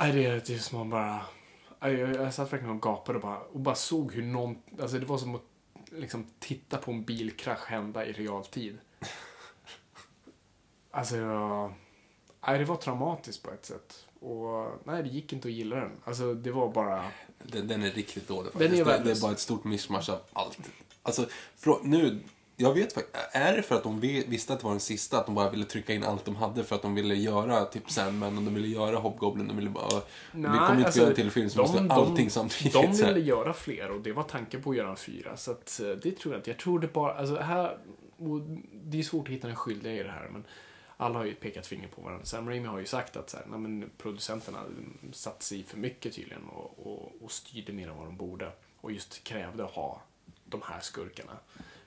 Nej, 0.00 0.12
det 0.12 0.26
är, 0.26 0.42
det 0.46 0.54
är 0.54 0.58
som 0.58 0.78
man 0.78 0.90
bara... 0.90 1.20
Nej, 1.80 1.94
Jag, 1.94 2.14
jag 2.14 2.34
satt 2.34 2.52
verkligen 2.52 2.74
och 2.76 2.82
gapade 2.82 3.18
och 3.18 3.22
bara, 3.22 3.38
och 3.40 3.60
bara 3.60 3.74
såg 3.74 4.12
hur 4.12 4.22
någon... 4.22 4.62
Alltså 4.80 4.98
det 4.98 5.06
var 5.06 5.18
som 5.18 5.34
att 5.34 5.42
liksom 5.92 6.26
titta 6.38 6.78
på 6.78 6.90
en 6.90 7.04
bilkrasch 7.04 7.66
hända 7.66 8.06
i 8.06 8.12
realtid. 8.12 8.78
Alltså, 10.94 11.16
nej, 12.46 12.58
det 12.58 12.64
var 12.64 12.76
traumatiskt 12.76 13.42
på 13.42 13.50
ett 13.50 13.66
sätt. 13.66 14.04
Och 14.20 14.80
nej, 14.84 15.02
det 15.02 15.08
gick 15.08 15.32
inte 15.32 15.48
att 15.48 15.54
gilla 15.54 15.76
den. 15.76 15.90
Alltså, 16.04 16.34
det 16.34 16.50
var 16.50 16.68
bara... 16.72 17.04
Den, 17.42 17.68
den 17.68 17.82
är 17.82 17.90
riktigt 17.90 18.28
dålig 18.28 18.44
Den 18.52 18.52
faktiskt. 18.52 18.86
är 18.86 18.98
det, 18.98 19.04
det 19.04 19.10
är 19.10 19.20
bara 19.20 19.32
ett 19.32 19.38
stort 19.38 19.64
mischmasch 19.64 20.10
av 20.10 20.18
allt. 20.32 20.58
Alltså, 21.02 21.26
frå, 21.56 21.80
nu... 21.82 22.18
Jag 22.56 22.74
vet 22.74 22.92
faktiskt, 22.92 23.16
är 23.32 23.56
det 23.56 23.62
för 23.62 23.74
att 23.74 23.82
de 23.82 24.00
vi- 24.00 24.24
visste 24.28 24.52
att 24.52 24.58
det 24.58 24.64
var 24.64 24.70
den 24.70 24.80
sista, 24.80 25.18
att 25.18 25.26
de 25.26 25.34
bara 25.34 25.50
ville 25.50 25.64
trycka 25.64 25.94
in 25.94 26.04
allt 26.04 26.24
de 26.24 26.36
hade 26.36 26.64
för 26.64 26.76
att 26.76 26.82
de 26.82 26.94
ville 26.94 27.14
göra 27.14 27.64
typ 27.64 27.90
Sandman 27.90 28.38
och 28.38 28.44
de 28.44 28.54
ville 28.54 28.68
göra 28.68 28.96
Hobgoblin, 28.96 29.48
de 29.48 29.56
ville 29.56 29.70
bara... 29.70 30.00
vi 30.32 30.42
kommer 30.42 30.78
inte 30.78 30.92
få 30.92 30.98
göra 30.98 31.08
en 31.08 31.14
till 31.14 31.30
film 31.30 31.50
som 31.50 31.60
måste 31.62 31.78
göra 31.78 31.92
allting 31.92 32.30
samtidigt. 32.30 32.72
De 32.72 32.94
så 32.94 33.04
här. 33.04 33.14
ville 33.14 33.26
göra 33.26 33.52
fler 33.52 33.90
och 33.90 34.00
det 34.00 34.12
var 34.12 34.22
tanken 34.22 34.62
på 34.62 34.70
att 34.70 34.76
göra 34.76 34.90
en 34.90 34.96
fyra. 34.96 35.36
Så 35.36 35.50
att, 35.50 35.80
eh, 35.80 35.88
det 35.88 36.10
tror 36.18 36.34
jag 36.34 36.38
inte. 36.38 36.50
Jag 36.50 36.58
tror 36.58 36.78
det 36.78 36.92
bara, 36.92 37.14
alltså 37.14 37.36
här, 37.36 37.78
det 38.72 38.98
är 38.98 39.02
svårt 39.02 39.28
att 39.28 39.34
hitta 39.34 39.48
en 39.48 39.56
skyldiga 39.56 39.92
i 39.92 40.02
det 40.02 40.10
här 40.10 40.28
men 40.32 40.44
alla 40.96 41.18
har 41.18 41.24
ju 41.24 41.34
pekat 41.34 41.66
finger 41.66 41.88
på 41.88 42.02
varandra. 42.02 42.24
Sam 42.24 42.48
Raimi 42.48 42.66
har 42.68 42.78
ju 42.78 42.86
sagt 42.86 43.16
att 43.16 43.30
så 43.30 43.36
här, 43.36 43.46
men 43.46 43.90
producenterna 43.98 44.60
satt 45.12 45.42
sig 45.42 45.62
för 45.64 45.76
mycket 45.78 46.14
tydligen 46.14 46.44
och, 46.48 46.86
och, 46.86 47.12
och 47.22 47.32
styrde 47.32 47.72
mer 47.72 47.88
än 47.88 47.96
vad 47.96 48.06
de 48.06 48.16
borde. 48.16 48.52
Och 48.80 48.92
just 48.92 49.24
krävde 49.24 49.64
att 49.64 49.70
ha 49.70 50.02
de 50.44 50.62
här 50.64 50.80
skurkarna. 50.80 51.32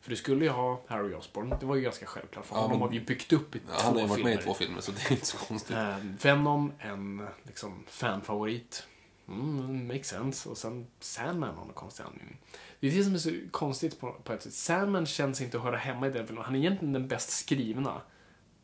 För 0.01 0.09
du 0.09 0.15
skulle 0.15 0.45
ju 0.45 0.51
ha 0.51 0.81
Harry 0.87 1.13
Osborn, 1.13 1.53
det 1.59 1.65
var 1.65 1.75
ju 1.75 1.81
ganska 1.81 2.05
självklart 2.05 2.45
för 2.45 2.55
Ja, 2.55 2.61
honom 2.61 2.71
men- 2.79 2.81
har 2.81 2.89
vi 2.89 2.99
byggt 2.99 3.33
upp 3.33 3.55
i 3.55 3.61
Ja, 3.67 3.73
två 3.79 3.83
han 3.83 3.93
har 3.93 4.01
ju 4.01 4.07
varit 4.07 4.15
filmer. 4.17 4.31
med 4.35 4.39
i 4.39 4.43
två 4.43 4.53
filmer 4.53 4.81
så 4.81 4.91
det 4.91 5.05
är 5.07 5.11
inte 5.11 5.25
så 5.25 5.37
konstigt. 5.37 5.75
Eh, 5.75 5.97
Venom, 6.23 6.71
en 6.79 7.27
liksom, 7.43 7.83
fanfavorit. 7.87 8.87
Mm, 9.27 9.87
makes 9.87 10.07
sense. 10.07 10.49
Och 10.49 10.57
sen 10.57 10.87
Sandman 10.99 11.49
av 11.49 11.55
någon 11.65 11.73
konstig 11.73 12.03
anledning. 12.03 12.37
Det 12.79 12.87
är 12.87 12.91
det 12.91 13.03
som 13.03 13.13
är 13.13 13.17
så 13.17 13.31
konstigt 13.51 13.99
på, 13.99 14.11
på 14.23 14.33
ett 14.33 14.43
sätt. 14.43 14.53
Sandman 14.53 15.05
känns 15.05 15.41
inte 15.41 15.57
att 15.57 15.63
höra 15.63 15.77
hemma 15.77 16.07
i 16.07 16.09
den 16.09 16.27
filmen. 16.27 16.43
Han 16.45 16.55
är 16.55 16.59
egentligen 16.59 16.93
den 16.93 17.07
bäst 17.07 17.29
skrivna. 17.29 18.01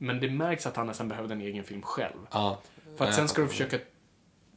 Men 0.03 0.19
det 0.19 0.29
märks 0.29 0.65
att 0.65 0.75
han 0.75 0.87
nästan 0.87 1.07
behövde 1.07 1.33
en 1.33 1.41
egen 1.41 1.63
film 1.63 1.81
själv. 1.81 2.27
Ja. 2.31 2.59
För 2.97 3.05
att 3.05 3.15
sen 3.15 3.27
ska 3.27 3.41
du 3.41 3.47
fattar. 3.47 3.65
försöka 3.65 3.85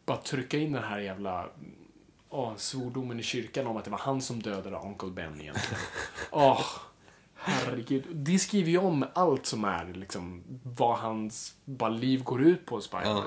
bara 0.06 0.16
trycka 0.16 0.58
in 0.58 0.72
den 0.72 0.84
här 0.84 0.98
jävla 0.98 1.46
åh, 2.30 2.52
svordomen 2.56 3.20
i 3.20 3.22
kyrkan 3.22 3.66
om 3.66 3.76
att 3.76 3.84
det 3.84 3.90
var 3.90 3.98
han 3.98 4.22
som 4.22 4.42
dödade 4.42 4.76
Uncle 4.76 5.10
Ben 5.10 5.40
egentligen. 5.40 5.82
Åh, 6.30 6.66
herregud. 7.34 8.04
Det 8.12 8.38
skriver 8.38 8.70
ju 8.70 8.78
om 8.78 9.06
allt 9.14 9.46
som 9.46 9.64
är 9.64 9.92
liksom 9.94 10.42
vad 10.62 10.98
hans 10.98 11.54
bara 11.64 11.90
liv 11.90 12.22
går 12.22 12.42
ut 12.42 12.66
på, 12.66 12.80
Spiderman. 12.80 13.16
Ja. 13.16 13.24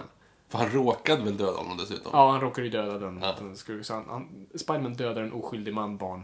För 0.48 0.58
han 0.58 0.70
råkade 0.70 1.24
väl 1.24 1.38
döda 1.38 1.58
honom 1.58 1.78
dessutom? 1.78 2.12
Ja, 2.14 2.32
han 2.32 2.42
råkar 2.42 2.64
ju 2.64 2.70
döda 2.70 2.98
den. 2.98 3.20
Ja. 3.22 3.36
den. 3.40 3.84
Så 3.84 3.94
han, 3.94 4.06
han, 4.10 4.48
Spiderman 4.56 4.94
dödar 4.94 5.22
en 5.22 5.34
oskyldig 5.34 5.74
man, 5.74 5.98
barn. 5.98 6.24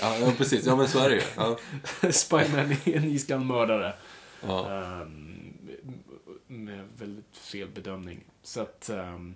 Ja, 0.00 0.16
ja 0.16 0.32
precis. 0.38 0.66
Ja, 0.66 0.76
men 0.76 0.88
så 0.88 0.98
är 0.98 1.08
det 1.08 1.14
ju. 1.14 1.22
Ja. 1.36 1.56
Spiderman 2.12 2.72
är 2.84 2.96
en 2.96 3.04
iskall 3.04 3.40
mördare. 3.40 3.94
Ja. 4.48 4.70
Ehm, 4.70 5.52
med 6.46 6.88
väldigt 6.98 7.36
fel 7.36 7.68
bedömning. 7.68 8.24
Så 8.42 8.60
att... 8.60 8.88
ehm, 8.88 9.34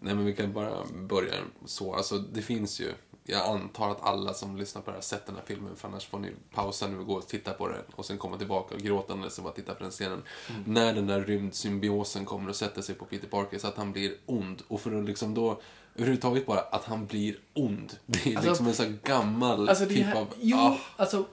Nej, 0.00 0.14
men 0.14 0.24
vi 0.24 0.32
kan 0.36 0.52
bara 0.52 0.84
börja 0.94 1.34
så. 1.64 1.94
Alltså, 1.94 2.18
det 2.18 2.42
finns 2.42 2.80
ju 2.80 2.92
jag 3.28 3.46
antar 3.48 3.90
att 3.90 4.02
alla 4.02 4.34
som 4.34 4.56
lyssnar 4.56 4.82
på 4.82 4.86
det 4.86 4.92
här 4.92 4.96
har 4.96 5.02
sett 5.02 5.26
den 5.26 5.34
här 5.36 5.42
filmen, 5.46 5.76
för 5.76 5.88
annars 5.88 6.06
får 6.06 6.18
ni 6.18 6.32
pausa 6.54 6.86
nu 6.86 6.98
och 6.98 7.06
gå 7.06 7.14
och 7.14 7.26
titta 7.26 7.52
på 7.52 7.68
den 7.68 7.82
och 7.96 8.04
sen 8.04 8.18
komma 8.18 8.38
tillbaka 8.38 8.74
och 8.74 8.80
gråtande 8.80 9.26
och 9.38 9.42
bara 9.44 9.52
titta 9.52 9.74
på 9.74 9.82
den 9.82 9.90
scenen. 9.92 10.22
När 10.64 10.94
den 10.94 11.06
där 11.06 11.20
rymdsymbiosen 11.20 12.24
kommer 12.24 12.50
och 12.50 12.56
sätter 12.56 12.82
sig 12.82 12.94
på 12.94 13.04
Peter 13.04 13.28
Parker 13.28 13.58
så 13.58 13.66
att 13.68 13.76
han 13.76 13.92
blir 13.92 14.14
ond. 14.26 14.62
Och 14.68 14.80
för 14.80 14.98
att 14.98 15.04
liksom 15.04 15.34
då, 15.34 15.60
överhuvudtaget 15.94 16.46
bara 16.46 16.60
att 16.60 16.84
han 16.84 17.06
blir 17.06 17.38
ond. 17.54 17.96
Det 18.06 18.26
är 18.32 18.36
Alltså- 18.36 18.50
liksom 18.50 18.66
en 18.66 18.74
sån 18.74 18.98
gammal 19.04 19.68
Alltså 19.68 19.86
typ 19.86 20.06
här, 20.06 20.20
av... 20.20 20.26
jo, 20.40 20.56
ah. 20.56 20.78
alltså 20.96 21.26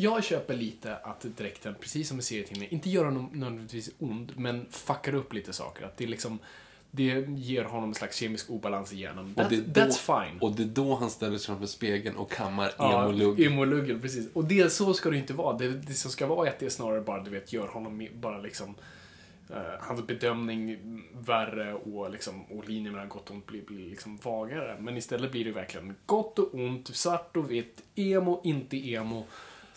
jag 0.00 0.24
köper 0.24 0.54
lite 0.54 0.96
att 0.96 1.20
dräkten, 1.20 1.74
precis 1.80 2.08
som 2.08 2.18
i 2.18 2.22
serietidningen, 2.22 2.74
inte 2.74 2.90
gör 2.90 3.04
honom 3.04 3.30
nödvändigtvis 3.32 3.90
ond, 3.98 4.32
men 4.36 4.66
fuckar 4.70 5.14
upp 5.14 5.32
lite 5.32 5.52
saker. 5.52 5.84
Att 5.84 5.96
det 5.96 6.06
liksom, 6.06 6.38
det 6.90 7.26
ger 7.28 7.64
honom 7.64 7.88
en 7.88 7.94
slags 7.94 8.16
kemisk 8.16 8.50
obalans 8.50 8.92
i 8.92 8.96
hjärnan. 8.96 9.34
That, 9.34 9.50
då, 9.50 9.56
that's 9.56 10.24
fine. 10.24 10.38
Och 10.40 10.52
det 10.52 10.62
är 10.62 10.66
då 10.66 10.94
han 10.94 11.10
ställer 11.10 11.38
sig 11.38 11.46
framför 11.46 11.66
spegeln 11.66 12.16
och 12.16 12.30
kammar 12.30 12.72
Ja, 12.78 13.02
emo-lugg. 13.02 13.40
Emo-luggen, 13.40 14.00
precis. 14.00 14.28
Och 14.32 14.44
det, 14.44 14.72
så 14.72 14.94
ska 14.94 15.10
det 15.10 15.16
inte 15.16 15.32
vara. 15.32 15.56
Det, 15.58 15.68
det 15.68 15.94
som 15.94 16.10
ska 16.10 16.26
vara 16.26 16.48
är 16.48 16.52
att 16.52 16.58
det 16.58 16.70
snarare 16.70 17.00
bara, 17.00 17.22
du 17.22 17.30
vet, 17.30 17.52
gör 17.52 17.68
honom 17.68 18.08
bara 18.14 18.38
liksom 18.38 18.74
eh, 19.50 19.56
hans 19.80 20.06
bedömning 20.06 20.78
värre 21.12 21.74
och, 21.74 22.10
liksom, 22.10 22.44
och 22.44 22.68
linjen 22.68 22.92
mellan 22.92 23.08
gott 23.08 23.30
och 23.30 23.36
ont 23.36 23.46
blir, 23.46 23.62
blir 23.62 23.90
liksom 23.90 24.16
vagare. 24.16 24.76
Men 24.80 24.96
istället 24.96 25.32
blir 25.32 25.44
det 25.44 25.52
verkligen 25.52 25.94
gott 26.06 26.38
och 26.38 26.54
ont, 26.54 26.96
svart 26.96 27.36
och 27.36 27.50
vitt, 27.50 27.82
emo, 27.94 28.40
inte 28.44 28.76
emo. 28.76 29.26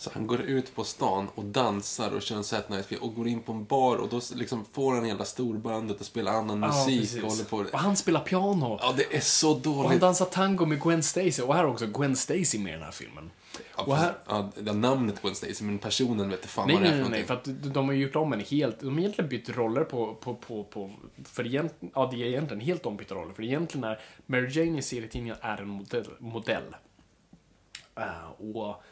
Så 0.01 0.09
han 0.13 0.27
går 0.27 0.41
ut 0.41 0.75
på 0.75 0.83
stan 0.83 1.27
och 1.35 1.45
dansar 1.45 2.11
och 2.15 2.21
kör 2.21 2.35
en 2.35 2.43
Saturday 2.43 2.77
Night 2.89 3.01
och 3.01 3.15
går 3.15 3.27
in 3.27 3.41
på 3.41 3.51
en 3.51 3.65
bar 3.65 3.95
och 3.97 4.09
då 4.09 4.21
liksom 4.35 4.65
får 4.71 4.93
han 4.95 5.05
hela 5.05 5.25
storbandet 5.25 5.99
och 5.99 6.05
spelar 6.05 6.31
annan 6.33 6.61
Ja, 6.61 6.67
musik 6.67 6.99
precis. 7.01 7.23
och 7.23 7.29
håller 7.29 7.43
på. 7.43 7.57
Och 7.73 7.79
han 7.79 7.95
spelar 7.97 8.19
piano. 8.19 8.77
Ja, 8.81 8.93
det 8.97 9.15
är 9.15 9.19
så 9.19 9.49
Och 9.49 9.55
han 9.55 9.61
dåligt. 9.83 10.01
dansar 10.01 10.25
tango 10.25 10.65
med 10.65 10.81
Gwen 10.81 11.03
Stacy. 11.03 11.41
Och 11.41 11.53
här 11.55 11.63
är 11.63 11.67
också 11.67 11.85
Gwen 11.85 12.15
Stacy 12.15 12.59
med 12.59 12.69
i 12.69 12.73
den 12.73 12.83
här 12.83 12.91
filmen. 12.91 13.31
Ja, 13.77 13.83
och 13.83 13.95
här, 13.95 14.13
ja, 14.27 14.51
namnet 14.73 15.21
Gwen 15.21 15.35
Stacy, 15.35 15.63
men 15.63 15.77
personen 15.79 16.29
vet 16.29 16.45
fan 16.45 16.67
Nej, 16.67 16.75
vad 16.75 16.83
det 16.83 16.89
är 16.89 16.91
nej, 16.95 17.03
för 17.03 17.09
nej, 17.09 17.19
nej, 17.19 17.27
någonting. 17.27 17.53
för 17.55 17.67
att 17.67 17.73
de 17.73 17.85
har 17.87 17.93
gjort 17.93 18.15
om 18.15 18.31
henne 18.31 18.43
helt. 18.43 18.79
De 18.79 18.89
har 18.93 18.99
egentligen 18.99 19.29
bytt 19.29 19.49
roller 19.49 19.83
på, 19.83 20.15
på, 20.15 20.35
på, 20.35 20.63
på 20.63 20.91
för 21.25 21.47
egentligen, 21.47 21.91
ja 21.95 22.09
det 22.11 22.23
är 22.23 22.27
egentligen 22.27 22.61
helt 22.61 22.85
ombytta 22.85 23.15
roller. 23.15 23.33
För 23.33 23.43
egentligen 23.43 23.83
är 23.83 23.99
Mary 24.25 24.49
Jane 24.59 24.79
i 24.79 24.81
serietidningen 24.81 25.37
är 25.41 25.57
en 25.57 25.67
modell. 25.67 26.07
modell. 26.19 26.75
Eh, 27.95 28.31
och 28.55 28.83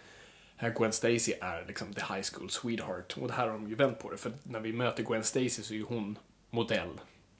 här 0.62 0.70
Gwen 0.70 0.92
Stacy 0.92 1.34
är 1.42 1.66
liksom 1.68 1.94
the 1.94 2.02
high 2.02 2.24
school 2.34 2.50
sweetheart. 2.50 3.18
Och 3.18 3.28
det 3.28 3.34
här 3.34 3.48
har 3.48 3.54
de 3.54 3.70
ju 3.70 3.76
vänt 3.76 4.00
på 4.00 4.12
det. 4.12 4.18
För 4.18 4.32
när 4.44 4.60
vi 4.60 4.74
möter 4.74 5.04
Gwen 5.04 5.24
Stacy 5.24 5.50
så 5.50 5.74
är 5.74 5.78
ju 5.78 5.84
hon 5.84 6.18
modell. 6.50 6.90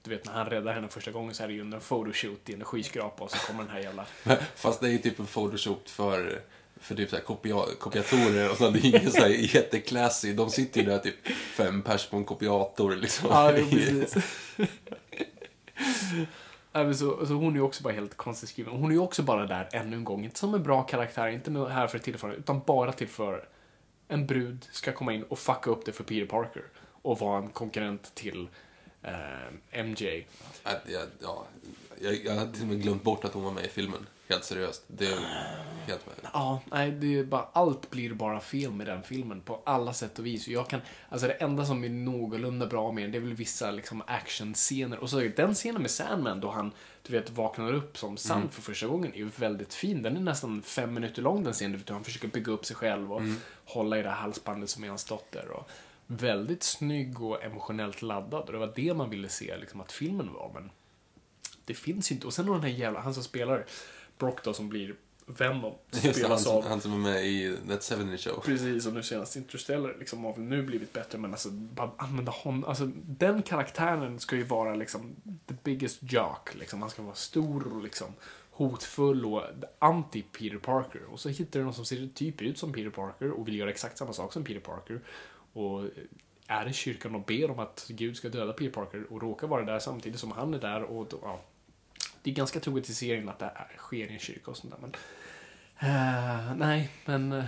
Du 0.02 0.10
vet 0.10 0.24
när 0.24 0.32
han 0.32 0.46
räddar 0.46 0.74
henne 0.74 0.88
första 0.88 1.10
gången 1.10 1.34
så 1.34 1.42
är 1.42 1.48
det 1.48 1.54
ju 1.54 1.60
en 1.60 1.80
photoshoot 1.80 2.48
i 2.48 2.54
en 2.54 2.64
skyskrapa 2.64 3.24
och 3.24 3.30
så 3.30 3.36
kommer 3.38 3.62
den 3.62 3.72
här 3.72 3.80
jävla 3.80 4.06
Fast 4.54 4.80
det 4.80 4.86
är 4.86 4.90
ju 4.90 4.98
typ 4.98 5.18
en 5.18 5.26
photoshop 5.26 5.88
för, 5.88 6.42
för 6.80 6.94
typ 6.94 7.10
så 7.10 7.16
här 7.16 7.22
kopia, 7.22 7.56
kopiatorer 7.78 8.50
och 8.50 8.56
så. 8.56 8.70
Det 8.70 8.78
är 8.78 8.86
ingen 8.86 9.10
så 9.10 9.20
här 9.20 9.28
jätteklassig. 9.54 10.36
De 10.36 10.50
sitter 10.50 10.80
ju 10.80 10.86
där 10.86 10.98
typ 10.98 11.28
fem 11.28 11.82
pers 11.82 12.06
på 12.06 12.16
en 12.16 12.24
kopiator 12.24 12.96
liksom. 12.96 13.30
Ja, 13.30 13.52
precis. 13.54 14.14
Äh, 16.72 16.92
så, 16.92 17.26
så 17.26 17.34
hon 17.34 17.52
är 17.52 17.56
ju 17.56 17.62
också 17.62 17.82
bara 17.82 17.92
helt 17.92 18.16
konstigt 18.16 18.48
skriven. 18.48 18.72
Hon 18.72 18.90
är 18.90 18.94
ju 18.94 19.00
också 19.00 19.22
bara 19.22 19.46
där 19.46 19.68
ännu 19.72 19.96
en 19.96 20.04
gång. 20.04 20.24
Inte 20.24 20.38
som 20.38 20.54
en 20.54 20.62
bra 20.62 20.82
karaktär, 20.82 21.28
inte 21.28 21.50
här 21.50 21.86
för 21.86 21.98
att 21.98 22.04
tillföra, 22.04 22.34
utan 22.34 22.60
bara 22.66 22.92
till 22.92 23.08
för 23.08 23.48
en 24.08 24.26
brud 24.26 24.68
ska 24.72 24.92
komma 24.92 25.12
in 25.12 25.22
och 25.22 25.38
fucka 25.38 25.70
upp 25.70 25.84
det 25.84 25.92
för 25.92 26.04
Peter 26.04 26.26
Parker. 26.26 26.62
Och 27.02 27.18
vara 27.18 27.38
en 27.38 27.48
konkurrent 27.48 28.14
till 28.14 28.48
eh, 29.02 29.82
MJ. 29.84 30.26
Att 30.62 30.82
jag, 30.86 31.02
ja, 31.22 31.46
jag, 32.00 32.24
jag 32.24 32.34
hade 32.34 32.52
till 32.52 32.62
och 32.62 32.68
med 32.68 32.82
glömt 32.82 33.02
bort 33.02 33.24
att 33.24 33.32
hon 33.32 33.44
var 33.44 33.52
med 33.52 33.64
i 33.64 33.68
filmen. 33.68 34.06
Helt 34.28 34.44
seriöst. 34.44 34.84
Det 34.86 35.18
helt... 35.86 36.06
Ja, 36.32 36.60
nej, 36.70 36.90
det 36.90 37.18
är 37.18 37.24
bara, 37.24 37.48
allt 37.52 37.90
blir 37.90 38.14
bara 38.14 38.40
fel 38.40 38.72
med 38.72 38.86
den 38.86 39.02
filmen 39.02 39.40
på 39.40 39.62
alla 39.66 39.92
sätt 39.92 40.18
och 40.18 40.26
vis. 40.26 40.48
Jag 40.48 40.68
kan, 40.68 40.80
alltså 41.08 41.26
det 41.26 41.32
enda 41.32 41.64
som 41.64 41.84
är 41.84 41.88
någorlunda 41.88 42.66
bra 42.66 42.92
med 42.92 43.04
den, 43.04 43.12
det 43.12 43.18
är 43.18 43.22
väl 43.22 43.34
vissa 43.34 43.70
liksom 43.70 44.02
actionscener. 44.06 44.98
Och 44.98 45.10
så 45.10 45.20
den 45.36 45.54
scenen 45.54 45.82
med 45.82 45.90
Sandman 45.90 46.40
då 46.40 46.50
han, 46.50 46.72
du 47.02 47.12
vet, 47.12 47.30
vaknar 47.30 47.72
upp 47.72 47.98
som 47.98 48.16
Sand 48.16 48.50
för 48.52 48.62
första 48.62 48.86
gången 48.86 49.12
är 49.12 49.18
ju 49.18 49.30
väldigt 49.36 49.74
fin. 49.74 50.02
Den 50.02 50.16
är 50.16 50.20
nästan 50.20 50.62
fem 50.62 50.94
minuter 50.94 51.22
lång 51.22 51.44
den 51.44 51.52
scenen, 51.52 51.82
hur 51.86 51.94
han 51.94 52.04
försöker 52.04 52.28
bygga 52.28 52.52
upp 52.52 52.66
sig 52.66 52.76
själv 52.76 53.12
och 53.12 53.22
hålla 53.64 53.98
i 53.98 54.02
det 54.02 54.08
här 54.08 54.16
halsbandet 54.16 54.70
som 54.70 54.84
är 54.84 54.88
hans 54.88 55.04
dotter. 55.04 55.48
Och 55.48 55.70
väldigt 56.06 56.62
snygg 56.62 57.22
och 57.22 57.44
emotionellt 57.44 58.02
laddad. 58.02 58.42
Och 58.42 58.52
det 58.52 58.58
var 58.58 58.72
det 58.76 58.94
man 58.94 59.10
ville 59.10 59.28
se 59.28 59.56
liksom, 59.56 59.80
att 59.80 59.92
filmen 59.92 60.32
var. 60.32 60.50
Men 60.54 60.70
det 61.64 61.74
finns 61.74 62.10
ju 62.10 62.14
inte. 62.14 62.26
Och 62.26 62.32
sen 62.32 62.48
har 62.48 62.54
den 62.54 62.62
här 62.62 62.78
jävla, 62.78 63.00
han 63.00 63.14
som 63.14 63.22
spelar 63.22 63.66
Brock 64.18 64.44
då 64.44 64.52
som 64.54 64.68
blir 64.68 64.94
Venom. 65.26 65.74
Just 65.90 66.04
han, 66.04 66.14
Spelas 66.14 66.46
av 66.46 66.68
han 66.68 66.80
som 66.80 66.92
är 66.92 66.98
med 66.98 67.26
i 67.26 67.56
That 67.68 67.84
70 67.84 68.18
Show. 68.18 68.42
Precis, 68.44 68.86
och 68.86 68.92
nu 68.92 69.02
senast 69.02 69.36
Interstellar 69.36 69.96
liksom 69.98 70.24
har 70.24 70.32
väl 70.32 70.42
nu 70.42 70.62
blivit 70.62 70.92
bättre, 70.92 71.18
men 71.18 71.30
alltså 71.30 71.50
bara 71.50 71.90
använda 71.96 72.32
honom, 72.32 72.64
alltså 72.64 72.90
den 73.06 73.42
karaktären 73.42 74.18
ska 74.18 74.36
ju 74.36 74.44
vara 74.44 74.74
liksom 74.74 75.16
the 75.46 75.54
biggest 75.62 75.98
jock, 76.02 76.54
liksom. 76.54 76.80
Han 76.80 76.90
ska 76.90 77.02
vara 77.02 77.14
stor 77.14 77.72
och 77.72 77.82
liksom 77.82 78.06
hotfull 78.50 79.26
och 79.26 79.42
anti 79.78 80.22
Peter 80.22 80.58
Parker. 80.58 81.02
Och 81.12 81.20
så 81.20 81.28
hittar 81.28 81.60
du 81.60 81.64
någon 81.64 81.74
som 81.74 81.84
ser 81.84 82.08
typ 82.14 82.42
ut 82.42 82.58
som 82.58 82.72
Peter 82.72 82.90
Parker 82.90 83.30
och 83.30 83.48
vill 83.48 83.56
göra 83.56 83.70
exakt 83.70 83.98
samma 83.98 84.12
sak 84.12 84.32
som 84.32 84.44
Peter 84.44 84.60
Parker. 84.60 85.00
Och 85.52 85.84
är 86.46 86.68
i 86.68 86.72
kyrkan 86.72 87.14
och 87.14 87.24
ber 87.24 87.50
om 87.50 87.58
att 87.58 87.86
Gud 87.88 88.16
ska 88.16 88.28
döda 88.28 88.52
Peter 88.52 88.72
Parker 88.72 89.12
och 89.12 89.22
råkar 89.22 89.46
vara 89.46 89.64
där 89.64 89.78
samtidigt 89.78 90.20
som 90.20 90.32
han 90.32 90.54
är 90.54 90.58
där 90.58 90.82
och 90.82 91.12
ja. 91.22 91.40
Det 92.22 92.30
är 92.30 92.34
ganska 92.34 92.60
troligt 92.60 92.90
i 92.90 92.94
serien 92.94 93.28
att 93.28 93.38
det 93.38 93.52
här 93.54 93.72
sker 93.76 94.06
i 94.06 94.12
en 94.12 94.18
kyrka 94.18 94.50
och 94.50 94.56
sånt 94.56 94.72
där, 94.72 94.80
men 94.80 94.92
Eh, 95.82 96.54
nej, 96.56 96.90
men 97.04 97.32
eh, 97.32 97.44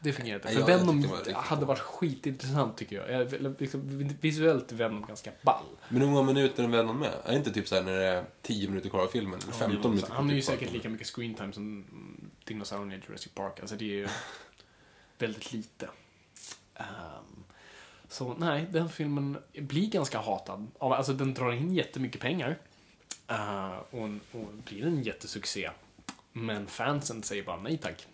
det 0.00 0.12
fungerar 0.12 0.36
inte. 0.36 0.48
För 0.48 0.60
jag 0.60 0.66
Venom 0.66 1.02
var 1.02 1.32
hade 1.34 1.66
varit 1.66 1.78
skitintressant 1.78 2.76
tycker 2.76 2.96
jag. 2.96 3.60
liksom, 3.60 4.08
visuellt 4.20 4.72
Venom 4.72 5.04
ganska 5.06 5.30
ball. 5.42 5.64
Men 5.88 6.02
hur 6.02 6.08
många 6.08 6.22
minuter 6.22 6.64
är 6.64 6.68
Venom 6.68 6.98
med? 6.98 7.12
Är 7.24 7.30
det 7.30 7.36
inte 7.36 7.52
typ 7.52 7.68
såhär 7.68 7.82
när 7.82 7.92
det 7.92 8.04
är 8.04 8.24
10 8.42 8.68
minuter 8.68 8.88
kvar 8.88 9.00
av 9.00 9.06
filmen? 9.06 9.40
Eller 9.42 9.52
15 9.52 9.90
minuter 9.90 10.12
Han 10.14 10.30
är 10.30 10.34
ju 10.34 10.42
kvar 10.42 10.54
av 10.54 10.58
säkert 10.58 10.72
lika 10.72 10.88
mycket 10.88 11.06
screen 11.06 11.34
time 11.34 11.52
som 11.52 11.84
dinosaurien 12.44 12.92
i 12.92 13.04
Jurassic 13.08 13.32
Park. 13.32 13.60
Alltså 13.60 13.76
det 13.76 13.84
är 13.84 13.94
ju 13.94 14.08
väldigt 15.18 15.52
lite. 15.52 15.88
Ehm, 16.74 17.44
så 18.08 18.34
nej, 18.34 18.66
den 18.70 18.88
filmen 18.88 19.38
blir 19.52 19.90
ganska 19.90 20.18
hatad. 20.18 20.66
Alltså 20.78 21.12
den 21.12 21.34
drar 21.34 21.52
in 21.52 21.74
jättemycket 21.74 22.20
pengar. 22.20 22.58
Eh, 23.28 23.76
och, 23.90 24.08
och 24.32 24.52
blir 24.64 24.86
en 24.86 25.02
jättesuccé. 25.02 25.70
Men 26.32 26.66
fansen 26.66 27.22
säger 27.22 27.42
bara 27.42 27.56
nej 27.56 27.78
tack. 27.78 28.06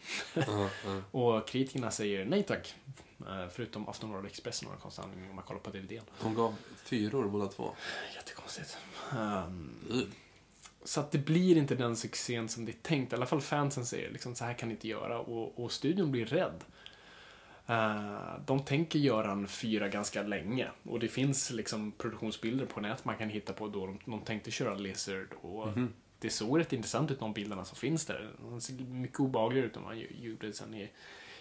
och 1.11 1.49
kritikerna 1.49 1.91
säger 1.91 2.25
nej 2.25 2.43
tack. 2.43 2.75
Eh, 3.21 3.49
förutom 3.53 3.89
Aftonbladet 3.89 4.31
Expressen 4.31 4.69
och 4.69 4.81
konstig 4.81 5.03
anledning 5.03 5.31
om 5.31 5.37
man 5.37 5.45
kollar 5.45 5.61
på 5.61 5.71
DVDn. 5.71 6.05
De 6.23 6.35
gav 6.35 6.55
fyror 6.77 7.29
båda 7.29 7.47
två. 7.47 7.75
Jättekonstigt. 8.15 8.79
Ehm, 9.13 9.71
så 10.85 11.01
att 11.01 11.11
det 11.11 11.19
blir 11.19 11.57
inte 11.57 11.75
den 11.75 11.97
succén 11.97 12.49
som 12.49 12.65
det 12.65 12.73
är 12.73 12.83
tänkt. 12.83 13.13
I 13.13 13.17
alla 13.17 13.27
fall 13.27 13.41
fansen 13.41 13.87
säger 13.87 14.11
liksom, 14.11 14.35
så 14.35 14.45
här 14.45 14.55
kan 14.55 14.69
ni 14.69 14.75
inte 14.75 14.89
göra. 14.89 15.19
Och, 15.19 15.65
och 15.65 15.73
studion 15.73 16.11
blir 16.11 16.27
rädd. 16.27 16.65
Eh, 17.67 18.35
de 18.47 18.61
tänker 18.65 18.99
göra 18.99 19.33
en 19.33 19.49
fyra 19.49 19.89
ganska 19.89 20.23
länge. 20.23 20.69
Och 20.83 21.01
det 21.01 21.09
finns 21.09 21.51
liksom 21.51 21.93
produktionsbilder 21.93 22.67
på 22.67 22.81
nät 22.81 23.05
man 23.05 23.17
kan 23.17 23.29
hitta 23.29 23.53
på 23.53 23.69
då 23.69 23.87
de, 23.87 23.99
de 24.05 24.21
tänkte 24.21 24.51
köra 24.51 24.75
Lizard. 24.75 25.29
Och 25.41 25.69
Det 26.19 26.31
såg 26.31 26.61
rätt 26.61 26.73
intressant 26.73 27.11
ut, 27.11 27.21
de 27.21 27.33
bilderna 27.33 27.65
som 27.65 27.77
finns 27.77 28.07
där. 28.07 28.31
De 28.51 28.61
ser 28.61 28.75
mycket 28.75 29.21
obehagligare 29.21 29.67
ut 29.67 29.77
än 29.77 29.83
man 29.83 29.99
gjorde 30.21 30.53
sen 30.53 30.75
i, 30.75 30.91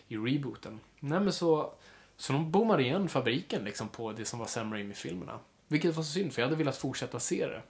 i 0.07 0.17
rebooten. 0.17 0.80
Nej 0.99 1.19
men 1.19 1.34
så, 1.34 1.74
så 2.17 2.34
de 2.34 2.51
bommar 2.51 2.82
igen 2.82 3.09
fabriken 3.09 3.63
liksom 3.63 3.87
på 3.87 4.12
det 4.12 4.25
som 4.25 4.39
var 4.39 4.45
Sam 4.45 4.74
Raimi-filmerna. 4.74 5.39
Vilket 5.67 5.95
var 5.95 6.04
så 6.04 6.12
synd, 6.12 6.33
för 6.33 6.41
jag 6.41 6.47
hade 6.47 6.58
velat 6.58 6.78
fortsätta 6.78 7.20
se 7.20 7.47
det. 7.47 7.62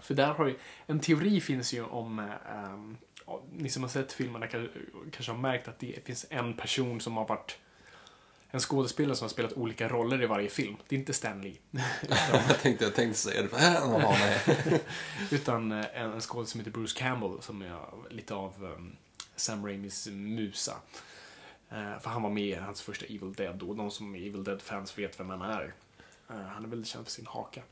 För 0.00 0.14
där 0.14 0.34
har 0.34 0.46
ju, 0.46 0.56
en 0.86 1.00
teori 1.00 1.40
finns 1.40 1.74
ju 1.74 1.84
om, 1.84 2.30
ja, 3.26 3.42
ni 3.52 3.68
som 3.68 3.82
har 3.82 3.90
sett 3.90 4.12
filmerna 4.12 4.46
kan- 4.46 4.68
kanske 5.12 5.32
har 5.32 5.38
märkt 5.38 5.68
att 5.68 5.78
det 5.78 6.06
finns 6.06 6.26
en 6.30 6.54
person 6.54 7.00
som 7.00 7.16
har 7.16 7.28
varit 7.28 7.58
en 8.56 8.60
skådespelare 8.60 9.16
som 9.16 9.24
har 9.24 9.28
spelat 9.28 9.52
olika 9.52 9.88
roller 9.88 10.22
i 10.22 10.26
varje 10.26 10.48
film. 10.48 10.76
Det 10.88 10.96
är 10.96 10.98
inte 10.98 11.12
Stan 11.12 11.42
Lee. 11.42 11.56
jag, 12.32 12.60
tänkte, 12.60 12.84
jag 12.84 12.94
tänkte 12.94 13.18
säga 13.18 13.42
det. 13.42 13.48
Jaha, 13.52 14.16
nej. 14.18 14.80
Utan 15.30 15.72
eh, 15.72 15.86
en, 15.94 16.12
en 16.12 16.20
skådespelare 16.20 16.46
som 16.46 16.60
heter 16.60 16.70
Bruce 16.70 16.98
Campbell 16.98 17.42
som 17.42 17.62
är 17.62 17.78
lite 18.10 18.34
av 18.34 18.64
um, 18.64 18.96
Sam 19.36 19.66
Raimis 19.66 20.06
musa. 20.06 20.74
Eh, 21.70 21.98
för 22.00 22.10
han 22.10 22.22
var 22.22 22.30
med 22.30 22.44
i 22.44 22.54
hans 22.54 22.82
första 22.82 23.06
Evil 23.06 23.32
Dead 23.32 23.62
och 23.62 23.76
de 23.76 23.90
som 23.90 24.14
är 24.14 24.18
Evil 24.18 24.44
Dead-fans 24.44 24.98
vet 24.98 25.20
vem 25.20 25.30
han 25.30 25.42
är. 25.42 25.74
Eh, 26.30 26.36
han 26.36 26.64
är 26.64 26.68
väldigt 26.68 26.88
känd 26.88 27.04
för 27.04 27.12
sin 27.12 27.26
haka. 27.26 27.62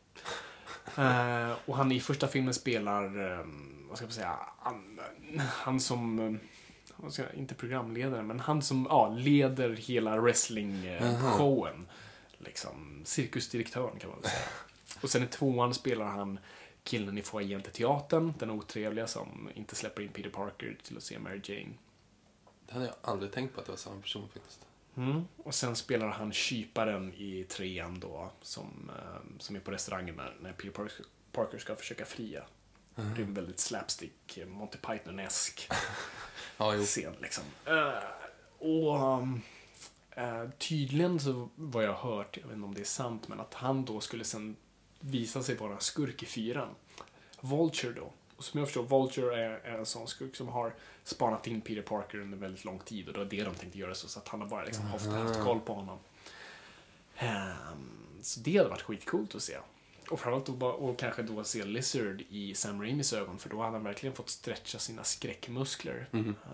Eh, 0.97 1.53
och 1.65 1.77
han 1.77 1.93
i 1.93 2.01
första 2.01 2.29
filmen 2.29 2.55
spelar, 2.55 3.05
eh, 3.05 3.47
vad 3.89 3.97
ska 3.97 4.07
man 4.07 4.13
säga, 4.13 4.39
han, 4.59 5.01
han 5.39 5.81
som, 5.81 6.19
eh, 6.19 6.33
jag, 7.19 7.35
inte 7.35 7.55
programledare, 7.55 8.23
men 8.23 8.41
han 8.41 8.63
som 8.63 8.87
ja, 8.91 9.09
leder 9.09 9.71
hela 9.71 10.17
wrestling-showen. 10.17 11.87
Liksom, 12.39 13.03
cirkusdirektören 13.05 13.99
kan 13.99 14.11
man 14.11 14.21
väl 14.21 14.31
säga. 14.31 14.43
Och 15.03 15.11
sen 15.11 15.23
i 15.23 15.27
tvåan 15.27 15.75
spelar 15.75 16.05
han 16.05 16.39
killen 16.83 17.19
i 17.19 17.23
foajén 17.23 17.63
till 17.63 17.73
teatern, 17.73 18.35
den 18.39 18.51
otrevliga 18.51 19.07
som 19.07 19.51
inte 19.55 19.77
släpper 19.77 20.03
in 20.03 20.09
Peter 20.09 20.31
Parker 20.31 20.77
till 20.83 20.97
att 20.97 21.03
se 21.03 21.19
Mary 21.19 21.41
Jane. 21.45 21.75
Det 22.67 22.73
hade 22.73 22.87
jag 22.87 22.95
aldrig 23.03 23.33
tänkt 23.33 23.55
på 23.55 23.61
att 23.61 23.67
det 23.67 23.73
var 23.73 23.77
samma 23.77 24.01
person 24.01 24.29
faktiskt. 24.33 24.61
Mm. 24.97 25.25
Och 25.37 25.55
sen 25.55 25.77
spelar 25.77 26.09
han 26.09 26.33
kyparen 26.33 27.15
i 27.15 27.45
trean 27.45 28.01
då, 28.01 28.31
som, 28.43 28.91
eh, 28.97 29.39
som 29.39 29.57
är 29.57 29.61
på 29.61 29.71
restaurangen 29.71 30.17
när, 30.17 30.37
när 30.41 30.53
Peter 30.53 30.71
Parker, 30.71 31.05
Parker 31.33 31.59
ska 31.59 31.77
försöka 31.77 32.05
fria. 32.05 32.45
Det 32.95 33.03
är 33.03 33.27
en 33.27 33.35
väldigt 33.35 33.59
slapstick, 33.59 34.39
Monty 34.47 34.79
Python-esk 34.79 35.69
Ja, 36.57 36.75
jo. 36.75 36.83
scen 36.83 37.15
liksom. 37.21 37.45
Eh, 37.67 37.95
och 38.59 39.19
um, 39.19 39.43
eh, 40.11 40.49
tydligen 40.59 41.21
så 41.21 41.49
vad 41.55 41.85
jag 41.85 41.93
har 41.93 42.17
hört, 42.17 42.37
jag 42.37 42.47
vet 42.47 42.55
inte 42.55 42.67
om 42.67 42.75
det 42.75 42.81
är 42.81 42.85
sant, 42.85 43.29
men 43.29 43.41
att 43.41 43.55
han 43.55 43.85
då 43.85 44.01
skulle 44.01 44.25
sen 44.25 44.57
visa 45.01 45.43
sig 45.43 45.57
vara 45.57 45.81
skurk 45.81 46.23
i 46.23 46.27
fyran. 46.27 46.69
Vulture 47.41 47.93
då. 47.93 48.13
Och 48.37 48.45
som 48.45 48.59
jag 48.59 48.69
förstår, 48.69 48.83
Vulture 48.83 49.45
är, 49.45 49.51
är 49.51 49.79
en 49.79 49.87
sån 49.87 50.07
skurk 50.07 50.37
som 50.37 50.49
har 50.49 50.75
spanat 51.05 51.47
in 51.47 51.61
Peter 51.61 51.83
Parker 51.83 52.19
under 52.19 52.39
väldigt 52.39 52.65
lång 52.65 52.79
tid 52.79 53.07
och 53.09 53.13
det 53.13 53.19
var 53.19 53.27
det 53.27 53.45
de 53.45 53.55
tänkte 53.55 53.79
göra 53.79 53.95
så, 53.95 54.09
så 54.09 54.19
att 54.19 54.29
han 54.29 54.41
har 54.41 54.49
bara 54.49 54.65
liksom 54.65 54.85
haft, 54.85 55.07
haft 55.07 55.41
koll 55.41 55.61
på 55.61 55.75
honom. 55.75 55.99
Ehm, 57.17 58.21
så 58.23 58.41
det 58.41 58.57
hade 58.57 58.71
varit 58.71 58.83
skitcoolt 58.83 59.35
att 59.35 59.43
se. 59.43 59.57
Och 60.11 60.21
framförallt 60.21 60.61
då, 60.61 60.67
och 60.67 60.99
kanske 60.99 61.23
då 61.23 61.45
se 61.45 61.65
Lizard 61.65 62.23
i 62.29 62.55
Sam 62.55 62.83
Raimis 62.83 63.13
ögon 63.13 63.39
för 63.39 63.51
då 63.51 63.63
hade 63.63 63.73
han 63.73 63.85
verkligen 63.85 64.15
fått 64.15 64.31
stretcha 64.31 64.79
sina 64.79 65.05
skräckmuskler 65.05 66.07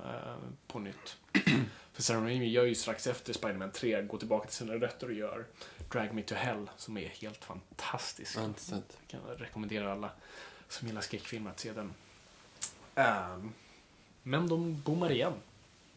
eh, 0.05 0.35
på 0.67 0.79
nytt. 0.79 1.17
för 1.93 2.03
Sam 2.03 2.25
Raimi 2.25 2.49
gör 2.49 2.65
ju 2.65 2.75
strax 2.75 3.07
efter 3.07 3.33
Spider-Man 3.33 3.71
3, 3.73 4.03
går 4.03 4.19
tillbaka 4.19 4.47
till 4.47 4.57
sina 4.57 4.75
rötter 4.75 5.07
och 5.07 5.13
gör 5.13 5.47
Drag 5.93 6.15
Me 6.15 6.23
To 6.23 6.35
Hell 6.35 6.71
som 6.77 6.97
är 6.97 7.09
helt 7.09 7.45
fantastisk. 7.45 8.37
Jag 8.37 9.21
kan 9.21 9.21
rekommendera 9.39 9.93
alla 9.93 10.11
som 10.69 10.89
gillar 10.89 11.01
skräckfilmer 11.01 11.51
att 11.51 11.61
se 11.61 11.73
den. 11.73 11.95
Ehm, 12.95 13.53
men 14.23 14.49
de 14.49 14.81
bommar 14.81 15.13
igen. 15.13 15.33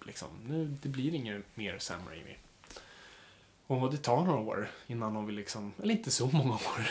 Liksom. 0.05 0.27
Nu, 0.47 0.77
det 0.81 0.89
blir 0.89 1.13
inget 1.13 1.43
mer 1.53 1.79
Sam 1.79 2.01
Raimi. 2.09 2.35
Och 3.67 3.91
det 3.91 3.97
tar 3.97 4.23
några 4.23 4.39
år 4.39 4.67
innan 4.87 5.13
de 5.13 5.25
vill 5.25 5.35
liksom, 5.35 5.73
eller 5.83 5.93
inte 5.93 6.11
så 6.11 6.27
många 6.27 6.53
år. 6.53 6.89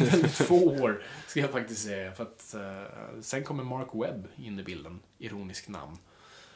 Väldigt 0.10 0.34
få 0.34 0.82
år 0.82 1.02
ska 1.26 1.40
jag 1.40 1.50
faktiskt 1.50 1.82
säga. 1.82 2.12
För 2.12 2.22
att 2.22 2.54
eh, 2.54 3.20
sen 3.20 3.44
kommer 3.44 3.64
Mark 3.64 3.88
Webb 3.92 4.28
in 4.36 4.58
i 4.58 4.62
bilden. 4.62 5.00
Ironisk 5.18 5.68
namn. 5.68 5.98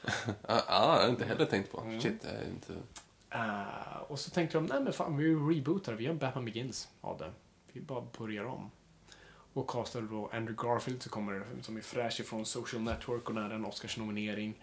Ja, 0.05 0.13
ah, 0.69 0.97
jag 0.97 1.03
har 1.03 1.09
inte 1.09 1.25
heller 1.25 1.45
tänkt 1.45 1.73
på. 1.73 1.81
Mm. 1.81 2.01
Shit, 2.01 2.25
jag 2.25 2.33
är 2.33 2.51
inte... 2.51 2.73
Eh, 3.31 4.03
och 4.09 4.19
så 4.19 4.31
tänkte 4.31 4.59
de, 4.59 4.67
nej 4.67 4.81
men 4.81 4.93
fan 4.93 5.17
vi 5.17 5.35
rebootar, 5.35 5.93
vi 5.93 6.05
gör 6.05 6.15
Batman 6.15 6.45
Begins 6.45 6.89
av 7.01 7.19
det. 7.19 7.31
Vi 7.73 7.81
bara 7.81 8.05
börjar 8.19 8.45
om. 8.45 8.71
Och 9.53 9.71
castade 9.71 10.07
då 10.07 10.31
Andrew 10.33 10.69
Garfield 10.69 11.03
som 11.03 11.11
kommer 11.11 11.45
som 11.63 11.77
är 11.77 11.81
fräsch 11.81 12.21
ifrån 12.21 12.47
Social 12.47 12.83
Network 12.83 13.29
och 13.29 13.35
nära 13.35 13.55
en 13.55 13.65
Oscarsnominering. 13.65 14.55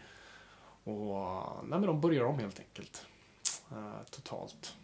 Och 0.84 1.46
nej 1.64 1.80
men 1.80 1.82
de 1.82 2.02
börjar 2.02 2.24
om 2.24 2.40
helt 2.40 2.60
enkelt. 2.60 3.06
Eh, 3.72 4.04
totalt. 4.10 4.76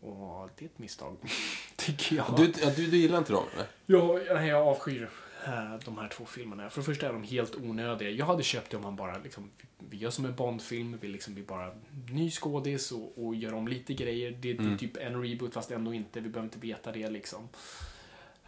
Och 0.00 0.50
det 0.56 0.64
är 0.64 0.68
ett 0.68 0.78
misstag, 0.78 1.16
tycker 1.76 2.16
jag. 2.16 2.36
Du, 2.36 2.52
ja, 2.62 2.70
du, 2.76 2.86
du 2.86 2.96
gillar 2.96 3.18
inte 3.18 3.32
dem, 3.32 3.44
eller? 3.54 3.66
Jag, 3.86 4.26
jag, 4.26 4.46
jag 4.46 4.68
avskyr 4.68 5.10
eh, 5.46 5.76
de 5.84 5.98
här 5.98 6.08
två 6.08 6.24
filmerna. 6.24 6.70
För 6.70 6.80
det 6.80 6.84
första 6.84 7.08
är 7.08 7.12
de 7.12 7.22
helt 7.22 7.56
onödiga. 7.56 8.10
Jag 8.10 8.26
hade 8.26 8.42
köpt 8.42 8.70
det 8.70 8.76
om 8.76 8.82
man 8.82 8.96
bara 8.96 9.18
liksom, 9.18 9.50
vi 9.78 9.96
gör 9.96 10.10
som 10.10 10.24
en 10.24 10.34
Bondfilm, 10.34 10.98
vi 11.00 11.08
liksom 11.08 11.34
blir 11.34 11.44
bara 11.44 11.74
ny 12.10 12.30
skådis 12.30 12.92
och, 12.92 13.26
och 13.26 13.34
gör 13.34 13.54
om 13.54 13.68
lite 13.68 13.94
grejer. 13.94 14.30
Det, 14.30 14.52
det 14.52 14.72
är 14.72 14.76
typ 14.76 14.96
en 14.96 15.22
reboot 15.22 15.54
fast 15.54 15.70
ändå 15.70 15.94
inte, 15.94 16.20
vi 16.20 16.28
behöver 16.28 16.46
inte 16.46 16.58
veta 16.58 16.92
det 16.92 17.10
liksom. 17.10 17.48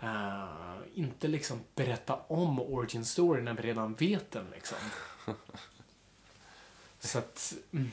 Eh, 0.01 0.77
inte 0.95 1.29
liksom 1.29 1.61
berätta 1.75 2.17
om 2.17 2.61
origin 2.61 3.05
story 3.05 3.43
när 3.43 3.55
vi 3.55 3.63
redan 3.63 3.95
vet 3.95 4.31
den 4.31 4.51
liksom. 4.51 4.79
Så 6.99 7.19
att... 7.19 7.55
mm. 7.73 7.91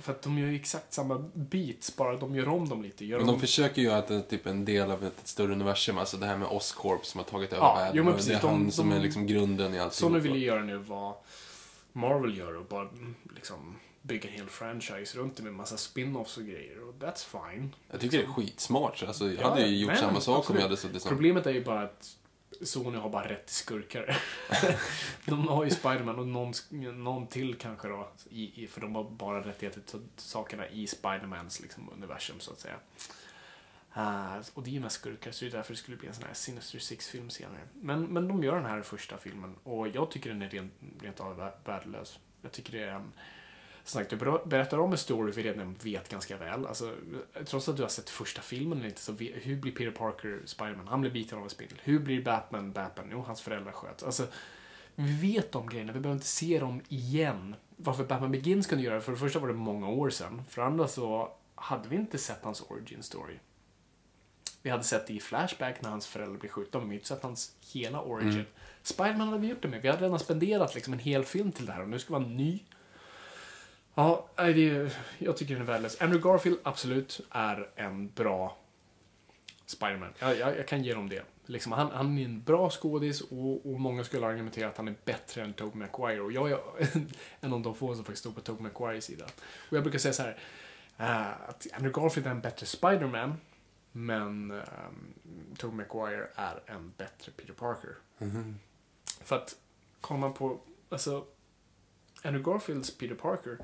För 0.00 0.12
att 0.12 0.22
de 0.22 0.38
gör 0.38 0.48
ju 0.48 0.56
exakt 0.56 0.92
samma 0.92 1.18
beats, 1.34 1.96
bara 1.96 2.16
de 2.16 2.34
gör 2.36 2.48
om 2.48 2.68
dem 2.68 2.82
lite. 2.82 3.04
Gör 3.04 3.18
Men 3.18 3.28
om... 3.28 3.34
de 3.34 3.40
försöker 3.40 3.82
ju 3.82 3.90
att 3.90 4.08
det 4.08 4.14
är 4.14 4.20
typ 4.20 4.46
en 4.46 4.64
del 4.64 4.90
av 4.90 5.04
ett, 5.04 5.18
ett 5.20 5.28
större 5.28 5.52
universum. 5.52 5.98
Alltså 5.98 6.16
det 6.16 6.26
här 6.26 6.36
med 6.36 6.48
Oscorp 6.48 7.06
som 7.06 7.18
har 7.18 7.24
tagit 7.24 7.52
över 7.52 7.62
Ja, 7.62 7.74
världen. 7.74 7.96
jo, 7.96 8.04
men 8.04 8.12
och 8.14 8.18
det 8.18 8.22
är 8.24 8.26
precis. 8.26 8.40
De- 8.42 8.50
han 8.50 8.70
som 8.72 8.90
de- 8.90 8.96
är 8.96 9.00
liksom 9.00 9.26
grunden 9.26 9.74
i 9.74 9.78
allt. 9.80 9.92
Så 9.94 10.08
de 10.08 10.20
ville 10.20 10.38
göra 10.38 10.62
nu 10.62 10.76
vad 10.76 11.14
Marvel 11.92 12.38
gör 12.38 12.56
och 12.56 12.64
bara 12.64 12.88
mm, 12.88 13.14
liksom 13.34 13.76
bygga 14.02 14.28
en 14.30 14.34
hel 14.36 14.46
franchise 14.48 15.18
runt 15.18 15.36
det 15.36 15.42
med 15.42 15.52
massa 15.54 15.76
spin-offs 15.76 16.36
och 16.38 16.44
grejer. 16.44 16.88
Och 16.88 16.94
that's 16.94 17.26
fine. 17.52 17.74
Jag 17.90 18.00
tycker 18.00 18.18
det 18.18 18.24
är 18.24 18.28
skitsmart. 18.28 19.02
Alltså, 19.06 19.24
jag 19.24 19.34
Ja, 19.40 19.48
hade 19.48 19.66
ju 19.66 19.76
gjort 19.78 19.88
men, 19.90 19.96
samma 20.00 20.20
sak 20.20 20.34
om 20.34 20.40
absolut. 20.40 20.60
jag 20.60 20.68
hade 20.68 20.76
suttit 20.76 21.02
som... 21.02 21.08
Problemet 21.08 21.46
är 21.46 21.52
ju 21.52 21.64
bara 21.64 21.82
att 21.82 22.16
Sony 22.62 22.98
har 22.98 23.10
bara 23.10 23.28
rätt 23.28 23.46
till 23.46 23.54
skurkar. 23.54 24.16
de 25.26 25.48
har 25.48 25.64
ju 25.64 25.70
Spiderman 25.70 26.18
och 26.18 26.26
någon, 26.26 26.52
någon 27.04 27.26
till 27.26 27.54
kanske 27.54 27.88
då. 27.88 28.08
I, 28.30 28.64
i, 28.64 28.66
för 28.66 28.80
de 28.80 28.94
har 28.94 29.04
bara 29.04 29.46
rättigheter 29.46 29.80
till 29.80 30.00
sakerna 30.16 30.68
i 30.68 30.86
Spidermans 30.86 31.60
liksom, 31.60 31.90
universum 31.96 32.40
så 32.40 32.52
att 32.52 32.60
säga. 32.60 32.76
Uh, 33.96 34.36
och 34.54 34.62
det 34.62 34.70
är 34.70 34.72
ju 34.72 34.80
mest 34.80 34.96
skurkar, 34.96 35.30
så 35.30 35.44
det 35.44 35.50
är 35.50 35.52
därför 35.52 35.72
det 35.72 35.78
skulle 35.78 35.96
bli 35.96 36.08
en 36.08 36.14
sån 36.14 36.24
här 36.26 36.34
Sinister 36.34 36.78
Six-film 36.78 37.30
senare. 37.30 37.60
Men, 37.72 38.02
men 38.04 38.28
de 38.28 38.44
gör 38.44 38.54
den 38.54 38.64
här 38.64 38.82
första 38.82 39.18
filmen 39.18 39.56
och 39.62 39.88
jag 39.88 40.10
tycker 40.10 40.30
den 40.30 40.42
är 40.42 40.48
rent, 40.48 40.72
rent 41.00 41.20
av 41.20 41.50
värdelös. 41.64 42.18
Jag 42.42 42.52
tycker 42.52 42.72
det 42.72 42.84
är 42.84 42.94
en... 42.94 43.12
Som 43.84 44.00
sagt, 44.00 44.10
du 44.10 44.16
ber- 44.16 44.46
berättar 44.46 44.78
om 44.78 44.92
en 44.92 44.98
story 44.98 45.32
vi 45.32 45.42
redan 45.42 45.74
vet 45.82 46.08
ganska 46.08 46.36
väl. 46.36 46.66
Alltså, 46.66 46.94
trots 47.44 47.68
att 47.68 47.76
du 47.76 47.82
har 47.82 47.88
sett 47.88 48.10
första 48.10 48.42
filmen 48.42 48.78
eller 48.78 48.88
inte, 48.88 49.00
så 49.00 49.12
hur 49.12 49.56
blir 49.56 49.72
Peter 49.72 49.90
Parker 49.90 50.40
Spiderman? 50.44 50.88
Han 50.88 51.00
blir 51.00 51.10
biten 51.10 51.38
av 51.38 51.44
en 51.44 51.50
spindel. 51.50 51.78
Hur 51.82 51.98
blir 51.98 52.24
Batman 52.24 52.72
Batman? 52.72 53.08
Jo, 53.12 53.24
hans 53.26 53.40
föräldrar 53.40 53.72
sköts. 53.72 54.02
Alltså, 54.02 54.26
vi 54.94 55.32
vet 55.32 55.52
de 55.52 55.66
grejerna, 55.68 55.92
vi 55.92 56.00
behöver 56.00 56.16
inte 56.16 56.26
se 56.26 56.58
dem 56.58 56.80
igen. 56.88 57.54
Varför 57.76 58.04
Batman 58.04 58.30
Begins 58.32 58.66
kunde 58.66 58.84
göra 58.84 58.94
det, 58.94 59.00
för 59.00 59.12
det 59.12 59.18
första 59.18 59.38
var 59.38 59.48
det 59.48 59.54
många 59.54 59.88
år 59.88 60.10
sedan. 60.10 60.42
För 60.48 60.62
det 60.62 60.66
andra 60.68 60.88
så 60.88 61.32
hade 61.54 61.88
vi 61.88 61.96
inte 61.96 62.18
sett 62.18 62.44
hans 62.44 62.60
origin 62.68 63.02
story. 63.02 63.34
Vi 64.62 64.70
hade 64.70 64.84
sett 64.84 65.06
det 65.06 65.12
i 65.12 65.20
Flashback 65.20 65.82
när 65.82 65.90
hans 65.90 66.06
föräldrar 66.06 66.38
blev 66.38 66.50
skjutna, 66.50 66.80
men 66.80 66.88
vi 66.88 66.94
hade 66.94 66.96
inte 66.96 67.08
sett 67.08 67.22
hans 67.22 67.52
hela 67.72 68.00
origin. 68.02 68.44
Spiderman 68.82 69.28
hade 69.28 69.40
vi 69.40 69.48
gjort 69.48 69.62
det 69.62 69.68
med. 69.68 69.82
Vi 69.82 69.88
hade 69.88 70.04
redan 70.04 70.18
spenderat 70.18 70.74
liksom 70.74 70.92
en 70.92 70.98
hel 70.98 71.24
film 71.24 71.52
till 71.52 71.66
det 71.66 71.72
här 71.72 71.82
och 71.82 71.88
nu 71.88 71.98
ska 71.98 72.12
vara 72.12 72.24
en 72.24 72.36
ny. 72.36 72.60
Ja, 73.94 74.28
det 74.36 74.70
är, 74.70 74.96
jag 75.18 75.36
tycker 75.36 75.54
den 75.54 75.62
är 75.62 75.66
värdelös. 75.66 76.00
Andrew 76.00 76.30
Garfield, 76.30 76.58
absolut, 76.62 77.20
är 77.30 77.68
en 77.76 78.08
bra 78.08 78.56
Spiderman. 79.66 80.12
Jag, 80.18 80.38
jag, 80.38 80.58
jag 80.58 80.68
kan 80.68 80.84
ge 80.84 80.94
dem 80.94 81.08
det. 81.08 81.22
Liksom, 81.46 81.72
han, 81.72 81.90
han 81.90 82.18
är 82.18 82.24
en 82.24 82.42
bra 82.42 82.70
skådis 82.70 83.20
och, 83.20 83.66
och 83.66 83.80
många 83.80 84.04
skulle 84.04 84.26
argumentera 84.26 84.68
att 84.68 84.76
han 84.76 84.88
är 84.88 84.94
bättre 85.04 85.42
än 85.42 85.52
Tobey 85.52 85.78
Maguire. 85.78 86.20
Och 86.20 86.32
jag 86.32 86.50
är 86.50 86.58
en 87.40 87.52
av 87.52 87.60
de 87.60 87.74
få 87.74 87.94
som 87.94 88.04
faktiskt 88.04 88.20
står 88.20 88.32
på 88.32 88.40
Tobey 88.40 88.62
Maguires 88.62 89.04
sida. 89.04 89.24
Och 89.70 89.76
jag 89.76 89.82
brukar 89.82 89.98
säga 89.98 90.12
så 90.12 90.22
här, 90.22 90.38
eh, 90.98 91.48
att 91.48 91.66
Andrew 91.72 92.02
Garfield 92.02 92.26
är 92.26 92.30
en 92.30 92.40
bättre 92.40 92.66
Spiderman, 92.66 93.34
men 93.92 94.50
um, 94.50 95.14
Tobey 95.58 95.76
Maguire 95.76 96.28
är 96.34 96.62
en 96.66 96.92
bättre 96.96 97.32
Peter 97.32 97.52
Parker. 97.52 97.94
För 99.20 99.36
att, 99.36 99.56
kollar 100.00 100.20
man 100.20 100.32
på, 100.34 100.60
alltså, 100.88 101.24
Andrew 102.22 102.52
Garfields 102.52 102.98
Peter 102.98 103.14
Parker, 103.14 103.58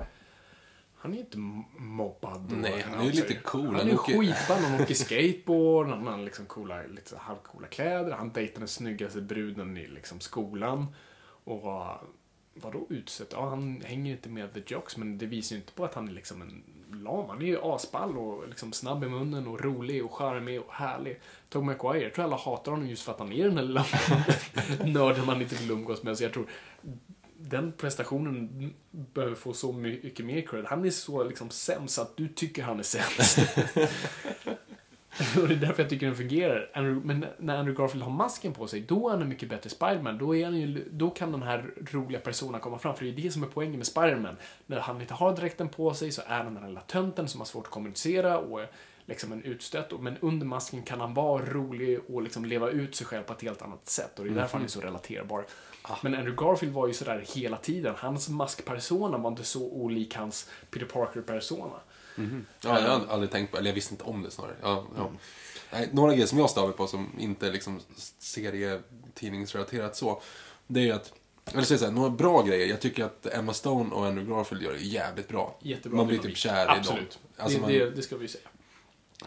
han 1.01 1.13
är 1.13 1.17
inte 1.17 1.37
m- 1.37 1.63
mobbad. 1.77 2.51
Nej, 2.51 2.81
han 2.81 2.93
är 2.99 3.03
ju 3.03 3.07
alltså, 3.09 3.23
lite 3.27 3.35
cool. 3.41 3.75
Han 3.75 3.89
är 3.89 3.93
åker- 3.99 4.17
skitball, 4.19 4.57
han 4.57 4.81
åker 4.81 4.93
skateboard, 4.93 5.87
han 5.87 6.07
har 6.07 6.17
liksom 6.17 6.45
coola, 6.45 6.81
lite 6.83 7.17
halvcoola 7.17 7.67
kläder, 7.67 8.11
han 8.11 8.31
dejtar 8.31 8.59
den 8.59 8.67
snyggaste 8.67 9.21
bruden 9.21 9.77
i 9.77 9.87
liksom 9.87 10.19
skolan. 10.19 10.85
Och 11.43 11.63
vadå 12.53 12.85
utsett? 12.89 13.29
Ja, 13.31 13.49
han 13.49 13.81
hänger 13.85 14.11
inte 14.11 14.29
med 14.29 14.53
the 14.53 14.61
jocks, 14.67 14.97
men 14.97 15.17
det 15.17 15.25
visar 15.25 15.55
ju 15.55 15.61
inte 15.61 15.73
på 15.73 15.85
att 15.85 15.93
han 15.93 16.07
är 16.07 16.11
liksom 16.11 16.41
en 16.41 16.63
lam. 17.03 17.29
Han 17.29 17.41
är 17.41 17.45
ju 17.45 17.59
asball 17.61 18.17
och 18.17 18.47
liksom 18.47 18.73
snabb 18.73 19.03
i 19.03 19.07
munnen 19.07 19.47
och 19.47 19.61
rolig 19.61 20.05
och 20.05 20.13
charmig 20.13 20.61
och 20.61 20.73
härlig. 20.73 21.19
Tobey 21.49 21.65
Maguire, 21.65 22.03
jag 22.03 22.13
tror 22.13 22.25
alla 22.25 22.35
hatar 22.37 22.71
honom 22.71 22.87
just 22.87 23.03
för 23.03 23.11
att 23.11 23.19
han 23.19 23.31
är 23.31 23.43
den 23.45 23.55
där 23.55 23.63
lilla 23.63 23.85
nörden 24.85 25.25
man 25.25 25.41
inte 25.41 25.55
vill 25.55 25.71
umgås 25.71 26.03
med. 26.03 26.17
Så 26.17 26.23
jag 26.23 26.33
tror 26.33 26.45
den 27.49 27.71
prestationen 27.71 28.73
behöver 28.91 29.35
få 29.35 29.53
så 29.53 29.73
mycket 29.73 30.25
mer 30.25 30.41
cred. 30.41 30.65
Han 30.65 30.85
är 30.85 30.89
så 30.89 31.23
liksom 31.23 31.49
sämst 31.49 31.99
att 31.99 32.17
du 32.17 32.27
tycker 32.27 32.63
han 32.63 32.79
är 32.79 32.83
sämst. 32.83 33.39
och 35.41 35.47
det 35.47 35.53
är 35.53 35.59
därför 35.59 35.83
jag 35.83 35.89
tycker 35.89 36.05
den 36.05 36.15
fungerar. 36.15 36.69
Andrew, 36.73 37.07
men 37.07 37.25
när 37.37 37.57
Andrew 37.57 37.83
Garfield 37.83 38.03
har 38.03 38.11
masken 38.11 38.53
på 38.53 38.67
sig, 38.67 38.81
då 38.81 39.07
är 39.07 39.11
han 39.11 39.21
en 39.21 39.29
mycket 39.29 39.49
bättre 39.49 39.69
Spiderman. 39.69 40.17
Då, 40.17 40.35
är 40.35 40.45
han 40.45 40.55
ju, 40.55 40.87
då 40.91 41.09
kan 41.09 41.31
den 41.31 41.43
här 41.43 41.73
roliga 41.91 42.19
personen 42.19 42.61
komma 42.61 42.79
fram. 42.79 42.95
För 42.95 43.05
det 43.05 43.11
är 43.11 43.15
det 43.23 43.31
som 43.31 43.43
är 43.43 43.47
poängen 43.47 43.77
med 43.77 43.87
Spiderman. 43.87 44.35
När 44.65 44.79
han 44.79 45.01
inte 45.01 45.13
har 45.13 45.35
dräkten 45.35 45.69
på 45.69 45.93
sig 45.93 46.11
så 46.11 46.21
är 46.25 46.43
han 46.43 46.53
den 46.53 46.63
här 46.63 46.69
lilla 46.69 46.81
tönten 46.81 47.27
som 47.27 47.41
har 47.41 47.45
svårt 47.45 47.65
att 47.65 47.71
kommunicera 47.71 48.37
och 48.37 48.61
är 48.61 48.69
liksom 49.05 49.31
en 49.31 49.43
utstött. 49.43 50.01
Men 50.01 50.17
under 50.21 50.45
masken 50.45 50.83
kan 50.83 50.99
han 50.99 51.13
vara 51.13 51.45
rolig 51.45 51.99
och 52.09 52.21
liksom 52.21 52.45
leva 52.45 52.69
ut 52.69 52.95
sig 52.95 53.07
själv 53.07 53.23
på 53.23 53.33
ett 53.33 53.41
helt 53.41 53.61
annat 53.61 53.89
sätt. 53.89 54.19
Och 54.19 54.25
det 54.25 54.31
är 54.31 54.35
därför 54.35 54.57
han 54.57 54.65
är 54.65 54.69
så 54.69 54.81
relaterbar. 54.81 55.45
Men 56.01 56.15
Andrew 56.15 56.45
Garfield 56.45 56.73
var 56.73 56.87
ju 56.87 56.93
sådär 56.93 57.25
hela 57.35 57.57
tiden. 57.57 57.95
Hans 57.97 58.29
maskpersona 58.29 59.17
var 59.17 59.29
inte 59.29 59.43
så 59.43 59.71
olik 59.71 60.15
hans 60.15 60.49
Peter 60.71 60.85
Parker-persona. 60.85 61.75
Ja, 62.61 62.79
jag 62.81 62.99
har 62.99 63.07
aldrig 63.09 63.31
tänkt 63.31 63.51
på 63.51 63.57
eller 63.57 63.69
jag 63.69 63.75
visste 63.75 63.93
inte 63.93 64.03
om 64.03 64.23
det 64.23 64.31
snarare. 64.31 64.55
Ja, 64.61 64.85
ja. 64.97 65.11
Nej, 65.71 65.89
några 65.91 66.13
grejer 66.13 66.27
som 66.27 66.37
jag 66.37 66.49
stavar 66.49 66.71
på 66.71 66.87
som 66.87 67.09
inte 67.19 67.47
är 67.47 67.51
liksom 67.51 67.79
serietidningsrelaterat 68.19 69.95
så, 69.95 70.21
det 70.67 70.79
är 70.79 70.83
ju 70.83 70.91
att 70.91 71.13
eller 71.45 71.63
så 71.63 71.73
är 71.73 71.75
det 71.75 71.79
så 71.79 71.85
här, 71.85 71.91
några 71.91 72.09
bra 72.09 72.41
grejer. 72.41 72.67
Jag 72.67 72.81
tycker 72.81 73.03
att 73.03 73.25
Emma 73.25 73.53
Stone 73.53 73.95
och 73.95 74.05
Andrew 74.05 74.35
Garfield 74.35 74.63
gör 74.63 74.73
det 74.73 74.79
jävligt 74.79 75.27
bra. 75.27 75.57
Jättebra 75.61 75.97
man 75.97 76.07
blir 76.07 76.17
typ 76.17 76.37
kär 76.37 76.63
i 76.63 76.65
dem. 76.65 76.77
Absolut. 76.79 77.19
Alltså 77.37 77.57
det, 77.57 77.61
man, 77.61 77.71
det, 77.71 77.89
det 77.89 78.01
ska 78.01 78.17
vi 78.17 78.27
säga. 78.27 78.47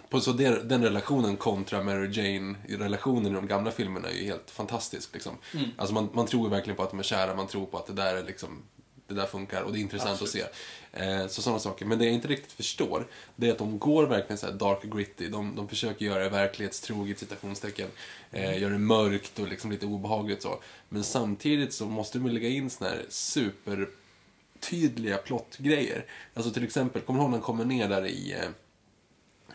På 0.09 0.21
så 0.21 0.33
det, 0.33 0.62
den 0.62 0.83
relationen 0.83 1.37
kontra 1.37 1.83
Mary 1.83 2.09
Jane-relationen 2.12 3.33
i 3.33 3.35
de 3.35 3.47
gamla 3.47 3.71
filmerna 3.71 4.09
är 4.09 4.15
ju 4.15 4.25
helt 4.25 4.51
fantastisk. 4.51 5.11
Liksom. 5.12 5.39
Mm. 5.55 5.71
Alltså 5.77 5.95
man, 5.95 6.09
man 6.12 6.27
tror 6.27 6.49
verkligen 6.49 6.77
på 6.77 6.83
att 6.83 6.91
de 6.91 6.99
är 6.99 7.03
kära, 7.03 7.35
man 7.35 7.47
tror 7.47 7.66
på 7.66 7.79
att 7.79 7.87
det 7.87 7.93
där 7.93 8.16
är 8.16 8.25
liksom 8.25 8.62
det 9.07 9.15
där 9.15 9.27
funkar 9.27 9.62
och 9.62 9.73
det 9.73 9.79
är 9.79 9.81
intressant 9.81 10.23
att 10.23 10.29
se. 10.29 10.45
Eh, 10.93 11.27
så 11.27 11.43
sådana 11.43 11.59
saker. 11.59 11.87
Men 11.87 11.99
det 11.99 12.05
jag 12.05 12.15
inte 12.15 12.29
riktigt 12.29 12.53
förstår, 12.53 13.07
det 13.37 13.49
är 13.49 13.53
att 13.53 13.59
de 13.59 13.79
går 13.79 14.07
verkligen 14.07 14.39
så 14.39 14.47
här 14.47 14.53
dark 14.53 14.83
gritty. 14.83 15.29
De, 15.29 15.57
de 15.57 15.69
försöker 15.69 16.07
göra 16.07 16.23
det 16.23 16.29
verklighetstroget, 16.29 17.19
citationstecken. 17.19 17.89
Eh, 18.31 18.61
göra 18.61 18.73
det 18.73 18.79
mörkt 18.79 19.39
och 19.39 19.49
liksom 19.49 19.71
lite 19.71 19.87
obehagligt 19.87 20.43
så. 20.43 20.61
Men 20.89 21.05
samtidigt 21.05 21.75
så 21.75 21.87
måste 21.87 22.19
de 22.19 22.31
lägga 22.31 22.49
in 22.49 22.71
såna 22.71 22.91
här 22.91 23.05
supertydliga 23.09 25.16
plottgrejer. 25.16 26.05
Alltså 26.35 26.53
till 26.53 26.65
exempel, 26.65 27.03
kommer 27.03 27.19
du 27.19 27.23
ihåg 27.23 27.31
när 27.31 27.39
han 27.39 27.45
kommer 27.45 27.65
ner 27.65 27.89
där 27.89 28.07
i 28.07 28.33
eh, 28.33 28.49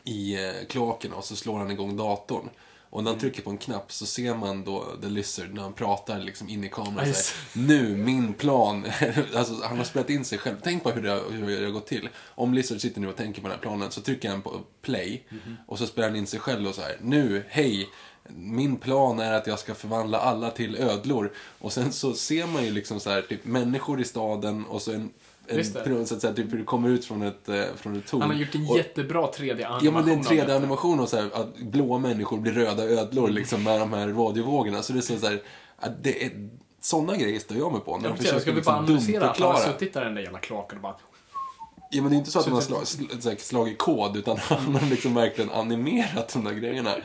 i 0.09 0.45
eh, 0.45 0.65
kloakerna 0.69 1.15
och 1.15 1.25
så 1.25 1.35
slår 1.35 1.57
han 1.59 1.71
igång 1.71 1.97
datorn. 1.97 2.49
Och 2.91 3.03
när 3.03 3.11
han 3.11 3.19
trycker 3.19 3.41
på 3.41 3.49
en 3.49 3.57
knapp 3.57 3.91
så 3.91 4.05
ser 4.05 4.35
man 4.35 4.63
då 4.63 4.85
The 5.01 5.07
Lizard 5.09 5.53
när 5.53 5.61
han 5.61 5.73
pratar 5.73 6.19
liksom 6.19 6.49
in 6.49 6.63
i 6.63 6.69
kameran 6.69 7.07
Nice. 7.07 7.33
säger 7.53 7.67
Nu, 7.67 7.97
min 7.97 8.33
plan. 8.33 8.85
alltså, 9.35 9.53
han 9.63 9.77
har 9.77 9.83
spelat 9.85 10.09
in 10.09 10.25
sig 10.25 10.37
själv. 10.37 10.55
Tänk 10.63 10.83
på 10.83 10.91
hur 10.91 11.01
det, 11.01 11.09
har- 11.09 11.31
hur 11.31 11.59
det 11.59 11.65
har 11.65 11.71
gått 11.71 11.87
till. 11.87 12.09
Om 12.35 12.53
Lizard 12.53 12.81
sitter 12.81 13.01
nu 13.01 13.07
och 13.07 13.15
tänker 13.15 13.41
på 13.41 13.47
den 13.47 13.55
här 13.57 13.61
planen 13.61 13.91
så 13.91 14.01
trycker 14.01 14.29
han 14.29 14.41
på 14.41 14.61
play 14.81 15.23
och 15.67 15.77
så 15.77 15.87
spelar 15.87 16.07
han 16.09 16.17
in 16.17 16.27
sig 16.27 16.39
själv 16.39 16.67
och 16.67 16.75
så 16.75 16.81
här. 16.81 16.97
Nu, 17.01 17.43
hej. 17.49 17.89
Min 18.35 18.77
plan 18.77 19.19
är 19.19 19.33
att 19.33 19.47
jag 19.47 19.59
ska 19.59 19.75
förvandla 19.75 20.17
alla 20.19 20.51
till 20.51 20.75
ödlor. 20.75 21.33
Och 21.59 21.73
sen 21.73 21.91
så 21.93 22.13
ser 22.13 22.47
man 22.47 22.65
ju 22.65 22.71
liksom 22.71 22.99
så 22.99 23.09
här, 23.09 23.21
typ 23.21 23.45
människor 23.45 24.01
i 24.01 24.05
staden 24.05 24.65
och 24.65 24.81
så 24.81 24.91
en, 24.91 25.09
en 25.49 25.99
det. 25.99 26.05
så 26.05 26.15
att 26.15 26.21
säga, 26.21 26.33
typ 26.33 26.51
det 26.51 26.63
kommer 26.63 26.89
ut 26.89 27.05
från 27.05 27.21
ett, 27.21 27.49
eh, 27.49 27.63
från 27.75 27.95
ett 27.95 28.07
torn. 28.07 28.21
Han 28.21 28.29
har 28.31 28.37
gjort 28.37 28.55
en 28.55 28.67
Och- 28.69 28.77
jättebra 28.77 29.27
3D-animation 29.31 29.79
Ja 29.85 29.91
men 29.91 30.05
det 30.05 30.11
är 30.11 30.13
en 30.13 30.19
av 30.19 30.25
detta. 30.25 30.45
3D-animation 30.59 30.99
och 30.99 31.09
så 31.09 31.17
här, 31.17 31.29
att 31.33 31.57
blåa 31.57 31.97
människor 31.97 32.37
blir 32.37 32.51
röda 32.51 32.83
ödlor 32.83 33.29
liksom 33.29 33.63
med 33.63 33.79
de 33.79 33.93
här 33.93 34.07
radiovågorna. 34.07 34.81
Så 34.81 34.93
det 34.93 34.99
är 34.99 35.01
så 35.01 35.17
så 35.17 35.27
här, 35.27 35.41
att 35.77 36.03
det 36.03 36.25
är 36.25 36.31
sådana 36.81 37.15
grejer 37.15 37.39
stör 37.39 37.55
jag 37.55 37.71
mig 37.71 37.81
på. 37.81 37.97
När 37.97 38.09
Jag 38.09 38.17
de 38.17 38.23
ska, 38.23 38.37
vi 38.37 38.45
bara 38.45 38.55
liksom 38.55 38.73
analysera 38.73 39.29
att 39.29 39.39
han 39.39 39.51
har 39.51 39.59
suttit 39.59 39.93
där 39.93 40.05
den 40.05 40.15
där 40.15 40.21
jävla 40.21 40.39
kloaken 40.39 40.77
och 40.77 40.81
bara... 40.81 40.95
Ja 41.91 42.01
men 42.01 42.11
det 42.11 42.15
är 42.15 42.17
inte 42.17 42.31
så 42.31 42.39
att 42.39 42.45
de 42.45 42.53
har 42.53 42.61
slag, 42.61 43.39
slagit 43.39 43.77
kod 43.77 44.17
utan 44.17 44.37
han 44.37 44.75
har 44.75 44.89
liksom 44.89 45.13
verkligen 45.13 45.51
animerat 45.51 46.33
de 46.33 46.43
där 46.43 46.51
grejerna. 46.53 46.95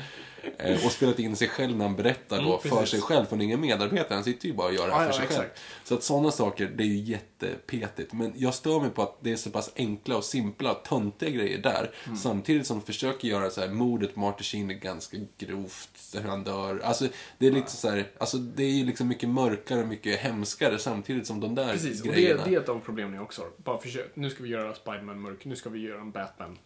Eh, 0.58 0.86
och 0.86 0.92
spelat 0.92 1.18
in 1.18 1.36
sig 1.36 1.48
själv 1.48 1.76
när 1.76 1.84
han 1.84 1.96
berättar 1.96 2.36
då 2.42 2.48
Mm, 2.48 2.58
för 2.60 2.68
precis. 2.68 2.90
sig 2.90 3.00
själv 3.00 3.24
från 3.26 3.40
ingen 3.40 3.60
medarbetare. 3.60 4.14
Han 4.14 4.24
sitter 4.24 4.46
ju 4.48 4.54
bara 4.54 4.66
och 4.68 4.74
gör 4.74 4.86
det 4.88 4.94
här 4.94 5.06
Ja, 5.06 5.12
för 5.12 5.22
ja, 5.22 5.28
sig 5.28 5.36
själv. 5.36 5.48
exakt. 5.48 5.60
Så 5.84 5.94
att 5.94 6.02
sådana 6.02 6.30
saker, 6.30 6.66
det 6.76 6.82
är 6.82 6.86
ju 6.86 6.96
jättepetigt. 6.96 8.12
Men 8.12 8.32
jag 8.36 8.54
stör 8.54 8.80
mig 8.80 8.90
på 8.90 9.02
att 9.02 9.16
det 9.20 9.32
är 9.32 9.36
så 9.36 9.50
pass 9.50 9.72
enkla 9.76 10.16
och 10.16 10.24
simpla 10.24 10.72
och 10.72 10.84
töntiga 10.84 11.30
grejer 11.30 11.58
där. 11.58 11.90
Mm. 12.06 12.16
Samtidigt 12.16 12.66
som 12.66 12.78
de 12.80 12.86
försöker 12.86 13.28
göra 13.28 13.50
så 13.50 13.60
här, 13.60 13.68
mordet 13.68 14.14
på 14.14 14.20
Martin 14.20 14.44
Sheen 14.44 14.70
är 14.70 14.74
ganska 14.74 15.16
grovt, 15.38 16.12
där 16.12 16.22
han 16.22 16.44
dör. 16.44 16.80
Alltså, 16.84 17.08
det 17.38 17.46
är 17.46 17.50
lite 17.50 17.70
så 17.70 17.90
här, 17.90 18.06
alltså 18.18 18.36
det 18.38 18.64
är 18.64 18.70
ju 18.70 18.84
liksom 18.84 19.08
mycket 19.08 19.28
mörkare 19.28 19.80
och 19.80 19.88
mycket 19.88 20.18
hemskare 20.20 20.78
samtidigt 20.78 21.26
som 21.26 21.40
de 21.40 21.54
där 21.54 21.72
Precis, 21.72 22.00
och 22.00 22.06
det, 22.06 22.12
grejerna. 22.12 22.44
det 22.44 22.54
är 22.54 22.60
ett 22.60 22.68
av 22.68 22.80
problemen 22.84 23.14
jag 23.14 23.22
också 23.22 23.42
har. 23.42 23.50
Bara 23.56 23.78
försök, 23.78 24.10
nu 24.16 24.30
ska 24.30 24.42
vi 24.42 24.48
göra 24.48 24.74
Spiderman 24.74 25.20
mörk, 25.20 25.44
nu 25.44 25.56
ska 25.56 25.70
vi 25.70 25.78
göra 25.80 26.00
en 26.00 26.10
Batman. 26.10 26.58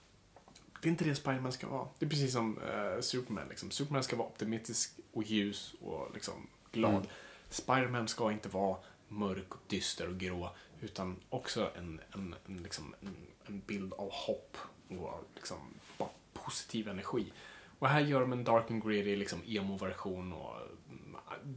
Det 0.83 0.89
är 0.89 0.91
inte 0.91 1.05
det 1.05 1.15
Spiderman 1.15 1.53
ska 1.53 1.69
vara. 1.69 1.89
Det 1.99 2.07
är 2.07 2.11
precis 2.11 2.33
som 2.33 2.59
eh, 2.59 3.01
Superman. 3.01 3.49
Liksom. 3.49 3.71
Superman 3.71 4.03
ska 4.03 4.17
vara 4.17 4.29
optimistisk 4.29 4.93
och 5.13 5.23
ljus 5.23 5.75
och 5.81 6.11
liksom 6.15 6.47
glad. 6.73 6.95
Mm. 6.95 7.07
Spiderman 7.51 8.09
ska 8.09 8.33
inte 8.33 8.49
vara 8.49 8.77
mörk, 9.09 9.55
och 9.55 9.61
dyster 9.67 10.09
och 10.09 10.19
grå. 10.19 10.51
Utan 10.81 11.17
också 11.31 11.71
en, 11.79 12.01
en, 12.15 12.35
en, 12.47 12.57
liksom, 12.63 12.95
en, 13.01 13.17
en 13.47 13.63
bild 13.67 13.93
av 13.93 14.11
hopp 14.13 14.57
och 14.89 15.25
liksom, 15.35 15.59
bara 15.99 16.09
positiv 16.33 16.89
energi. 16.89 17.33
Och 17.79 17.89
här 17.89 18.01
gör 18.01 18.21
de 18.21 18.33
en 18.33 18.45
dark 18.45 18.71
and 18.71 18.85
gritty 18.85 19.17
liksom, 19.17 19.39
emo-version 19.47 20.33
och 20.33 20.57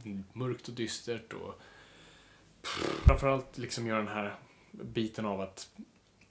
mm, 0.04 0.24
mörkt 0.32 0.68
och 0.68 0.74
dystert 0.74 1.32
och 1.32 1.60
framförallt 3.04 3.58
liksom 3.58 3.86
göra 3.86 3.98
den 3.98 4.08
här 4.08 4.34
biten 4.70 5.26
av 5.26 5.40
att 5.40 5.68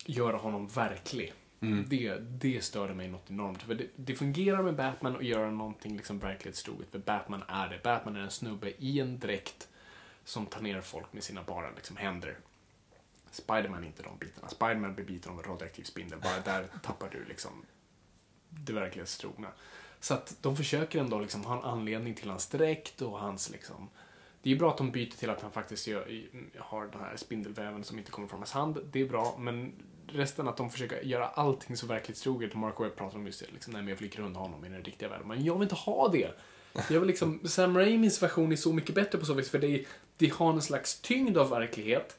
göra 0.06 0.38
honom 0.38 0.68
verklig. 0.68 1.34
Det, 1.62 2.18
det 2.20 2.64
störde 2.64 2.94
mig 2.94 3.08
något 3.08 3.32
enormt. 3.32 3.64
För 3.64 3.76
det, 3.76 3.88
det 3.96 4.16
fungerar 4.16 4.64
med 4.64 4.76
Batman 4.76 5.16
att 5.16 5.24
göra 5.24 5.52
någonting 5.52 5.98
liksom 5.98 6.20
verklighetstroget. 6.20 6.92
För 6.92 7.00
Batman 7.00 7.44
är 7.48 7.70
det. 7.70 7.84
Batman 7.84 8.16
är 8.16 8.20
en 8.20 8.32
snubbe 8.32 8.74
i 8.78 9.00
en 9.00 9.20
dräkt 9.20 9.68
som 10.24 10.46
tar 10.46 10.62
ner 10.62 10.82
folk 10.82 11.14
med 11.14 11.24
sina 11.24 11.44
bara 11.44 11.72
liksom, 11.76 11.98
händer. 11.98 12.38
Spiderman 13.32 13.84
är 13.84 13.88
inte 13.88 14.04
de 14.04 14.18
bitarna. 14.18 14.48
Spiderman 14.48 14.96
blir 14.96 15.06
biten 15.06 15.32
av 15.32 15.38
en 15.38 15.44
radioaktiv 15.44 15.84
spindel. 15.84 16.20
Bara 16.20 16.40
där 16.40 16.68
tappar 16.84 17.10
du 17.10 17.26
liksom 17.26 17.66
det 18.50 18.74
verklighetstrogna. 18.74 19.48
Så 20.00 20.14
att 20.14 20.38
de 20.42 20.58
försöker 20.58 21.00
ändå 21.00 21.20
liksom 21.20 21.46
ha 21.46 21.58
en 21.58 21.64
anledning 21.64 22.16
till 22.16 22.30
hans 22.30 22.48
dräkt 22.48 23.02
och 23.02 23.20
hans 23.20 23.50
liksom... 23.50 23.90
Det 24.42 24.50
är 24.50 24.54
ju 24.54 24.60
bra 24.60 24.72
att 24.72 24.78
de 24.78 24.92
byter 24.92 25.18
till 25.18 25.30
att 25.30 25.42
han 25.42 25.52
faktiskt 25.52 25.88
gör, 25.88 26.28
har 26.58 26.88
den 26.88 27.02
här 27.02 27.16
spindelväven 27.16 27.84
som 27.84 28.00
inte 28.00 28.12
kommer 28.12 28.28
från 28.28 28.40
hans 28.40 28.52
hand. 28.52 28.80
Det 28.92 29.02
är 29.02 29.06
bra, 29.06 29.36
men 29.40 29.74
resten 30.08 30.48
att 30.48 30.58
de 30.58 30.70
försöker 30.70 31.02
göra 31.02 31.28
allting 31.28 31.78
så 31.78 31.88
verklighetstroget. 31.88 32.56
Mark 32.56 32.80
Webb 32.80 32.96
pratar 32.96 33.18
om 33.18 33.26
just 33.26 33.40
det, 33.40 33.52
liksom, 33.54 33.74
nej 33.74 33.82
men 33.82 33.90
jag 33.90 33.98
vill 33.98 34.10
grunda 34.10 34.40
honom 34.40 34.66
i 34.66 34.70
den 34.70 34.84
riktiga 34.84 35.10
världen. 35.10 35.28
Men 35.28 35.44
jag 35.44 35.54
vill 35.54 35.64
inte 35.64 35.76
ha 35.76 36.08
det. 36.08 36.32
Jag 36.90 37.00
vill 37.00 37.08
liksom, 37.08 37.40
Sam 37.48 37.78
Raimis 37.78 38.24
version 38.24 38.52
är 38.52 38.56
så 38.56 38.74
mycket 38.74 38.96
bättre 38.96 39.18
på 39.18 39.26
så 39.26 39.34
vis, 39.34 39.50
för 39.50 39.60
det, 39.60 39.86
det 40.18 40.34
har 40.34 40.54
en 40.54 40.62
slags 40.62 41.02
tyngd 41.02 41.38
av 41.38 41.50
verklighet. 41.50 42.18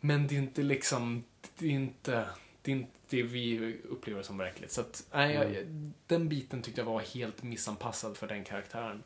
Men 0.00 0.26
det 0.26 0.34
är 0.34 0.38
inte 0.38 0.62
liksom, 0.62 1.24
det 1.58 1.66
är 1.66 1.70
inte, 1.70 2.24
det 2.62 2.70
är 2.70 2.76
inte 2.76 2.92
det 3.08 3.22
vi 3.22 3.76
upplever 3.88 4.22
som 4.22 4.38
verklighet. 4.38 4.72
Så 4.72 4.80
att, 4.80 5.06
nej, 5.12 5.34
jag, 5.34 5.66
den 6.06 6.28
biten 6.28 6.62
tyckte 6.62 6.80
jag 6.80 6.86
var 6.86 7.00
helt 7.00 7.42
missanpassad 7.42 8.16
för 8.16 8.26
den 8.26 8.44
karaktären. 8.44 9.02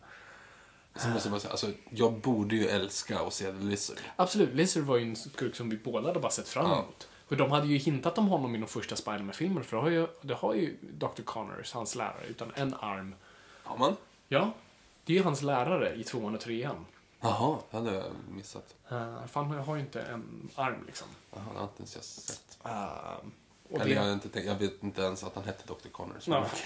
Så 0.96 1.08
måste 1.08 1.28
jag, 1.28 1.32
bara 1.32 1.40
säga, 1.40 1.50
alltså, 1.50 1.70
jag 1.90 2.12
borde 2.12 2.56
ju 2.56 2.66
älska 2.68 3.18
att 3.20 3.32
se 3.34 3.44
The 3.52 3.52
Lizard. 3.58 3.96
Absolut, 4.16 4.54
Lizard 4.54 4.82
var 4.82 4.96
ju 4.96 5.02
en 5.02 5.16
skurk 5.16 5.54
som 5.56 5.70
vi 5.70 5.76
båda 5.76 6.06
hade 6.08 6.20
bara 6.20 6.32
sett 6.32 6.48
fram 6.48 6.70
Ja. 6.70 6.72
emot. 6.78 7.08
För 7.28 7.36
de 7.36 7.50
hade 7.50 7.66
ju 7.66 7.76
hintat 7.78 8.18
om 8.18 8.26
honom 8.28 8.54
i 8.54 8.58
de 8.58 8.66
första 8.66 8.96
Spiderman-filmerna, 8.96 9.64
för 9.64 9.76
det 9.76 9.82
har, 9.82 9.90
ju, 9.90 10.06
det 10.20 10.34
har 10.34 10.54
ju 10.54 10.76
Dr. 10.80 11.22
Connors, 11.24 11.72
hans 11.72 11.94
lärare, 11.94 12.26
utan 12.28 12.52
en 12.54 12.74
arm. 12.74 13.14
Har 13.62 13.78
man? 13.78 13.96
Ja, 14.28 14.52
det 15.04 15.12
är 15.12 15.16
ju 15.16 15.22
hans 15.22 15.42
lärare 15.42 15.94
i 15.94 16.04
tvåan 16.04 16.34
och 16.34 16.40
trean. 16.40 16.86
Jaha, 17.20 17.58
det 17.70 17.76
hade 17.76 17.94
jag 17.94 18.04
missat. 18.30 18.74
Uh, 18.92 19.26
fan, 19.26 19.50
jag 19.50 19.62
har 19.62 19.74
ju 19.74 19.80
inte 19.80 20.00
en 20.02 20.48
arm 20.54 20.84
liksom. 20.86 21.08
Jaha, 21.32 21.42
det 21.52 21.58
har 21.58 21.64
inte 21.64 21.76
ens 21.78 21.94
jag 21.94 22.04
sett. 22.04 22.58
Uh, 22.66 22.72
och 23.68 23.74
Eller 23.76 23.84
det- 23.84 23.90
jag, 23.90 24.02
har 24.02 24.12
inte 24.12 24.28
tänkt, 24.28 24.46
jag 24.46 24.54
vet 24.54 24.82
inte 24.82 25.02
ens 25.02 25.24
att 25.24 25.34
han 25.34 25.44
hette 25.44 25.64
Dr. 25.74 25.88
Connors. 25.92 26.28
Ja, 26.28 26.46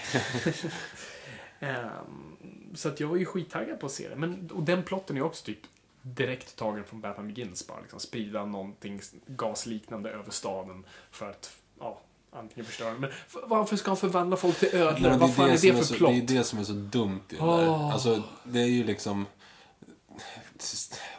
Ehm, 1.59 2.37
så 2.75 2.89
att 2.89 2.99
jag 2.99 3.07
var 3.07 3.17
ju 3.17 3.25
skittaggad 3.25 3.79
på 3.79 3.85
att 3.85 3.91
se 3.91 4.09
det. 4.09 4.15
Men, 4.15 4.49
och 4.53 4.63
den 4.63 4.83
plotten 4.83 5.17
är 5.17 5.21
också 5.21 5.45
typ 5.45 5.59
direkt 6.01 6.55
tagen 6.55 6.83
från 6.83 7.01
Batman 7.01 7.27
Begins. 7.27 7.67
Bara 7.67 7.79
liksom 7.79 7.99
sprida 7.99 8.45
någonting 8.45 9.01
gasliknande 9.27 10.09
över 10.09 10.31
staden 10.31 10.85
för 11.11 11.29
att, 11.29 11.51
ja, 11.79 12.01
antingen 12.31 12.65
förstöra 12.65 12.93
Men 12.93 13.11
varför 13.43 13.75
ska 13.75 13.89
han 13.89 13.97
förvandla 13.97 14.37
folk 14.37 14.59
till 14.59 14.75
ödlor? 14.75 15.09
Men 15.09 15.19
Vad 15.19 15.35
fan 15.35 15.49
är 15.49 15.57
det 15.61 15.73
för 15.73 15.83
så, 15.83 15.93
plott? 15.93 16.11
Det 16.11 16.17
är 16.33 16.37
det 16.37 16.43
som 16.43 16.59
är 16.59 16.63
så 16.63 16.73
dumt 16.73 17.21
i 17.29 17.35
den 17.35 17.45
Åh. 17.45 17.57
där. 17.57 17.91
Alltså, 17.91 18.23
det 18.43 18.59
är 18.59 18.67
ju 18.67 18.83
liksom... 18.83 19.25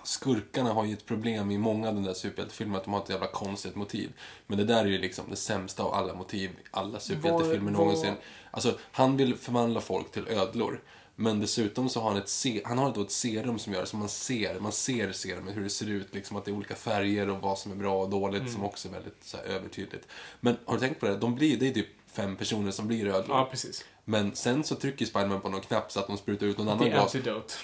Skurkarna 0.02 0.72
har 0.72 0.84
ju 0.84 0.92
ett 0.92 1.06
problem 1.06 1.50
i 1.50 1.58
många 1.58 1.88
av 1.88 1.94
de 1.94 2.04
där 2.04 2.14
superhjältefilmerna 2.14 2.78
att 2.78 2.84
de 2.84 2.92
har 2.92 3.02
ett 3.02 3.10
jävla 3.10 3.26
konstigt 3.26 3.76
motiv. 3.76 4.12
Men 4.46 4.58
det 4.58 4.64
där 4.64 4.84
är 4.84 4.88
ju 4.88 4.98
liksom 4.98 5.24
det 5.30 5.36
sämsta 5.36 5.82
av 5.82 5.94
alla 5.94 6.14
motiv 6.14 6.50
i 6.50 6.54
alla 6.70 7.00
superhjältefilmer 7.00 7.70
någonsin. 7.70 8.14
Alltså, 8.50 8.78
han 8.92 9.16
vill 9.16 9.36
förvandla 9.36 9.80
folk 9.80 10.12
till 10.12 10.28
ödlor. 10.28 10.80
Men 11.20 11.40
dessutom 11.40 11.88
så 11.88 12.00
har 12.00 12.08
han 12.10 12.18
ett, 12.18 12.28
se- 12.28 12.60
han 12.64 12.78
har 12.78 12.94
då 12.94 13.00
ett 13.02 13.10
serum 13.10 13.58
som 13.58 13.72
gör 13.72 13.84
så 13.84 13.96
man 13.96 14.08
ser, 14.08 14.60
man 14.60 14.72
ser 14.72 15.12
serumet, 15.12 15.56
hur 15.56 15.62
det 15.64 15.70
ser 15.70 15.86
ut, 15.90 16.14
liksom 16.14 16.36
att 16.36 16.44
det 16.44 16.50
är 16.50 16.54
olika 16.54 16.74
färger 16.74 17.30
och 17.30 17.40
vad 17.42 17.58
som 17.58 17.72
är 17.72 17.76
bra 17.76 18.02
och 18.02 18.08
dåligt 18.10 18.40
Mm. 18.40 18.52
som 18.52 18.64
också 18.64 18.88
är 18.88 18.92
väldigt 18.92 19.16
så 19.24 19.36
här, 19.36 19.44
övertydligt. 19.44 20.06
Men 20.40 20.56
har 20.64 20.74
du 20.74 20.80
tänkt 20.80 21.00
på 21.00 21.06
det? 21.06 21.16
De 21.16 21.34
blir, 21.34 21.56
det 21.56 21.68
är 21.68 21.72
typ 21.74 21.86
fem 22.12 22.36
personer 22.36 22.70
som 22.70 22.86
blir 22.88 23.06
ödlor. 23.06 23.36
Ja, 23.36 23.48
precis. 23.50 23.84
Men 24.04 24.34
sen 24.36 24.64
så 24.64 24.74
trycker 24.74 25.06
Spiderman 25.06 25.40
på 25.40 25.48
någon 25.48 25.60
knapp 25.60 25.92
så 25.92 26.00
att 26.00 26.06
de 26.06 26.16
sprutar 26.16 26.46
ut 26.46 26.58
någon 26.58 26.68
annan 26.68 26.78
gas. 26.90 27.12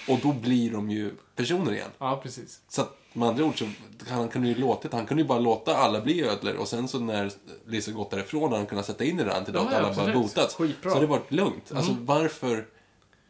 Och 0.09 0.19
då 0.23 0.33
blir 0.33 0.71
de 0.71 0.89
ju 0.91 1.11
personer 1.35 1.71
igen. 1.73 1.89
Ja, 1.97 2.19
precis. 2.23 2.59
Så 2.69 2.81
att 2.81 2.97
med 3.13 3.29
andra 3.29 3.43
ord 3.45 3.59
så 3.59 3.65
han, 4.09 4.27
kunde 4.27 4.47
ju 4.47 4.55
låtit, 4.55 4.93
han 4.93 5.05
kunde 5.05 5.23
ju 5.23 5.27
bara 5.27 5.39
låta 5.39 5.77
alla 5.77 6.01
bli 6.01 6.23
ödlor 6.23 6.53
och 6.55 6.67
sen 6.67 6.87
så 6.87 6.99
när 6.99 7.31
Lisa 7.65 7.91
gått 7.91 8.11
därifrån 8.11 8.43
hade 8.43 8.55
han 8.55 8.65
kunnat 8.65 8.85
sätta 8.85 9.03
in 9.03 9.17
det 9.17 9.23
där 9.23 9.31
antidot 9.31 9.67
Ja, 9.71 9.77
alla 9.77 9.93
bara 9.95 10.13
botats. 10.13 10.55
Skitbra. 10.55 10.91
Så 10.91 10.99
det 10.99 11.05
varit 11.07 11.31
lugnt. 11.31 11.71
Alltså 11.75 11.95
varför? 12.01 12.65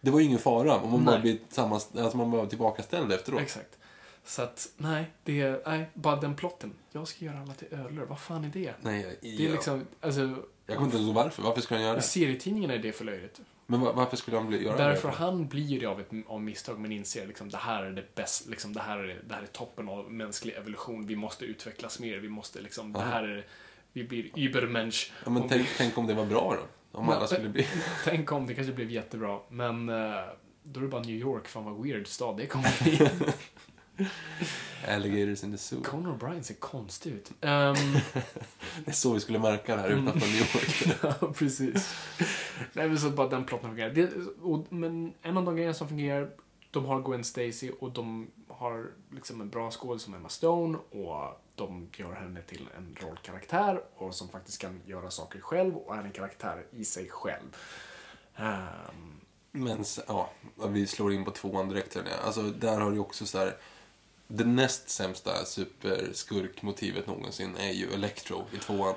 Det 0.05 0.11
var 0.11 0.19
ju 0.19 0.25
ingen 0.25 0.39
fara 0.39 0.75
om 0.79 0.91
man 0.91 1.05
bara 1.05 1.11
Nej. 1.15 1.21
blir 1.21 1.37
sammans, 1.49 1.89
alltså 1.97 2.17
man 2.17 2.31
bara 2.31 2.45
tillbakaställd 2.45 3.11
efteråt. 3.11 3.41
Exakt. 3.41 3.77
Så 4.25 4.41
att, 4.41 4.67
nej, 4.77 5.05
det 5.23 5.41
är, 5.41 5.61
nej, 5.65 5.89
bara 5.93 6.15
den 6.15 6.35
plotten. 6.35 6.73
Jag 6.91 7.07
ska 7.07 7.25
göra 7.25 7.39
alla 7.41 7.53
till 7.53 7.67
ödlor. 7.71 8.05
Vad 8.05 8.19
fan 8.19 8.43
är 8.45 8.49
det? 8.49 8.73
Nej, 8.81 9.17
Det 9.21 9.45
är 9.45 9.51
liksom, 9.51 9.85
alltså, 10.01 10.21
Jag 10.65 10.75
kommer 10.77 10.85
inte 10.91 10.97
ihåg 10.97 11.15
varför. 11.15 11.43
Varför 11.43 11.61
skulle 11.61 11.77
han 11.77 11.85
göra 11.85 11.97
I 11.97 11.99
det? 11.99 12.03
serietidningen 12.05 12.71
är 12.71 12.77
det 12.77 12.91
för 12.91 13.05
löjligt. 13.05 13.41
Men 13.67 13.81
va- 13.81 13.91
varför 13.95 14.17
skulle 14.17 14.37
han 14.37 14.47
bli, 14.47 14.63
göra 14.63 14.77
Därför 14.77 15.07
det? 15.07 15.15
han 15.15 15.47
blir 15.47 15.79
det 15.79 15.85
av 15.85 15.99
ett 15.99 16.09
av 16.27 16.41
misstag 16.41 16.79
men 16.79 16.91
inser 16.91 17.27
liksom 17.27 17.49
det 17.49 17.57
här 17.57 17.83
är 17.83 17.91
det 17.91 18.15
bästa, 18.15 18.49
liksom 18.49 18.73
det 18.73 18.79
här 18.81 18.97
är, 18.97 19.21
det 19.27 19.33
här 19.35 19.41
är 19.41 19.47
toppen 19.47 19.89
av 19.89 20.11
mänsklig 20.11 20.53
evolution. 20.53 21.07
Vi 21.07 21.15
måste 21.15 21.45
utvecklas 21.45 21.99
mer, 21.99 22.17
vi 22.17 22.29
måste 22.29 22.61
liksom, 22.61 22.93
det 22.93 22.99
här 22.99 23.23
är, 23.23 23.45
vi 23.93 24.03
blir 24.03 24.29
übermensch. 24.39 25.11
Ja, 25.23 25.29
men 25.29 25.49
tänk, 25.49 25.61
vi- 25.61 25.69
tänk 25.77 25.97
om 25.97 26.07
det 26.07 26.13
var 26.13 26.25
bra 26.25 26.55
då? 26.61 26.67
Om 26.95 27.09
alla 27.09 27.27
skulle 27.27 27.49
bli... 27.49 27.67
Tänk 28.03 28.31
om, 28.31 28.47
det 28.47 28.53
kanske 28.53 28.73
blev 28.73 28.91
jättebra. 28.91 29.39
Men 29.49 29.89
eh, 29.89 29.95
då 30.63 30.79
är 30.79 30.83
det 30.83 30.89
bara 30.89 31.01
New 31.01 31.15
York, 31.15 31.47
fan 31.47 31.63
vad 31.65 31.83
weird 31.83 32.07
stad 32.07 32.37
det 32.37 32.47
kommer 32.47 32.83
bli. 32.83 33.09
Alligators 34.87 35.43
in 35.43 35.51
the 35.51 35.57
zoo. 35.57 35.81
Conan 35.83 36.19
O'Brien 36.19 36.41
ser 36.41 36.53
konstig 36.53 37.11
ut. 37.13 37.31
Ehm, 37.41 37.75
Det 38.85 38.91
är 38.91 38.91
så 38.91 39.13
vi 39.13 39.19
skulle 39.19 39.39
märka 39.39 39.75
det 39.75 39.81
här 39.81 39.89
Mm. 39.89 40.07
utanför 40.07 40.27
New 40.27 40.37
York. 40.37 40.97
ja, 41.21 41.27
precis. 41.33 41.95
Nej, 42.73 42.87
men 42.87 42.99
så 42.99 43.09
bara 43.09 43.27
den 43.29 43.45
plotten 43.45 43.69
fungerar. 43.69 43.89
Det, 43.93 44.09
och, 44.41 44.65
men 44.73 45.13
en 45.21 45.37
av 45.37 45.45
de 45.45 45.55
grejerna 45.55 45.73
som 45.73 45.87
fungerar, 45.87 46.29
de 46.71 46.85
har 46.85 47.01
Gwen 47.01 47.23
Stacy 47.23 47.71
och 47.79 47.91
de 47.91 48.27
har 48.47 48.87
liksom 49.11 49.41
en 49.41 49.49
bra 49.49 49.71
skådespelare 49.71 49.99
som 49.99 50.13
Emma 50.13 50.29
Stone 50.29 50.77
och 50.91 51.41
de 51.55 51.89
gör 51.95 52.13
henne 52.13 52.41
till 52.41 52.69
en 52.77 52.97
rollkaraktär 53.01 53.83
och 53.95 54.15
som 54.15 54.29
faktiskt 54.29 54.61
kan 54.61 54.81
göra 54.85 55.11
saker 55.11 55.39
själv 55.39 55.75
och 55.77 55.95
är 55.95 56.03
en 56.03 56.11
karaktär 56.11 56.65
i 56.71 56.85
sig 56.85 57.09
själv. 57.09 57.55
Ehm, 58.35 59.21
Men 59.51 59.83
ja, 60.07 60.29
vi 60.67 60.87
slår 60.87 61.13
in 61.13 61.25
på 61.25 61.31
tvåan 61.31 61.69
direkt. 61.69 61.97
Alltså, 62.25 62.41
där 62.41 62.79
har 62.79 62.91
du 62.91 62.99
också 62.99 63.25
så 63.25 63.37
här... 63.37 63.57
Det 64.27 64.45
näst 64.45 64.89
sämsta 64.89 65.45
superskurkmotivet 65.45 67.07
någonsin 67.07 67.55
är 67.57 67.71
ju 67.71 67.93
Electro 67.93 68.45
i 68.51 68.57
tvåan. 68.57 68.95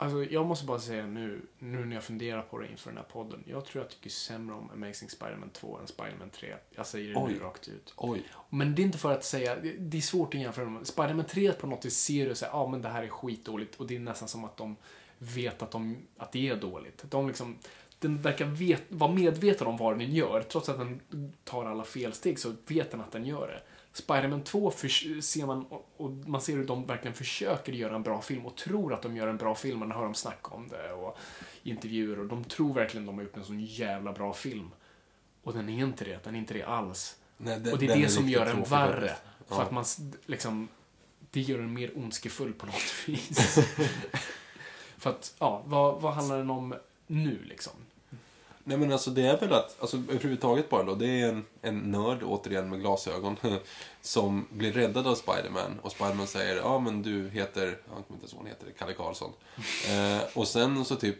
Alltså, 0.00 0.24
jag 0.24 0.46
måste 0.46 0.66
bara 0.66 0.78
säga 0.78 1.06
nu, 1.06 1.40
nu 1.58 1.84
när 1.84 1.94
jag 1.96 2.04
funderar 2.04 2.42
på 2.42 2.58
det 2.58 2.68
inför 2.68 2.90
den 2.90 2.96
här 2.96 3.04
podden. 3.04 3.44
Jag 3.46 3.64
tror 3.64 3.82
jag 3.84 3.90
tycker 3.90 4.10
sämre 4.10 4.54
om 4.54 4.70
Amazing 4.70 5.08
Spider-Man 5.10 5.50
2 5.50 5.78
än 5.78 5.86
Spider-Man 5.86 6.30
3. 6.30 6.54
Jag 6.70 6.86
säger 6.86 7.14
det 7.14 7.20
Oj. 7.20 7.32
nu 7.32 7.38
rakt 7.38 7.68
ut. 7.68 7.94
Oj. 7.96 8.22
Men 8.50 8.74
det 8.74 8.82
är 8.82 8.84
inte 8.84 8.98
för 8.98 9.12
att 9.12 9.24
säga, 9.24 9.56
det- 9.78 9.96
är 9.98 10.00
svårt 10.00 10.34
att 10.34 10.40
jämföra 10.40 10.64
dem. 10.64 10.84
Spider-Man 10.84 11.24
3 11.24 11.52
på 11.52 11.66
något 11.66 11.84
vis 11.84 11.98
ser 11.98 12.24
du 12.24 12.30
och 12.30 12.36
säger, 12.38 12.52
ja 12.52 12.68
men 12.68 12.82
det 12.82 12.88
här 12.88 13.02
är 13.02 13.08
skitdåligt 13.08 13.74
och 13.74 13.86
det 13.86 13.96
är 13.96 14.00
nästan 14.00 14.28
som 14.28 14.44
att 14.44 14.56
de 14.56 14.76
vet 15.18 15.62
att, 15.62 15.70
de, 15.70 15.96
att 16.16 16.32
det 16.32 16.48
är 16.48 16.56
dåligt. 16.56 17.04
De 17.10 17.28
liksom, 17.28 17.56
den 17.98 18.22
verkar 18.22 18.44
vet, 18.46 18.82
vara 18.88 19.12
medveten 19.12 19.66
om 19.66 19.76
vad 19.76 19.98
den 19.98 20.14
gör. 20.14 20.42
Trots 20.42 20.68
att 20.68 20.78
den 20.78 21.00
tar 21.44 21.64
alla 21.66 21.84
felsteg 21.84 22.38
så 22.38 22.52
vet 22.66 22.90
den 22.90 23.00
att 23.00 23.12
den 23.12 23.24
gör 23.26 23.48
det. 23.48 23.62
Spider-Man 24.02 24.42
2 24.44 24.70
förs- 24.70 25.24
ser 25.24 25.46
man, 25.46 25.66
och- 25.66 25.88
och 25.96 26.10
man 26.10 26.40
ser 26.40 26.56
hur 26.56 26.64
de 26.66 26.86
verkligen 26.86 27.14
försöker 27.14 27.72
göra 27.72 27.94
en 27.94 28.02
bra 28.02 28.22
film 28.22 28.46
och 28.46 28.56
tror 28.56 28.94
att 28.94 29.02
de 29.02 29.16
gör 29.16 29.28
en 29.28 29.36
bra 29.36 29.54
film. 29.54 29.78
Man 29.78 29.92
hör 29.92 30.02
dem 30.02 30.14
snacka 30.14 30.50
om 30.54 30.68
det 30.68 30.92
och 30.92 31.16
intervjuer 31.62 32.18
och 32.18 32.26
de 32.26 32.44
tror 32.44 32.74
verkligen 32.74 33.06
de 33.06 33.14
har 33.16 33.22
gjort 33.22 33.36
en 33.36 33.44
sån 33.44 33.60
jävla 33.64 34.12
bra 34.12 34.32
film. 34.32 34.70
Och 35.42 35.52
den 35.54 35.68
är 35.68 35.84
inte 35.84 36.04
det, 36.04 36.24
den 36.24 36.34
är 36.34 36.38
inte 36.38 36.54
det 36.54 36.62
alls. 36.62 37.16
Nej, 37.36 37.60
den- 37.60 37.72
och 37.72 37.78
det 37.78 37.86
är 37.86 37.96
det 37.96 38.08
som 38.08 38.28
gör 38.28 38.44
den 38.46 38.62
värre. 38.62 39.00
faktiskt. 39.08 39.22
För 39.48 39.56
Ja. 39.56 39.62
att 39.62 39.70
man 39.70 39.84
liksom, 40.26 40.68
det 41.30 41.40
gör 41.40 41.58
den 41.58 41.72
mer 41.74 41.98
ondskefull 41.98 42.52
på 42.52 42.66
något 42.66 42.94
vis. 43.06 43.58
för 44.98 45.10
att, 45.10 45.34
ja, 45.38 45.62
vad, 45.66 46.00
vad 46.00 46.12
handlar 46.14 46.38
den 46.38 46.50
om 46.50 46.74
nu 47.06 47.38
liksom? 47.44 47.72
Nej 48.68 48.78
men 48.78 48.92
alltså 48.92 49.10
det 49.10 49.26
är 49.26 49.38
väl 49.40 49.52
att, 49.52 49.76
alltså 49.80 49.96
överhuvudtaget 49.96 50.70
bara 50.70 50.82
då, 50.82 50.94
det 50.94 51.06
är 51.20 51.28
en, 51.28 51.44
en 51.62 51.78
nörd, 51.78 52.22
återigen 52.22 52.70
med 52.70 52.80
glasögon, 52.80 53.36
som 54.02 54.46
blir 54.50 54.72
räddad 54.72 55.06
av 55.06 55.14
Spiderman. 55.14 55.78
Och 55.82 55.92
Spiderman 55.92 56.26
säger, 56.26 56.56
ja 56.56 56.78
men 56.78 57.02
du 57.02 57.28
heter, 57.28 57.64
jag 57.66 57.76
kommer 57.88 57.98
inte 58.10 58.14
ens 58.20 58.32
ihåg 58.32 58.42
vad 58.42 58.48
heter, 58.48 58.66
Kalle 58.78 58.92
Karlsson. 58.92 59.30
eh, 59.88 60.22
och 60.34 60.48
sen 60.48 60.84
så 60.84 60.96
typ 60.96 61.16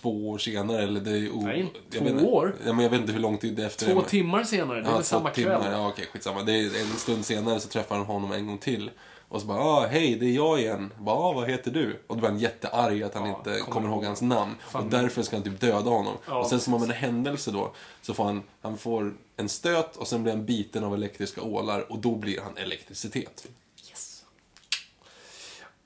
två 0.00 0.30
år 0.30 0.38
senare, 0.38 0.82
eller 0.82 1.00
det 1.00 1.10
är 1.10 1.30
o, 1.30 1.42
Nej, 1.44 1.72
två 1.98 2.04
vet 2.04 2.22
år? 2.22 2.56
Ja, 2.66 2.72
men 2.72 2.82
jag 2.82 2.90
vet 2.90 3.00
inte 3.00 3.12
hur 3.12 3.20
lång 3.20 3.38
tid 3.38 3.60
efter 3.60 3.86
Två 3.92 4.00
det. 4.00 4.08
timmar 4.08 4.44
senare, 4.44 4.80
det 4.80 4.86
är 4.86 4.90
Ja, 4.90 4.94
väl 4.96 5.04
samma 5.04 5.30
timmar. 5.30 5.60
kväll? 5.60 5.72
Ja, 5.72 5.88
okej, 5.88 6.06
skitsamma. 6.12 6.42
Det 6.42 6.52
är 6.52 6.64
en 6.80 6.86
stund 6.96 7.24
senare 7.24 7.60
så 7.60 7.68
träffar 7.68 7.96
han 7.96 8.06
honom 8.06 8.32
en 8.32 8.46
gång 8.46 8.58
till. 8.58 8.90
Och 9.32 9.40
så 9.40 9.46
bara, 9.46 9.60
ah, 9.62 9.86
hej, 9.86 10.16
det 10.16 10.26
är 10.26 10.30
jag 10.32 10.60
igen. 10.60 10.92
Bara, 11.00 11.16
ah, 11.16 11.32
vad 11.32 11.50
heter 11.50 11.70
du? 11.70 11.92
Och 12.06 12.16
då 12.16 12.20
blir 12.20 12.30
han 12.30 12.38
jättearg 12.38 13.02
att 13.02 13.14
han 13.14 13.28
Ja, 13.28 13.36
inte 13.38 13.60
kommer 13.70 13.88
ihåg. 13.88 14.04
hans 14.04 14.22
namn. 14.22 14.54
Fan. 14.68 14.84
Och 14.84 14.90
därför 14.90 15.22
ska 15.22 15.36
han 15.36 15.42
typ 15.42 15.60
döda 15.60 15.90
honom. 15.90 16.16
Ja, 16.26 16.40
och 16.40 16.46
sen 16.46 16.60
som 16.60 16.74
av 16.74 16.82
en 16.82 16.90
händelse 16.90 17.50
då, 17.50 17.72
så 18.02 18.14
får 18.14 18.24
han, 18.24 18.42
han 18.60 18.78
får 18.78 19.14
en 19.36 19.48
stöt 19.48 19.96
och 19.96 20.08
sen 20.08 20.22
blir 20.22 20.32
han 20.32 20.46
biten 20.46 20.84
av 20.84 20.94
elektriska 20.94 21.42
ålar 21.42 21.92
och 21.92 21.98
då 21.98 22.14
blir 22.16 22.40
han 22.40 22.56
elektricitet. 22.56 23.48
Yes. 23.88 24.24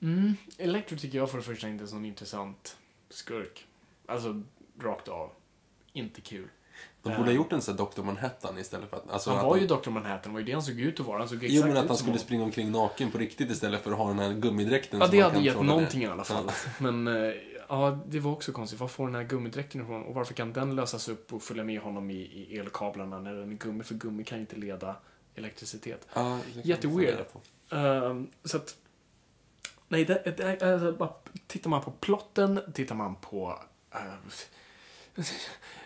Mm, 0.01 0.35
Electro 0.57 0.97
tycker 0.97 1.17
jag 1.17 1.31
för 1.31 1.37
det 1.37 1.43
första 1.43 1.67
inte 1.67 1.81
är 1.81 1.83
en 1.85 1.89
sån 1.89 2.05
intressant 2.05 2.77
skurk. 3.09 3.65
Alltså, 4.05 4.41
rakt 4.81 5.07
av. 5.07 5.29
Inte 5.93 6.21
kul. 6.21 6.47
De 7.03 7.09
borde 7.17 7.29
ha 7.29 7.35
gjort 7.35 7.53
en 7.53 7.61
sån 7.61 7.77
här 7.77 7.85
Dr. 7.85 8.01
Manhattan 8.01 8.57
istället 8.57 8.89
för 8.89 8.97
att... 8.97 9.09
Alltså, 9.09 9.29
Han 9.29 9.39
att 9.39 9.45
var 9.45 9.55
de- 9.55 9.61
ju 9.61 9.67
Dr. 9.67 9.89
Manhattan, 9.89 10.21
det 10.23 10.29
var 10.33 10.39
ju 10.39 10.45
det 10.45 10.51
han 10.51 10.63
såg 10.63 10.79
ut 10.79 10.99
att 10.99 11.05
vara. 11.05 11.19
Han 11.19 11.29
såg 11.29 11.43
exakt 11.43 11.53
Jo, 11.53 11.67
men 11.67 11.77
att 11.77 11.87
han 11.87 11.97
skulle 11.97 12.17
springa 12.17 12.43
omkring 12.43 12.71
naken 12.71 13.11
på 13.11 13.17
riktigt 13.17 13.51
istället 13.51 13.83
för 13.83 13.91
att 13.91 13.97
ha 13.97 14.07
den 14.07 14.19
här 14.19 14.33
gummidräkten 14.33 14.99
Ja, 14.99 15.07
det 15.07 15.19
hade 15.19 15.39
gett 15.39 15.61
någonting 15.61 16.03
i 16.03 16.07
alla 16.07 16.23
fall. 16.23 16.51
Men 16.79 17.07
eh, 17.07 17.33
ja, 17.69 17.99
det 18.07 18.19
var 18.19 18.31
också 18.31 18.51
konstigt. 18.51 18.79
Var 18.79 18.87
får 18.87 19.05
den 19.05 19.15
här 19.15 19.23
gummidräkten 19.23 19.81
ifrån? 19.81 20.03
Och 20.03 20.13
varför 20.15 20.33
kan 20.33 20.53
den 20.53 20.75
lösas 20.75 21.09
upp 21.09 21.33
och 21.33 21.43
följa 21.43 21.63
med 21.63 21.81
honom 21.81 22.11
i, 22.11 22.15
i 22.15 22.57
elkablarna 22.57 23.19
när 23.19 23.33
den 23.33 23.51
är 23.51 23.55
gummi? 23.55 23.83
För 23.83 23.95
gummi 23.95 24.23
kan 24.23 24.39
inte 24.39 24.55
leda 24.55 24.95
elektricitet. 25.35 26.07
Ja, 26.13 26.39
det 26.53 26.65
Jätteweird. 26.65 27.25
Ehm, 27.71 28.27
så 28.43 28.57
att... 28.57 28.75
Nej, 29.87 30.05
det, 30.05 30.37
det, 30.37 30.61
alltså, 30.61 31.13
tittar 31.47 31.69
man 31.69 31.81
på 31.81 31.91
plotten, 31.91 32.59
tittar 32.73 32.95
man 32.95 33.15
på... 33.15 33.59
eh, 33.91 33.99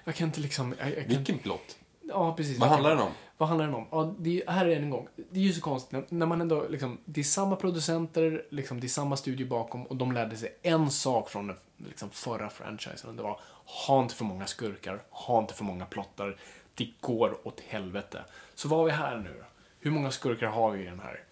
jag 0.04 0.16
kan 0.16 0.28
inte 0.28 0.40
liksom... 0.40 0.76
Jag, 0.80 0.88
jag 0.88 0.96
kan, 0.96 1.08
Vilken 1.08 1.38
plott? 1.38 1.78
Ja, 2.02 2.34
precis. 2.36 2.60
Vad 2.60 2.70
handlar 2.70 2.90
den 2.90 3.00
om? 3.00 3.12
Vad 3.38 3.50
handlar 3.50 3.66
den 3.66 3.76
om? 3.76 3.88
Ja, 3.92 4.16
det 4.20 4.44
är, 4.44 4.52
här 4.52 4.66
är 4.66 4.76
en 4.76 4.90
gång. 4.90 5.08
Det 5.32 5.40
är 5.40 5.44
ju 5.44 5.54
så 5.54 5.62
konstigt 5.62 5.92
när, 5.92 6.06
när 6.10 6.26
man 6.26 6.42
ändå 6.42 6.68
liksom, 6.70 6.98
det 7.06 7.20
är 7.20 7.24
samma 7.24 7.56
producenter, 7.56 8.46
liksom, 8.50 8.80
det 8.80 8.88
är 8.88 8.90
samma 8.90 9.18
studio 9.18 9.48
bakom 9.48 9.86
och 9.86 9.96
de 9.96 10.12
lärde 10.12 10.38
sig 10.38 10.58
en 10.62 10.92
sak 10.92 11.30
från 11.30 11.48
den 11.48 11.58
liksom, 11.78 12.10
förra 12.10 12.50
franchisen. 12.50 13.10
Och 13.10 13.16
det 13.16 13.24
var, 13.24 13.40
ha 13.88 14.02
inte 14.02 14.16
för 14.16 14.26
många 14.26 14.48
skurkar, 14.48 15.04
ha 15.10 15.40
inte 15.40 15.54
för 15.54 15.64
många 15.64 15.86
plottar. 15.86 16.38
Det 16.76 16.90
går 17.02 17.48
åt 17.48 17.60
helvete. 17.60 18.24
Så 18.56 18.68
vad 18.68 18.80
har 18.80 18.86
vi 18.86 18.92
här 18.92 19.18
nu 19.18 19.36
då? 19.40 19.46
Hur 19.80 19.92
många 19.92 20.12
skurkar 20.12 20.48
har 20.48 20.72
vi 20.72 20.82
i 20.82 20.86
den 20.86 21.00
här? 21.00 21.24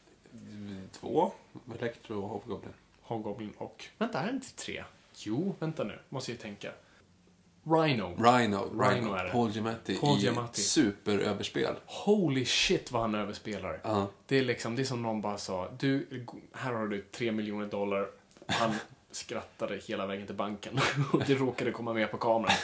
Två. 0.92 1.32
Electro 1.80 2.22
och 2.24 2.30
Hobgoblin. 2.30 2.74
Hobgoblin 3.02 3.54
och... 3.58 3.86
Vänta, 3.98 4.20
är 4.20 4.26
det 4.26 4.34
inte 4.34 4.56
tre? 4.56 4.84
Jo, 5.14 5.56
vänta 5.60 5.84
nu. 5.84 6.00
Måste 6.10 6.32
jag 6.32 6.40
tänka. 6.40 6.72
Rhino. 7.64 8.16
Rhino. 8.18 8.82
Rhino 8.84 9.14
är 9.14 9.24
det. 9.24 9.30
Paul 9.32 9.52
Giamatti 9.52 9.96
Paul 9.96 10.18
i 10.18 10.22
Giamatti. 10.22 10.62
superöverspel. 10.62 11.76
Holy 11.86 12.46
shit 12.46 12.92
vad 12.92 13.02
han 13.02 13.16
överspelar. 13.16 13.80
Ja. 13.84 14.08
Det 14.28 14.38
är 14.40 14.44
liksom, 14.44 14.76
det 14.76 14.82
är 14.82 14.86
som 14.86 15.02
någon 15.02 15.22
bara 15.22 15.38
sa, 15.38 15.70
du, 15.80 16.26
här 16.54 16.74
har 16.74 16.88
du 16.88 17.02
tre 17.02 17.32
miljoner 17.32 17.66
dollar. 17.68 18.08
Han 18.48 18.72
skrattade 19.12 19.80
hela 19.88 20.06
vägen 20.06 20.26
till 20.26 20.36
banken 20.36 20.80
och 21.14 21.24
det 21.28 21.34
råkade 21.36 21.72
komma 21.72 21.94
med 21.94 22.12
på 22.12 22.18
kameran. 22.18 22.56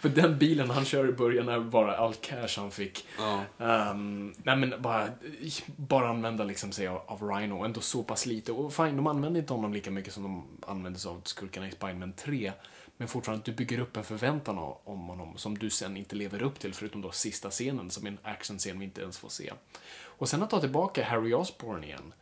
För 0.00 0.08
den 0.08 0.38
bilen 0.38 0.70
han 0.70 0.84
kör 0.84 1.08
i 1.08 1.12
början 1.12 1.48
är 1.48 1.60
bara 1.60 1.96
all 1.96 2.14
cash 2.14 2.48
han 2.56 2.70
fick. 2.70 3.06
Ja. 3.18 3.40
Ehm, 3.66 4.34
nej 4.42 4.56
men 4.56 4.74
bara, 4.82 5.08
bara 5.76 6.08
använda 6.08 6.44
liksom 6.44 6.72
sig 6.72 6.86
av, 6.86 7.02
av 7.06 7.22
Rhino, 7.22 7.64
ändå 7.64 7.80
så 7.80 8.02
pass 8.02 8.26
lite. 8.26 8.52
Och 8.52 8.72
fine, 8.74 8.96
de 8.96 9.06
använder 9.06 9.40
inte 9.40 9.52
honom 9.52 9.72
lika 9.72 9.90
mycket 9.90 10.12
som 10.12 10.22
de 10.22 10.44
använde 10.70 10.98
sig 10.98 11.08
av 11.08 11.20
skurkarna 11.24 11.68
i 11.68 11.70
Spiderman 11.70 12.12
3. 12.12 12.52
Men 12.96 13.08
fortfarande, 13.08 13.44
du 13.44 13.52
bygger 13.52 13.78
upp 13.78 13.96
en 13.96 14.04
förväntan 14.04 14.58
om 14.84 15.08
honom 15.08 15.36
som 15.36 15.58
du 15.58 15.70
sen 15.70 15.96
inte 15.96 16.16
lever 16.16 16.42
upp 16.42 16.58
till, 16.58 16.74
förutom 16.74 17.02
då 17.02 17.10
sista 17.10 17.50
scenen 17.50 17.90
som 17.90 18.06
är 18.06 18.10
en 18.10 18.18
actionscen 18.22 18.78
vi 18.78 18.84
inte 18.84 19.00
ens 19.00 19.18
får 19.18 19.28
se. 19.28 19.52
Och 19.98 20.28
sen 20.28 20.42
att 20.42 20.50
ta 20.50 20.60
tillbaka 20.60 21.04
Harry 21.04 21.34
Osborn 21.34 21.84
igen, 21.84 22.12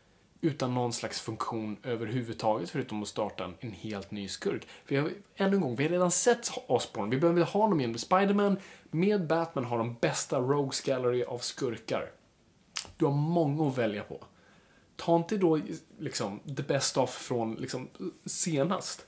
utan 0.41 0.75
någon 0.75 0.93
slags 0.93 1.21
funktion 1.21 1.77
överhuvudtaget 1.83 2.71
förutom 2.71 3.03
att 3.03 3.09
starta 3.09 3.45
en, 3.45 3.55
en 3.61 3.73
helt 3.73 4.11
ny 4.11 4.29
skurk. 4.29 4.69
För 4.85 4.95
jag, 4.95 5.11
ännu 5.37 5.57
en 5.57 5.61
gång, 5.61 5.77
vi 5.77 5.85
har 5.85 5.91
redan 5.91 6.11
sett 6.11 6.51
Osborn. 6.67 7.11
Vi 7.11 7.17
behöver 7.17 7.43
ha 7.43 7.61
honom 7.61 7.81
igen. 7.81 7.99
Spiderman 7.99 8.57
med 8.91 9.27
Batman 9.27 9.65
har 9.65 9.79
de 9.79 9.95
bästa 10.01 10.39
Rogues 10.39 10.81
Gallery 10.81 11.25
av 11.25 11.39
skurkar. 11.39 12.11
Du 12.97 13.05
har 13.05 13.13
många 13.13 13.69
att 13.69 13.79
välja 13.79 14.03
på. 14.03 14.25
Ta 14.97 15.17
inte 15.17 15.37
då 15.37 15.61
liksom 15.99 16.41
the 16.57 16.63
best 16.63 16.97
of 16.97 17.11
från 17.11 17.55
liksom 17.55 17.89
senast. 18.27 19.07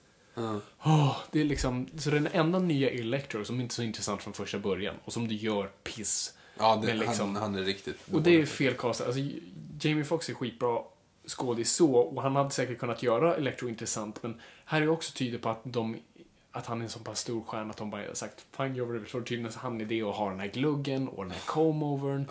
Åh, 0.83 1.17
det 1.31 1.41
är 1.41 1.45
liksom, 1.45 1.89
så 1.97 2.11
den 2.11 2.27
enda 2.27 2.59
nya 2.59 2.91
Electro 2.91 3.45
som 3.45 3.61
inte 3.61 3.73
är 3.73 3.75
så 3.75 3.83
intressant 3.83 4.23
från 4.23 4.33
första 4.33 4.59
början 4.59 4.95
och 5.05 5.13
som 5.13 5.29
du 5.29 5.35
gör 5.35 5.67
piss. 5.67 6.35
Ja, 6.59 6.83
det, 6.87 6.95
liksom- 6.95 7.35
han, 7.35 7.43
han 7.43 7.55
är 7.55 7.63
riktigt 7.63 7.97
Och 8.13 8.23
det 8.23 8.41
är 8.41 8.47
fel 8.47 8.75
castat. 8.75 9.07
Alltså, 9.07 9.23
Jamie 9.81 10.05
Foxx 10.05 10.29
är 10.29 10.35
skitbra 10.35 10.79
skådis 11.27 11.73
så 11.73 11.97
och 11.97 12.23
han 12.23 12.37
hade 12.37 12.51
säkert 12.51 12.79
kunnat 12.79 13.03
göra 13.03 13.37
Electro 13.37 13.69
intressant 13.69 14.23
men 14.23 14.41
här 14.65 14.83
är 14.83 14.89
också 14.89 15.13
tyder 15.13 15.39
på 15.39 15.49
att 15.49 15.61
de 15.65 15.97
att 16.53 16.67
han 16.67 16.81
är 16.81 16.85
en 16.85 16.91
så 16.91 16.99
pass 16.99 17.21
stor 17.21 17.43
stjärna 17.43 17.71
att 17.71 17.77
de 17.77 17.91
bara 17.91 18.15
sagt 18.15 18.47
Fine, 18.57 18.75
gör 18.75 18.85
vad 18.85 18.95
du 18.95 18.99
vill. 18.99 19.11
Tydligen 19.11 19.53
så 19.53 19.59
han 19.59 19.81
är 19.81 19.85
det 19.85 20.03
och 20.03 20.15
har 20.15 20.31
den 20.31 20.41
här 20.41 20.47
gluggen 20.47 21.09
och 21.09 21.25
den 21.25 21.33
här 21.33 21.41
comb-overn 21.47 22.27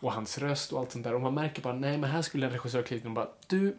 och 0.00 0.12
hans 0.12 0.38
röst 0.38 0.72
och 0.72 0.80
allt 0.80 0.92
sånt 0.92 1.04
där. 1.04 1.14
Och 1.14 1.20
man 1.20 1.34
märker 1.34 1.62
bara, 1.62 1.74
nej 1.74 1.98
men 1.98 2.10
här 2.10 2.22
skulle 2.22 2.46
en 2.46 2.52
regissör 2.52 2.82
klivit 2.82 3.04
in 3.04 3.10
och 3.10 3.14
bara, 3.14 3.28
du, 3.46 3.76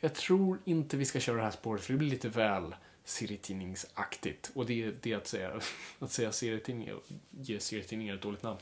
jag 0.00 0.14
tror 0.14 0.58
inte 0.64 0.96
vi 0.96 1.04
ska 1.04 1.20
köra 1.20 1.36
det 1.36 1.42
här 1.42 1.50
spåret 1.50 1.84
för 1.84 1.92
det 1.92 1.98
blir 1.98 2.10
lite 2.10 2.28
väl 2.28 2.74
serietidningsaktigt. 3.06 4.50
Och 4.54 4.66
det 4.66 4.82
är 4.84 4.94
det 5.02 5.14
att 5.14 5.26
säga, 5.26 5.60
att 5.98 6.12
säga 6.12 6.32
serietidning 6.32 6.94
och 6.94 7.02
ge 7.30 7.60
serietidningar 7.60 8.14
ett 8.14 8.22
dåligt 8.22 8.42
namn. 8.42 8.58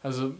Alltså, 0.00 0.32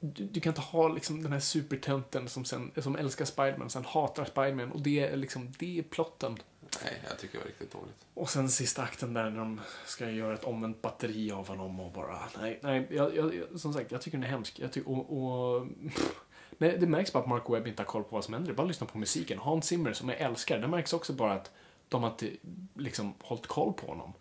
du, 0.00 0.24
du 0.24 0.40
kan 0.40 0.50
inte 0.50 0.60
ha 0.60 0.88
liksom 0.88 1.22
den 1.22 1.32
här 1.32 1.40
supertönten 1.40 2.28
som, 2.28 2.44
sen, 2.44 2.72
som 2.76 2.96
älskar 2.96 3.24
Spiderman, 3.24 3.70
sen 3.70 3.84
hatar 3.84 4.24
Spiderman 4.24 4.72
och 4.72 4.80
det 4.80 5.00
är 5.00 5.16
liksom, 5.16 5.52
det 5.58 5.78
är 5.78 5.82
plotten. 5.82 6.38
Nej, 6.84 7.02
jag 7.08 7.18
tycker 7.18 7.34
det 7.34 7.44
var 7.44 7.48
riktigt 7.48 7.72
dåligt. 7.72 8.06
Och 8.14 8.30
sen 8.30 8.50
sista 8.50 8.82
akten 8.82 9.14
där 9.14 9.30
när 9.30 9.38
de 9.38 9.60
ska 9.86 10.10
göra 10.10 10.34
ett 10.34 10.44
omvänt 10.44 10.82
batteri 10.82 11.32
av 11.32 11.48
honom 11.48 11.80
och 11.80 11.92
bara, 11.92 12.18
nej, 12.40 12.58
nej, 12.62 12.86
jag, 12.90 13.16
jag, 13.16 13.60
som 13.60 13.72
sagt, 13.72 13.92
jag 13.92 14.02
tycker 14.02 14.18
den 14.18 14.24
är 14.24 14.30
hemsk. 14.30 14.58
Jag 14.58 14.72
ty- 14.72 14.82
och, 14.86 15.22
och, 15.22 15.66
nej, 16.58 16.78
det 16.78 16.86
märks 16.86 17.12
bara 17.12 17.22
att 17.22 17.28
Mark 17.28 17.50
Webb 17.50 17.66
inte 17.66 17.82
har 17.82 17.86
koll 17.86 18.02
på 18.02 18.16
vad 18.16 18.24
som 18.24 18.34
händer. 18.34 18.52
Bara 18.52 18.66
lyssna 18.66 18.86
på 18.86 18.98
musiken. 18.98 19.38
Hans 19.38 19.66
Zimmer, 19.66 19.92
som 19.92 20.08
jag 20.08 20.18
älskar, 20.18 20.58
det 20.58 20.68
märks 20.68 20.92
också 20.92 21.12
bara 21.12 21.32
att 21.32 21.50
de 21.90 22.02
har 22.02 22.10
inte 22.10 22.30
liksom 22.74 23.14
hållit 23.20 23.46
koll 23.46 23.72
på 23.72 23.86
honom. 23.86 24.12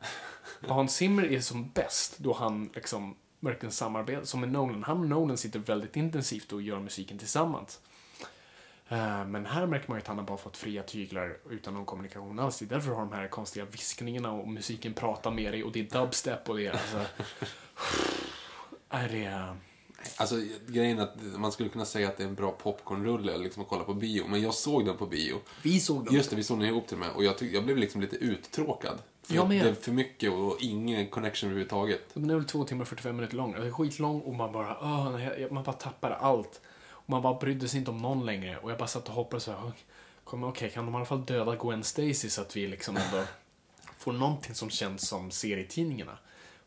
Hans 0.67 0.95
Zimmer 0.95 1.31
är 1.31 1.39
som 1.39 1.69
bäst 1.69 2.17
då 2.17 2.33
han 2.33 2.69
liksom 2.75 3.15
verkligen 3.39 3.71
samarbetar, 3.71 4.23
som 4.23 4.39
med 4.39 4.51
Nolan. 4.51 4.83
Han 4.83 4.99
och 4.99 5.07
Nolan 5.09 5.37
sitter 5.37 5.59
väldigt 5.59 5.95
intensivt 5.95 6.53
och 6.53 6.61
gör 6.61 6.79
musiken 6.79 7.17
tillsammans. 7.17 7.79
Eh, 8.89 9.25
Men 9.25 9.45
här 9.45 9.65
märker 9.65 9.87
man 9.89 9.97
ju 9.97 10.01
att 10.01 10.07
han 10.07 10.17
har 10.17 10.25
bara 10.25 10.37
fått 10.37 10.57
fria 10.57 10.83
tyglar 10.83 11.37
utan 11.49 11.73
någon 11.73 11.85
kommunikation 11.85 12.39
alls. 12.39 12.59
Det 12.59 12.65
är 12.65 12.69
därför 12.69 12.91
har 12.91 13.01
de 13.01 13.13
här 13.13 13.27
konstiga 13.27 13.65
viskningarna 13.65 14.31
och 14.31 14.47
musiken 14.47 14.93
pratar 14.93 15.31
med 15.31 15.53
dig 15.53 15.63
och 15.63 15.71
det 15.71 15.79
är 15.79 15.99
dubstep 15.99 16.49
och 16.49 16.57
det 16.57 16.65
är 16.67 16.71
alltså... 16.71 16.99
Är 18.89 19.09
det... 19.09 19.55
Alltså, 20.17 20.35
grejen 20.67 20.99
är 20.99 21.03
att 21.03 21.15
man 21.37 21.51
skulle 21.51 21.69
kunna 21.69 21.85
säga 21.85 22.07
att 22.07 22.17
det 22.17 22.23
är 22.23 22.27
en 22.27 22.35
bra 22.35 22.51
popcornrulle 22.51 23.37
liksom, 23.37 23.63
att 23.63 23.69
kolla 23.69 23.83
på 23.83 23.93
bio. 23.93 24.27
Men 24.27 24.41
jag 24.41 24.53
såg 24.53 24.85
den 24.85 24.97
på 24.97 25.05
bio. 25.05 25.35
Vi 25.63 25.79
såg 25.79 26.05
dem. 26.05 26.15
Just 26.15 26.29
det, 26.29 26.35
vi 26.35 26.43
såg 26.43 26.59
den 26.59 26.67
ihop 26.67 26.87
till 26.87 26.95
och 26.95 26.99
med. 26.99 27.09
Och 27.15 27.23
jag, 27.23 27.37
tyck, 27.37 27.53
jag 27.53 27.65
blev 27.65 27.77
liksom 27.77 28.01
lite 28.01 28.15
uttråkad. 28.15 28.97
För 29.23 29.35
Jag 29.35 29.49
med. 29.49 29.65
Det 29.65 29.69
är 29.69 29.73
för 29.73 29.91
mycket 29.91 30.31
och 30.31 30.57
ingen 30.59 31.07
connection 31.07 31.49
överhuvudtaget. 31.49 32.01
Den 32.13 32.29
är 32.29 32.35
väl 32.35 32.45
två 32.45 32.63
timmar 32.63 32.81
och 32.81 32.87
45 32.87 33.15
minuter 33.15 33.35
lång. 33.35 33.51
Den 33.51 33.67
är 33.67 33.71
skitlång 33.71 34.21
och 34.21 34.35
man 34.35 34.51
bara, 34.51 35.09
nej, 35.09 35.47
man 35.51 35.63
bara 35.63 35.73
tappade 35.73 36.15
allt. 36.15 36.61
Och 36.89 37.09
man 37.09 37.21
bara 37.21 37.39
brydde 37.39 37.67
sig 37.67 37.79
inte 37.79 37.91
om 37.91 37.97
någon 37.97 38.25
längre. 38.25 38.57
Och 38.57 38.71
jag 38.71 38.77
bara 38.77 38.87
satt 38.87 39.09
och 39.09 39.13
hoppades 39.13 39.43
så 39.43 39.51
här, 39.51 39.71
okej, 40.25 40.69
kan 40.69 40.85
de 40.85 40.93
i 40.93 40.97
alla 40.97 41.05
fall 41.05 41.25
döda 41.25 41.55
Gwen 41.55 41.83
Stacy 41.83 42.29
så 42.29 42.41
att 42.41 42.55
vi 42.55 42.67
liksom 42.67 42.97
ändå 42.97 43.23
får 43.97 44.13
någonting 44.13 44.55
som 44.55 44.69
känns 44.69 45.07
som 45.07 45.31
serietidningarna. 45.31 46.17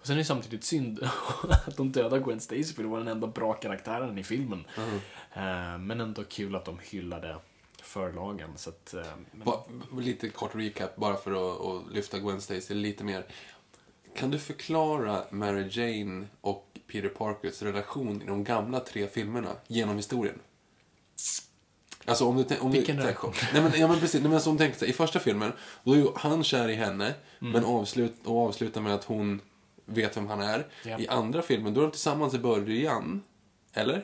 Och 0.03 0.07
sen 0.09 0.15
är 0.17 0.19
det 0.19 0.25
samtidigt 0.25 0.65
synd 0.65 1.01
att 1.67 1.77
de 1.77 1.93
dödar 1.93 2.19
Gwen 2.19 2.41
Stacy 2.41 2.65
för 2.65 2.83
det 2.83 2.89
var 2.89 2.99
den 2.99 3.09
enda 3.09 3.27
bra 3.27 3.53
karaktären 3.53 4.19
i 4.19 4.25
filmen. 4.25 4.65
Eh, 5.35 5.79
men 5.79 6.01
ändå 6.01 6.25
kul 6.25 6.55
att 6.57 6.65
de 6.65 6.79
hyllade 6.83 7.37
förlagen. 7.83 8.51
Så 8.57 8.71
att, 8.71 8.95
eh, 8.95 9.03
men- 9.33 9.45
Ba, 9.45 9.65
lite 10.01 10.29
kort 10.29 10.55
recap, 10.55 10.97
bara 10.97 11.17
för 11.17 11.31
att, 11.33 11.61
att 11.61 11.93
lyfta 11.95 12.19
Gwen 12.19 12.41
Stacy 12.41 12.75
lite 12.75 13.05
mer. 13.05 13.25
Kan 14.17 14.31
du 14.31 14.39
förklara 14.39 15.25
Mary 15.31 15.69
Jane 15.71 16.27
och 16.41 16.79
Peter 16.87 17.09
Parkers 17.09 17.63
relation 17.63 18.23
i 18.23 18.27
de 18.27 18.45
gamla 18.45 18.81
tre 18.81 19.07
filmerna 19.09 19.57
genom 19.67 19.97
historien? 19.97 20.39
Alltså 22.05 22.27
om 22.29 22.37
du 22.49 22.57
om 22.59 22.71
Vilken 22.73 22.97
du, 22.97 23.03
relation? 23.03 23.33
Nej 23.53 23.63
men, 23.63 23.73
ja, 23.81 23.89
men 23.89 24.01
precis. 24.01 24.21
Nej, 24.21 24.31
men 24.31 24.41
som 24.41 24.59
tänk, 24.59 24.75
så 24.77 24.85
här, 24.85 24.91
I 24.91 24.95
första 24.95 25.19
filmen, 25.21 25.53
då 25.85 25.93
är 25.93 25.97
ju 25.97 26.07
han 26.17 26.45
kär 26.45 26.69
i 26.69 26.75
henne, 26.75 27.15
Mm. 27.41 27.53
men 27.53 27.65
avslut, 27.65 28.15
och 28.25 28.39
avslutar 28.47 28.81
med 28.81 28.95
att 28.95 29.05
hon 29.05 29.41
vet 29.87 30.17
vem 30.17 30.27
han 30.27 30.41
är. 30.41 30.67
Ja. 30.85 30.99
I 30.99 31.09
andra 31.09 31.43
filmen, 31.43 31.75
då 31.75 31.81
är 31.81 31.85
de 31.85 31.91
tillsammans 31.91 32.35
i 32.35 32.39
början. 32.39 33.23
Eller? 33.75 33.97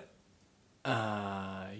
Uh, 0.88 1.78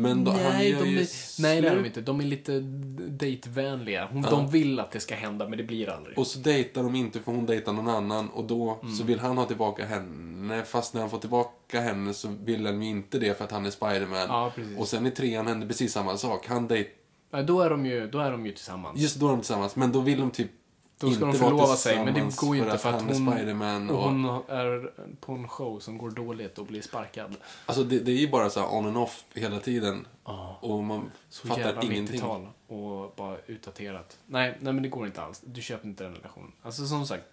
Men 0.00 0.24
då- 0.24 0.30
han 0.30 0.40
nej, 0.52 0.70
gör 0.70 0.80
de 0.84 0.88
ju 0.90 1.00
är, 1.00 1.06
nej, 1.42 1.60
det 1.60 1.68
är 1.68 1.76
de 1.76 1.86
inte. 1.86 2.00
De 2.00 2.20
är 2.20 2.24
lite 2.24 2.60
dejtvänliga. 3.08 4.08
Hon, 4.12 4.22
De 4.22 4.50
vill 4.50 4.80
att 4.80 4.90
det 4.90 5.00
ska 5.00 5.14
hända, 5.14 5.48
men 5.48 5.58
det 5.58 5.64
blir 5.64 5.88
aldrig. 5.88 6.18
Och 6.18 6.26
så 6.26 6.38
dejtar 6.38 6.82
de 6.82 6.94
inte 6.94 7.20
för 7.20 7.32
hon 7.32 7.46
dejtar 7.46 7.72
någon 7.72 7.88
annan 7.88 8.28
och 8.28 8.44
då 8.44 8.78
Mm. 8.82 8.94
så 8.94 9.04
vill 9.04 9.18
han 9.18 9.38
ha 9.38 9.44
tillbaka 9.44 9.84
henne. 9.86 10.62
Fast 10.64 10.94
när 10.94 11.00
han 11.00 11.10
får 11.10 11.18
tillbaka 11.18 11.80
henne 11.80 12.14
så 12.14 12.28
vill 12.44 12.66
han 12.66 12.82
ju 12.82 12.88
inte 12.90 13.18
det 13.18 13.38
för 13.38 13.44
att 13.44 13.50
han 13.52 13.66
är 13.66 13.70
Spiderman. 13.70 14.26
Ja, 14.28 14.52
och 14.78 14.88
sen 14.88 15.06
i 15.06 15.10
trean 15.10 15.46
händer 15.46 15.66
precis 15.66 15.92
samma 15.92 16.16
sak. 16.16 16.46
Han 16.46 16.68
dejt... 16.68 16.90
Nej, 17.30 17.44
då, 17.44 17.60
är 17.60 17.70
de 17.70 17.86
ju, 17.86 18.06
då 18.10 18.18
är 18.18 18.30
de 18.30 18.46
ju 18.46 18.52
tillsammans. 18.52 18.98
Just 19.00 19.16
då 19.20 19.26
är 19.26 19.30
de 19.30 19.40
tillsammans, 19.40 19.76
men 19.76 19.92
då 19.92 20.00
vill 20.00 20.18
de 20.20 20.30
typ 20.30 20.50
då 20.98 21.10
ska 21.10 21.24
inte 21.24 21.38
de 21.38 21.44
förlova 21.44 21.76
sig, 21.76 22.04
men 22.04 22.14
det 22.14 22.36
går 22.36 22.56
ju 22.56 22.62
inte 22.62 22.78
för 22.78 22.92
att, 22.92 23.02
hon, 23.02 23.14
Spiderman. 23.14 23.90
och 23.90 24.02
hon 24.02 24.24
är 24.48 24.92
på 25.20 25.32
en 25.32 25.48
show 25.48 25.80
som 25.80 25.98
går 25.98 26.10
dåligt 26.10 26.58
och 26.58 26.66
blir 26.66 26.82
sparkad. 26.82 27.36
Alltså 27.66 27.84
det, 27.84 27.98
det 27.98 28.12
är 28.12 28.16
ju 28.16 28.28
bara 28.28 28.50
så 28.50 28.60
här 28.60 28.74
on 28.74 28.86
and 28.86 28.96
off 28.96 29.24
hela 29.34 29.60
tiden. 29.60 30.06
Ja. 30.24 30.58
Och 30.60 30.84
man 30.84 31.10
Så 31.28 31.48
fattar 31.48 31.62
jävla 31.62 31.82
ingenting. 31.82 32.20
90-tal 32.20 32.48
och 32.66 33.12
bara 33.16 33.36
utdaterat. 33.46 34.18
Nej, 34.26 34.58
nej, 34.60 34.72
men 34.72 34.82
det 34.82 34.88
går 34.88 35.06
inte 35.06 35.22
alls. 35.22 35.42
Du 35.44 35.62
köper 35.62 35.88
inte 35.88 36.04
den 36.04 36.14
relationen. 36.14 36.52
Alltså 36.62 36.86
som 36.86 37.06
sagt, 37.06 37.24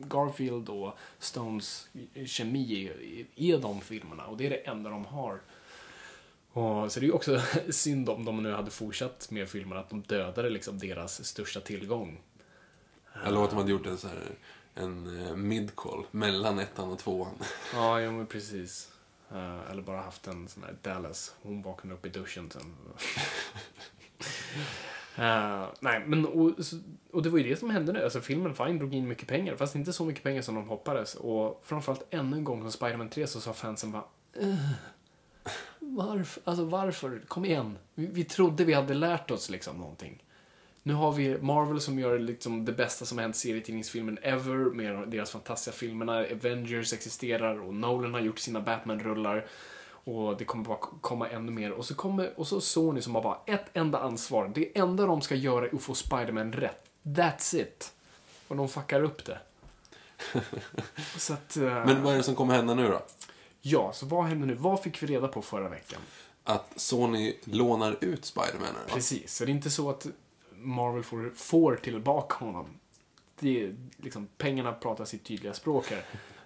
Garfield 0.00 0.68
och 0.68 0.92
Stones 1.18 1.88
kemi 2.26 2.86
är, 2.86 3.26
är 3.36 3.58
de 3.58 3.80
filmerna 3.80 4.26
och 4.26 4.36
det 4.36 4.46
är 4.46 4.50
det 4.50 4.56
enda 4.56 4.90
de 4.90 5.04
har. 5.04 5.40
Och, 6.52 6.92
så 6.92 7.00
det 7.00 7.06
är 7.06 7.08
ju 7.08 7.12
också 7.12 7.40
synd 7.70 8.08
om 8.08 8.24
de 8.24 8.42
nu 8.42 8.52
hade 8.52 8.70
fortsatt 8.70 9.30
med 9.30 9.48
filmerna, 9.48 9.80
att 9.80 9.90
de 9.90 10.02
dödade 10.02 10.50
liksom 10.50 10.78
deras 10.78 11.24
största 11.24 11.60
tillgång. 11.60 12.20
Eller 13.24 13.44
att 13.44 13.50
de 13.50 13.56
hade 13.56 13.70
gjort 13.70 13.86
en 13.86 13.98
så 13.98 14.08
här 14.08 14.22
en 14.74 15.26
eh, 15.26 15.36
mid-call 15.36 16.04
mellan 16.10 16.58
ettan 16.58 16.90
och 16.90 16.98
tvåan. 16.98 17.34
Ja, 17.74 18.00
ja 18.00 18.10
men 18.10 18.26
precis. 18.26 18.92
Eh, 19.30 19.70
eller 19.70 19.82
bara 19.82 20.02
haft 20.02 20.26
en 20.26 20.48
sån 20.48 20.62
här 20.62 20.76
Dallas. 20.82 21.34
Hon 21.42 21.62
vaknade 21.62 21.94
upp 21.94 22.06
i 22.06 22.08
duschen 22.08 22.50
sen. 22.50 22.74
Eh, 25.16 25.66
nej, 25.80 26.02
men 26.06 26.26
och, 26.26 26.52
och 27.12 27.22
det 27.22 27.30
var 27.30 27.38
ju 27.38 27.48
det 27.48 27.56
som 27.56 27.70
hände 27.70 27.92
nu. 27.92 28.04
Alltså 28.04 28.20
filmen 28.20 28.54
Fine 28.54 28.78
drog 28.78 28.94
in 28.94 29.08
mycket 29.08 29.28
pengar, 29.28 29.56
fast 29.56 29.74
inte 29.74 29.92
så 29.92 30.04
mycket 30.04 30.22
pengar 30.22 30.42
som 30.42 30.54
de 30.54 30.68
hoppades. 30.68 31.14
Och 31.14 31.62
framförallt 31.64 32.06
ännu 32.10 32.36
en 32.36 32.44
gång 32.44 32.60
som 32.62 32.72
Spider-Man 32.72 33.08
3 33.08 33.26
så 33.26 33.40
sa 33.40 33.52
fansen 33.52 33.92
bara 33.92 34.04
"Ugh, 34.40 34.70
varför? 35.78 36.42
Alltså 36.44 36.64
varför? 36.64 37.22
Kom 37.28 37.44
igen. 37.44 37.78
Vi, 37.94 38.06
vi 38.06 38.24
trodde 38.24 38.64
vi 38.64 38.74
hade 38.74 38.94
lärt 38.94 39.30
oss 39.30 39.50
liksom 39.50 39.76
någonting. 39.76 40.24
Nu 40.88 40.94
har 40.94 41.12
vi 41.12 41.38
Marvel 41.38 41.80
som 41.80 41.98
gör 41.98 42.18
liksom 42.18 42.64
det 42.64 42.72
bästa 42.72 43.04
som 43.04 43.18
hänt 43.18 43.36
serietidningsfilmen 43.36 44.18
ever 44.22 44.54
med 44.54 45.08
deras 45.08 45.30
fantastiska 45.30 45.78
filmerna. 45.78 46.12
Avengers 46.18 46.92
existerar 46.92 47.60
och 47.60 47.74
Nolan 47.74 48.14
har 48.14 48.20
gjort 48.20 48.38
sina 48.38 48.60
Batman-rullar. 48.60 49.46
Och 49.90 50.36
det 50.36 50.44
kommer 50.44 50.64
bara 50.64 50.78
komma 51.00 51.28
ännu 51.28 51.52
mer. 51.52 51.72
Och 51.72 51.84
så 51.84 51.94
kommer 51.94 52.38
och 52.40 52.46
så 52.46 52.60
Sony 52.60 53.00
som 53.00 53.14
har 53.14 53.22
bara 53.22 53.38
ett 53.46 53.64
enda 53.72 53.98
ansvar. 53.98 54.52
Det 54.54 54.78
enda 54.78 55.06
de 55.06 55.20
ska 55.20 55.34
göra 55.34 55.66
är 55.66 55.74
att 55.74 55.82
få 55.82 55.94
Spider-Man 55.94 56.52
rätt. 56.52 56.84
That's 57.02 57.56
it. 57.56 57.92
Och 58.48 58.56
de 58.56 58.68
fuckar 58.68 59.02
upp 59.02 59.24
det. 59.24 59.38
så 61.16 61.32
att... 61.32 61.56
eh, 61.56 61.62
Men 61.62 62.02
vad 62.02 62.12
är 62.12 62.16
det 62.16 62.22
som 62.22 62.34
kommer 62.34 62.54
hända 62.54 62.74
nu 62.74 62.88
då? 62.88 63.02
Ja, 63.60 63.92
så 63.92 64.06
vad 64.06 64.24
händer 64.24 64.46
nu? 64.46 64.54
Vad 64.54 64.82
fick 64.82 65.02
vi 65.02 65.06
reda 65.06 65.28
på 65.28 65.42
förra 65.42 65.68
veckan? 65.68 66.00
Att 66.44 66.72
Sony 66.76 67.34
lånar 67.44 67.96
ut 68.00 68.24
Spiderman. 68.24 68.68
Precis, 68.88 69.34
så 69.34 69.44
det 69.44 69.50
är 69.50 69.54
inte 69.54 69.70
så 69.70 69.90
att 69.90 70.06
Marvel 70.60 71.02
får, 71.02 71.32
får 71.34 71.76
tillbaka 71.76 72.44
honom. 72.44 72.66
Det 73.40 73.64
är, 73.64 73.76
liksom, 73.96 74.28
pengarna 74.38 74.72
pratar 74.72 75.04
sitt 75.04 75.24
tydliga 75.24 75.54
språk 75.54 75.90
här. 75.90 76.02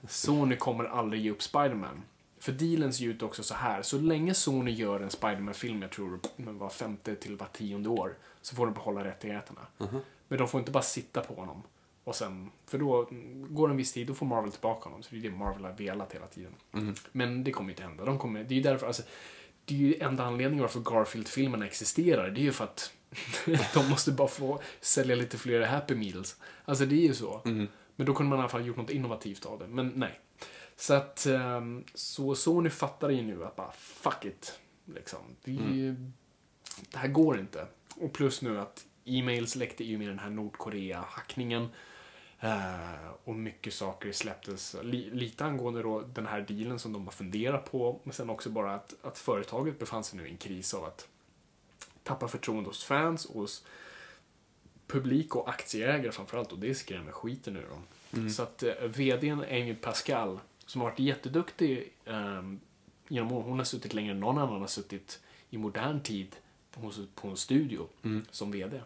Sony 0.09 0.56
kommer 0.56 0.84
aldrig 0.84 1.22
ge 1.22 1.30
upp 1.30 1.43
Spider-Man. 1.43 2.02
För 2.39 2.52
dealen 2.52 2.93
ser 2.93 3.05
ju 3.05 3.10
ut 3.10 3.22
också 3.22 3.43
så 3.43 3.55
här. 3.55 3.82
Så 3.82 3.98
länge 3.98 4.34
Sony 4.34 4.70
gör 4.70 5.01
en 5.01 5.10
Spider-Man-film, 5.10 5.82
jag 5.82 5.90
tror 5.90 6.20
men 6.36 6.59
var 6.59 6.68
femte 6.68 7.16
till 7.16 7.36
var 7.36 7.47
tionde 7.47 7.89
år, 7.89 8.14
så 8.43 8.56
får 8.56 8.66
de 8.66 8.74
behålla 8.74 9.05
rättigheterna. 9.05 9.60
Men 10.28 10.39
de 10.39 10.48
får 10.48 10.59
inte 10.60 10.72
bara 10.72 10.82
sitta 10.82 11.20
på 11.20 11.34
honom. 11.34 11.62
Och 12.05 12.14
sen, 12.14 12.51
för 12.66 12.78
då 12.78 13.09
går 13.48 13.70
en 13.70 13.76
viss 13.76 13.93
tid, 13.93 14.06
då 14.06 14.14
får 14.14 14.26
Marvel 14.26 14.52
tillbaka 14.52 14.84
honom. 14.89 15.02
Så 15.02 15.09
det 15.10 15.20
är 15.20 15.30
det 15.30 15.36
Marvel 15.36 15.64
har 15.64 15.72
velat 15.72 16.12
hela 16.12 16.26
tiden. 16.26 16.52
Men 17.12 17.44
det 17.44 17.52
kommer 17.52 17.68
ju 17.68 17.72
inte 17.72 17.82
hända. 17.82 18.05
De 18.05 18.18
kommer, 18.18 18.44
det 18.44 18.55
är 18.55 18.56
ju 18.56 18.62
därför, 18.62 18.86
alltså, 18.86 19.02
det 19.64 19.74
är 19.74 19.78
ju 19.78 19.94
enda 20.01 20.24
anledningen 20.24 20.62
varför 20.62 20.80
Garfield-filmerna 20.80 21.66
existerar. 21.66 22.30
Det 22.30 22.40
är 22.40 22.43
ju 22.43 22.52
för 22.52 22.64
att 22.64 22.93
de 23.74 23.90
måste 23.90 24.12
bara 24.12 24.28
få 24.28 24.62
sälja 24.80 25.16
lite 25.16 25.39
fler 25.39 25.60
Happy 25.60 25.94
Meals. 25.94 26.36
Alltså 26.64 26.86
det 26.86 26.94
är 26.94 27.06
ju 27.06 27.14
så. 27.14 27.40
Men 27.97 28.06
då 28.06 28.14
kunde 28.14 28.30
man 28.30 28.39
i 28.39 28.43
alla 28.43 28.48
fall 28.48 28.66
gjort 28.66 28.76
något 28.76 28.90
innovativt 28.90 29.47
av 29.47 29.59
det. 29.59 29.66
Men 29.66 29.93
nej. 29.94 30.20
Så 30.76 30.94
att, 30.94 31.26
ehm, 31.26 31.84
så 31.94 32.34
Sony 32.34 32.70
fattar 32.70 33.10
ju 33.10 33.22
nu 33.22 33.44
att 33.44 33.56
bara 33.56 33.72
fuck 33.72 34.24
it. 34.24 34.59
Liksom. 34.94 35.18
Det, 35.44 35.51
är 35.51 35.72
ju, 35.72 35.94
det 36.90 36.98
här 36.98 37.09
går 37.09 37.39
inte. 37.39 37.66
Och 37.97 38.12
plus 38.12 38.43
nu 38.43 38.60
att 38.60 38.86
e-mails 39.05 39.56
läckte 39.56 39.84
ju 39.84 39.98
med 39.98 40.09
den 40.09 40.18
här 40.18 40.30
Nordkorea-hackningen. 40.30 41.68
Eh, 42.40 43.09
och 43.24 43.34
mycket 43.34 43.74
saker 43.74 44.12
släpptes. 44.12 44.76
Li, 44.82 45.10
lite 45.10 45.44
angående 45.44 45.82
då 45.82 46.01
den 46.01 46.26
här 46.26 46.40
dealen 46.40 46.78
som 46.78 46.93
de 46.93 47.05
har 47.05 47.12
funderat 47.12 47.70
på. 47.70 48.01
Men 48.05 48.12
sen 48.12 48.30
också 48.30 48.51
bara 48.51 48.74
att, 48.74 48.94
att 49.02 49.18
företaget 49.18 49.78
befann 49.78 50.05
sig 50.05 50.18
nu 50.18 50.26
i 50.26 50.30
en 50.30 50.36
kris 50.36 50.74
av 50.74 50.84
att 50.84 51.09
tappa 52.03 52.29
förtroende 52.29 52.70
hos 52.70 52.85
fans 52.85 53.24
och 53.24 53.41
hos 53.41 53.65
publik 54.87 55.37
och 55.37 55.49
aktieägare 55.49 56.12
framförallt. 56.12 56.53
Och 56.53 56.59
det 56.59 56.74
skrämmer 56.74 57.12
skiten 57.12 57.57
ur 57.57 57.66
dem. 57.69 57.83
Så 58.31 58.43
att 58.43 58.62
eh, 58.62 58.74
vdn 58.85 59.41
Amy 59.41 59.74
Pascal, 59.74 60.41
som 60.66 60.81
har 60.81 60.89
varit 60.91 60.99
jätteduktig 60.99 61.93
eh, 62.05 62.43
genom 63.09 63.33
åren, 63.33 63.49
hon 63.49 63.59
har 63.59 63.65
suttit 63.65 63.95
längre 63.95 64.12
än 64.12 64.20
någon 64.20 64.39
annan 64.39 64.61
har 64.61 64.69
suttit 64.69 65.20
i 65.51 65.59
modern 65.59 66.01
tid 66.01 66.37
hos, 66.74 67.01
på 67.15 67.29
en 67.29 67.37
studio 67.37 67.89
som 68.31 68.51
VD. 68.53 68.81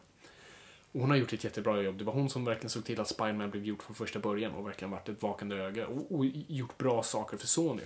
Och 0.92 1.00
hon 1.00 1.10
har 1.10 1.16
gjort 1.16 1.32
ett 1.32 1.44
jättebra 1.44 1.82
jobb. 1.82 1.98
Det 1.98 2.04
var 2.04 2.12
hon 2.12 2.30
som 2.30 2.44
verkligen 2.44 2.70
såg 2.70 2.84
till 2.84 3.00
att 3.00 3.08
Spiderman 3.08 3.50
blev 3.50 3.64
gjort 3.64 3.82
från 3.82 3.94
första 3.94 4.18
början 4.18 4.52
och 4.52 4.66
verkligen 4.66 4.90
varit 4.90 5.08
ett 5.08 5.22
vakande 5.22 5.56
öga 5.56 5.86
och, 5.86 6.18
och 6.18 6.24
gjort 6.26 6.78
bra 6.78 7.02
saker 7.02 7.36
för 7.36 7.46
Sony. 7.46 7.82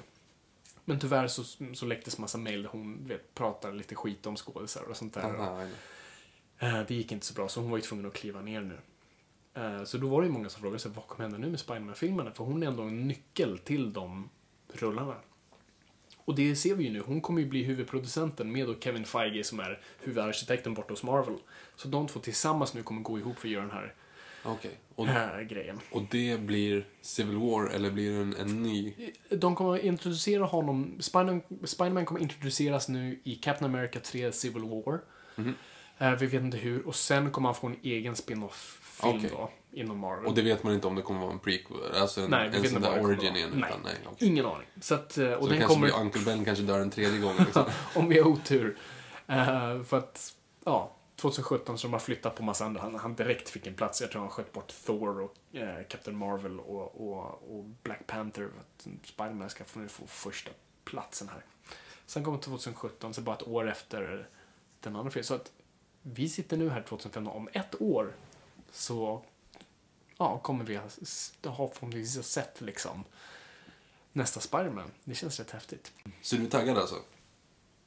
Men 0.84 0.98
tyvärr 0.98 1.26
så, 1.28 1.44
så 1.74 1.86
läcktes 1.86 2.18
massa 2.18 2.38
mail 2.38 2.62
där 2.62 2.70
hon 2.70 3.06
vet, 3.06 3.34
pratar 3.34 3.72
lite 3.72 3.94
skit 3.94 4.26
om 4.26 4.36
skådisar 4.36 4.82
och 4.82 4.96
sånt 4.96 5.14
där. 5.14 5.22
Aha, 5.22 5.62
Eh, 6.58 6.80
Det 6.88 6.94
gick 6.94 7.12
inte 7.12 7.26
så 7.26 7.34
bra, 7.34 7.48
så 7.48 7.60
hon 7.60 7.70
var 7.70 7.78
ju 7.78 7.82
tvungen 7.82 8.06
att 8.06 8.14
kliva 8.14 8.40
ner 8.42 8.60
nu. 8.60 8.78
Eh, 9.54 9.84
Så 9.84 9.98
då 9.98 10.08
var 10.08 10.20
det 10.20 10.26
ju 10.26 10.32
många 10.32 10.48
som 10.48 10.60
frågade 10.62 10.78
sig 10.78 10.90
vad 10.94 11.06
kommer 11.06 11.22
hända 11.22 11.38
nu 11.38 11.50
med 11.50 11.60
Spiderman-filmerna? 11.60 12.30
För 12.30 12.44
hon 12.44 12.62
är 12.62 12.66
ändå 12.66 12.82
en 12.82 13.08
nyckel 13.08 13.58
till 13.58 13.92
de 13.92 14.30
rullarna. 14.72 15.14
Och 16.24 16.34
det 16.34 16.56
ser 16.56 16.74
vi 16.74 16.84
ju 16.84 16.90
nu. 16.90 17.00
Hon 17.00 17.20
kommer 17.20 17.40
ju 17.40 17.46
bli 17.48 17.62
huvudproducenten 17.62 18.52
med 18.52 18.66
då 18.66 18.74
Kevin 18.80 19.04
Feige 19.04 19.44
som 19.44 19.60
är 19.60 19.80
huvudarkitekten 20.00 20.74
borta 20.74 20.92
hos 20.92 21.02
Marvel. 21.02 21.36
Så 21.76 21.88
de 21.88 22.06
två 22.06 22.20
tillsammans 22.20 22.74
nu 22.74 22.82
kommer 22.82 23.02
gå 23.02 23.18
ihop 23.18 23.38
för 23.38 23.48
att 23.48 23.52
göra 23.52 23.62
den 23.62 23.72
här, 23.74 23.94
Okej. 24.42 24.70
Och, 24.94 25.06
grejen. 25.48 25.80
och 25.90 26.02
det 26.10 26.40
blir 26.40 26.86
Civil 27.00 27.36
War 27.36 27.66
eller 27.66 27.90
blir 27.90 28.10
det 28.10 28.20
en, 28.20 28.36
en 28.36 28.62
ny? 28.62 28.94
De 29.30 29.54
kommer 29.54 29.74
att 29.74 29.84
introducera 29.84 30.44
honom, 30.44 30.96
Spiderman, 31.00 31.42
Spiderman 31.64 32.04
kommer 32.04 32.20
introduceras 32.20 32.88
nu 32.88 33.20
i 33.24 33.34
Captain 33.34 33.74
America 33.74 34.00
3 34.00 34.32
Civil 34.32 34.62
War. 34.62 35.00
Eh, 35.98 36.10
vi 36.10 36.26
vet 36.26 36.42
inte 36.42 36.56
hur. 36.56 36.86
Och 36.86 36.94
sen 36.94 37.30
kommer 37.30 37.48
han 37.48 37.54
få 37.54 37.66
en 37.66 37.76
egen 37.82 38.16
spin-off-film 38.16 39.16
Okej. 39.16 39.30
då, 39.32 39.50
inom 39.72 39.98
Marvel. 39.98 40.26
Och 40.26 40.34
det 40.34 40.42
vet 40.42 40.62
man 40.62 40.74
inte 40.74 40.86
om 40.86 40.94
det 40.94 41.02
kommer 41.02 41.20
vara 41.20 41.32
en 41.32 41.38
prequel, 41.38 41.76
alltså 41.94 42.20
en, 42.20 42.30
Nej, 42.30 42.50
en 42.54 42.68
sån 42.68 42.82
där 42.82 43.04
origin 43.04 43.36
igen. 43.36 43.50
Nej, 43.54 43.70
Utan, 43.70 43.80
nej, 43.84 43.94
okej. 44.06 44.28
ingen 44.28 44.46
aning. 44.46 44.66
Så 44.80 44.94
att, 44.94 45.18
eh, 45.18 45.32
och 45.32 45.42
Så 45.42 45.48
det 45.48 45.52
den 45.52 45.58
kanske 45.60 45.74
kommer, 45.74 45.86
blir 45.86 46.00
Uncle 46.00 46.22
Ben 46.24 46.44
kanske 46.44 46.64
dör 46.64 46.80
en 46.80 46.90
tredje 46.90 47.18
gång. 47.20 47.36
Liksom. 47.38 47.64
om 47.94 48.08
vi 48.08 48.18
har 48.18 48.28
otur. 48.28 48.76
Eh, 49.26 49.82
för 49.82 49.98
att, 49.98 50.34
ja, 50.64 50.96
2017 51.20 51.78
så 51.78 51.86
de 51.86 51.92
har 51.92 52.00
flyttat 52.00 52.34
på 52.34 52.42
massa 52.42 52.64
andra. 52.64 52.80
Han, 52.80 52.94
han 52.94 53.14
direkt 53.14 53.48
fick 53.48 53.66
en 53.66 53.74
plats. 53.74 54.00
Jag 54.00 54.10
tror 54.10 54.20
han 54.20 54.30
sköt 54.30 54.52
bort 54.52 54.74
Thor 54.86 55.20
och 55.20 55.56
eh, 55.56 55.84
Captain 55.88 56.16
Marvel 56.16 56.60
och, 56.60 57.00
och, 57.00 57.56
och 57.56 57.64
Black 57.64 58.06
Panther. 58.06 58.50
Spiderman 59.04 59.50
ska 59.50 59.64
få, 59.64 59.88
få 59.88 60.06
första 60.06 60.50
platsen 60.84 61.28
här. 61.28 61.44
Sen 62.06 62.24
kommer 62.24 62.38
2017, 62.38 63.14
så 63.14 63.20
bara 63.20 63.36
ett 63.36 63.48
år 63.48 63.68
efter 63.70 64.28
den 64.80 64.96
andra 64.96 65.10
filmen. 65.10 65.24
Så 65.24 65.34
att 65.34 65.52
vi 66.02 66.28
sitter 66.28 66.56
nu 66.56 66.70
här 66.70 66.82
2015. 66.82 67.34
Om 67.34 67.48
ett 67.52 67.80
år 67.80 68.12
så 68.72 69.24
ja, 70.16 70.38
kommer 70.38 70.64
vi 70.64 70.76
ha, 70.76 70.84
förhoppningsvis 71.42 72.26
sett 72.26 72.60
liksom 72.60 73.04
nästa 74.12 74.40
Spiderman. 74.40 74.90
Det 75.04 75.14
känns 75.14 75.38
rätt 75.38 75.50
häftigt. 75.50 75.92
Så 76.22 76.36
du 76.36 76.44
är 76.44 76.50
taggad 76.50 76.78
alltså? 76.78 76.96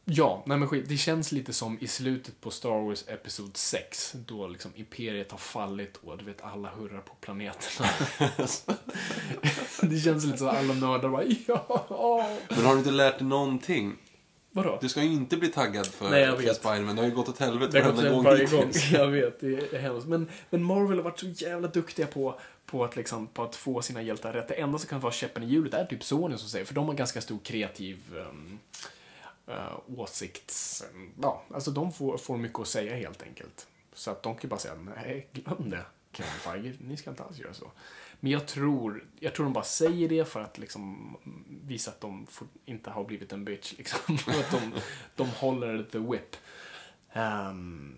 Ja, 0.06 0.44
nej 0.46 0.58
men 0.58 0.68
skit. 0.68 0.86
Det 0.90 0.98
känns 0.98 1.32
lite 1.32 1.54
som 1.54 1.78
i 1.82 1.88
slutet 1.88 2.42
på 2.42 2.52
Star 2.52 2.86
Wars 2.86 3.04
Episod 3.08 3.58
6. 3.58 4.16
Då 4.28 4.48
liksom 4.48 4.72
Imperiet 4.76 5.32
har 5.32 5.38
fallit 5.38 5.98
och 5.98 6.18
du 6.18 6.26
vet 6.26 6.42
alla 6.42 6.70
hurrar 6.70 7.02
på 7.02 7.14
planeterna. 7.22 7.90
det 9.90 10.00
känns 10.00 10.26
lite 10.26 10.38
så 10.38 10.48
att 10.48 10.58
alla 10.58 10.74
nördar 10.74 11.10
bara 11.10 11.24
ja. 11.48 12.30
Men 12.50 12.66
har 12.66 12.72
du 12.72 12.78
inte 12.78 12.92
lärt 12.92 13.20
dig 13.20 13.28
någonting? 13.28 13.96
Vadå? 14.56 14.78
Du 14.82 14.90
ska 14.90 15.02
ju 15.02 15.14
inte 15.14 15.38
bli 15.38 15.48
taggad 15.48 15.88
för, 15.88 16.10
Nej, 16.10 16.22
jag 16.22 16.42
för. 16.42 16.54
Spiderman. 16.54 16.96
Det 16.96 17.02
har 17.02 17.10
ju 17.10 17.16
gått 17.16 17.30
åt 17.30 17.40
helvete 17.40 17.82
varenda 17.82 18.10
gång 18.10 18.24
varje 18.24 18.46
gång. 18.46 18.72
Jag 18.92 19.08
vet, 19.08 19.40
det 19.40 19.74
är 19.74 19.80
hemskt. 19.80 20.08
Men, 20.08 20.30
men 20.50 20.64
Marvel 20.64 20.98
har 20.98 21.04
varit 21.04 21.20
så 21.20 21.28
jävla 21.28 21.68
duktiga 21.68 22.08
på, 22.08 22.40
på, 22.66 22.84
att 22.84 22.96
liksom, 22.96 23.28
på 23.28 23.44
att 23.44 23.56
få 23.56 23.82
sina 23.82 24.02
hjältar 24.02 24.34
rätt. 24.34 24.48
Det 24.48 24.54
enda 24.54 24.78
som 24.78 24.90
kan 24.90 25.00
vara 25.00 25.14
käppen 25.14 25.44
i 25.44 25.46
hjulet 25.46 25.74
är 25.74 25.86
typ 25.86 26.04
Sony 26.04 26.38
som 26.38 26.50
säger, 26.50 26.66
för 26.66 26.74
de 26.74 26.88
har 26.88 26.94
ganska 26.94 27.22
stor 27.22 27.40
kreativ 27.44 27.98
um, 28.30 28.60
uh, 29.50 29.80
åsikts... 29.98 30.84
Ja, 31.22 31.44
alltså 31.54 31.72
de 31.72 31.94
får, 31.94 32.18
får 32.18 32.38
mycket 32.38 32.60
att 32.60 32.68
säga 32.68 32.96
helt 32.96 33.24
enkelt. 33.24 33.68
Så 33.94 34.12
att 34.12 34.24
de 34.24 34.36
kan 34.36 34.50
bara 34.50 34.60
säga, 34.60 34.76
nej, 34.76 35.28
glöm 35.32 35.70
det. 35.70 35.86
Kevin 36.12 36.32
Feige, 36.32 36.74
ni 36.80 36.98
ska 36.98 37.10
inte 37.10 37.24
alls 37.24 37.40
göra 37.40 37.54
så. 37.54 37.72
Men 38.20 38.32
jag 38.32 38.48
tror, 38.48 39.06
jag 39.20 39.36
tror 39.36 39.44
de 39.44 39.54
bara 39.54 39.64
säger 39.64 40.10
det 40.10 40.26
för 40.26 40.42
att 40.42 40.58
liksom 40.58 41.16
visa 41.64 41.92
att 41.92 42.02
de 42.02 42.28
inte 42.66 42.90
har 42.90 43.04
blivit 43.04 43.34
en 43.34 43.46
bitch. 43.46 43.74
Liksom. 43.78 44.16
Att 44.28 44.52
de, 44.52 44.72
de 45.16 45.28
håller 45.30 45.84
the 45.84 45.98
whip. 45.98 46.36
Ehm, 47.14 47.96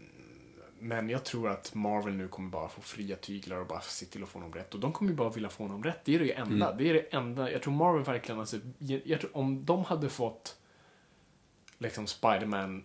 men 0.80 1.10
jag 1.10 1.24
tror 1.24 1.50
att 1.50 1.74
Marvel 1.76 2.14
nu 2.14 2.28
kommer 2.28 2.50
bara 2.50 2.70
få 2.70 2.82
fria 2.82 3.16
tyglar 3.16 3.58
och 3.58 3.68
bara 3.68 3.82
se 3.82 4.06
till 4.06 4.24
att 4.24 4.30
få 4.30 4.40
honom 4.40 4.54
rätt. 4.54 4.74
Och 4.74 4.80
de 4.80 4.94
kommer 4.94 5.12
ju 5.12 5.18
bara 5.18 5.30
vilja 5.30 5.50
få 5.50 5.64
honom 5.64 5.84
rätt. 5.84 6.00
Det 6.06 6.16
är 6.16 6.20
det 6.20 6.32
enda. 6.32 6.74
Det 6.74 6.90
är 6.90 6.94
det 6.94 7.14
enda. 7.14 7.52
Jag 7.52 7.62
tror 7.62 7.74
Marvel 7.74 8.04
verkligen, 8.04 8.40
alltså, 8.40 8.58
jag, 8.78 9.02
jag 9.06 9.20
tror, 9.20 9.38
om 9.38 9.66
de 9.66 9.84
hade 9.84 10.10
fått 10.10 10.58
liksom 11.78 12.08
Spiderman 12.08 12.84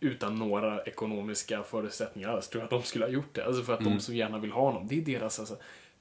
utan 0.00 0.34
några 0.34 0.82
ekonomiska 0.82 1.62
förutsättningar 1.62 2.28
alls, 2.28 2.48
tror 2.48 2.60
jag 2.60 2.64
att 2.64 2.70
de 2.70 2.82
skulle 2.82 3.04
ha 3.04 3.12
gjort 3.12 3.34
det. 3.34 3.46
Alltså 3.46 3.62
för 3.62 3.74
att 3.74 3.84
de 3.84 4.00
så 4.00 4.12
gärna 4.12 4.38
vill 4.38 4.52
ha 4.52 4.62
honom. 4.62 4.86
Det 4.88 4.98
är 4.98 5.02
deras, 5.02 5.38
alltså, 5.38 5.56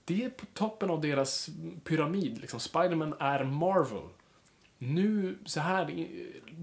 det 0.06 0.24
är 0.24 0.30
på 0.30 0.46
toppen 0.54 0.90
av 0.90 1.02
deras 1.02 1.50
pyramid. 1.84 2.42
Liksom. 2.42 2.60
Spiderman 2.60 3.16
är 3.20 3.44
Marvel. 3.44 4.10
Nu, 4.78 5.38
så 5.46 5.60
här 5.60 6.08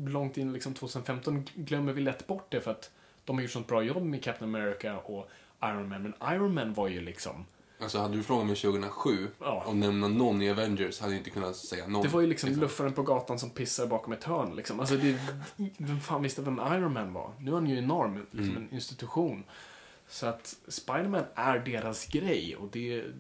långt 0.07 0.37
in 0.37 0.53
liksom 0.53 0.75
2015, 0.75 1.45
glömmer 1.55 1.93
vi 1.93 2.01
lätt 2.01 2.27
bort 2.27 2.47
det 2.51 2.61
för 2.61 2.71
att 2.71 2.91
de 3.25 3.37
har 3.37 3.43
gjort 3.43 3.51
sånt 3.51 3.67
bra 3.67 3.83
jobb 3.83 4.03
med 4.03 4.23
Captain 4.23 4.55
America 4.55 4.99
och 4.99 5.31
Iron 5.63 5.89
Man. 5.89 6.03
Men 6.03 6.15
Iron 6.35 6.55
Man 6.55 6.75
var 6.75 6.89
ju 6.89 7.01
liksom, 7.01 7.47
Alltså 7.81 7.99
hade 7.99 8.17
du 8.17 8.23
frågat 8.23 8.47
mig 8.47 8.57
2007 8.57 9.29
Ja. 9.41 9.63
och 9.67 9.77
nämna 9.77 10.09
någon 10.09 10.43
i 10.43 10.51
Avengers 10.51 11.01
hade 11.01 11.13
jag 11.13 11.21
inte 11.21 11.31
kunnat 11.31 11.57
säga 11.57 11.87
någon. 11.87 12.03
det 12.03 12.09
var 12.09 12.21
ju 12.21 12.27
liksom 12.27 12.51
luffaren 12.51 12.93
på 12.93 13.03
gatan 13.03 13.39
som 13.39 13.51
pissar 13.51 13.87
bakom 13.87 14.13
ett 14.13 14.25
hörn. 14.25 14.57
Liksom. 14.57 14.81
Alltså 14.81 14.97
det, 14.97 15.19
vem 15.79 16.01
fan 16.01 16.23
visste 16.23 16.43
vem 16.43 16.59
Iron 16.73 16.93
Man 16.93 17.13
var? 17.13 17.33
Nu 17.41 17.51
är 17.51 17.55
han 17.55 17.67
ju 17.67 17.79
enorm, 17.79 18.27
liksom 18.31 18.57
en 18.57 18.73
institution. 18.75 19.45
Så 20.09 20.27
att 20.27 20.57
Spiderman 20.69 21.25
är 21.35 21.59
deras 21.59 22.07
grej 22.07 22.57
och 22.57 22.69
det 22.73 22.93
är 22.99 23.13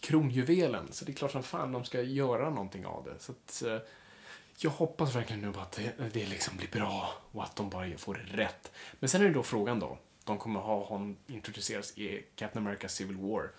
kronjuvelen. 0.00 0.88
Så 0.92 1.04
det 1.04 1.12
är 1.12 1.14
klart 1.14 1.32
som 1.32 1.42
fan 1.42 1.72
de 1.72 1.84
ska 1.84 2.00
göra 2.02 2.50
någonting 2.50 2.86
av 2.86 3.04
det. 3.04 3.14
Så 3.18 3.32
att, 3.32 3.62
eh, 3.62 3.78
jag 4.58 4.70
hoppas 4.70 5.14
verkligen 5.16 5.42
nu 5.42 5.48
att 5.58 5.72
det, 5.72 5.92
det 6.12 6.26
liksom 6.26 6.56
blir 6.56 6.68
bra 6.68 7.08
och 7.32 7.42
att 7.42 7.56
de 7.56 7.70
bara 7.70 7.98
får 7.98 8.14
det 8.14 8.42
rätt. 8.42 8.72
Men 9.00 9.08
sen 9.08 9.20
är 9.20 9.24
det 9.24 9.34
då 9.34 9.42
frågan 9.42 9.80
då. 9.80 9.98
De 10.24 10.38
kommer 10.38 10.60
ha 10.60 10.84
honom 10.84 11.16
introduceras 11.26 11.98
i 11.98 12.24
Captain 12.36 12.66
America 12.66 12.88
Civil 12.88 13.16
War. 13.16 13.50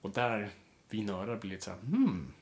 Och 0.00 0.10
där 0.10 0.50
vi 0.88 1.02
nördar 1.02 1.36
blir 1.36 1.50
lite 1.50 1.64
så 1.64 1.70
här, 1.70 1.78
hmm, 1.78 2.32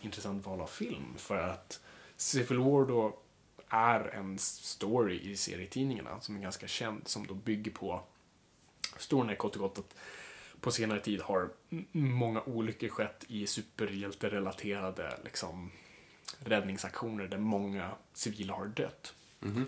intressant 0.00 0.46
val 0.46 0.60
av 0.60 0.66
film. 0.66 1.14
För 1.16 1.36
att 1.36 1.80
Civil 2.16 2.58
War 2.58 2.86
då 2.86 3.18
är 3.68 4.00
en 4.00 4.38
story 4.38 5.20
i 5.20 5.36
serietidningarna 5.36 6.20
som 6.20 6.36
är 6.36 6.40
ganska 6.40 6.66
känd, 6.66 7.08
som 7.08 7.26
då 7.26 7.34
bygger 7.34 7.70
på 7.70 8.02
storyn 8.98 9.30
är 9.30 9.34
kort 9.34 9.54
och 9.56 9.60
gott 9.60 9.78
att 9.78 9.96
på 10.60 10.70
senare 10.70 11.00
tid 11.00 11.20
har 11.20 11.50
många 11.92 12.42
olyckor 12.42 12.88
skett 12.88 13.24
i 13.28 13.46
superhjälterelaterade 13.46 15.18
liksom, 15.24 15.70
räddningsaktioner 16.38 17.28
där 17.28 17.38
många 17.38 17.90
civila 18.12 18.54
har 18.54 18.66
dött. 18.66 19.14
Mhm. 19.40 19.64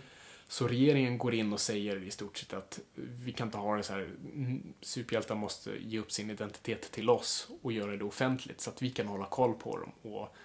Så 0.51 0.69
regeringen 0.69 1.19
går 1.19 1.35
in 1.35 1.53
och 1.53 1.61
säger 1.61 2.03
i 2.03 2.11
stort 2.11 2.37
sett 2.37 2.53
att 2.53 2.81
vi 2.95 3.33
kan 3.33 3.49
inte 3.49 3.59
ha 3.59 3.77
det 3.77 3.83
så 3.83 3.93
här, 3.93 4.11
mm, 4.35 4.73
superhjältar 4.81 5.35
måste 5.35 5.71
ge 5.81 5.99
upp 5.99 6.13
sin 6.13 6.31
identitet 6.31 6.93
till 6.93 7.11
oss 7.11 7.49
och 7.63 7.73
göra 7.73 7.97
det 7.97 8.05
offentligt 8.05 8.61
så 8.61 8.71
att 8.71 8.83
vi 8.83 8.91
kan 8.91 9.07
hålla 9.07 9.27
koll 9.27 9.55
på 9.55 9.79
dem 9.79 10.13
och 10.13 10.37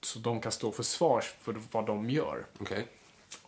så 0.00 0.18
de 0.18 0.40
kan 0.40 0.52
stå 0.52 0.72
för 0.72 0.82
svars 0.82 1.24
för 1.24 1.60
vad 1.72 1.86
de 1.86 2.10
gör. 2.10 2.46
Okej. 2.58 2.86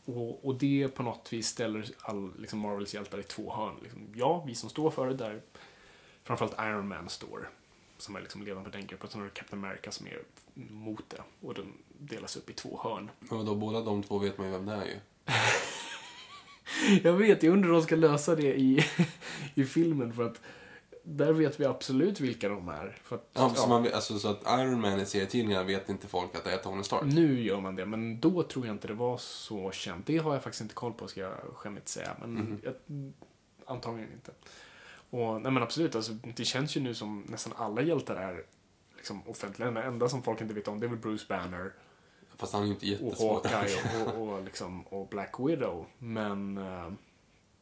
Och, 0.04 0.46
och 0.46 0.54
det 0.54 0.88
på 0.88 1.02
något 1.02 1.32
vis 1.32 1.48
ställer 1.48 1.90
all, 1.98 2.32
liksom 2.38 2.58
Marvels 2.58 2.94
hjältar 2.94 3.20
i 3.20 3.22
två 3.22 3.52
hörn. 3.52 3.74
Liksom, 3.82 4.12
ja, 4.14 4.44
vi 4.46 4.54
som 4.54 4.70
står 4.70 4.90
för 4.90 5.06
det 5.06 5.14
där, 5.14 5.42
framförallt 6.22 6.58
Iron 6.58 6.88
Man 6.88 7.08
står, 7.08 7.50
som 7.98 8.16
är 8.16 8.20
liksom 8.20 8.42
ledande 8.42 8.70
för 8.70 8.78
den 8.78 8.86
gruppen, 8.86 9.10
sen 9.10 9.20
har 9.20 9.28
du 9.28 9.34
Captain 9.34 9.64
America 9.64 9.90
som 9.90 10.06
är 10.06 10.22
mot 10.54 11.10
det. 11.10 11.22
Och 11.40 11.54
den 11.54 11.72
delas 11.98 12.36
upp 12.36 12.50
i 12.50 12.52
två 12.52 12.80
hörn. 12.82 13.10
Men 13.18 13.38
vadå, 13.38 13.54
båda 13.54 13.80
de 13.80 14.02
två 14.02 14.18
vet 14.18 14.38
man 14.38 14.46
ju 14.46 14.52
vem 14.52 14.66
det 14.66 14.72
är 14.72 14.84
ju. 14.84 14.96
Jag 17.02 17.12
vet, 17.12 17.42
jag 17.42 17.52
undrar 17.52 17.68
hur 17.68 17.74
de 17.76 17.82
ska 17.82 17.96
lösa 17.96 18.34
det 18.36 18.54
i, 18.60 18.84
i 19.54 19.64
filmen 19.64 20.12
för 20.12 20.22
att 20.26 20.40
där 21.04 21.32
vet 21.32 21.60
vi 21.60 21.64
absolut 21.64 22.20
vilka 22.20 22.48
de 22.48 22.68
är. 22.68 22.98
För 23.02 23.16
att, 23.16 23.30
Ja, 23.32 23.48
Så, 23.54 23.62
ja, 23.62 23.66
man, 23.68 23.82
vet- 23.82 23.94
alltså, 23.94 24.18
så 24.18 24.28
att 24.28 24.42
Iron 24.60 24.80
Man 24.80 25.00
i 25.00 25.06
serietidningarna 25.06 25.64
vet 25.64 25.88
inte 25.88 26.06
folk 26.06 26.34
att 26.34 26.44
det 26.44 26.52
är 26.52 26.56
Tony 26.58 26.82
Stark. 26.82 27.02
Nu 27.04 27.42
gör 27.42 27.60
man 27.60 27.76
det, 27.76 27.86
men 27.86 28.20
då 28.20 28.42
tror 28.42 28.66
jag 28.66 28.74
inte 28.74 28.88
det 28.88 28.94
var 28.94 29.16
så 29.18 29.70
känt. 29.70 30.06
Det 30.06 30.18
har 30.18 30.32
jag 30.34 30.42
faktiskt 30.42 30.60
inte 30.62 30.74
koll 30.74 30.92
på, 30.92 31.08
ska 31.08 31.20
jag 31.20 31.32
skämmigt 31.54 31.88
säga. 31.88 32.16
Men 32.20 32.60
jag, 32.64 32.74
antagligen 33.66 34.12
inte. 34.12 34.32
Och, 35.10 35.42
nej 35.42 35.52
men 35.52 35.62
absolut, 35.62 35.94
alltså, 35.96 36.12
det 36.12 36.44
känns 36.44 36.76
ju 36.76 36.80
nu 36.80 36.94
som 36.94 37.24
nästan 37.28 37.52
alla 37.56 37.82
hjältar 37.82 38.16
är 38.16 38.42
liksom 38.96 39.22
offentliga. 39.28 39.70
Den 39.70 39.84
enda 39.84 40.08
som 40.08 40.22
folk 40.22 40.40
inte 40.40 40.54
vet 40.54 40.68
om 40.68 40.80
det 40.80 40.86
är 40.86 40.88
väl 40.88 40.98
Bruce 40.98 41.26
Banner 41.28 41.72
Fast 42.42 42.52
han 42.52 42.62
är 42.62 42.66
ju 42.66 42.72
inte 42.72 42.86
och 42.86 43.04
jättesvår. 43.04 43.34
Hawkeye 43.34 43.76
och, 44.06 44.18
och, 44.18 44.28
och, 44.34 44.44
liksom, 44.44 44.82
och 44.82 45.08
Black 45.08 45.34
Widow. 45.38 45.86
Men 45.98 46.58
eh, 46.58 46.92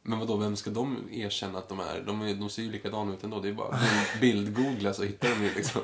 Men 0.01 0.19
vadå, 0.19 0.37
vem 0.37 0.55
ska 0.55 0.69
de 0.69 1.07
erkänna 1.11 1.59
att 1.59 1.69
de 1.69 1.79
är? 1.79 2.01
De, 2.01 2.21
är, 2.21 2.35
de 2.35 2.49
ser 2.49 2.63
ju 2.63 2.71
likadana 2.71 3.13
ut 3.13 3.23
ändå. 3.23 3.39
Det 3.39 3.49
är 3.49 3.53
bara 3.53 3.71
bild- 3.71 4.19
bildgoogla 4.21 4.93
så 4.93 5.03
hittar 5.03 5.29
de 5.29 5.43
ju 5.43 5.53
liksom. 5.53 5.81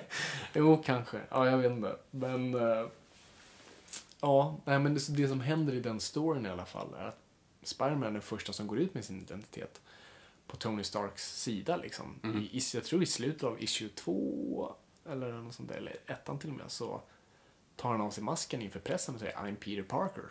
Jo, 0.54 0.82
kanske. 0.84 1.20
Ja, 1.30 1.46
jag 1.50 1.58
vet 1.58 1.72
inte. 1.72 1.96
Men... 2.10 2.54
eh, 2.54 2.86
ja, 4.20 4.56
nej, 4.64 4.78
men 4.78 4.94
det, 4.94 5.08
det 5.16 5.28
som 5.28 5.40
händer 5.40 5.74
i 5.74 5.80
den 5.80 6.00
storyn 6.00 6.46
i 6.46 6.48
alla 6.48 6.66
fall 6.66 6.94
är 6.98 7.04
att 7.04 7.18
Spiderman 7.62 8.02
är 8.02 8.10
den 8.10 8.22
första 8.22 8.52
som 8.52 8.66
går 8.66 8.78
ut 8.78 8.94
med 8.94 9.04
sin 9.04 9.20
identitet 9.20 9.80
på 10.46 10.56
Tony 10.56 10.84
Starks 10.84 11.40
sida 11.42 11.76
liksom. 11.76 12.20
Mm. 12.22 12.42
I, 12.42 12.60
jag 12.74 12.84
tror 12.84 13.02
i 13.02 13.06
slutet 13.06 13.42
av 13.44 13.62
issue 13.62 13.88
2 13.88 14.74
eller 15.10 15.32
något 15.32 15.54
sånt 15.54 15.68
där, 15.68 15.76
eller 15.76 15.96
ettan 16.06 16.38
till 16.38 16.50
och 16.50 16.56
med, 16.56 16.70
så 16.70 17.00
tar 17.78 17.90
han 17.90 18.00
av 18.00 18.10
sig 18.10 18.24
masken 18.24 18.62
inför 18.62 18.80
pressen 18.80 19.14
och 19.14 19.20
säger 19.20 19.36
I'm 19.36 19.54
Peter 19.56 19.82
Parker. 19.82 20.24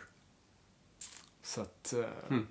Så 1.42 1.60
att 1.60 1.94
Mm. 2.28 2.46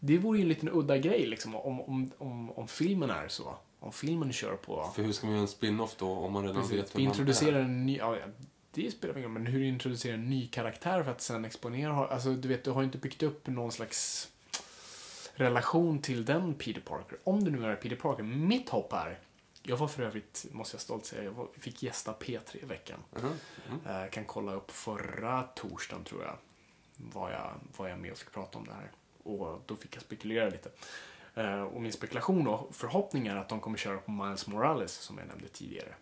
det 0.00 0.18
vore 0.18 0.38
ju 0.38 0.42
en 0.42 0.48
liten 0.48 0.68
udda 0.72 0.98
grej 0.98 1.26
liksom 1.26 1.54
om, 1.56 1.80
om, 1.80 2.10
om, 2.18 2.50
om 2.50 2.68
filmen 2.68 3.10
är 3.10 3.28
så. 3.28 3.56
Om 3.80 3.92
filmen 3.92 4.32
kör 4.32 4.56
på... 4.56 4.90
För 4.94 5.02
hur 5.02 5.12
ska 5.12 5.26
man 5.26 5.34
göra 5.34 5.42
en 5.42 5.48
spin-off 5.48 5.96
då 5.98 6.10
om 6.12 6.32
man 6.32 6.42
redan 6.42 6.62
Precis. 6.62 6.78
vet 6.78 6.94
vem 6.94 7.02
introducerar 7.02 7.60
en 7.60 7.86
ny, 7.86 7.96
ja, 7.96 8.16
ja, 8.16 8.26
det 8.70 8.90
spelar 8.90 9.14
ingen 9.18 9.30
roll, 9.30 9.42
men 9.42 9.52
hur 9.52 9.60
du 9.60 9.66
introducerar 9.68 10.14
en 10.14 10.30
ny 10.30 10.46
karaktär 10.48 11.02
för 11.02 11.10
att 11.10 11.20
sen 11.20 11.44
exponera, 11.44 12.06
alltså 12.08 12.34
du 12.34 12.48
vet, 12.48 12.64
du 12.64 12.70
har 12.70 12.82
inte 12.82 12.98
byggt 12.98 13.22
upp 13.22 13.46
någon 13.46 13.72
slags 13.72 14.28
relation 15.34 15.98
till 15.98 16.24
den 16.24 16.54
Peter 16.54 16.80
Parker. 16.80 17.18
Om 17.24 17.44
det 17.44 17.50
nu 17.50 17.66
är 17.66 17.76
Peter 17.76 17.96
Parker. 17.96 18.22
Mitt 18.22 18.68
hopp 18.68 18.92
är, 18.92 19.18
jag 19.68 19.76
var 19.76 19.88
för 19.88 20.02
övrigt, 20.02 20.46
måste 20.50 20.74
jag 20.74 20.80
stolt 20.80 21.06
säga, 21.06 21.22
jag 21.22 21.32
var, 21.32 21.48
fick 21.58 21.82
gästa 21.82 22.12
P3 22.12 22.62
i 22.62 22.66
veckan. 22.66 22.98
Mhm. 23.10 23.32
Eh, 23.86 24.10
kan 24.10 24.24
kolla 24.24 24.52
upp 24.52 24.70
förra 24.70 25.42
torsdagen 25.42 26.04
tror 26.04 26.22
jag, 26.22 26.36
var 26.96 27.30
jag, 27.30 27.52
var 27.76 27.88
jag 27.88 27.98
med 27.98 28.12
och 28.12 28.18
fick 28.18 28.32
prata 28.32 28.58
om 28.58 28.64
det 28.64 28.74
här. 28.74 28.90
Och 29.22 29.62
då 29.66 29.76
fick 29.76 29.96
jag 29.96 30.02
spekulera 30.02 30.48
lite. 30.48 30.70
Eh, 31.34 31.62
och 31.62 31.82
min 31.82 31.92
spekulation 31.92 32.48
och 32.48 32.74
förhoppning 32.74 33.26
är 33.26 33.36
att 33.36 33.48
de 33.48 33.60
kommer 33.60 33.78
köra 33.78 33.98
på 33.98 34.10
Miles 34.10 34.46
Morales 34.46 34.92
som 34.92 35.18
jag 35.18 35.26
nämnde 35.26 35.48
tidigare. 35.48 35.94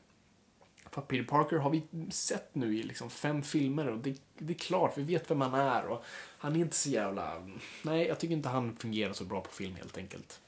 För 0.90 1.02
Peter 1.02 1.24
Parker 1.24 1.56
har 1.56 1.70
vi 1.70 1.82
sett 2.10 2.54
nu 2.54 2.78
i 2.78 2.82
liksom 2.82 3.10
fem 3.10 3.42
filmer 3.42 3.88
och 3.88 3.98
det, 3.98 4.20
det 4.38 4.52
är 4.52 4.58
klart, 4.58 4.98
vi 4.98 5.02
vet 5.02 5.30
vem 5.30 5.40
han 5.40 5.54
är 5.54 5.84
och 5.84 6.04
han 6.38 6.56
är 6.56 6.60
inte 6.60 6.76
så 6.76 6.90
jävla... 6.90 7.48
Nej, 7.82 8.06
jag 8.06 8.18
tycker 8.20 8.34
inte 8.34 8.48
han 8.48 8.76
fungerar 8.76 9.12
så 9.12 9.24
bra 9.24 9.40
på 9.40 9.50
film 9.50 9.74
helt 9.74 9.98
enkelt. 9.98 10.40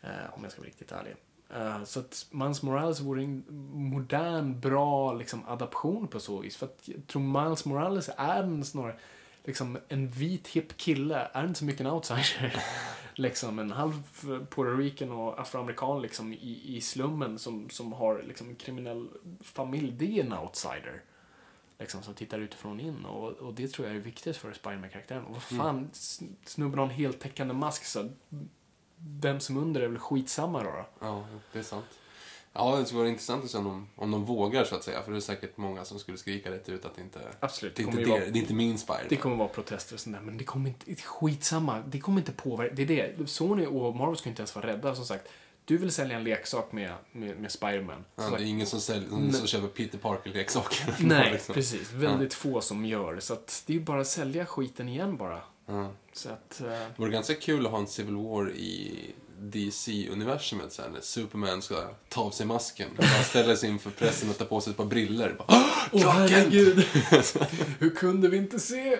Eh, 0.00 0.34
om 0.34 0.42
jag 0.42 0.52
ska 0.52 0.60
vara 0.60 0.68
riktigt 0.68 0.92
ärlig. 0.92 1.14
Eh, 1.54 1.84
så 1.84 2.00
att 2.00 2.26
Miles 2.30 2.62
Morales 2.62 3.00
vore 3.00 3.22
en 3.22 3.44
modern, 3.72 4.60
bra 4.60 5.12
liksom, 5.12 5.44
adaption 5.46 6.08
på 6.08 6.20
så 6.20 6.38
vis. 6.38 6.56
För 6.56 6.66
att 6.66 6.80
jag 6.84 7.06
tror 7.06 7.22
Miles 7.22 7.64
Morales 7.64 8.10
är 8.16 8.42
en 8.42 8.64
snarare 8.64 8.96
liksom, 9.46 9.78
en 9.88 10.08
vit, 10.08 10.48
hipp 10.48 10.76
kille, 10.76 11.28
är 11.32 11.46
inte 11.46 11.58
så 11.58 11.64
mycket 11.64 11.80
en 11.80 11.86
outsider. 11.86 12.62
liksom 13.14 13.58
en 13.58 13.70
halv 13.70 14.02
Puerto 14.22 14.76
Rican 14.76 15.10
och 15.10 15.40
afroamerikan 15.40 16.02
liksom, 16.02 16.32
i, 16.32 16.76
i 16.76 16.80
slummen 16.80 17.38
som, 17.38 17.70
som 17.70 17.92
har 17.92 18.22
liksom, 18.22 18.48
en 18.48 18.56
kriminell 18.56 19.08
familj. 19.40 19.92
Det 19.92 20.18
är 20.18 20.24
en 20.24 20.32
outsider. 20.32 21.02
Liksom, 21.78 22.02
som 22.02 22.14
tittar 22.14 22.38
utifrån 22.38 22.80
in. 22.80 23.04
Och, 23.04 23.32
och 23.32 23.54
det 23.54 23.68
tror 23.68 23.88
jag 23.88 23.96
är 23.96 24.00
viktigt 24.00 24.36
för 24.36 24.52
Spiderman-karaktären. 24.52 25.24
Och 25.24 25.32
vad 25.32 25.42
fan, 25.42 25.76
mm. 25.76 26.36
snubben 26.44 26.78
har 26.78 26.86
en 26.86 26.92
heltäckande 26.92 27.54
mask 27.54 27.84
så 27.84 28.08
vem 29.20 29.40
som 29.40 29.56
under 29.56 29.80
är 29.80 29.88
väl 29.88 29.98
skitsamma 29.98 30.62
då. 30.62 30.70
då. 30.70 30.84
Ja, 31.00 31.24
det 31.52 31.58
är 31.58 31.62
sant. 31.62 31.84
Ja, 32.52 32.76
det 32.76 32.84
skulle 32.84 32.98
vara 32.98 33.08
intressant 33.08 33.44
att 33.44 33.50
se 33.50 33.58
om 33.58 33.64
de, 33.64 33.88
om 33.96 34.10
de 34.10 34.24
vågar 34.24 34.64
så 34.64 34.74
att 34.76 34.84
säga. 34.84 35.02
För 35.02 35.12
det 35.12 35.18
är 35.18 35.20
säkert 35.20 35.56
många 35.56 35.84
som 35.84 35.98
skulle 35.98 36.18
skrika 36.18 36.50
rätt 36.50 36.68
ut 36.68 36.84
att 36.84 36.96
det 36.96 37.02
inte 37.02 37.20
Absolut, 37.40 37.76
det 37.76 37.82
inte, 37.82 37.96
det, 37.96 38.04
vara- 38.04 38.20
det 38.20 38.26
är 38.26 38.36
inte 38.36 38.54
min 38.54 38.78
Spider. 38.78 39.06
Det 39.08 39.16
kommer 39.16 39.36
vara 39.36 39.48
protester 39.48 39.94
och 39.94 40.00
sånt 40.00 40.16
där, 40.16 40.22
men 40.22 40.38
det 40.38 40.44
kommer 40.44 40.68
inte, 40.70 41.02
skitsamma. 41.02 41.82
Det 41.86 42.00
kommer 42.00 42.18
inte 42.20 42.32
påverka, 42.32 42.74
det 42.74 42.82
är 42.82 43.14
det. 43.18 43.26
Sony 43.26 43.66
och 43.66 43.96
Marvel 43.96 44.16
ska 44.16 44.28
inte 44.28 44.40
ens 44.42 44.54
vara 44.54 44.66
rädda, 44.66 44.94
som 44.94 45.04
sagt. 45.04 45.28
Du 45.64 45.78
vill 45.78 45.90
sälja 45.92 46.16
en 46.16 46.24
leksak 46.24 46.72
med, 46.72 46.92
med, 47.12 47.40
med 47.40 47.52
Spiderman. 47.52 48.04
Ja, 48.16 48.22
det 48.22 48.26
är 48.26 48.30
sagt, 48.30 48.42
ingen 48.42 48.66
som, 48.66 48.80
säljer, 48.80 49.08
som, 49.08 49.32
som 49.32 49.46
köper 49.46 49.68
Peter 49.68 49.98
Parker-leksaker. 49.98 50.94
Nej, 51.00 51.30
Liksom. 51.32 51.54
precis. 51.54 51.92
Väldigt 51.92 52.34
få 52.34 52.60
som 52.60 52.84
gör. 52.84 53.20
Så 53.20 53.32
att 53.32 53.62
det 53.66 53.72
är 53.72 53.78
ju 53.78 53.84
bara 53.84 54.00
att 54.00 54.06
sälja 54.06 54.46
skiten 54.46 54.88
igen 54.88 55.16
bara. 55.16 55.40
Ja. 55.66 55.90
Så 56.12 56.28
att... 56.28 56.60
eh, 56.60 56.66
Det 56.66 56.92
vore 56.96 57.10
ganska 57.10 57.34
kul 57.34 57.66
att 57.66 57.72
ha 57.72 57.78
en 57.78 57.86
Civil 57.86 58.16
War 58.16 58.50
i 58.50 59.00
DC-universumet 59.38 60.72
sen 60.72 60.92
när 60.92 61.00
Superman 61.00 61.62
ska 61.62 61.88
ta 62.08 62.20
av 62.20 62.30
sig 62.30 62.46
masken. 62.46 62.88
Bara 62.96 63.06
ställer 63.24 63.56
sig 63.56 63.68
inför 63.70 63.90
pressen 63.90 64.30
och 64.30 64.38
tar 64.38 64.44
på 64.46 64.60
sig 64.60 64.70
ett 64.70 64.76
par 64.76 64.84
briller. 64.84 65.34
Bara, 65.38 65.64
Åh 65.92 66.00
Kent! 66.00 66.30
herregud! 66.30 66.78
Hur 67.78 67.90
kunde 67.90 68.28
vi 68.28 68.36
inte 68.36 68.60
se? 68.60 68.98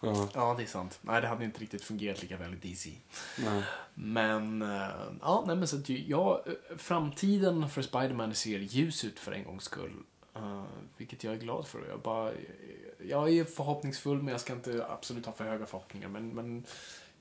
Ja, 0.00 0.28
Ja, 0.34 0.54
det 0.58 0.62
är 0.62 0.66
sant. 0.66 0.98
Nej, 1.00 1.20
det 1.20 1.26
hade 1.26 1.44
inte 1.44 1.60
riktigt 1.60 1.84
fungerat 1.84 2.22
lika 2.22 2.36
väl 2.36 2.54
i 2.62 2.68
DC. 2.72 2.90
nej. 3.38 3.62
Men, 3.94 4.62
eh, 4.62 4.88
ja, 5.20 5.44
nej 5.46 5.56
men 5.56 5.68
så 5.68 5.76
att 5.76 5.88
ju- 5.88 6.04
ja, 6.08 6.42
eh, 6.46 6.76
framtiden 6.78 7.70
för 7.70 7.82
Spiderman 7.82 8.34
ser 8.34 8.58
ljus 8.58 9.04
ut 9.04 9.18
för 9.18 9.32
en 9.32 9.44
gångs 9.44 9.64
skull. 9.64 9.92
Eh, 10.36 10.62
vilket 10.96 11.24
jag 11.24 11.34
är 11.34 11.38
glad 11.38 11.66
för. 11.66 11.88
Jag, 11.88 12.00
bara, 12.00 12.32
jag 13.08 13.30
är 13.32 13.44
förhoppningsfull, 13.44 14.22
men 14.22 14.28
jag 14.32 14.40
ska 14.40 14.52
inte 14.52 14.86
absolut 14.88 15.26
ha 15.26 15.32
för 15.32 15.44
höga 15.44 15.66
förhoppningar. 15.66 16.08
Men, 16.08 16.28
men 16.28 16.64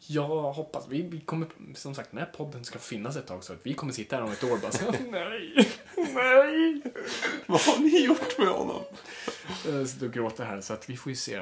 jag 0.07 0.53
hoppas, 0.53 0.87
vi, 0.89 1.01
vi 1.01 1.19
kommer, 1.19 1.47
som 1.75 1.95
sagt, 1.95 2.11
den 2.11 2.19
här 2.19 2.25
podden 2.37 2.63
ska 2.65 2.79
finnas 2.79 3.15
ett 3.15 3.27
tag 3.27 3.43
så 3.43 3.53
att 3.53 3.59
vi 3.63 3.73
kommer 3.73 3.93
sitta 3.93 4.15
här 4.15 4.23
om 4.23 4.31
ett 4.31 4.43
år 4.43 4.51
och 4.51 4.59
bara 4.59 4.71
så, 4.71 4.91
nej, 5.11 5.53
nej. 6.13 6.81
Vad 7.45 7.61
har 7.61 7.79
ni 7.79 8.05
gjort 8.05 8.37
med 8.37 8.47
honom? 8.47 8.81
Så 9.63 9.99
du 9.99 10.09
gråter 10.11 10.43
här, 10.45 10.61
så 10.61 10.73
att 10.73 10.89
vi 10.89 10.97
får 10.97 11.09
ju 11.09 11.15
se. 11.15 11.41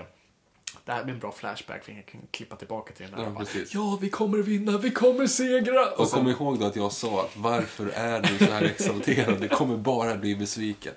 Det 0.86 0.92
här 0.92 1.04
blir 1.04 1.14
en 1.14 1.20
bra 1.20 1.32
flashback, 1.32 1.84
för 1.86 1.92
jag 1.92 2.06
kan 2.06 2.22
klippa 2.32 2.56
tillbaka 2.56 2.94
till 2.94 3.06
den 3.06 3.14
här. 3.16 3.22
Ja, 3.24 3.28
och 3.30 3.34
bara, 3.36 3.46
ja, 3.72 3.98
vi 4.02 4.10
kommer 4.10 4.38
vinna, 4.38 4.78
vi 4.78 4.92
kommer 4.92 5.28
segra! 5.28 5.92
Och 5.92 6.08
sen- 6.08 6.20
kom 6.20 6.28
ihåg 6.30 6.60
då 6.60 6.66
att 6.66 6.76
jag 6.76 6.92
sa 6.92 7.22
att 7.26 7.38
varför 7.38 7.88
är 7.90 8.22
du 8.22 8.46
så 8.46 8.52
här 8.52 8.64
exalterad? 8.64 9.42
Det 9.42 9.48
kommer 9.48 9.78
bara 9.78 10.16
bli 10.18 10.36
besviken. 10.36 10.94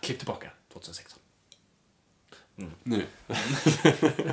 Klipp 0.00 0.18
tillbaka, 0.18 0.50
2016. 0.72 1.19
Nu. 2.82 3.02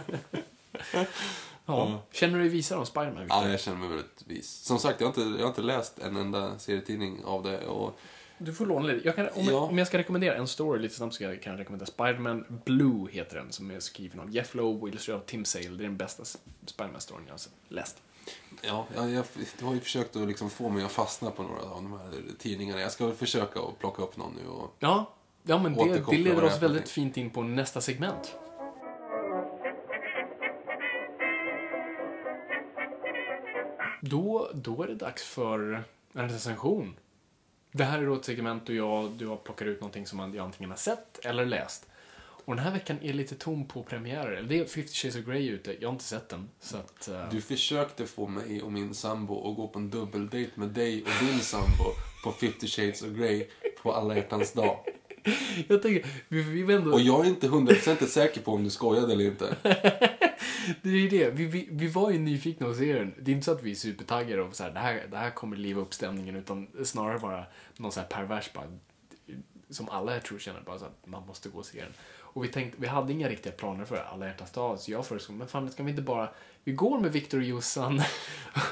Ja. 1.65 2.01
Känner 2.11 2.33
du 2.33 2.39
dig 2.39 2.49
visare 2.49 2.79
om 2.79 2.85
Spiderman, 2.85 3.21
Victor? 3.23 3.37
Ja, 3.43 3.49
jag 3.49 3.59
känner 3.59 3.77
mig 3.77 3.89
väldigt 3.89 4.23
vis. 4.27 4.49
Som 4.49 4.79
sagt, 4.79 5.01
jag 5.01 5.07
har 5.07 5.21
inte, 5.23 5.37
jag 5.37 5.43
har 5.45 5.49
inte 5.49 5.61
läst 5.61 5.99
en 5.99 6.15
enda 6.15 6.59
serietidning 6.59 7.23
av 7.25 7.43
det. 7.43 7.65
Och 7.67 7.99
Du 8.37 8.53
får 8.53 8.65
låna 8.65 8.87
lite. 8.87 9.05
Jag 9.07 9.15
kan, 9.15 9.27
om, 9.33 9.45
Ja. 9.45 9.59
om 9.59 9.77
jag 9.77 9.87
ska 9.87 9.97
rekommendera 9.97 10.35
en 10.35 10.47
story 10.47 10.81
lite 10.81 10.95
snabbt 10.95 11.13
så 11.13 11.19
kan 11.19 11.29
jag- 11.29 11.41
kan 11.41 11.51
jag 11.53 11.59
rekommendera 11.59 11.87
Spiderman 11.87 12.45
Blue 12.65 13.11
heter 13.11 13.35
den, 13.35 13.51
som 13.51 13.71
är 13.71 13.79
skriven 13.79 14.19
av 14.19 14.29
Jeff 14.35 14.55
Loeb 14.55 14.81
och 14.83 14.89
illustrerad 14.89 15.21
av 15.21 15.25
Tim 15.25 15.45
Sale. 15.45 15.67
Det 15.69 15.73
är 15.83 15.87
den 15.87 15.97
bästa 15.97 16.23
Spiderman-storyn 16.65 17.23
jag 17.27 17.33
har 17.33 17.39
läst. 17.69 17.97
ja, 18.61 18.85
jag, 18.95 19.09
jag, 19.09 19.25
du 19.59 19.65
har 19.65 19.73
ju 19.73 19.79
försökt 19.79 20.15
att 20.15 20.27
liksom 20.27 20.49
få 20.49 20.69
mig 20.69 20.83
att 20.83 20.91
fastna 20.91 21.31
på 21.31 21.43
några 21.43 21.61
av 21.61 21.83
de 21.83 21.91
här 21.91 22.21
tidningarna. 22.39 22.81
Jag 22.81 22.91
ska 22.91 23.05
väl 23.05 23.15
försöka 23.15 23.59
att 23.59 23.79
plocka 23.79 24.01
upp 24.03 24.17
någon 24.17 24.33
nu 24.43 24.47
och 24.49 24.75
Ja, 24.79 25.13
ja 25.47 25.63
men 25.63 25.73
det, 25.73 26.03
det 26.09 26.17
leder 26.17 26.43
oss 26.43 26.61
väldigt 26.61 26.89
fint 26.89 27.17
in 27.17 27.29
på 27.29 27.43
nästa 27.43 27.81
segment. 27.81 28.35
Då, 34.01 34.51
då 34.53 34.83
är 34.83 34.87
det 34.87 34.95
dags 34.95 35.23
för 35.23 35.83
en 36.13 36.29
recension. 36.29 36.95
Det 37.71 37.83
här 37.83 37.99
är 37.99 38.05
då 38.05 38.15
ett 38.15 38.25
segment 38.25 38.65
då 38.65 38.73
jag, 38.73 39.11
du 39.11 39.27
har 39.27 39.37
plockat 39.37 39.67
ut 39.67 39.81
någonting 39.81 40.05
som 40.07 40.19
jag 40.19 40.37
antingen 40.37 40.69
har 40.69 40.77
sett 40.77 41.25
eller 41.25 41.45
läst. 41.45 41.89
Och 42.45 42.55
den 42.55 42.65
här 42.65 42.71
veckan 42.71 42.97
är 43.01 43.13
lite 43.13 43.35
tom 43.35 43.67
på 43.67 43.83
premiärer. 43.83 44.41
Det 44.41 44.59
är 44.59 44.65
50 44.65 44.93
Shades 44.93 45.15
of 45.15 45.25
Grey 45.25 45.47
ute, 45.47 45.75
jag 45.79 45.87
har 45.87 45.93
inte 45.93 46.03
sett 46.03 46.29
den. 46.29 46.49
Så 46.59 46.77
att, 46.77 47.07
eh, 47.07 47.29
Du 47.31 47.41
försökte 47.41 48.05
få 48.05 48.27
mig 48.27 48.61
och 48.61 48.71
min 48.71 48.93
sambo 48.93 49.49
att 49.49 49.55
gå 49.55 49.67
på 49.67 49.79
en 49.79 49.89
dubbeldejt 49.89 50.51
med 50.55 50.69
dig 50.69 51.03
och 51.03 51.25
din 51.25 51.39
sambo 51.39 51.83
på 52.23 52.31
50 52.31 52.67
shades 52.67 53.01
of 53.01 53.09
Grey 53.09 53.47
på 53.83 53.93
alla 53.93 54.15
hjärtans 54.15 54.53
dag. 54.53 54.79
jag 55.67 55.81
tänker, 55.81 56.09
vi, 56.27 56.41
vi 56.41 56.73
ändå... 56.73 56.93
Och 56.93 57.01
jag 57.01 57.25
är 57.25 57.29
inte 57.29 57.47
hundraprocentigt 57.47 58.11
säker 58.11 58.41
på 58.41 58.51
om 58.51 58.63
du 58.63 58.69
skojade 58.69 59.13
eller 59.13 59.25
inte. 59.25 59.55
Det 60.81 60.89
är 60.89 60.93
ju 60.93 61.09
det. 61.09 61.29
Vi, 61.29 61.45
vi, 61.45 61.67
vi 61.71 61.87
var 61.87 62.11
ju 62.11 62.19
nyfikna 62.19 62.67
att 62.67 62.77
se 62.77 62.93
den. 62.93 63.13
Det 63.19 63.31
är 63.31 63.35
inte 63.35 63.45
så 63.45 63.51
att 63.51 63.63
vi 63.63 63.71
är 63.71 63.75
supertaggade 63.75 64.41
och 64.41 64.55
så 64.55 64.63
här, 64.63 64.71
det 64.71 64.79
här, 64.79 65.07
det 65.11 65.17
här 65.17 65.29
kommer 65.29 65.57
liva 65.57 65.81
upp 65.81 65.93
stämningen 65.93 66.35
utan 66.35 66.67
snarare 66.83 67.19
bara 67.19 67.45
någon 67.77 67.91
så 67.91 67.99
här 67.99 68.07
pervers 68.07 68.53
bara, 68.53 68.65
som 69.69 69.89
alla 69.89 70.13
jag 70.13 70.23
tror 70.23 70.39
känner 70.39 70.61
bara 70.61 70.79
så 70.79 70.85
att 70.85 71.05
man 71.05 71.27
måste 71.27 71.49
gå 71.49 71.59
och 71.59 71.65
se 71.65 71.79
den. 71.79 71.93
Och 72.33 72.43
vi 72.43 72.47
tänkte, 72.47 72.81
vi 72.81 72.87
hade 72.87 73.13
inga 73.13 73.29
riktiga 73.29 73.53
planer 73.53 73.85
för 73.85 73.95
alla 73.95 74.27
hjärtans 74.27 74.51
dag 74.51 74.79
så 74.79 74.91
jag 74.91 75.05
föreslog, 75.05 75.37
men 75.37 75.47
fan 75.47 75.71
ska 75.71 75.83
vi 75.83 75.89
inte 75.89 76.01
bara, 76.01 76.29
vi 76.63 76.71
går 76.71 76.99
med 76.99 77.11
Victor 77.11 77.37
och 77.37 77.43
Jossan 77.43 78.01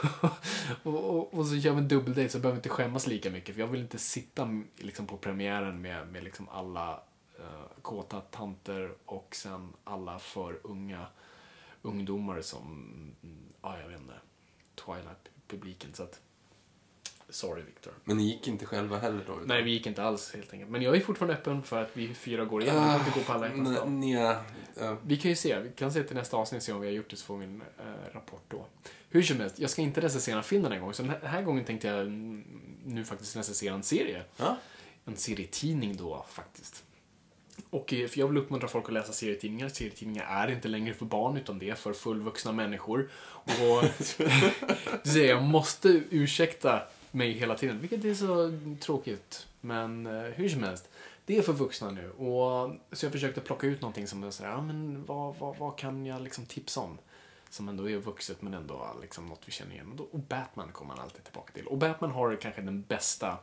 och, 0.83 1.15
och, 1.15 1.33
och 1.33 1.45
så 1.45 1.55
gör 1.55 1.73
vi 1.73 1.79
en 1.79 1.87
dubbeldejt 1.87 2.29
så 2.29 2.39
behöver 2.39 2.55
vi 2.55 2.59
inte 2.59 2.69
skämmas 2.69 3.07
lika 3.07 3.29
mycket 3.29 3.55
för 3.55 3.61
jag 3.61 3.67
vill 3.67 3.81
inte 3.81 3.97
sitta 3.97 4.63
liksom 4.77 5.07
på 5.07 5.17
premiären 5.17 5.81
med, 5.81 6.07
med 6.07 6.23
liksom 6.23 6.49
alla 6.49 6.99
uh, 7.39 7.81
kåta 7.81 8.21
tanter 8.21 8.91
och 9.05 9.35
sen 9.35 9.73
alla 9.83 10.19
för 10.19 10.59
unga 10.63 11.05
ungdomar 11.81 12.41
som, 12.41 12.91
ja 13.61 13.75
ja 13.75 13.81
jag 13.81 13.87
vet 13.87 13.99
inte, 13.99 14.13
Twilight-publiken. 14.75 15.93
Så 15.93 16.03
att, 16.03 16.21
sorry 17.35 17.61
Victor. 17.61 17.93
Men 18.03 18.17
ni 18.17 18.23
gick 18.23 18.47
inte 18.47 18.65
själva 18.65 18.97
heller 18.99 19.23
då? 19.27 19.33
utan- 19.33 19.47
Nej, 19.47 19.63
vi 19.63 19.71
gick 19.71 19.87
inte 19.87 20.03
alls 20.03 20.33
helt 20.33 20.53
enkelt. 20.53 20.71
Men 20.71 20.81
jag 20.81 20.95
är 20.95 20.99
fortfarande 20.99 21.33
öppen 21.33 21.63
för 21.63 21.81
att 21.81 21.89
vi 21.93 22.13
fyra 22.13 22.45
går 22.45 22.61
igen. 22.63 22.75
Vi 22.75 22.81
kan 22.81 22.99
inte 22.99 23.19
gå 23.19 23.25
på 23.25 23.33
alla 23.33 23.47
hjärtans 23.47 23.69
dag. 23.75 23.83
Ah, 23.83 23.89
Nja, 23.89 24.41
ja. 24.79 24.97
Vi 25.05 25.17
kan 25.17 25.29
ju 25.29 25.35
se, 25.35 25.59
vi 25.59 25.69
kan 25.71 25.91
se 25.93 26.03
till 26.03 26.15
nästa 26.15 26.37
avsnitt 26.37 26.63
se 26.63 26.71
om 26.73 26.81
vi 26.81 26.87
har 26.87 26.93
gjort 26.93 27.09
det 27.09 27.15
så 27.15 27.25
får 27.25 27.37
vi 27.37 27.45
en 27.45 27.61
eh, 27.61 28.13
rapport 28.13 28.43
då. 28.47 28.65
Hur 29.09 29.23
som 29.23 29.39
helst, 29.39 29.59
jag 29.59 29.69
ska 29.69 29.81
inte 29.81 30.01
recensera 30.01 30.43
filmen 30.43 30.63
den 30.63 30.71
här 30.71 30.79
gången. 30.79 30.93
Så 30.93 31.01
den 31.03 31.11
här- 31.11 31.19
den 31.19 31.29
här 31.29 31.41
gången 31.41 31.65
tänkte 31.65 31.87
jag 31.87 32.11
nu 32.85 33.05
faktiskt 33.05 33.35
recensera 33.35 33.73
en 33.75 33.83
serie. 33.83 34.23
Ja. 34.37 34.57
En 35.05 35.15
serietidning 35.17 35.95
då 35.97 36.25
faktiskt. 36.29 36.83
Och 37.69 37.93
eh, 37.93 38.07
för 38.07 38.19
jag 38.19 38.27
vill 38.27 38.37
uppmuntra 38.37 38.67
folk 38.69 38.85
att 38.85 38.93
läsa 38.93 39.13
serietidningar. 39.13 39.69
Serietidningar 39.69 40.25
är 40.47 40.51
inte 40.51 40.67
längre 40.67 40.93
för 40.93 41.05
barn, 41.05 41.37
utan 41.37 41.59
det 41.59 41.69
är 41.69 41.75
för 41.75 41.93
fullvuxna 41.93 42.51
människor. 42.51 43.09
Och 43.43 43.83
jag 45.15 45.43
måste 45.43 46.01
ursäkta 46.09 46.81
mig 47.15 47.31
hela 47.31 47.55
tiden, 47.55 47.79
vilket 47.79 48.05
är 48.05 48.13
så 48.13 48.59
tråkigt. 48.79 49.47
Men 49.61 50.05
eh, 50.05 50.23
hur 50.23 50.49
som 50.49 50.63
helst, 50.63 50.89
det 51.25 51.37
är 51.37 51.41
för 51.41 51.53
vuxna 51.53 51.91
nu. 51.91 52.11
Och, 52.11 52.75
så 52.91 53.05
jag 53.05 53.13
försökte 53.13 53.41
plocka 53.41 53.67
ut 53.67 53.81
någonting 53.81 54.07
som 54.07 54.31
sådär, 54.31 54.49
ja 54.49 54.61
men 54.61 55.05
vad, 55.05 55.35
vad, 55.35 55.57
vad 55.57 55.77
kan 55.77 56.05
jag 56.05 56.21
liksom 56.21 56.45
tipsa 56.45 56.81
om? 56.81 56.97
Som 57.49 57.69
ändå 57.69 57.89
är 57.89 57.97
vuxet 57.97 58.41
men 58.41 58.53
ändå 58.53 58.97
liksom 59.01 59.25
något 59.25 59.43
vi 59.45 59.51
känner 59.51 59.71
igen. 59.71 59.99
Och, 60.11 60.19
Batman 60.19 60.71
kommer 60.71 60.95
man 60.95 61.03
alltid 61.03 61.23
tillbaka 61.23 61.53
till. 61.53 61.67
Och 61.67 61.77
Batman 61.77 62.11
har 62.11 62.35
kanske 62.35 62.61
den 62.61 62.81
bästa 62.81 63.37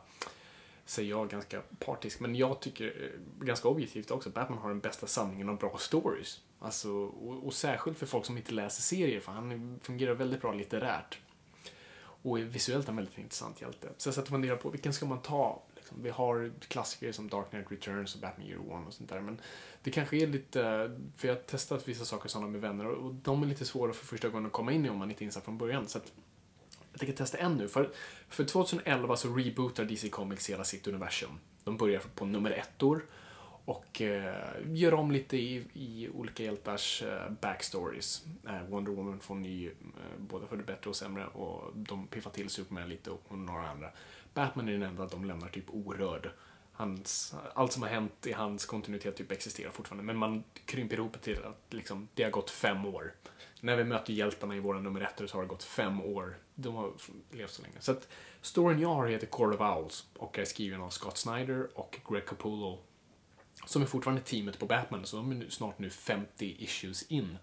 säger 0.85 1.09
jag 1.09 1.29
ganska 1.29 1.61
partisk, 1.79 2.19
men 2.19 2.35
jag 2.35 2.59
tycker 2.59 2.85
eh, 2.85 3.45
ganska 3.45 3.67
objektivt 3.67 4.11
också 4.11 4.29
Batman 4.29 4.57
har 4.57 4.69
den 4.69 4.79
bästa 4.79 5.07
samlingen 5.07 5.49
av 5.49 5.57
bra 5.57 5.77
stories. 5.77 6.41
Alltså, 6.59 6.91
och, 6.91 7.45
och 7.45 7.53
särskilt 7.53 7.97
för 7.97 8.05
folk 8.05 8.25
som 8.25 8.37
inte 8.37 8.53
läser 8.53 8.81
serier, 8.81 9.19
för 9.19 9.31
han 9.31 9.79
fungerar 9.83 10.13
väldigt 10.13 10.41
bra 10.41 10.53
litterärt. 10.53 11.19
Och 12.23 12.39
är 12.39 12.43
visuellt 12.43 12.89
en 12.89 12.95
väldigt 12.95 13.17
intressant 13.17 13.61
hjälte. 13.61 13.89
Så 13.97 14.07
jag 14.07 14.15
satt 14.15 14.23
och 14.23 14.29
funderade 14.29 14.61
på 14.61 14.69
vilken 14.69 14.93
ska 14.93 15.05
man 15.05 15.21
ta? 15.21 15.63
Liksom, 15.75 16.03
vi 16.03 16.09
har 16.09 16.51
klassiker 16.67 17.11
som 17.11 17.29
Dark 17.29 17.49
Knight 17.49 17.71
Returns 17.71 18.15
och 18.15 18.21
Batman 18.21 18.47
Year 18.47 18.71
One 18.71 18.87
och 18.87 18.93
sånt 18.93 19.09
där, 19.09 19.21
men 19.21 19.41
det 19.83 19.91
kanske 19.91 20.17
är 20.17 20.27
lite, 20.27 20.61
för 21.17 21.27
jag 21.27 21.35
har 21.35 21.41
testat 21.41 21.87
vissa 21.87 22.05
saker 22.05 22.29
sådana 22.29 22.47
med 22.47 22.61
vänner 22.61 22.85
och 22.85 23.13
de 23.13 23.43
är 23.43 23.47
lite 23.47 23.65
svåra 23.65 23.93
för 23.93 24.05
första 24.05 24.29
gången 24.29 24.45
att 24.45 24.51
komma 24.51 24.71
in 24.71 24.85
i 24.85 24.89
om 24.89 24.97
man 24.97 25.09
inte 25.09 25.23
är 25.23 25.25
insatt 25.25 25.43
från 25.43 25.57
början. 25.57 25.87
Så 25.87 25.97
att 25.97 26.11
jag 26.91 26.99
tänker 26.99 27.15
testa 27.15 27.37
en 27.37 27.57
nu. 27.57 27.67
För, 27.67 27.89
för 28.29 28.43
2011 28.43 29.15
så 29.15 29.35
rebootar 29.35 29.85
DC 29.85 30.09
Comics 30.09 30.49
hela 30.49 30.63
sitt 30.63 30.87
universum. 30.87 31.39
De 31.63 31.77
börjar 31.77 32.01
på 32.15 32.25
nummer 32.25 32.51
ettor 32.51 33.05
och 33.65 34.01
eh, 34.01 34.53
gör 34.67 34.93
om 34.93 35.11
lite 35.11 35.37
i, 35.37 35.65
i 35.73 36.09
olika 36.09 36.43
hjältars 36.43 37.03
eh, 37.03 37.31
backstories. 37.41 38.25
Eh, 38.47 38.63
Wonder 38.63 38.91
Woman 38.91 39.19
får 39.19 39.35
ny, 39.35 39.67
eh, 39.67 39.73
både 40.17 40.47
för 40.47 40.57
det 40.57 40.63
bättre 40.63 40.89
och 40.89 40.95
sämre, 40.95 41.27
och 41.27 41.71
de 41.75 42.07
piffar 42.07 42.31
till 42.31 42.49
Superman 42.49 42.89
lite 42.89 43.09
och 43.09 43.37
några 43.37 43.69
andra. 43.69 43.89
Batman 44.33 44.67
är 44.67 44.71
den 44.71 44.83
enda 44.83 45.05
de 45.05 45.25
lämnar 45.25 45.49
typ 45.49 45.65
orörd. 45.67 46.29
Hans, 46.73 47.35
allt 47.53 47.71
som 47.71 47.81
har 47.81 47.89
hänt 47.89 48.27
i 48.27 48.31
hans 48.31 48.65
kontinuitet 48.65 49.15
typ 49.15 49.31
existerar 49.31 49.71
fortfarande, 49.71 50.03
men 50.03 50.17
man 50.17 50.43
krymper 50.65 50.97
ihop 50.97 51.13
det 51.13 51.19
till 51.19 51.43
att 51.43 51.73
liksom, 51.73 52.07
det 52.13 52.23
har 52.23 52.31
gått 52.31 52.49
fem 52.49 52.85
år. 52.85 53.13
När 53.61 53.75
vi 53.75 53.83
möter 53.83 54.13
hjältarna 54.13 54.55
i 54.55 54.59
våra 54.59 54.79
nummer 54.79 55.01
ettor 55.01 55.27
så 55.27 55.37
har 55.37 55.41
det 55.41 55.47
gått 55.47 55.63
fem 55.63 56.01
år. 56.01 56.37
De 56.55 56.75
har 56.75 56.91
levt 57.31 57.51
så 57.51 57.61
länge. 57.61 57.75
Så 57.79 57.91
att 57.91 58.07
storyn 58.41 58.79
jag 58.79 58.93
har 58.93 59.07
heter 59.07 59.27
Court 59.27 59.55
of 59.55 59.61
Owls 59.61 60.07
och 60.17 60.39
är 60.39 60.45
skriven 60.45 60.81
av 60.81 60.89
Scott 60.89 61.17
Snyder 61.17 61.67
och 61.73 61.99
Greg 62.09 62.25
Capullo 62.25 62.79
som 63.65 63.81
är 63.81 63.85
fortfarande 63.85 64.21
teamet 64.21 64.59
på 64.59 64.65
Batman, 64.65 65.05
så 65.05 65.17
de 65.17 65.31
är 65.31 65.35
nu, 65.35 65.49
snart 65.49 65.79
nu 65.79 65.89
50 65.89 66.55
issues 66.59 67.03
in. 67.03 67.37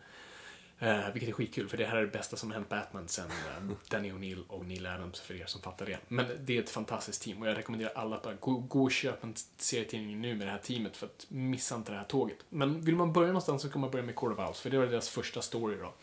Uh, 0.82 1.12
vilket 1.12 1.28
är 1.28 1.32
skitkul, 1.32 1.68
för 1.68 1.76
det 1.76 1.84
här 1.84 1.96
är 1.96 2.00
det 2.00 2.12
bästa 2.12 2.36
som 2.36 2.50
har 2.50 2.54
hänt 2.54 2.68
Batman 2.68 3.08
sen 3.08 3.26
uh, 3.26 3.72
Danny 3.88 4.12
O'Neill 4.12 4.46
och 4.48 4.66
Neil 4.66 4.86
Adams, 4.86 5.20
för 5.20 5.34
er 5.34 5.46
som 5.46 5.62
fattar 5.62 5.86
det. 5.86 5.98
Men 6.08 6.26
det 6.40 6.56
är 6.56 6.62
ett 6.62 6.70
fantastiskt 6.70 7.22
team 7.22 7.42
och 7.42 7.48
jag 7.48 7.58
rekommenderar 7.58 7.92
alla 7.94 8.16
att 8.16 8.22
bara 8.22 8.34
gå, 8.34 8.52
gå 8.52 8.82
och 8.82 8.92
köpa 8.92 9.26
en 9.26 9.34
serietidning 9.56 10.20
nu 10.20 10.34
med 10.34 10.46
det 10.46 10.50
här 10.50 10.58
teamet 10.58 10.96
för 10.96 11.06
att 11.06 11.26
missa 11.28 11.74
inte 11.74 11.92
det 11.92 11.98
här 11.98 12.04
tåget. 12.04 12.36
Men 12.48 12.80
vill 12.80 12.96
man 12.96 13.12
börja 13.12 13.28
någonstans 13.28 13.62
så 13.62 13.70
kan 13.70 13.80
man 13.80 13.90
börja 13.90 14.04
med 14.04 14.16
Court 14.16 14.38
of 14.38 14.48
Owls, 14.48 14.60
för 14.60 14.70
det 14.70 14.78
var 14.78 14.86
deras 14.86 15.08
första 15.08 15.42
story 15.42 15.76
då. 15.76 15.94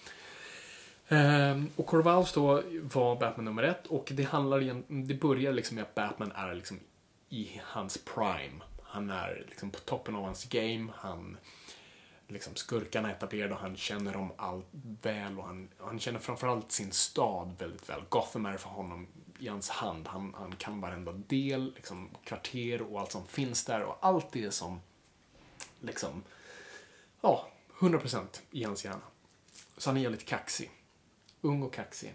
Uh, 1.15 1.63
och 1.75 1.87
Court 1.87 2.05
of 2.05 2.13
Owls 2.17 2.33
då 2.33 2.63
var 2.93 3.15
Batman 3.15 3.45
nummer 3.45 3.63
ett 3.63 3.87
och 3.87 4.11
det 4.15 4.23
handlar 4.23 4.61
igen, 4.61 4.83
det 4.87 5.13
börjar 5.13 5.53
liksom 5.53 5.75
med 5.75 5.81
att 5.81 5.95
Batman 5.95 6.31
är 6.35 6.55
liksom 6.55 6.79
i 7.29 7.61
hans 7.63 7.97
prime. 7.97 8.63
Han 8.97 9.09
är 9.09 9.45
liksom 9.47 9.71
på 9.71 9.79
toppen 9.79 10.15
av 10.15 10.23
hans 10.23 10.45
game, 10.45 10.91
han 10.95 11.37
liksom 12.27 12.55
skurkarna 12.55 13.11
etablerade 13.11 13.53
och 13.53 13.59
han 13.59 13.77
känner 13.77 14.13
dem 14.13 14.31
allt 14.37 14.65
väl 15.01 15.39
och 15.39 15.45
han, 15.45 15.69
han 15.77 15.99
känner 15.99 16.19
framförallt 16.19 16.71
sin 16.71 16.91
stad 16.91 17.55
väldigt 17.59 17.89
väl. 17.89 18.01
Gotham 18.09 18.45
är 18.45 18.57
för 18.57 18.69
honom 18.69 19.07
i 19.39 19.47
hans 19.47 19.69
hand. 19.69 20.07
Han, 20.07 20.33
han 20.37 20.55
kan 20.55 20.81
varenda 20.81 21.11
del, 21.11 21.73
liksom 21.75 22.09
kvarter 22.23 22.81
och 22.81 22.99
allt 22.99 23.11
som 23.11 23.27
finns 23.27 23.65
där 23.65 23.81
och 23.81 23.97
allt 24.01 24.31
det 24.31 24.51
som 24.51 24.81
liksom, 25.79 26.23
ja, 27.21 27.47
100% 27.79 28.25
i 28.51 28.63
hans 28.63 28.85
hjärna. 28.85 29.01
Så 29.77 29.89
han 29.89 29.97
är 29.97 30.01
jävligt 30.01 30.25
kaxig. 30.25 30.71
Ung 31.41 31.63
och 31.63 31.73
kaxig. 31.73 32.13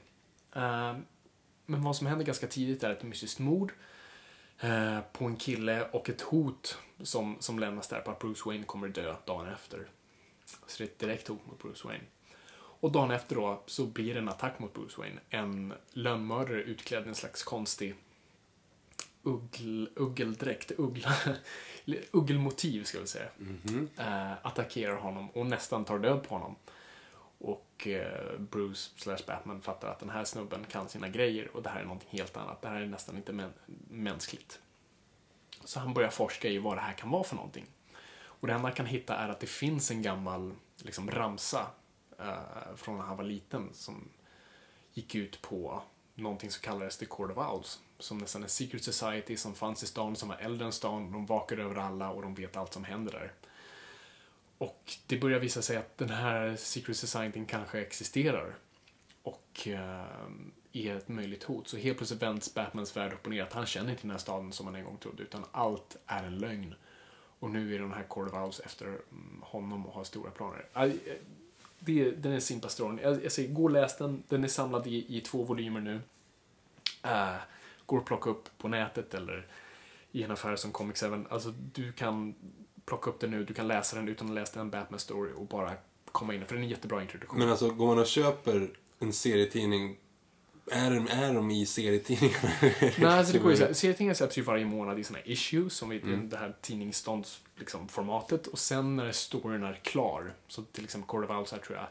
Uh, 0.56 0.96
men 1.66 1.82
vad 1.82 1.96
som 1.96 2.06
händer 2.06 2.24
ganska 2.24 2.46
tidigt 2.46 2.82
är 2.82 2.90
ett 2.90 3.02
mystiskt 3.02 3.38
mord 3.38 3.72
uh, 4.64 5.00
på 5.12 5.24
en 5.24 5.36
kille 5.36 5.88
och 5.88 6.08
ett 6.08 6.20
hot 6.20 6.78
som, 7.02 7.36
som 7.40 7.58
lämnas 7.58 7.88
där 7.88 8.00
på 8.00 8.10
att 8.10 8.18
Bruce 8.18 8.42
Wayne 8.46 8.64
kommer 8.64 8.88
dö 8.88 9.14
dagen 9.24 9.48
efter. 9.48 9.88
Så 10.44 10.78
det 10.78 10.84
är 10.84 10.88
ett 10.88 10.98
direkt 10.98 11.28
hot 11.28 11.46
mot 11.46 11.62
Bruce 11.62 11.88
Wayne. 11.88 12.04
Och 12.54 12.92
dagen 12.92 13.10
efter 13.10 13.36
då 13.36 13.62
så 13.66 13.86
blir 13.86 14.14
det 14.14 14.20
en 14.20 14.28
attack 14.28 14.58
mot 14.58 14.74
Bruce 14.74 15.00
Wayne. 15.00 15.20
En 15.30 15.74
lönnmördare 15.92 16.62
utklädd 16.62 17.06
i 17.06 17.08
en 17.08 17.14
slags 17.14 17.42
konstig 17.42 17.94
uggl, 19.22 19.86
uggeldräkt, 19.96 20.72
uggla, 20.78 21.14
uggelmotiv 22.10 22.84
ska 22.84 23.00
vi 23.00 23.06
säga. 23.06 23.28
Mm 23.40 23.58
-hmm. 23.64 24.34
attackerar 24.42 24.96
honom 24.96 25.30
och 25.30 25.46
nästan 25.46 25.84
tar 25.84 25.98
död 25.98 26.28
på 26.28 26.34
honom. 26.34 26.56
Och 27.82 27.88
eh, 27.88 28.38
Bruce 28.38 28.90
slash 28.96 29.18
Batman 29.26 29.60
fattar 29.60 29.88
att 29.88 29.98
den 29.98 30.10
här 30.10 30.24
snubben 30.24 30.64
kan 30.64 30.88
sina 30.88 31.08
grejer 31.08 31.56
och 31.56 31.62
det 31.62 31.70
här 31.70 31.80
är 31.80 31.84
någonting 31.84 32.08
helt 32.10 32.36
annat. 32.36 32.62
Det 32.62 32.68
här 32.68 32.80
är 32.80 32.86
nästan 32.86 33.16
inte 33.16 33.32
mä 33.32 33.50
mänskligt. 33.88 34.60
Så 35.64 35.80
han 35.80 35.94
börjar 35.94 36.10
forska 36.10 36.48
i 36.48 36.58
vad 36.58 36.76
det 36.76 36.80
här 36.80 36.92
kan 36.92 37.10
vara 37.10 37.24
för 37.24 37.36
någonting. 37.36 37.66
Och 38.22 38.46
det 38.46 38.52
enda 38.52 38.68
han 38.68 38.74
kan 38.74 38.86
hitta 38.86 39.16
är 39.16 39.28
att 39.28 39.40
det 39.40 39.46
finns 39.46 39.90
en 39.90 40.02
gammal 40.02 40.54
liksom, 40.76 41.10
ramsa 41.10 41.66
eh, 42.18 42.76
från 42.76 42.96
när 42.96 43.04
han 43.04 43.16
var 43.16 43.24
liten 43.24 43.68
som 43.72 44.08
gick 44.92 45.14
ut 45.14 45.42
på 45.42 45.82
någonting 46.14 46.50
som 46.50 46.62
kallades 46.62 46.98
The 46.98 47.06
Court 47.06 47.30
of 47.30 47.38
Owls. 47.38 47.80
Som 47.98 48.18
nästan 48.18 48.42
en 48.42 48.48
secret 48.48 48.84
society 48.84 49.36
som 49.36 49.54
fanns 49.54 49.82
i 49.82 49.86
stan, 49.86 50.16
som 50.16 50.28
var 50.28 50.36
äldre 50.36 50.66
än 50.66 50.72
stan. 50.72 51.12
De 51.12 51.26
vakar 51.26 51.58
över 51.58 51.76
alla 51.76 52.10
och 52.10 52.22
de 52.22 52.34
vet 52.34 52.56
allt 52.56 52.72
som 52.72 52.84
händer 52.84 53.12
där. 53.12 53.32
Och 54.62 54.92
det 55.06 55.16
börjar 55.16 55.38
visa 55.38 55.62
sig 55.62 55.76
att 55.76 55.98
den 55.98 56.10
här 56.10 56.56
secret 56.56 56.96
Society 56.96 57.44
kanske 57.48 57.80
existerar. 57.80 58.54
Och 59.22 59.68
eh, 59.68 60.04
är 60.72 60.96
ett 60.96 61.08
möjligt 61.08 61.42
hot. 61.44 61.68
Så 61.68 61.76
helt 61.76 61.98
plötsligt 61.98 62.22
vänds 62.22 62.54
Batmans 62.54 62.96
värld 62.96 63.12
upp 63.12 63.24
och 63.24 63.30
ner. 63.30 63.42
Att 63.42 63.52
han 63.52 63.66
känner 63.66 63.90
inte 63.90 64.02
den 64.02 64.10
här 64.10 64.18
staden 64.18 64.52
som 64.52 64.66
han 64.66 64.74
en 64.74 64.84
gång 64.84 64.96
trodde, 64.96 65.22
utan 65.22 65.44
allt 65.52 65.96
är 66.06 66.24
en 66.24 66.38
lögn. 66.38 66.74
Och 67.38 67.50
nu 67.50 67.74
är 67.74 67.78
den 67.78 67.92
här 67.92 68.02
Cordovaus 68.02 68.60
of 68.60 68.66
efter 68.66 68.86
mm, 68.86 69.42
honom 69.42 69.86
och 69.86 69.94
har 69.94 70.04
stora 70.04 70.30
planer. 70.30 70.66
Eh, 70.74 70.92
det, 71.78 72.10
den 72.10 72.32
är 72.32 72.40
simpa 72.40 72.68
storyn. 72.68 73.00
Jag, 73.02 73.24
jag 73.24 73.32
säger, 73.32 73.52
gå 73.52 73.64
och 73.64 73.70
läs 73.70 73.96
den. 73.96 74.22
Den 74.28 74.44
är 74.44 74.48
samlad 74.48 74.86
i, 74.86 75.16
i 75.16 75.20
två 75.20 75.42
volymer 75.42 75.80
nu. 75.80 76.00
Eh, 77.02 77.10
uh, 77.10 77.36
går 77.86 77.98
att 77.98 78.04
plocka 78.04 78.30
upp 78.30 78.58
på 78.58 78.68
nätet 78.68 79.14
eller 79.14 79.46
i 80.12 80.22
en 80.22 80.30
affär 80.30 80.56
som 80.56 80.72
Comics 80.72 81.00
7. 81.00 81.24
Alltså, 81.30 81.54
du 81.72 81.92
kan 81.92 82.34
plocka 82.84 83.10
upp 83.10 83.20
den 83.20 83.30
nu, 83.30 83.44
du 83.44 83.54
kan 83.54 83.68
läsa 83.68 83.96
den 83.96 84.08
utan 84.08 84.28
att 84.28 84.34
läsa 84.34 84.60
en 84.60 84.70
Batman 84.70 85.00
story 85.00 85.32
och 85.36 85.46
bara 85.46 85.72
komma 86.04 86.34
in. 86.34 86.46
För 86.46 86.54
den 86.54 86.62
är 86.62 86.66
en 86.66 86.70
jättebra 86.70 87.02
introduktion. 87.02 87.38
Men 87.38 87.48
alltså, 87.48 87.70
går 87.70 87.86
man 87.86 87.98
och 87.98 88.06
köper 88.06 88.70
en 88.98 89.12
serietidning 89.12 89.96
är 90.70 90.90
de, 90.90 91.08
är 91.08 91.34
de 91.34 91.50
i 91.50 91.66
serietidningarna? 91.66 92.50
Nej, 92.80 93.04
alltså 93.04 93.32
det 93.32 93.38
går 93.38 93.50
ju 93.50 93.56
så 93.56 93.74
Serietidningar 93.74 94.14
släpps 94.14 94.38
ju 94.38 94.42
varje 94.42 94.64
månad 94.64 94.98
i 94.98 95.04
såna 95.04 95.18
issues, 95.24 95.74
som 95.74 95.92
är 95.92 95.96
mm. 96.02 96.28
det 96.28 96.36
här 96.36 96.56
tidningsståndsformatet. 96.60 98.30
Liksom, 98.40 98.52
och 98.52 98.58
sen 98.58 98.96
när 98.96 99.12
storyn 99.12 99.62
är 99.62 99.74
klar, 99.74 100.34
så 100.48 100.62
till 100.62 100.84
exempel 100.84 101.24
of 101.24 101.30
Owls 101.30 101.52
här 101.52 101.58
tror 101.58 101.78
jag 101.78 101.86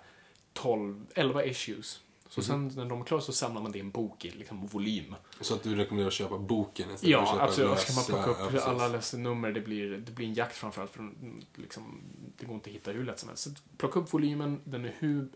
12, 0.53 1.05
11 1.15 1.45
issues. 1.45 1.99
Så 2.31 2.53
mm. 2.53 2.69
sen 2.69 2.83
när 2.83 2.89
de 2.89 3.01
är 3.01 3.05
klara 3.05 3.21
så 3.21 3.33
samlar 3.33 3.61
man 3.61 3.71
det 3.71 3.77
i 3.77 3.81
en 3.81 3.91
bok 3.91 4.25
i 4.25 4.29
liksom, 4.29 4.67
volym. 4.67 5.15
Så 5.41 5.53
att 5.53 5.63
du 5.63 5.75
rekommenderar 5.75 6.07
att 6.07 6.13
köpa 6.13 6.37
boken 6.37 6.91
istället 6.91 7.11
ja, 7.11 7.25
för 7.25 7.25
att 7.25 7.31
köpa 7.33 7.43
absolut. 7.43 7.69
Lös, 7.69 7.81
ska 7.81 8.13
man 8.13 8.23
plocka 8.23 8.41
upp 8.41 8.53
ja, 8.53 8.61
alla 8.61 8.87
lösenummer, 8.87 9.51
det 9.51 9.61
blir, 9.61 9.97
det 9.97 10.11
blir 10.11 10.27
en 10.27 10.33
jakt 10.33 10.55
framförallt. 10.55 10.91
För 10.91 11.11
liksom, 11.55 12.01
det 12.37 12.45
går 12.45 12.55
inte 12.55 12.69
att 12.69 12.75
hitta 12.75 12.91
hur 12.91 13.03
lätt 13.03 13.19
som 13.19 13.29
helst. 13.29 13.43
Så 13.43 13.49
plocka 13.77 13.99
upp 13.99 14.13
volymen, 14.13 14.61
den 14.63 14.85
är 14.85 14.95
hur 14.99 15.29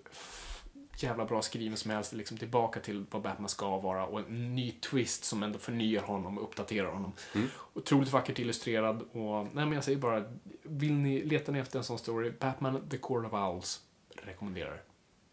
jävla 0.97 1.25
bra 1.25 1.41
skriven 1.41 1.77
som 1.77 1.91
helst, 1.91 2.13
liksom 2.13 2.37
tillbaka 2.37 2.79
till 2.79 3.05
vad 3.11 3.21
Batman 3.21 3.49
ska 3.49 3.77
vara 3.77 4.05
och 4.05 4.19
en 4.19 4.55
ny 4.55 4.71
twist 4.71 5.23
som 5.23 5.43
ändå 5.43 5.59
förnyar 5.59 6.01
honom 6.01 6.37
och 6.37 6.43
uppdaterar 6.43 6.91
honom. 6.91 7.11
Mm. 7.33 7.47
Otroligt 7.73 8.11
vackert 8.11 8.39
illustrerad 8.39 9.01
och, 9.01 9.43
nej 9.43 9.65
men 9.65 9.71
jag 9.71 9.83
säger 9.83 9.97
bara, 9.97 10.23
vill 10.63 10.93
ni, 10.93 11.23
leta 11.23 11.57
efter 11.57 11.79
en 11.79 11.85
sån 11.85 11.99
story, 11.99 12.31
Batman 12.39 12.89
The 12.89 12.97
Court 12.97 13.25
of 13.25 13.33
Owls, 13.33 13.81
rekommenderar. 14.23 14.81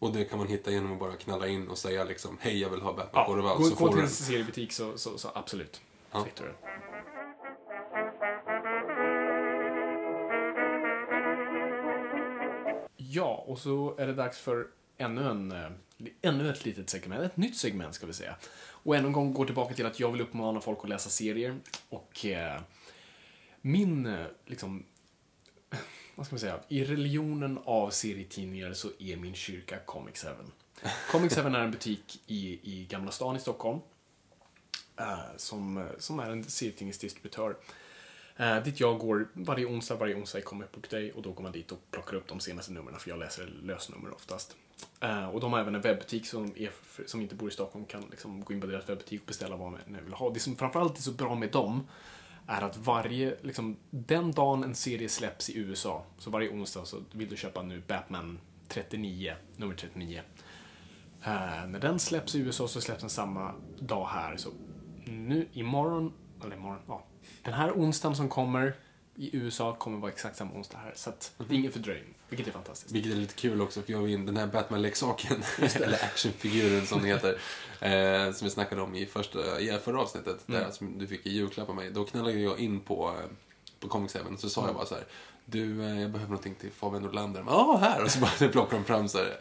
Och 0.03 0.13
det 0.13 0.25
kan 0.25 0.37
man 0.37 0.47
hitta 0.47 0.71
genom 0.71 0.93
att 0.93 0.99
bara 0.99 1.15
knalla 1.15 1.47
in 1.47 1.67
och 1.67 1.77
säga 1.77 2.03
liksom, 2.03 2.37
hej 2.41 2.61
jag 2.61 2.69
vill 2.69 2.81
ha 2.81 2.93
Batman 2.93 3.39
ja, 3.39 3.53
of 3.53 3.59
Owls. 3.59 3.75
Gå, 3.75 3.85
gå 3.85 3.91
till 3.93 4.01
en 4.01 4.09
seriebutik 4.09 4.71
så, 4.71 4.97
så, 4.97 5.17
så 5.17 5.31
absolut. 5.35 5.81
Ja. 6.11 6.27
Så 6.35 6.43
Ja, 12.97 13.43
och 13.47 13.59
så 13.59 13.95
är 13.97 14.07
det 14.07 14.13
dags 14.13 14.37
för 14.39 14.67
ännu, 14.97 15.29
en, 15.29 15.51
eh, 15.51 15.69
ännu 16.21 16.49
ett 16.49 16.65
litet 16.65 16.89
segment, 16.89 17.23
ett 17.23 17.37
nytt 17.37 17.57
segment 17.57 17.95
ska 17.95 18.07
vi 18.07 18.13
säga. 18.13 18.35
Och 18.65 18.95
ännu 18.95 19.07
en 19.07 19.13
gång 19.13 19.33
går 19.33 19.45
tillbaka 19.45 19.73
till 19.73 19.85
att 19.85 19.99
jag 19.99 20.11
vill 20.11 20.21
uppmana 20.21 20.61
folk 20.61 20.79
att 20.83 20.89
läsa 20.89 21.09
serier. 21.09 21.57
Och 21.89 22.25
eh, 22.25 22.61
min, 23.61 24.05
eh, 24.05 24.25
liksom, 24.45 24.85
vad 26.15 26.25
ska 26.25 26.33
man 26.33 26.39
säga, 26.39 26.59
i 26.67 26.83
religionen 26.83 27.59
av 27.65 27.89
serietidningar 27.89 28.73
så 28.73 28.89
är 28.99 29.17
min 29.17 29.35
kyrka 29.35 29.79
Comic 29.85 30.23
7. 30.23 30.27
Comic 31.11 31.35
7 31.35 31.41
är 31.41 31.59
en 31.59 31.71
butik 31.71 32.21
i, 32.27 32.59
i 32.63 32.85
Gamla 32.89 33.11
stan 33.11 33.35
i 33.35 33.39
Stockholm. 33.39 33.79
Uh, 34.99 35.37
som, 35.37 35.77
eh, 35.77 35.85
som 35.97 36.19
är 36.19 36.29
en 36.29 36.43
serietidningsdistributör. 36.43 37.55
Uh, 38.39 38.63
dit 38.63 38.79
jag 38.79 38.99
går 38.99 39.27
varje 39.33 39.65
onsdag, 39.65 39.95
varje 39.95 40.15
onsdag 40.15 40.39
i 40.39 40.41
Comic 40.41 40.71
Book 40.71 40.89
Day 40.89 41.11
och 41.11 41.21
då 41.21 41.31
går 41.31 41.43
man 41.43 41.51
dit 41.51 41.71
och 41.71 41.79
plockar 41.91 42.15
upp 42.15 42.27
de 42.27 42.39
senaste 42.39 42.71
numren 42.71 42.99
för 42.99 43.09
jag 43.09 43.19
läser 43.19 43.45
lösnummer 43.63 44.13
oftast. 44.13 44.55
Uh, 45.03 45.25
och 45.25 45.39
de 45.39 45.53
har 45.53 45.59
även 45.59 45.75
en 45.75 45.81
webbutik 45.81 46.25
som, 46.27 46.53
är, 46.55 46.71
som 47.05 47.21
inte 47.21 47.35
bor 47.35 47.49
i 47.49 47.51
Stockholm 47.51 47.85
kan 47.85 48.03
liksom 48.11 48.43
gå 48.43 48.53
in 48.53 48.61
på 48.61 48.67
deras 48.67 48.89
webbutik 48.89 49.21
och 49.21 49.27
beställa 49.27 49.55
vad 49.55 49.71
man 49.71 49.79
vill 50.03 50.13
ha. 50.13 50.29
Det 50.29 50.39
som 50.39 50.55
framförallt 50.55 50.97
är 50.97 51.01
så 51.01 51.11
bra 51.11 51.35
med 51.35 51.51
dem 51.51 51.87
är 52.47 52.61
att 52.61 52.77
varje, 52.77 53.37
liksom, 53.41 53.77
den 53.89 54.31
dagen 54.31 54.63
en 54.63 54.75
serie 54.75 55.09
släpps 55.09 55.49
i 55.49 55.57
USA, 55.57 56.03
så 56.17 56.29
varje 56.29 56.49
onsdag 56.49 56.85
så 56.85 56.97
vill 57.11 57.29
du 57.29 57.37
köpa 57.37 57.61
nu 57.61 57.83
Batman 57.87 58.39
39, 58.67 59.33
nummer 59.57 59.75
39. 59.75 60.21
Uh, 61.27 61.29
eh, 61.29 61.67
när 61.67 61.79
den 61.79 61.99
släpps 61.99 62.35
i 62.35 62.39
USA 62.39 62.67
så 62.67 62.81
släpps 62.81 63.01
den 63.01 63.09
samma 63.09 63.51
dag 63.79 64.05
här. 64.05 64.37
Så 64.37 64.49
nu 65.05 65.47
imorgon, 65.53 66.13
eller 66.43 66.55
imorgon, 66.55 66.79
ja. 66.87 67.03
Den 67.43 67.53
här 67.53 67.71
onsdagen 67.71 68.15
som 68.15 68.29
kommer 68.29 68.75
i 69.15 69.37
USA 69.37 69.75
kommer 69.75 69.97
vara 69.97 70.11
exakt 70.11 70.37
samma 70.37 70.53
onsdag 70.53 70.77
här. 70.77 70.93
Så 70.95 71.09
att 71.09 71.31
det 71.37 71.55
är 71.55 71.57
ingen 71.57 71.71
fördröjning, 71.71 72.13
vilket 72.29 72.47
är 72.47 72.51
fantastiskt. 72.51 72.91
Vilket 72.91 73.11
är 73.11 73.15
lite 73.15 73.33
kul 73.33 73.61
också, 73.61 73.81
för 73.81 73.91
jag 73.91 73.99
var 73.99 74.07
in 74.07 74.25
den 74.25 74.37
här 74.37 74.47
Batman-leksaken, 74.47 75.43
eller 75.75 76.03
actionfiguren 76.03 76.85
som 76.85 76.97
den 76.97 77.07
heter, 77.07 77.39
eh, 77.79 78.33
som 78.33 78.45
vi 78.45 78.51
snackade 78.51 78.81
om 78.81 78.95
i 78.95 79.05
första, 79.05 79.59
i 79.59 79.79
förra 79.83 80.01
avsnittet, 80.01 80.43
där, 80.45 80.71
som 80.71 80.99
du 80.99 81.07
fick 81.07 81.25
i 81.25 81.29
julklapp 81.29 81.69
av 81.69 81.75
mig. 81.75 81.91
Då 81.91 82.05
knallade 82.05 82.39
jag 82.39 82.59
in 82.59 82.79
på, 82.79 83.09
eh, 83.09 83.29
på 83.79 83.87
Comics 83.87 84.13
Heaven, 84.13 84.37
så 84.37 84.49
sa 84.49 84.65
jag 84.65 84.75
bara 84.75 84.85
så 84.85 84.95
här, 84.95 85.03
du, 85.45 85.83
eh, 85.83 86.01
jag 86.01 86.11
behöver 86.11 86.31
någonting 86.31 86.55
till 86.55 86.71
Fabian 86.71 87.03
Nordlander. 87.03 87.43
Ja, 87.47 87.77
här! 87.81 88.03
Och 88.03 88.11
så 88.11 88.19
bara 88.19 88.49
plockar 88.51 88.77
de 88.77 88.83
fram 88.85 89.07
så 89.09 89.17
här, 89.17 89.37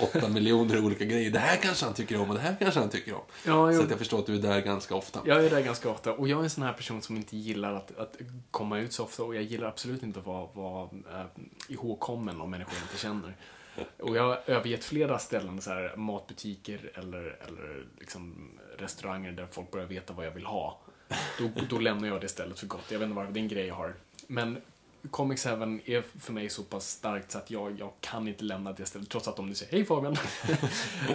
åtta 0.00 0.28
miljoner 0.28 0.84
olika 0.84 1.04
grejer. 1.04 1.30
Det 1.30 1.38
här 1.38 1.56
kanske 1.56 1.84
han 1.84 1.94
tycker 1.94 2.20
om 2.20 2.28
och 2.28 2.34
det 2.34 2.40
här 2.40 2.56
kanske 2.60 2.80
han 2.80 2.88
tycker 2.90 3.14
om. 3.14 3.20
Ja, 3.46 3.72
så 3.72 3.76
jag- 3.76 3.84
att 3.84 3.90
jag 3.90 3.98
förstår 3.98 4.18
att 4.18 4.26
du 4.26 4.34
är 4.34 4.38
där 4.42 4.60
ganska 4.60 4.94
ofta. 4.94 5.20
Jag 5.24 5.44
är 5.44 5.50
där 5.50 5.60
ganska 5.62 5.90
ofta 5.90 6.12
och 6.12 6.28
jag 6.28 6.38
är 6.40 6.44
en 6.44 6.50
sån 6.50 6.64
här 6.64 6.72
person 6.72 7.02
som 7.02 7.16
inte 7.16 7.36
gillar 7.36 7.74
att, 7.74 7.98
att 7.98 8.16
komma 8.50 8.78
ut 8.78 8.92
så 8.92 9.04
ofta 9.04 9.22
och 9.22 9.34
jag 9.34 9.42
gillar 9.42 9.68
absolut 9.68 10.02
inte 10.02 10.18
att 10.20 10.26
vara, 10.26 10.46
vara 10.52 10.82
äh, 11.20 11.26
ihågkommen 11.68 12.40
om 12.40 12.50
människor 12.50 12.74
jag 12.74 12.82
inte 12.82 12.98
känner. 12.98 13.36
Och 13.98 14.16
jag 14.16 14.22
har 14.22 14.40
övergett 14.46 14.84
flera 14.84 15.18
ställen, 15.18 15.60
så 15.60 15.70
här, 15.70 15.96
matbutiker 15.96 16.90
eller, 16.94 17.38
eller 17.48 17.86
liksom 17.98 18.50
restauranger 18.78 19.32
där 19.32 19.46
folk 19.50 19.70
börjar 19.70 19.86
veta 19.86 20.12
vad 20.12 20.26
jag 20.26 20.30
vill 20.30 20.46
ha. 20.46 20.80
Då, 21.38 21.50
då 21.70 21.78
lämnar 21.78 22.08
jag 22.08 22.20
det 22.20 22.28
stället 22.28 22.58
för 22.58 22.66
gott. 22.66 22.90
Jag 22.90 22.98
vet 22.98 23.06
inte 23.06 23.16
varför, 23.16 23.32
det 23.32 23.40
är 23.40 23.42
en 23.42 23.48
grej 23.48 23.66
jag 23.66 23.74
har. 23.74 23.94
Men 24.26 24.58
Comics 25.10 25.44
Heaven 25.44 25.80
är 25.84 26.02
för 26.20 26.32
mig 26.32 26.50
så 26.50 26.62
pass 26.62 26.88
starkt 26.90 27.30
så 27.30 27.38
att 27.38 27.50
jag, 27.50 27.78
jag 27.78 27.92
kan 28.00 28.28
inte 28.28 28.44
lämna 28.44 28.72
det 28.72 28.86
stället 28.86 29.10
trots 29.10 29.28
att 29.28 29.36
de 29.36 29.46
nu 29.46 29.54
säger 29.54 29.72
Hej 29.72 29.84
Fabian! 29.84 30.16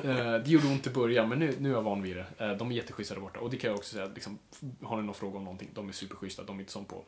Eh, 0.03 0.33
det 0.33 0.47
gjorde 0.47 0.67
ont 0.67 0.87
i 0.87 0.89
början 0.89 1.29
men 1.29 1.39
nu, 1.39 1.55
nu 1.59 1.69
är 1.69 1.73
jag 1.73 1.81
van 1.81 2.01
vid 2.01 2.15
det. 2.17 2.25
Eh, 2.45 2.51
De 2.57 2.71
är 2.71 2.75
jätteschyssta 2.75 3.13
där 3.13 3.21
borta 3.21 3.39
och 3.39 3.49
det 3.49 3.57
kan 3.57 3.69
jag 3.69 3.77
också 3.77 3.93
säga, 3.93 4.05
liksom, 4.15 4.39
har 4.83 4.97
ni 4.97 5.03
någon 5.03 5.15
fråga 5.15 5.37
om 5.37 5.43
någonting, 5.43 5.69
de 5.73 5.89
är 5.89 5.93
superschyssta. 5.93 6.43
De 6.43 6.55
är 6.55 6.59
inte 6.59 6.71
som 6.71 6.85
på 6.85 7.03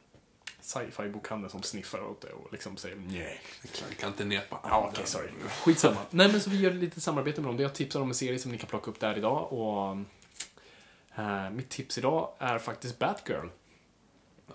sci-fi 0.61 1.09
bokhandeln 1.09 1.49
som 1.49 1.63
sniffar 1.63 2.03
åt 2.03 2.21
det 2.21 2.31
och 2.31 2.51
liksom 2.51 2.77
säger 2.77 2.95
nej. 2.95 3.41
Klankar 3.73 4.07
inte 4.07 4.25
ner 4.25 4.41
på 4.49 4.59
Ja, 4.63 4.89
okej, 4.91 5.05
sorry. 5.07 5.29
Skitsamma. 5.63 5.97
Nej, 6.09 6.31
men 6.31 6.41
så 6.41 6.49
vi 6.49 6.57
gör 6.59 6.71
lite 6.71 7.01
samarbete 7.01 7.41
med 7.41 7.49
dem. 7.49 7.59
Jag 7.59 7.73
tipsar 7.73 8.01
om 8.01 8.07
en 8.07 8.15
serie 8.15 8.39
som 8.39 8.51
ni 8.51 8.57
kan 8.57 8.69
plocka 8.69 8.91
upp 8.91 8.99
där 8.99 9.17
idag 9.17 9.53
och 9.53 9.97
eh, 11.15 11.49
mitt 11.49 11.69
tips 11.69 11.97
idag 11.97 12.29
är 12.39 12.59
faktiskt 12.59 12.99
Batgirl. 12.99 13.47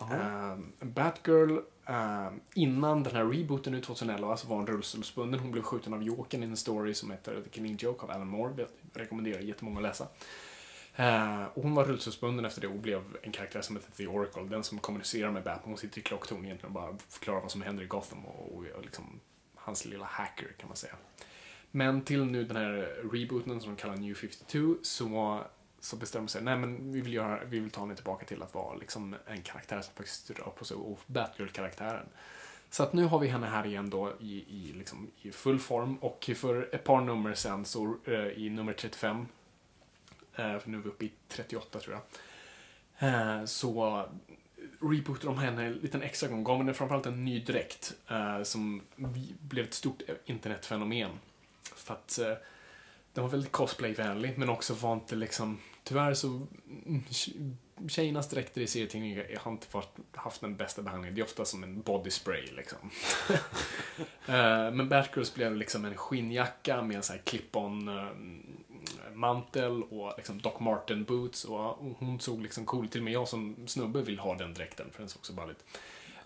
Eh, 0.00 0.56
Batgirl, 0.80 1.58
Ehm, 1.88 2.40
innan 2.54 3.02
den 3.02 3.16
här 3.16 3.24
rebooten 3.24 3.72
nu 3.72 3.80
2011 3.80 4.36
så 4.36 4.48
var 4.48 4.56
hon 4.56 4.66
rullstolsbunden. 4.66 5.40
Hon 5.40 5.52
blev 5.52 5.62
skjuten 5.62 5.94
av 5.94 6.02
Jokern 6.02 6.42
i 6.42 6.46
en 6.46 6.56
story 6.56 6.94
som 6.94 7.10
heter 7.10 7.42
The 7.42 7.50
Killing 7.50 7.76
Joke 7.80 8.04
av 8.04 8.10
Alan 8.10 8.28
Moore. 8.28 8.54
Jag 8.56 8.68
rekommenderar 9.02 9.40
jättemånga 9.40 9.76
att 9.76 9.82
läsa. 9.82 10.06
Uh, 11.00 11.44
och 11.54 11.62
hon 11.62 11.74
var 11.74 11.84
rullstolsbunden 11.84 12.44
efter 12.44 12.60
det 12.60 12.66
och 12.66 12.78
blev 12.78 13.02
en 13.22 13.32
karaktär 13.32 13.60
som 13.60 13.76
heter 13.76 13.92
The 13.92 14.06
Oracle. 14.06 14.42
Den 14.42 14.64
som 14.64 14.78
kommunicerar 14.78 15.30
med 15.30 15.42
Batman. 15.42 15.68
Hon 15.68 15.78
sitter 15.78 15.98
i 15.98 16.02
klocktorn 16.02 16.44
egentligen 16.44 16.76
och 16.76 16.82
bara 16.82 16.96
förklarar 17.08 17.40
vad 17.40 17.50
som 17.50 17.62
händer 17.62 17.82
i 17.82 17.86
Gotham 17.86 18.24
och, 18.24 18.52
och, 18.52 18.64
och 18.76 18.82
liksom 18.82 19.20
hans 19.54 19.84
lilla 19.84 20.04
hacker 20.04 20.48
kan 20.58 20.68
man 20.68 20.76
säga. 20.76 20.94
Men 21.70 22.02
till 22.02 22.24
nu 22.24 22.44
den 22.44 22.56
här 22.56 23.02
rebooten 23.12 23.60
som 23.60 23.74
de 23.74 23.80
kallar 23.80 23.96
New 23.96 24.14
52 24.14 24.76
så, 24.82 25.40
så 25.80 25.96
bestämmer 25.96 26.26
de 26.26 26.30
sig, 26.30 26.42
nej 26.42 26.56
men 26.56 26.92
vi 26.92 27.00
vill, 27.00 27.12
göra, 27.12 27.44
vi 27.44 27.58
vill 27.58 27.70
ta 27.70 27.80
henne 27.80 27.94
tillbaka 27.94 28.26
till 28.26 28.42
att 28.42 28.54
vara 28.54 28.74
liksom 28.74 29.16
en 29.26 29.42
karaktär 29.42 29.80
som 29.80 29.94
faktiskt 29.94 30.30
rör 30.30 30.52
på 30.58 30.64
sig 30.64 30.76
och 30.76 31.00
Batgirl-karaktären. 31.06 32.06
Så 32.70 32.82
att 32.82 32.92
nu 32.92 33.04
har 33.04 33.18
vi 33.18 33.28
henne 33.28 33.46
här 33.46 33.66
igen 33.66 33.90
då 33.90 34.12
i, 34.20 34.44
i, 34.48 34.72
liksom, 34.72 35.10
i 35.22 35.30
full 35.30 35.58
form 35.58 35.96
och 35.96 36.30
för 36.36 36.68
ett 36.74 36.84
par 36.84 37.00
nummer 37.00 37.34
sen 37.34 37.64
så 37.64 37.96
eh, 38.04 38.14
i 38.14 38.50
nummer 38.50 38.72
35 38.72 39.26
eh, 40.34 40.58
för 40.58 40.70
nu 40.70 40.76
är 40.76 40.82
vi 40.82 40.88
uppe 40.88 41.04
i 41.04 41.12
38 41.28 41.80
tror 41.80 41.94
jag. 41.94 42.02
Eh, 42.98 43.44
så 43.44 44.04
rebootade 44.80 45.26
de 45.26 45.38
henne 45.38 45.64
en 45.64 45.72
liten 45.72 46.02
extra 46.02 46.28
gång, 46.28 46.44
gav 46.44 46.58
henne 46.58 46.74
framförallt 46.74 47.06
en 47.06 47.24
ny 47.24 47.40
dräkt 47.40 47.94
eh, 48.08 48.42
som 48.42 48.82
blev 49.40 49.64
ett 49.64 49.74
stort 49.74 50.02
internetfenomen. 50.24 51.10
För 51.62 51.94
att 51.94 52.18
eh, 52.18 52.32
den 53.18 53.22
var 53.24 53.30
väldigt 53.30 53.52
cosplayvänlig 53.52 54.38
men 54.38 54.48
också 54.48 54.74
var 54.74 54.92
inte 54.92 55.16
liksom, 55.16 55.58
tyvärr 55.84 56.14
så 56.14 56.26
mm, 56.28 57.02
tje- 57.10 57.56
Tjejernas 57.88 58.28
dräkter 58.28 58.60
i 58.60 58.66
serietidningar 58.66 59.26
har 59.40 59.52
inte 59.52 59.66
varit, 59.70 59.96
haft 60.12 60.40
den 60.40 60.56
bästa 60.56 60.82
behandlingen. 60.82 61.14
Det 61.14 61.20
är 61.20 61.24
ofta 61.24 61.44
som 61.44 61.62
en 61.62 61.80
body 61.82 62.10
spray 62.10 62.46
liksom. 62.56 62.78
Eh, 64.26 64.70
Men 64.72 64.88
Batgirls 64.88 65.34
blev 65.34 65.56
liksom 65.56 65.84
en 65.84 65.96
skinnjacka 65.96 66.82
med 66.82 66.96
en 66.96 67.02
sån 67.02 67.16
här 67.16 67.22
clip-on 67.22 67.88
eh, 67.88 69.14
mantel 69.14 69.82
och 69.82 70.12
liksom 70.16 70.40
Doc 70.40 70.60
Marten 70.60 71.04
boots 71.04 71.44
och 71.44 71.76
hon 71.98 72.20
såg 72.20 72.42
liksom 72.42 72.64
cool. 72.66 72.88
Till 72.88 73.00
och 73.00 73.04
med 73.04 73.12
jag 73.12 73.28
som 73.28 73.56
snubbe 73.66 74.02
vill 74.02 74.18
ha 74.18 74.34
den 74.34 74.54
dräkten 74.54 74.86
för 74.92 74.98
den 74.98 75.08
såg 75.08 75.26
så 75.26 75.32
ball 75.32 75.50
ut. 75.50 75.64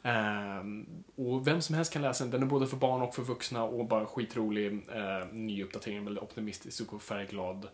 Ehm, 0.03 1.05
och 1.17 1.47
vem 1.47 1.61
som 1.61 1.75
helst 1.75 1.93
kan 1.93 2.03
läsa 2.03 2.25
den. 2.25 2.31
Den 2.31 2.43
är 2.43 2.47
både 2.47 2.67
för 2.67 2.77
barn 2.77 3.03
och 3.03 3.15
för 3.15 3.23
vuxna 3.23 3.65
och 3.65 3.87
bara 3.87 4.07
skitrolig. 4.07 4.73
Eh, 4.73 5.27
Ny 5.33 5.65
uppdatering, 5.65 6.05
väldigt 6.05 6.25
optimistisk 6.25 6.93
och 6.93 7.03
färgglad. 7.03 7.69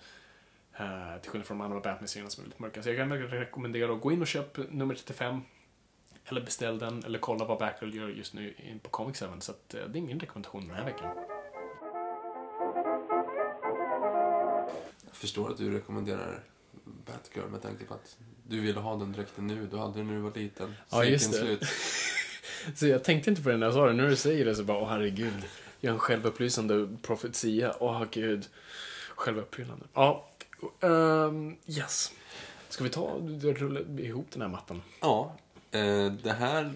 Uh, 0.80 1.14
eh, 1.14 1.20
till 1.20 1.30
skillnad 1.30 1.46
från 1.46 1.58
de 1.58 1.64
andra 1.64 1.80
Batman-serierna 1.80 2.30
som 2.30 2.44
är 2.44 2.48
lite 2.48 2.62
mörka. 2.62 2.82
Så 2.82 2.88
jag 2.88 2.96
kan 2.96 3.08
verkligen 3.08 3.38
rekommendera 3.38 3.92
att 3.92 4.00
gå 4.00 4.12
in 4.12 4.20
och 4.20 4.26
köp 4.26 4.72
nummer 4.72 4.94
35. 4.94 5.40
Eller 6.24 6.40
beställ 6.40 6.78
den, 6.78 7.04
eller 7.04 7.18
kolla 7.18 7.44
vad 7.44 7.58
Batgirl 7.58 7.94
gör 7.94 8.08
just 8.08 8.34
nu 8.34 8.54
in 8.58 8.78
på 8.78 8.90
Comics 8.90 9.20
7. 9.20 9.26
Så 9.40 9.52
att, 9.52 9.74
eh, 9.74 9.84
det 9.88 9.98
är 9.98 10.02
min 10.02 10.20
rekommendation 10.20 10.68
den 10.68 10.76
här 10.76 10.84
veckan. 10.84 11.16
Jag 15.04 15.14
förstår 15.14 15.50
att 15.50 15.56
du 15.56 15.70
rekommenderar 15.70 16.44
Batgirl 17.06 17.48
med 17.48 17.62
tanke 17.62 17.84
på 17.84 17.94
att 17.94 18.16
du 18.48 18.60
ville 18.60 18.80
ha 18.80 18.96
den 18.96 19.12
dräkten 19.12 19.46
nu. 19.46 19.68
Du 19.70 19.76
hade 19.76 19.98
den 19.98 20.06
när 20.06 20.14
du 20.14 20.20
var 20.20 20.32
liten. 20.34 20.74
Ja, 20.90 21.04
just 21.04 21.32
det. 21.32 21.38
slut. 21.38 21.64
Så 22.74 22.86
jag 22.86 23.04
tänkte 23.04 23.30
inte 23.30 23.42
på 23.42 23.48
det 23.48 23.56
när 23.56 23.66
jag 23.66 23.74
sa 23.74 23.86
det. 23.86 23.92
Nu 23.92 24.02
när 24.02 24.10
du 24.10 24.16
säger 24.16 24.44
det 24.44 24.54
så 24.54 24.64
bara, 24.64 24.78
åh 24.78 24.88
herregud. 24.88 25.44
Jag 25.80 25.90
är 25.90 25.94
en 25.94 25.98
självupplysande 25.98 26.96
profetia. 27.02 27.74
Åh 27.80 28.04
gud. 28.10 28.46
Självuppfyllande. 29.14 29.86
Ja, 29.94 30.28
ehm, 30.80 31.56
yes. 31.66 32.12
Ska 32.68 32.84
vi 32.84 32.90
ta 32.90 33.16
rulla 33.42 33.80
ihop 33.80 34.26
den 34.32 34.42
här 34.42 34.48
mappen? 34.48 34.82
Ja, 35.00 35.36
eh, 35.70 36.12
det 36.12 36.32
här 36.32 36.72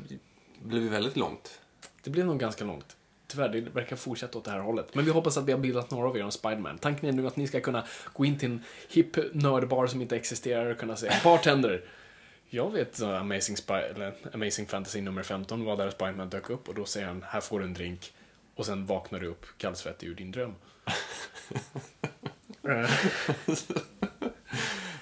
blev 0.62 0.82
ju 0.82 0.88
väldigt 0.88 1.16
långt. 1.16 1.60
Det 2.02 2.10
blev 2.10 2.26
nog 2.26 2.38
ganska 2.38 2.64
långt. 2.64 2.96
Tyvärr, 3.32 3.48
det 3.48 3.60
verkar 3.60 3.96
fortsätta 3.96 4.38
åt 4.38 4.44
det 4.44 4.50
här 4.50 4.58
hållet. 4.58 4.94
Men 4.94 5.04
vi 5.04 5.10
hoppas 5.10 5.36
att 5.36 5.44
vi 5.44 5.52
har 5.52 5.58
bildat 5.58 5.90
några 5.90 6.08
av 6.08 6.16
er 6.16 6.24
om 6.24 6.30
Spiderman. 6.32 6.78
Tanken 6.78 7.08
är 7.08 7.12
nu 7.12 7.26
att 7.26 7.36
ni 7.36 7.46
ska 7.46 7.60
kunna 7.60 7.84
gå 8.12 8.24
in 8.24 8.38
till 8.38 8.50
en 8.50 8.62
hipp 8.88 9.34
nördbar 9.34 9.86
som 9.86 10.02
inte 10.02 10.16
existerar 10.16 10.70
och 10.70 10.78
kunna 10.78 10.96
säga 10.96 11.12
Bartender! 11.24 11.84
Jag 12.54 12.72
vet 12.72 13.02
uh, 13.02 13.08
Amazing, 13.20 13.56
Spy- 13.56 13.90
eller 13.90 14.14
Amazing 14.32 14.66
Fantasy 14.66 15.00
nummer 15.00 15.22
15 15.22 15.64
var 15.64 15.76
där 15.76 15.90
Spiderman 15.90 16.28
dök 16.28 16.50
upp 16.50 16.68
och 16.68 16.74
då 16.74 16.84
säger 16.84 17.06
han 17.06 17.24
här 17.28 17.40
får 17.40 17.60
du 17.60 17.64
en 17.66 17.74
drink 17.74 18.12
och 18.54 18.66
sen 18.66 18.86
vaknar 18.86 19.20
du 19.20 19.26
upp 19.26 19.46
kallsvettig 19.58 20.06
ur 20.08 20.14
din 20.14 20.30
dröm. 20.32 20.54
Eh, 22.68 22.90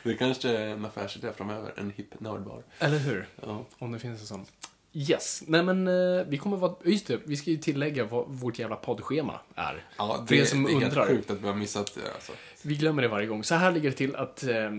Det 0.03 0.15
kanske 0.15 0.51
är 0.51 0.67
en 0.69 0.85
affärsidé 0.85 1.33
framöver. 1.33 1.73
En 1.77 1.91
hipp 1.91 2.21
nördbar. 2.21 2.63
Eller 2.79 2.99
hur? 2.99 3.29
Ja. 3.43 3.65
Om 3.79 3.93
det 3.93 3.99
finns 3.99 4.21
en 4.21 4.27
sån. 4.27 4.47
Yes. 4.93 5.43
Nej 5.47 5.63
men 5.63 5.89
eh, 5.89 6.25
vi 6.27 6.39
kommer 6.39 6.57
vara... 6.57 6.75
Just 6.85 7.07
det, 7.07 7.21
vi 7.25 7.37
ska 7.37 7.51
ju 7.51 7.57
tillägga 7.57 8.05
vad 8.05 8.29
vårt 8.29 8.59
jävla 8.59 8.77
poddschema 8.77 9.41
är. 9.55 9.85
Ja, 9.99 10.25
För 10.29 10.35
det, 10.35 10.41
er 10.41 10.45
som 10.45 10.65
det 10.65 10.73
är 10.73 10.75
undrar. 10.75 10.91
helt 10.91 11.09
sjukt 11.09 11.31
att 11.31 11.41
vi 11.43 11.47
har 11.47 11.55
missat 11.55 11.95
det. 11.95 12.15
Alltså. 12.15 12.33
Vi 12.63 12.75
glömmer 12.77 13.03
det 13.03 13.09
varje 13.09 13.27
gång. 13.27 13.45
Så 13.45 13.55
här 13.55 13.73
ligger 13.73 13.91
det 13.91 13.97
till 13.97 14.17
att 14.17 14.43
eh, 14.43 14.71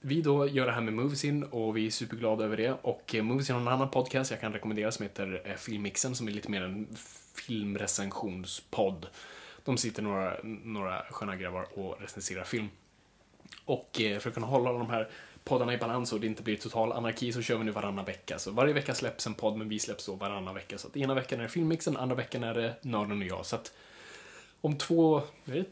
vi 0.00 0.22
då 0.22 0.48
gör 0.48 0.66
det 0.66 0.72
här 0.72 0.80
med 0.80 0.94
Moviesin 0.94 1.42
och 1.42 1.76
vi 1.76 1.86
är 1.86 1.90
superglada 1.90 2.44
över 2.44 2.56
det. 2.56 2.72
Och 2.82 3.14
eh, 3.14 3.22
Moviesin 3.22 3.54
har 3.54 3.62
en 3.62 3.68
annan 3.68 3.90
podcast 3.90 4.30
jag 4.30 4.40
kan 4.40 4.52
rekommendera 4.52 4.92
som 4.92 5.02
heter 5.02 5.42
eh, 5.44 5.54
Filmmixen 5.54 6.14
som 6.14 6.28
är 6.28 6.32
lite 6.32 6.50
mer 6.50 6.62
en 6.62 6.86
filmrecensionspodd. 7.34 9.06
De 9.64 9.76
sitter 9.76 10.02
några, 10.02 10.36
några 10.64 11.02
sköna 11.10 11.36
grabbar 11.36 11.66
och 11.78 12.00
recenserar 12.00 12.44
film. 12.44 12.68
Och 13.64 14.00
eh, 14.00 14.18
för 14.18 14.28
att 14.28 14.34
kunna 14.34 14.46
hålla 14.46 14.72
de 14.72 14.90
här 14.90 15.08
poddarna 15.48 15.74
i 15.74 15.78
balans 15.78 16.12
och 16.12 16.20
det 16.20 16.26
inte 16.26 16.42
blir 16.42 16.56
total 16.56 16.92
anarki 16.92 17.32
så 17.32 17.42
kör 17.42 17.58
vi 17.58 17.64
nu 17.64 17.70
varannan 17.70 18.04
vecka. 18.04 18.38
Så 18.38 18.50
varje 18.50 18.72
vecka 18.72 18.94
släpps 18.94 19.26
en 19.26 19.34
podd, 19.34 19.56
men 19.56 19.68
vi 19.68 19.78
släpps 19.78 20.06
då 20.06 20.14
varannan 20.14 20.54
vecka. 20.54 20.78
Så 20.78 20.88
att 20.88 20.96
ena 20.96 21.14
veckan 21.14 21.38
är 21.38 21.42
det 21.42 21.48
filmmixen, 21.48 21.96
andra 21.96 22.16
veckan 22.16 22.44
är 22.44 22.54
det 22.54 22.74
Nörden 22.82 23.20
och 23.22 23.26
jag. 23.26 23.46
Så 23.46 23.56
att 23.56 23.72
om 24.60 24.76
två, 24.78 25.22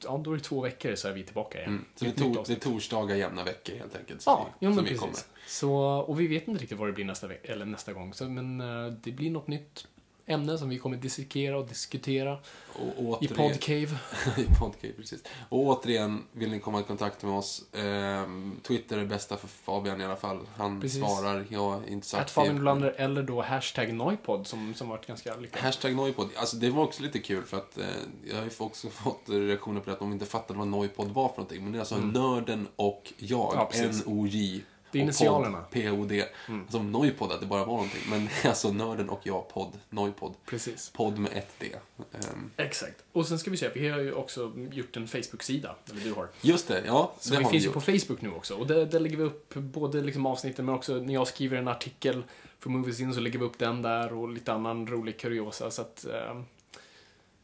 ja 0.03 0.21
då 0.25 0.33
är 0.33 0.37
det 0.37 0.43
två 0.43 0.61
veckor 0.61 0.95
så 0.95 1.09
är 1.09 1.13
vi 1.13 1.23
tillbaka 1.25 1.59
igen. 1.59 1.71
Mm. 1.71 1.85
Så 1.95 2.05
det 2.05 2.11
to- 2.13 2.45
det 2.47 2.53
är 2.53 2.57
torsdagar 2.57 3.17
jämna 3.17 3.45
veckor 3.45 3.75
helt 3.77 3.97
enkelt. 3.97 4.23
Ja, 4.27 4.49
vi, 4.59 4.67
som 4.67 4.77
vi 4.77 4.83
precis. 4.83 5.01
kommer. 5.01 5.17
Så, 5.47 5.73
och 5.81 6.21
vi 6.21 6.27
vet 6.27 6.49
inte 6.49 6.63
riktigt 6.63 6.79
vad 6.79 6.89
det 6.89 6.93
blir 6.93 7.05
nästa, 7.05 7.27
veck- 7.27 7.45
eller 7.45 7.65
nästa 7.65 7.93
gång. 7.93 8.15
Så, 8.15 8.25
men 8.25 8.61
eh, 8.61 8.93
det 9.03 9.13
blir 9.13 9.31
något 9.31 9.49
nytt 9.49 9.87
ämne 10.27 10.59
som 10.59 10.69
vi 10.69 10.79
kommer 10.79 10.97
dissekera 10.97 11.59
och 11.59 11.67
diskutera 11.69 12.33
Och 12.33 13.23
i 13.23 13.29
återigen, 13.29 13.37
Podcave. 13.37 13.99
I 14.37 14.45
Podcave, 14.59 14.93
precis. 14.97 15.23
Och 15.49 15.61
återigen, 15.61 16.25
vill 16.33 16.51
ni 16.51 16.61
komma 16.61 16.81
i 16.81 16.83
kontakt 16.83 17.23
med 17.23 17.33
oss, 17.33 17.65
ehm, 17.73 18.61
Twitter 18.63 18.99
är 18.99 19.05
bästa 19.05 19.37
för 19.37 19.49
Fabian 19.49 20.01
i 20.01 20.05
alla 20.05 20.17
fall. 20.17 20.47
Han 20.57 20.81
Precis. 20.81 20.99
svarar, 20.99 21.47
jag 21.51 21.83
är 21.85 21.91
inte 21.91 22.07
så 22.07 22.17
Att 22.17 22.23
aktiv. 22.23 22.35
Fabian 22.35 22.57
Nolander 22.57 22.95
eller 22.97 23.23
då 23.23 23.43
hashtag 23.43 23.93
Noipod 23.93 24.47
som, 24.47 24.75
som 24.75 24.89
varit 24.89 25.07
ganska 25.07 25.37
lyckad. 25.37 25.63
Hashtag 25.63 25.95
Noipod, 25.97 26.29
alltså 26.37 26.57
det 26.57 26.71
var 26.71 26.83
också 26.83 27.03
lite 27.03 27.19
kul 27.19 27.45
för 27.45 27.57
att 27.57 27.79
eh, 27.79 27.87
jag 28.29 28.37
har 28.37 28.45
ju 28.45 28.51
också 28.59 28.89
fått 28.91 29.23
reaktioner 29.27 29.81
på 29.81 29.87
det 29.87 29.93
att 29.93 29.99
de 29.99 30.13
inte 30.13 30.27
fattade 30.27 30.59
vad 30.59 30.69
Noipod 30.69 31.09
var 31.09 31.29
för 31.29 31.37
någonting. 31.37 31.63
Men 31.63 31.73
det 31.73 31.79
är 31.79 31.81
alltså 31.81 31.97
Nörden 31.97 32.69
och 32.77 33.13
jag, 33.19 33.53
Mm. 33.55 33.67
Ja. 33.73 33.89
N-O-J. 33.89 34.63
Det 34.97 35.01
är 35.01 35.03
initialerna. 35.03 35.65
P-O-D. 35.71 36.25
Alltså 36.49 36.83
Noipod, 36.83 37.33
att 37.33 37.41
det 37.41 37.47
bara 37.47 37.61
var 37.65 37.73
någonting. 37.73 38.01
Men 38.11 38.29
alltså 38.45 38.73
Nörden 38.73 39.09
och 39.09 39.21
jag, 39.23 39.49
podd, 39.49 39.73
Noipod. 39.91 40.35
Precis. 40.47 40.91
Podd 40.95 41.19
med 41.19 41.31
ett 41.35 41.51
D. 41.59 41.67
Ehm, 42.13 42.51
Exakt. 42.57 43.05
Och 43.13 43.27
sen 43.27 43.39
ska 43.39 43.51
vi 43.51 43.57
se, 43.57 43.69
vi 43.75 43.89
har 43.89 43.99
ju 43.99 44.13
också 44.13 44.53
gjort 44.71 44.97
en 44.97 45.09
Facebook-sida, 45.09 45.75
eller 45.91 46.01
du 46.01 46.13
har. 46.13 46.29
just 46.41 46.69
det, 46.69 46.83
ja. 46.87 47.13
Så 47.21 47.31
det 47.35 47.39
vi 47.39 47.45
finns 47.45 47.65
ju 47.65 47.71
på. 47.73 47.81
Facebook 47.81 48.21
nu 48.23 48.31
också. 48.31 48.55
Och 48.55 48.67
där, 48.67 48.87
där 48.87 49.01
lägger 49.01 49.17
vi 49.17 49.23
upp 49.23 49.55
både 49.55 50.01
liksom 50.01 50.27
avsnitten 50.27 50.65
men 50.65 50.75
också 50.75 50.95
när 50.95 51.15
jag 51.15 51.27
skriver 51.29 51.57
en 51.57 51.69
artikel 51.69 52.23
för 52.59 52.71
Movies 52.71 53.01
In 53.01 53.15
så 53.15 53.21
lägger 53.21 53.39
vi 53.39 53.45
upp 53.45 53.59
den 53.59 53.83
där 53.83 54.13
och 54.13 54.29
lite 54.29 54.53
annan 54.53 54.87
rolig 54.87 55.19
kuriosa. 55.21 55.71
Så 55.71 55.83
att, 55.83 56.07
eh, 56.07 56.41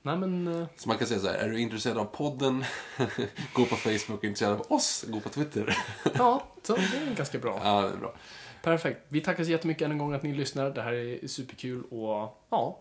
nej 0.03 0.17
men, 0.17 0.47
eh, 0.61 0.67
Så 0.77 0.89
man 0.89 0.99
kan 0.99 1.07
säga 1.07 1.21
så 1.21 1.27
här, 1.27 1.35
är 1.35 1.49
du 1.49 1.61
intresserad 1.61 1.99
av 1.99 2.05
podden, 2.05 2.65
gå 3.53 3.65
på 3.65 3.77
Facebook. 3.77 4.25
Är 4.25 4.29
intresserad 4.29 4.53
av 4.53 4.67
oss, 4.73 5.05
gå 5.09 5.21
på 5.21 5.29
Twitter. 5.29 5.79
ja, 6.15 6.43
så 6.63 6.77
det 6.77 6.83
är 6.83 7.15
ganska 7.17 7.39
bra. 7.39 7.61
ja, 7.65 7.81
det 7.83 7.89
är 7.89 7.97
bra. 8.01 8.15
Perfekt. 8.63 9.01
Vi 9.09 9.21
tackar 9.21 9.45
så 9.45 9.51
jättemycket 9.51 9.85
än 9.85 9.91
en 9.93 9.99
gång 9.99 10.13
att 10.13 10.23
ni 10.23 10.35
lyssnar. 10.35 10.71
Det 10.71 10.83
här 10.83 10.93
är 10.93 11.27
superkul 11.29 11.83
och 11.91 12.39
ja, 12.51 12.81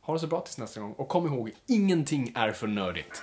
ha 0.00 0.14
det 0.14 0.20
så 0.20 0.26
bra 0.26 0.40
tills 0.40 0.58
nästa 0.58 0.80
gång. 0.80 0.92
Och 0.92 1.08
kom 1.08 1.26
ihåg, 1.26 1.50
ingenting 1.66 2.32
är 2.34 2.52
för 2.52 2.66
nördigt. 2.66 3.22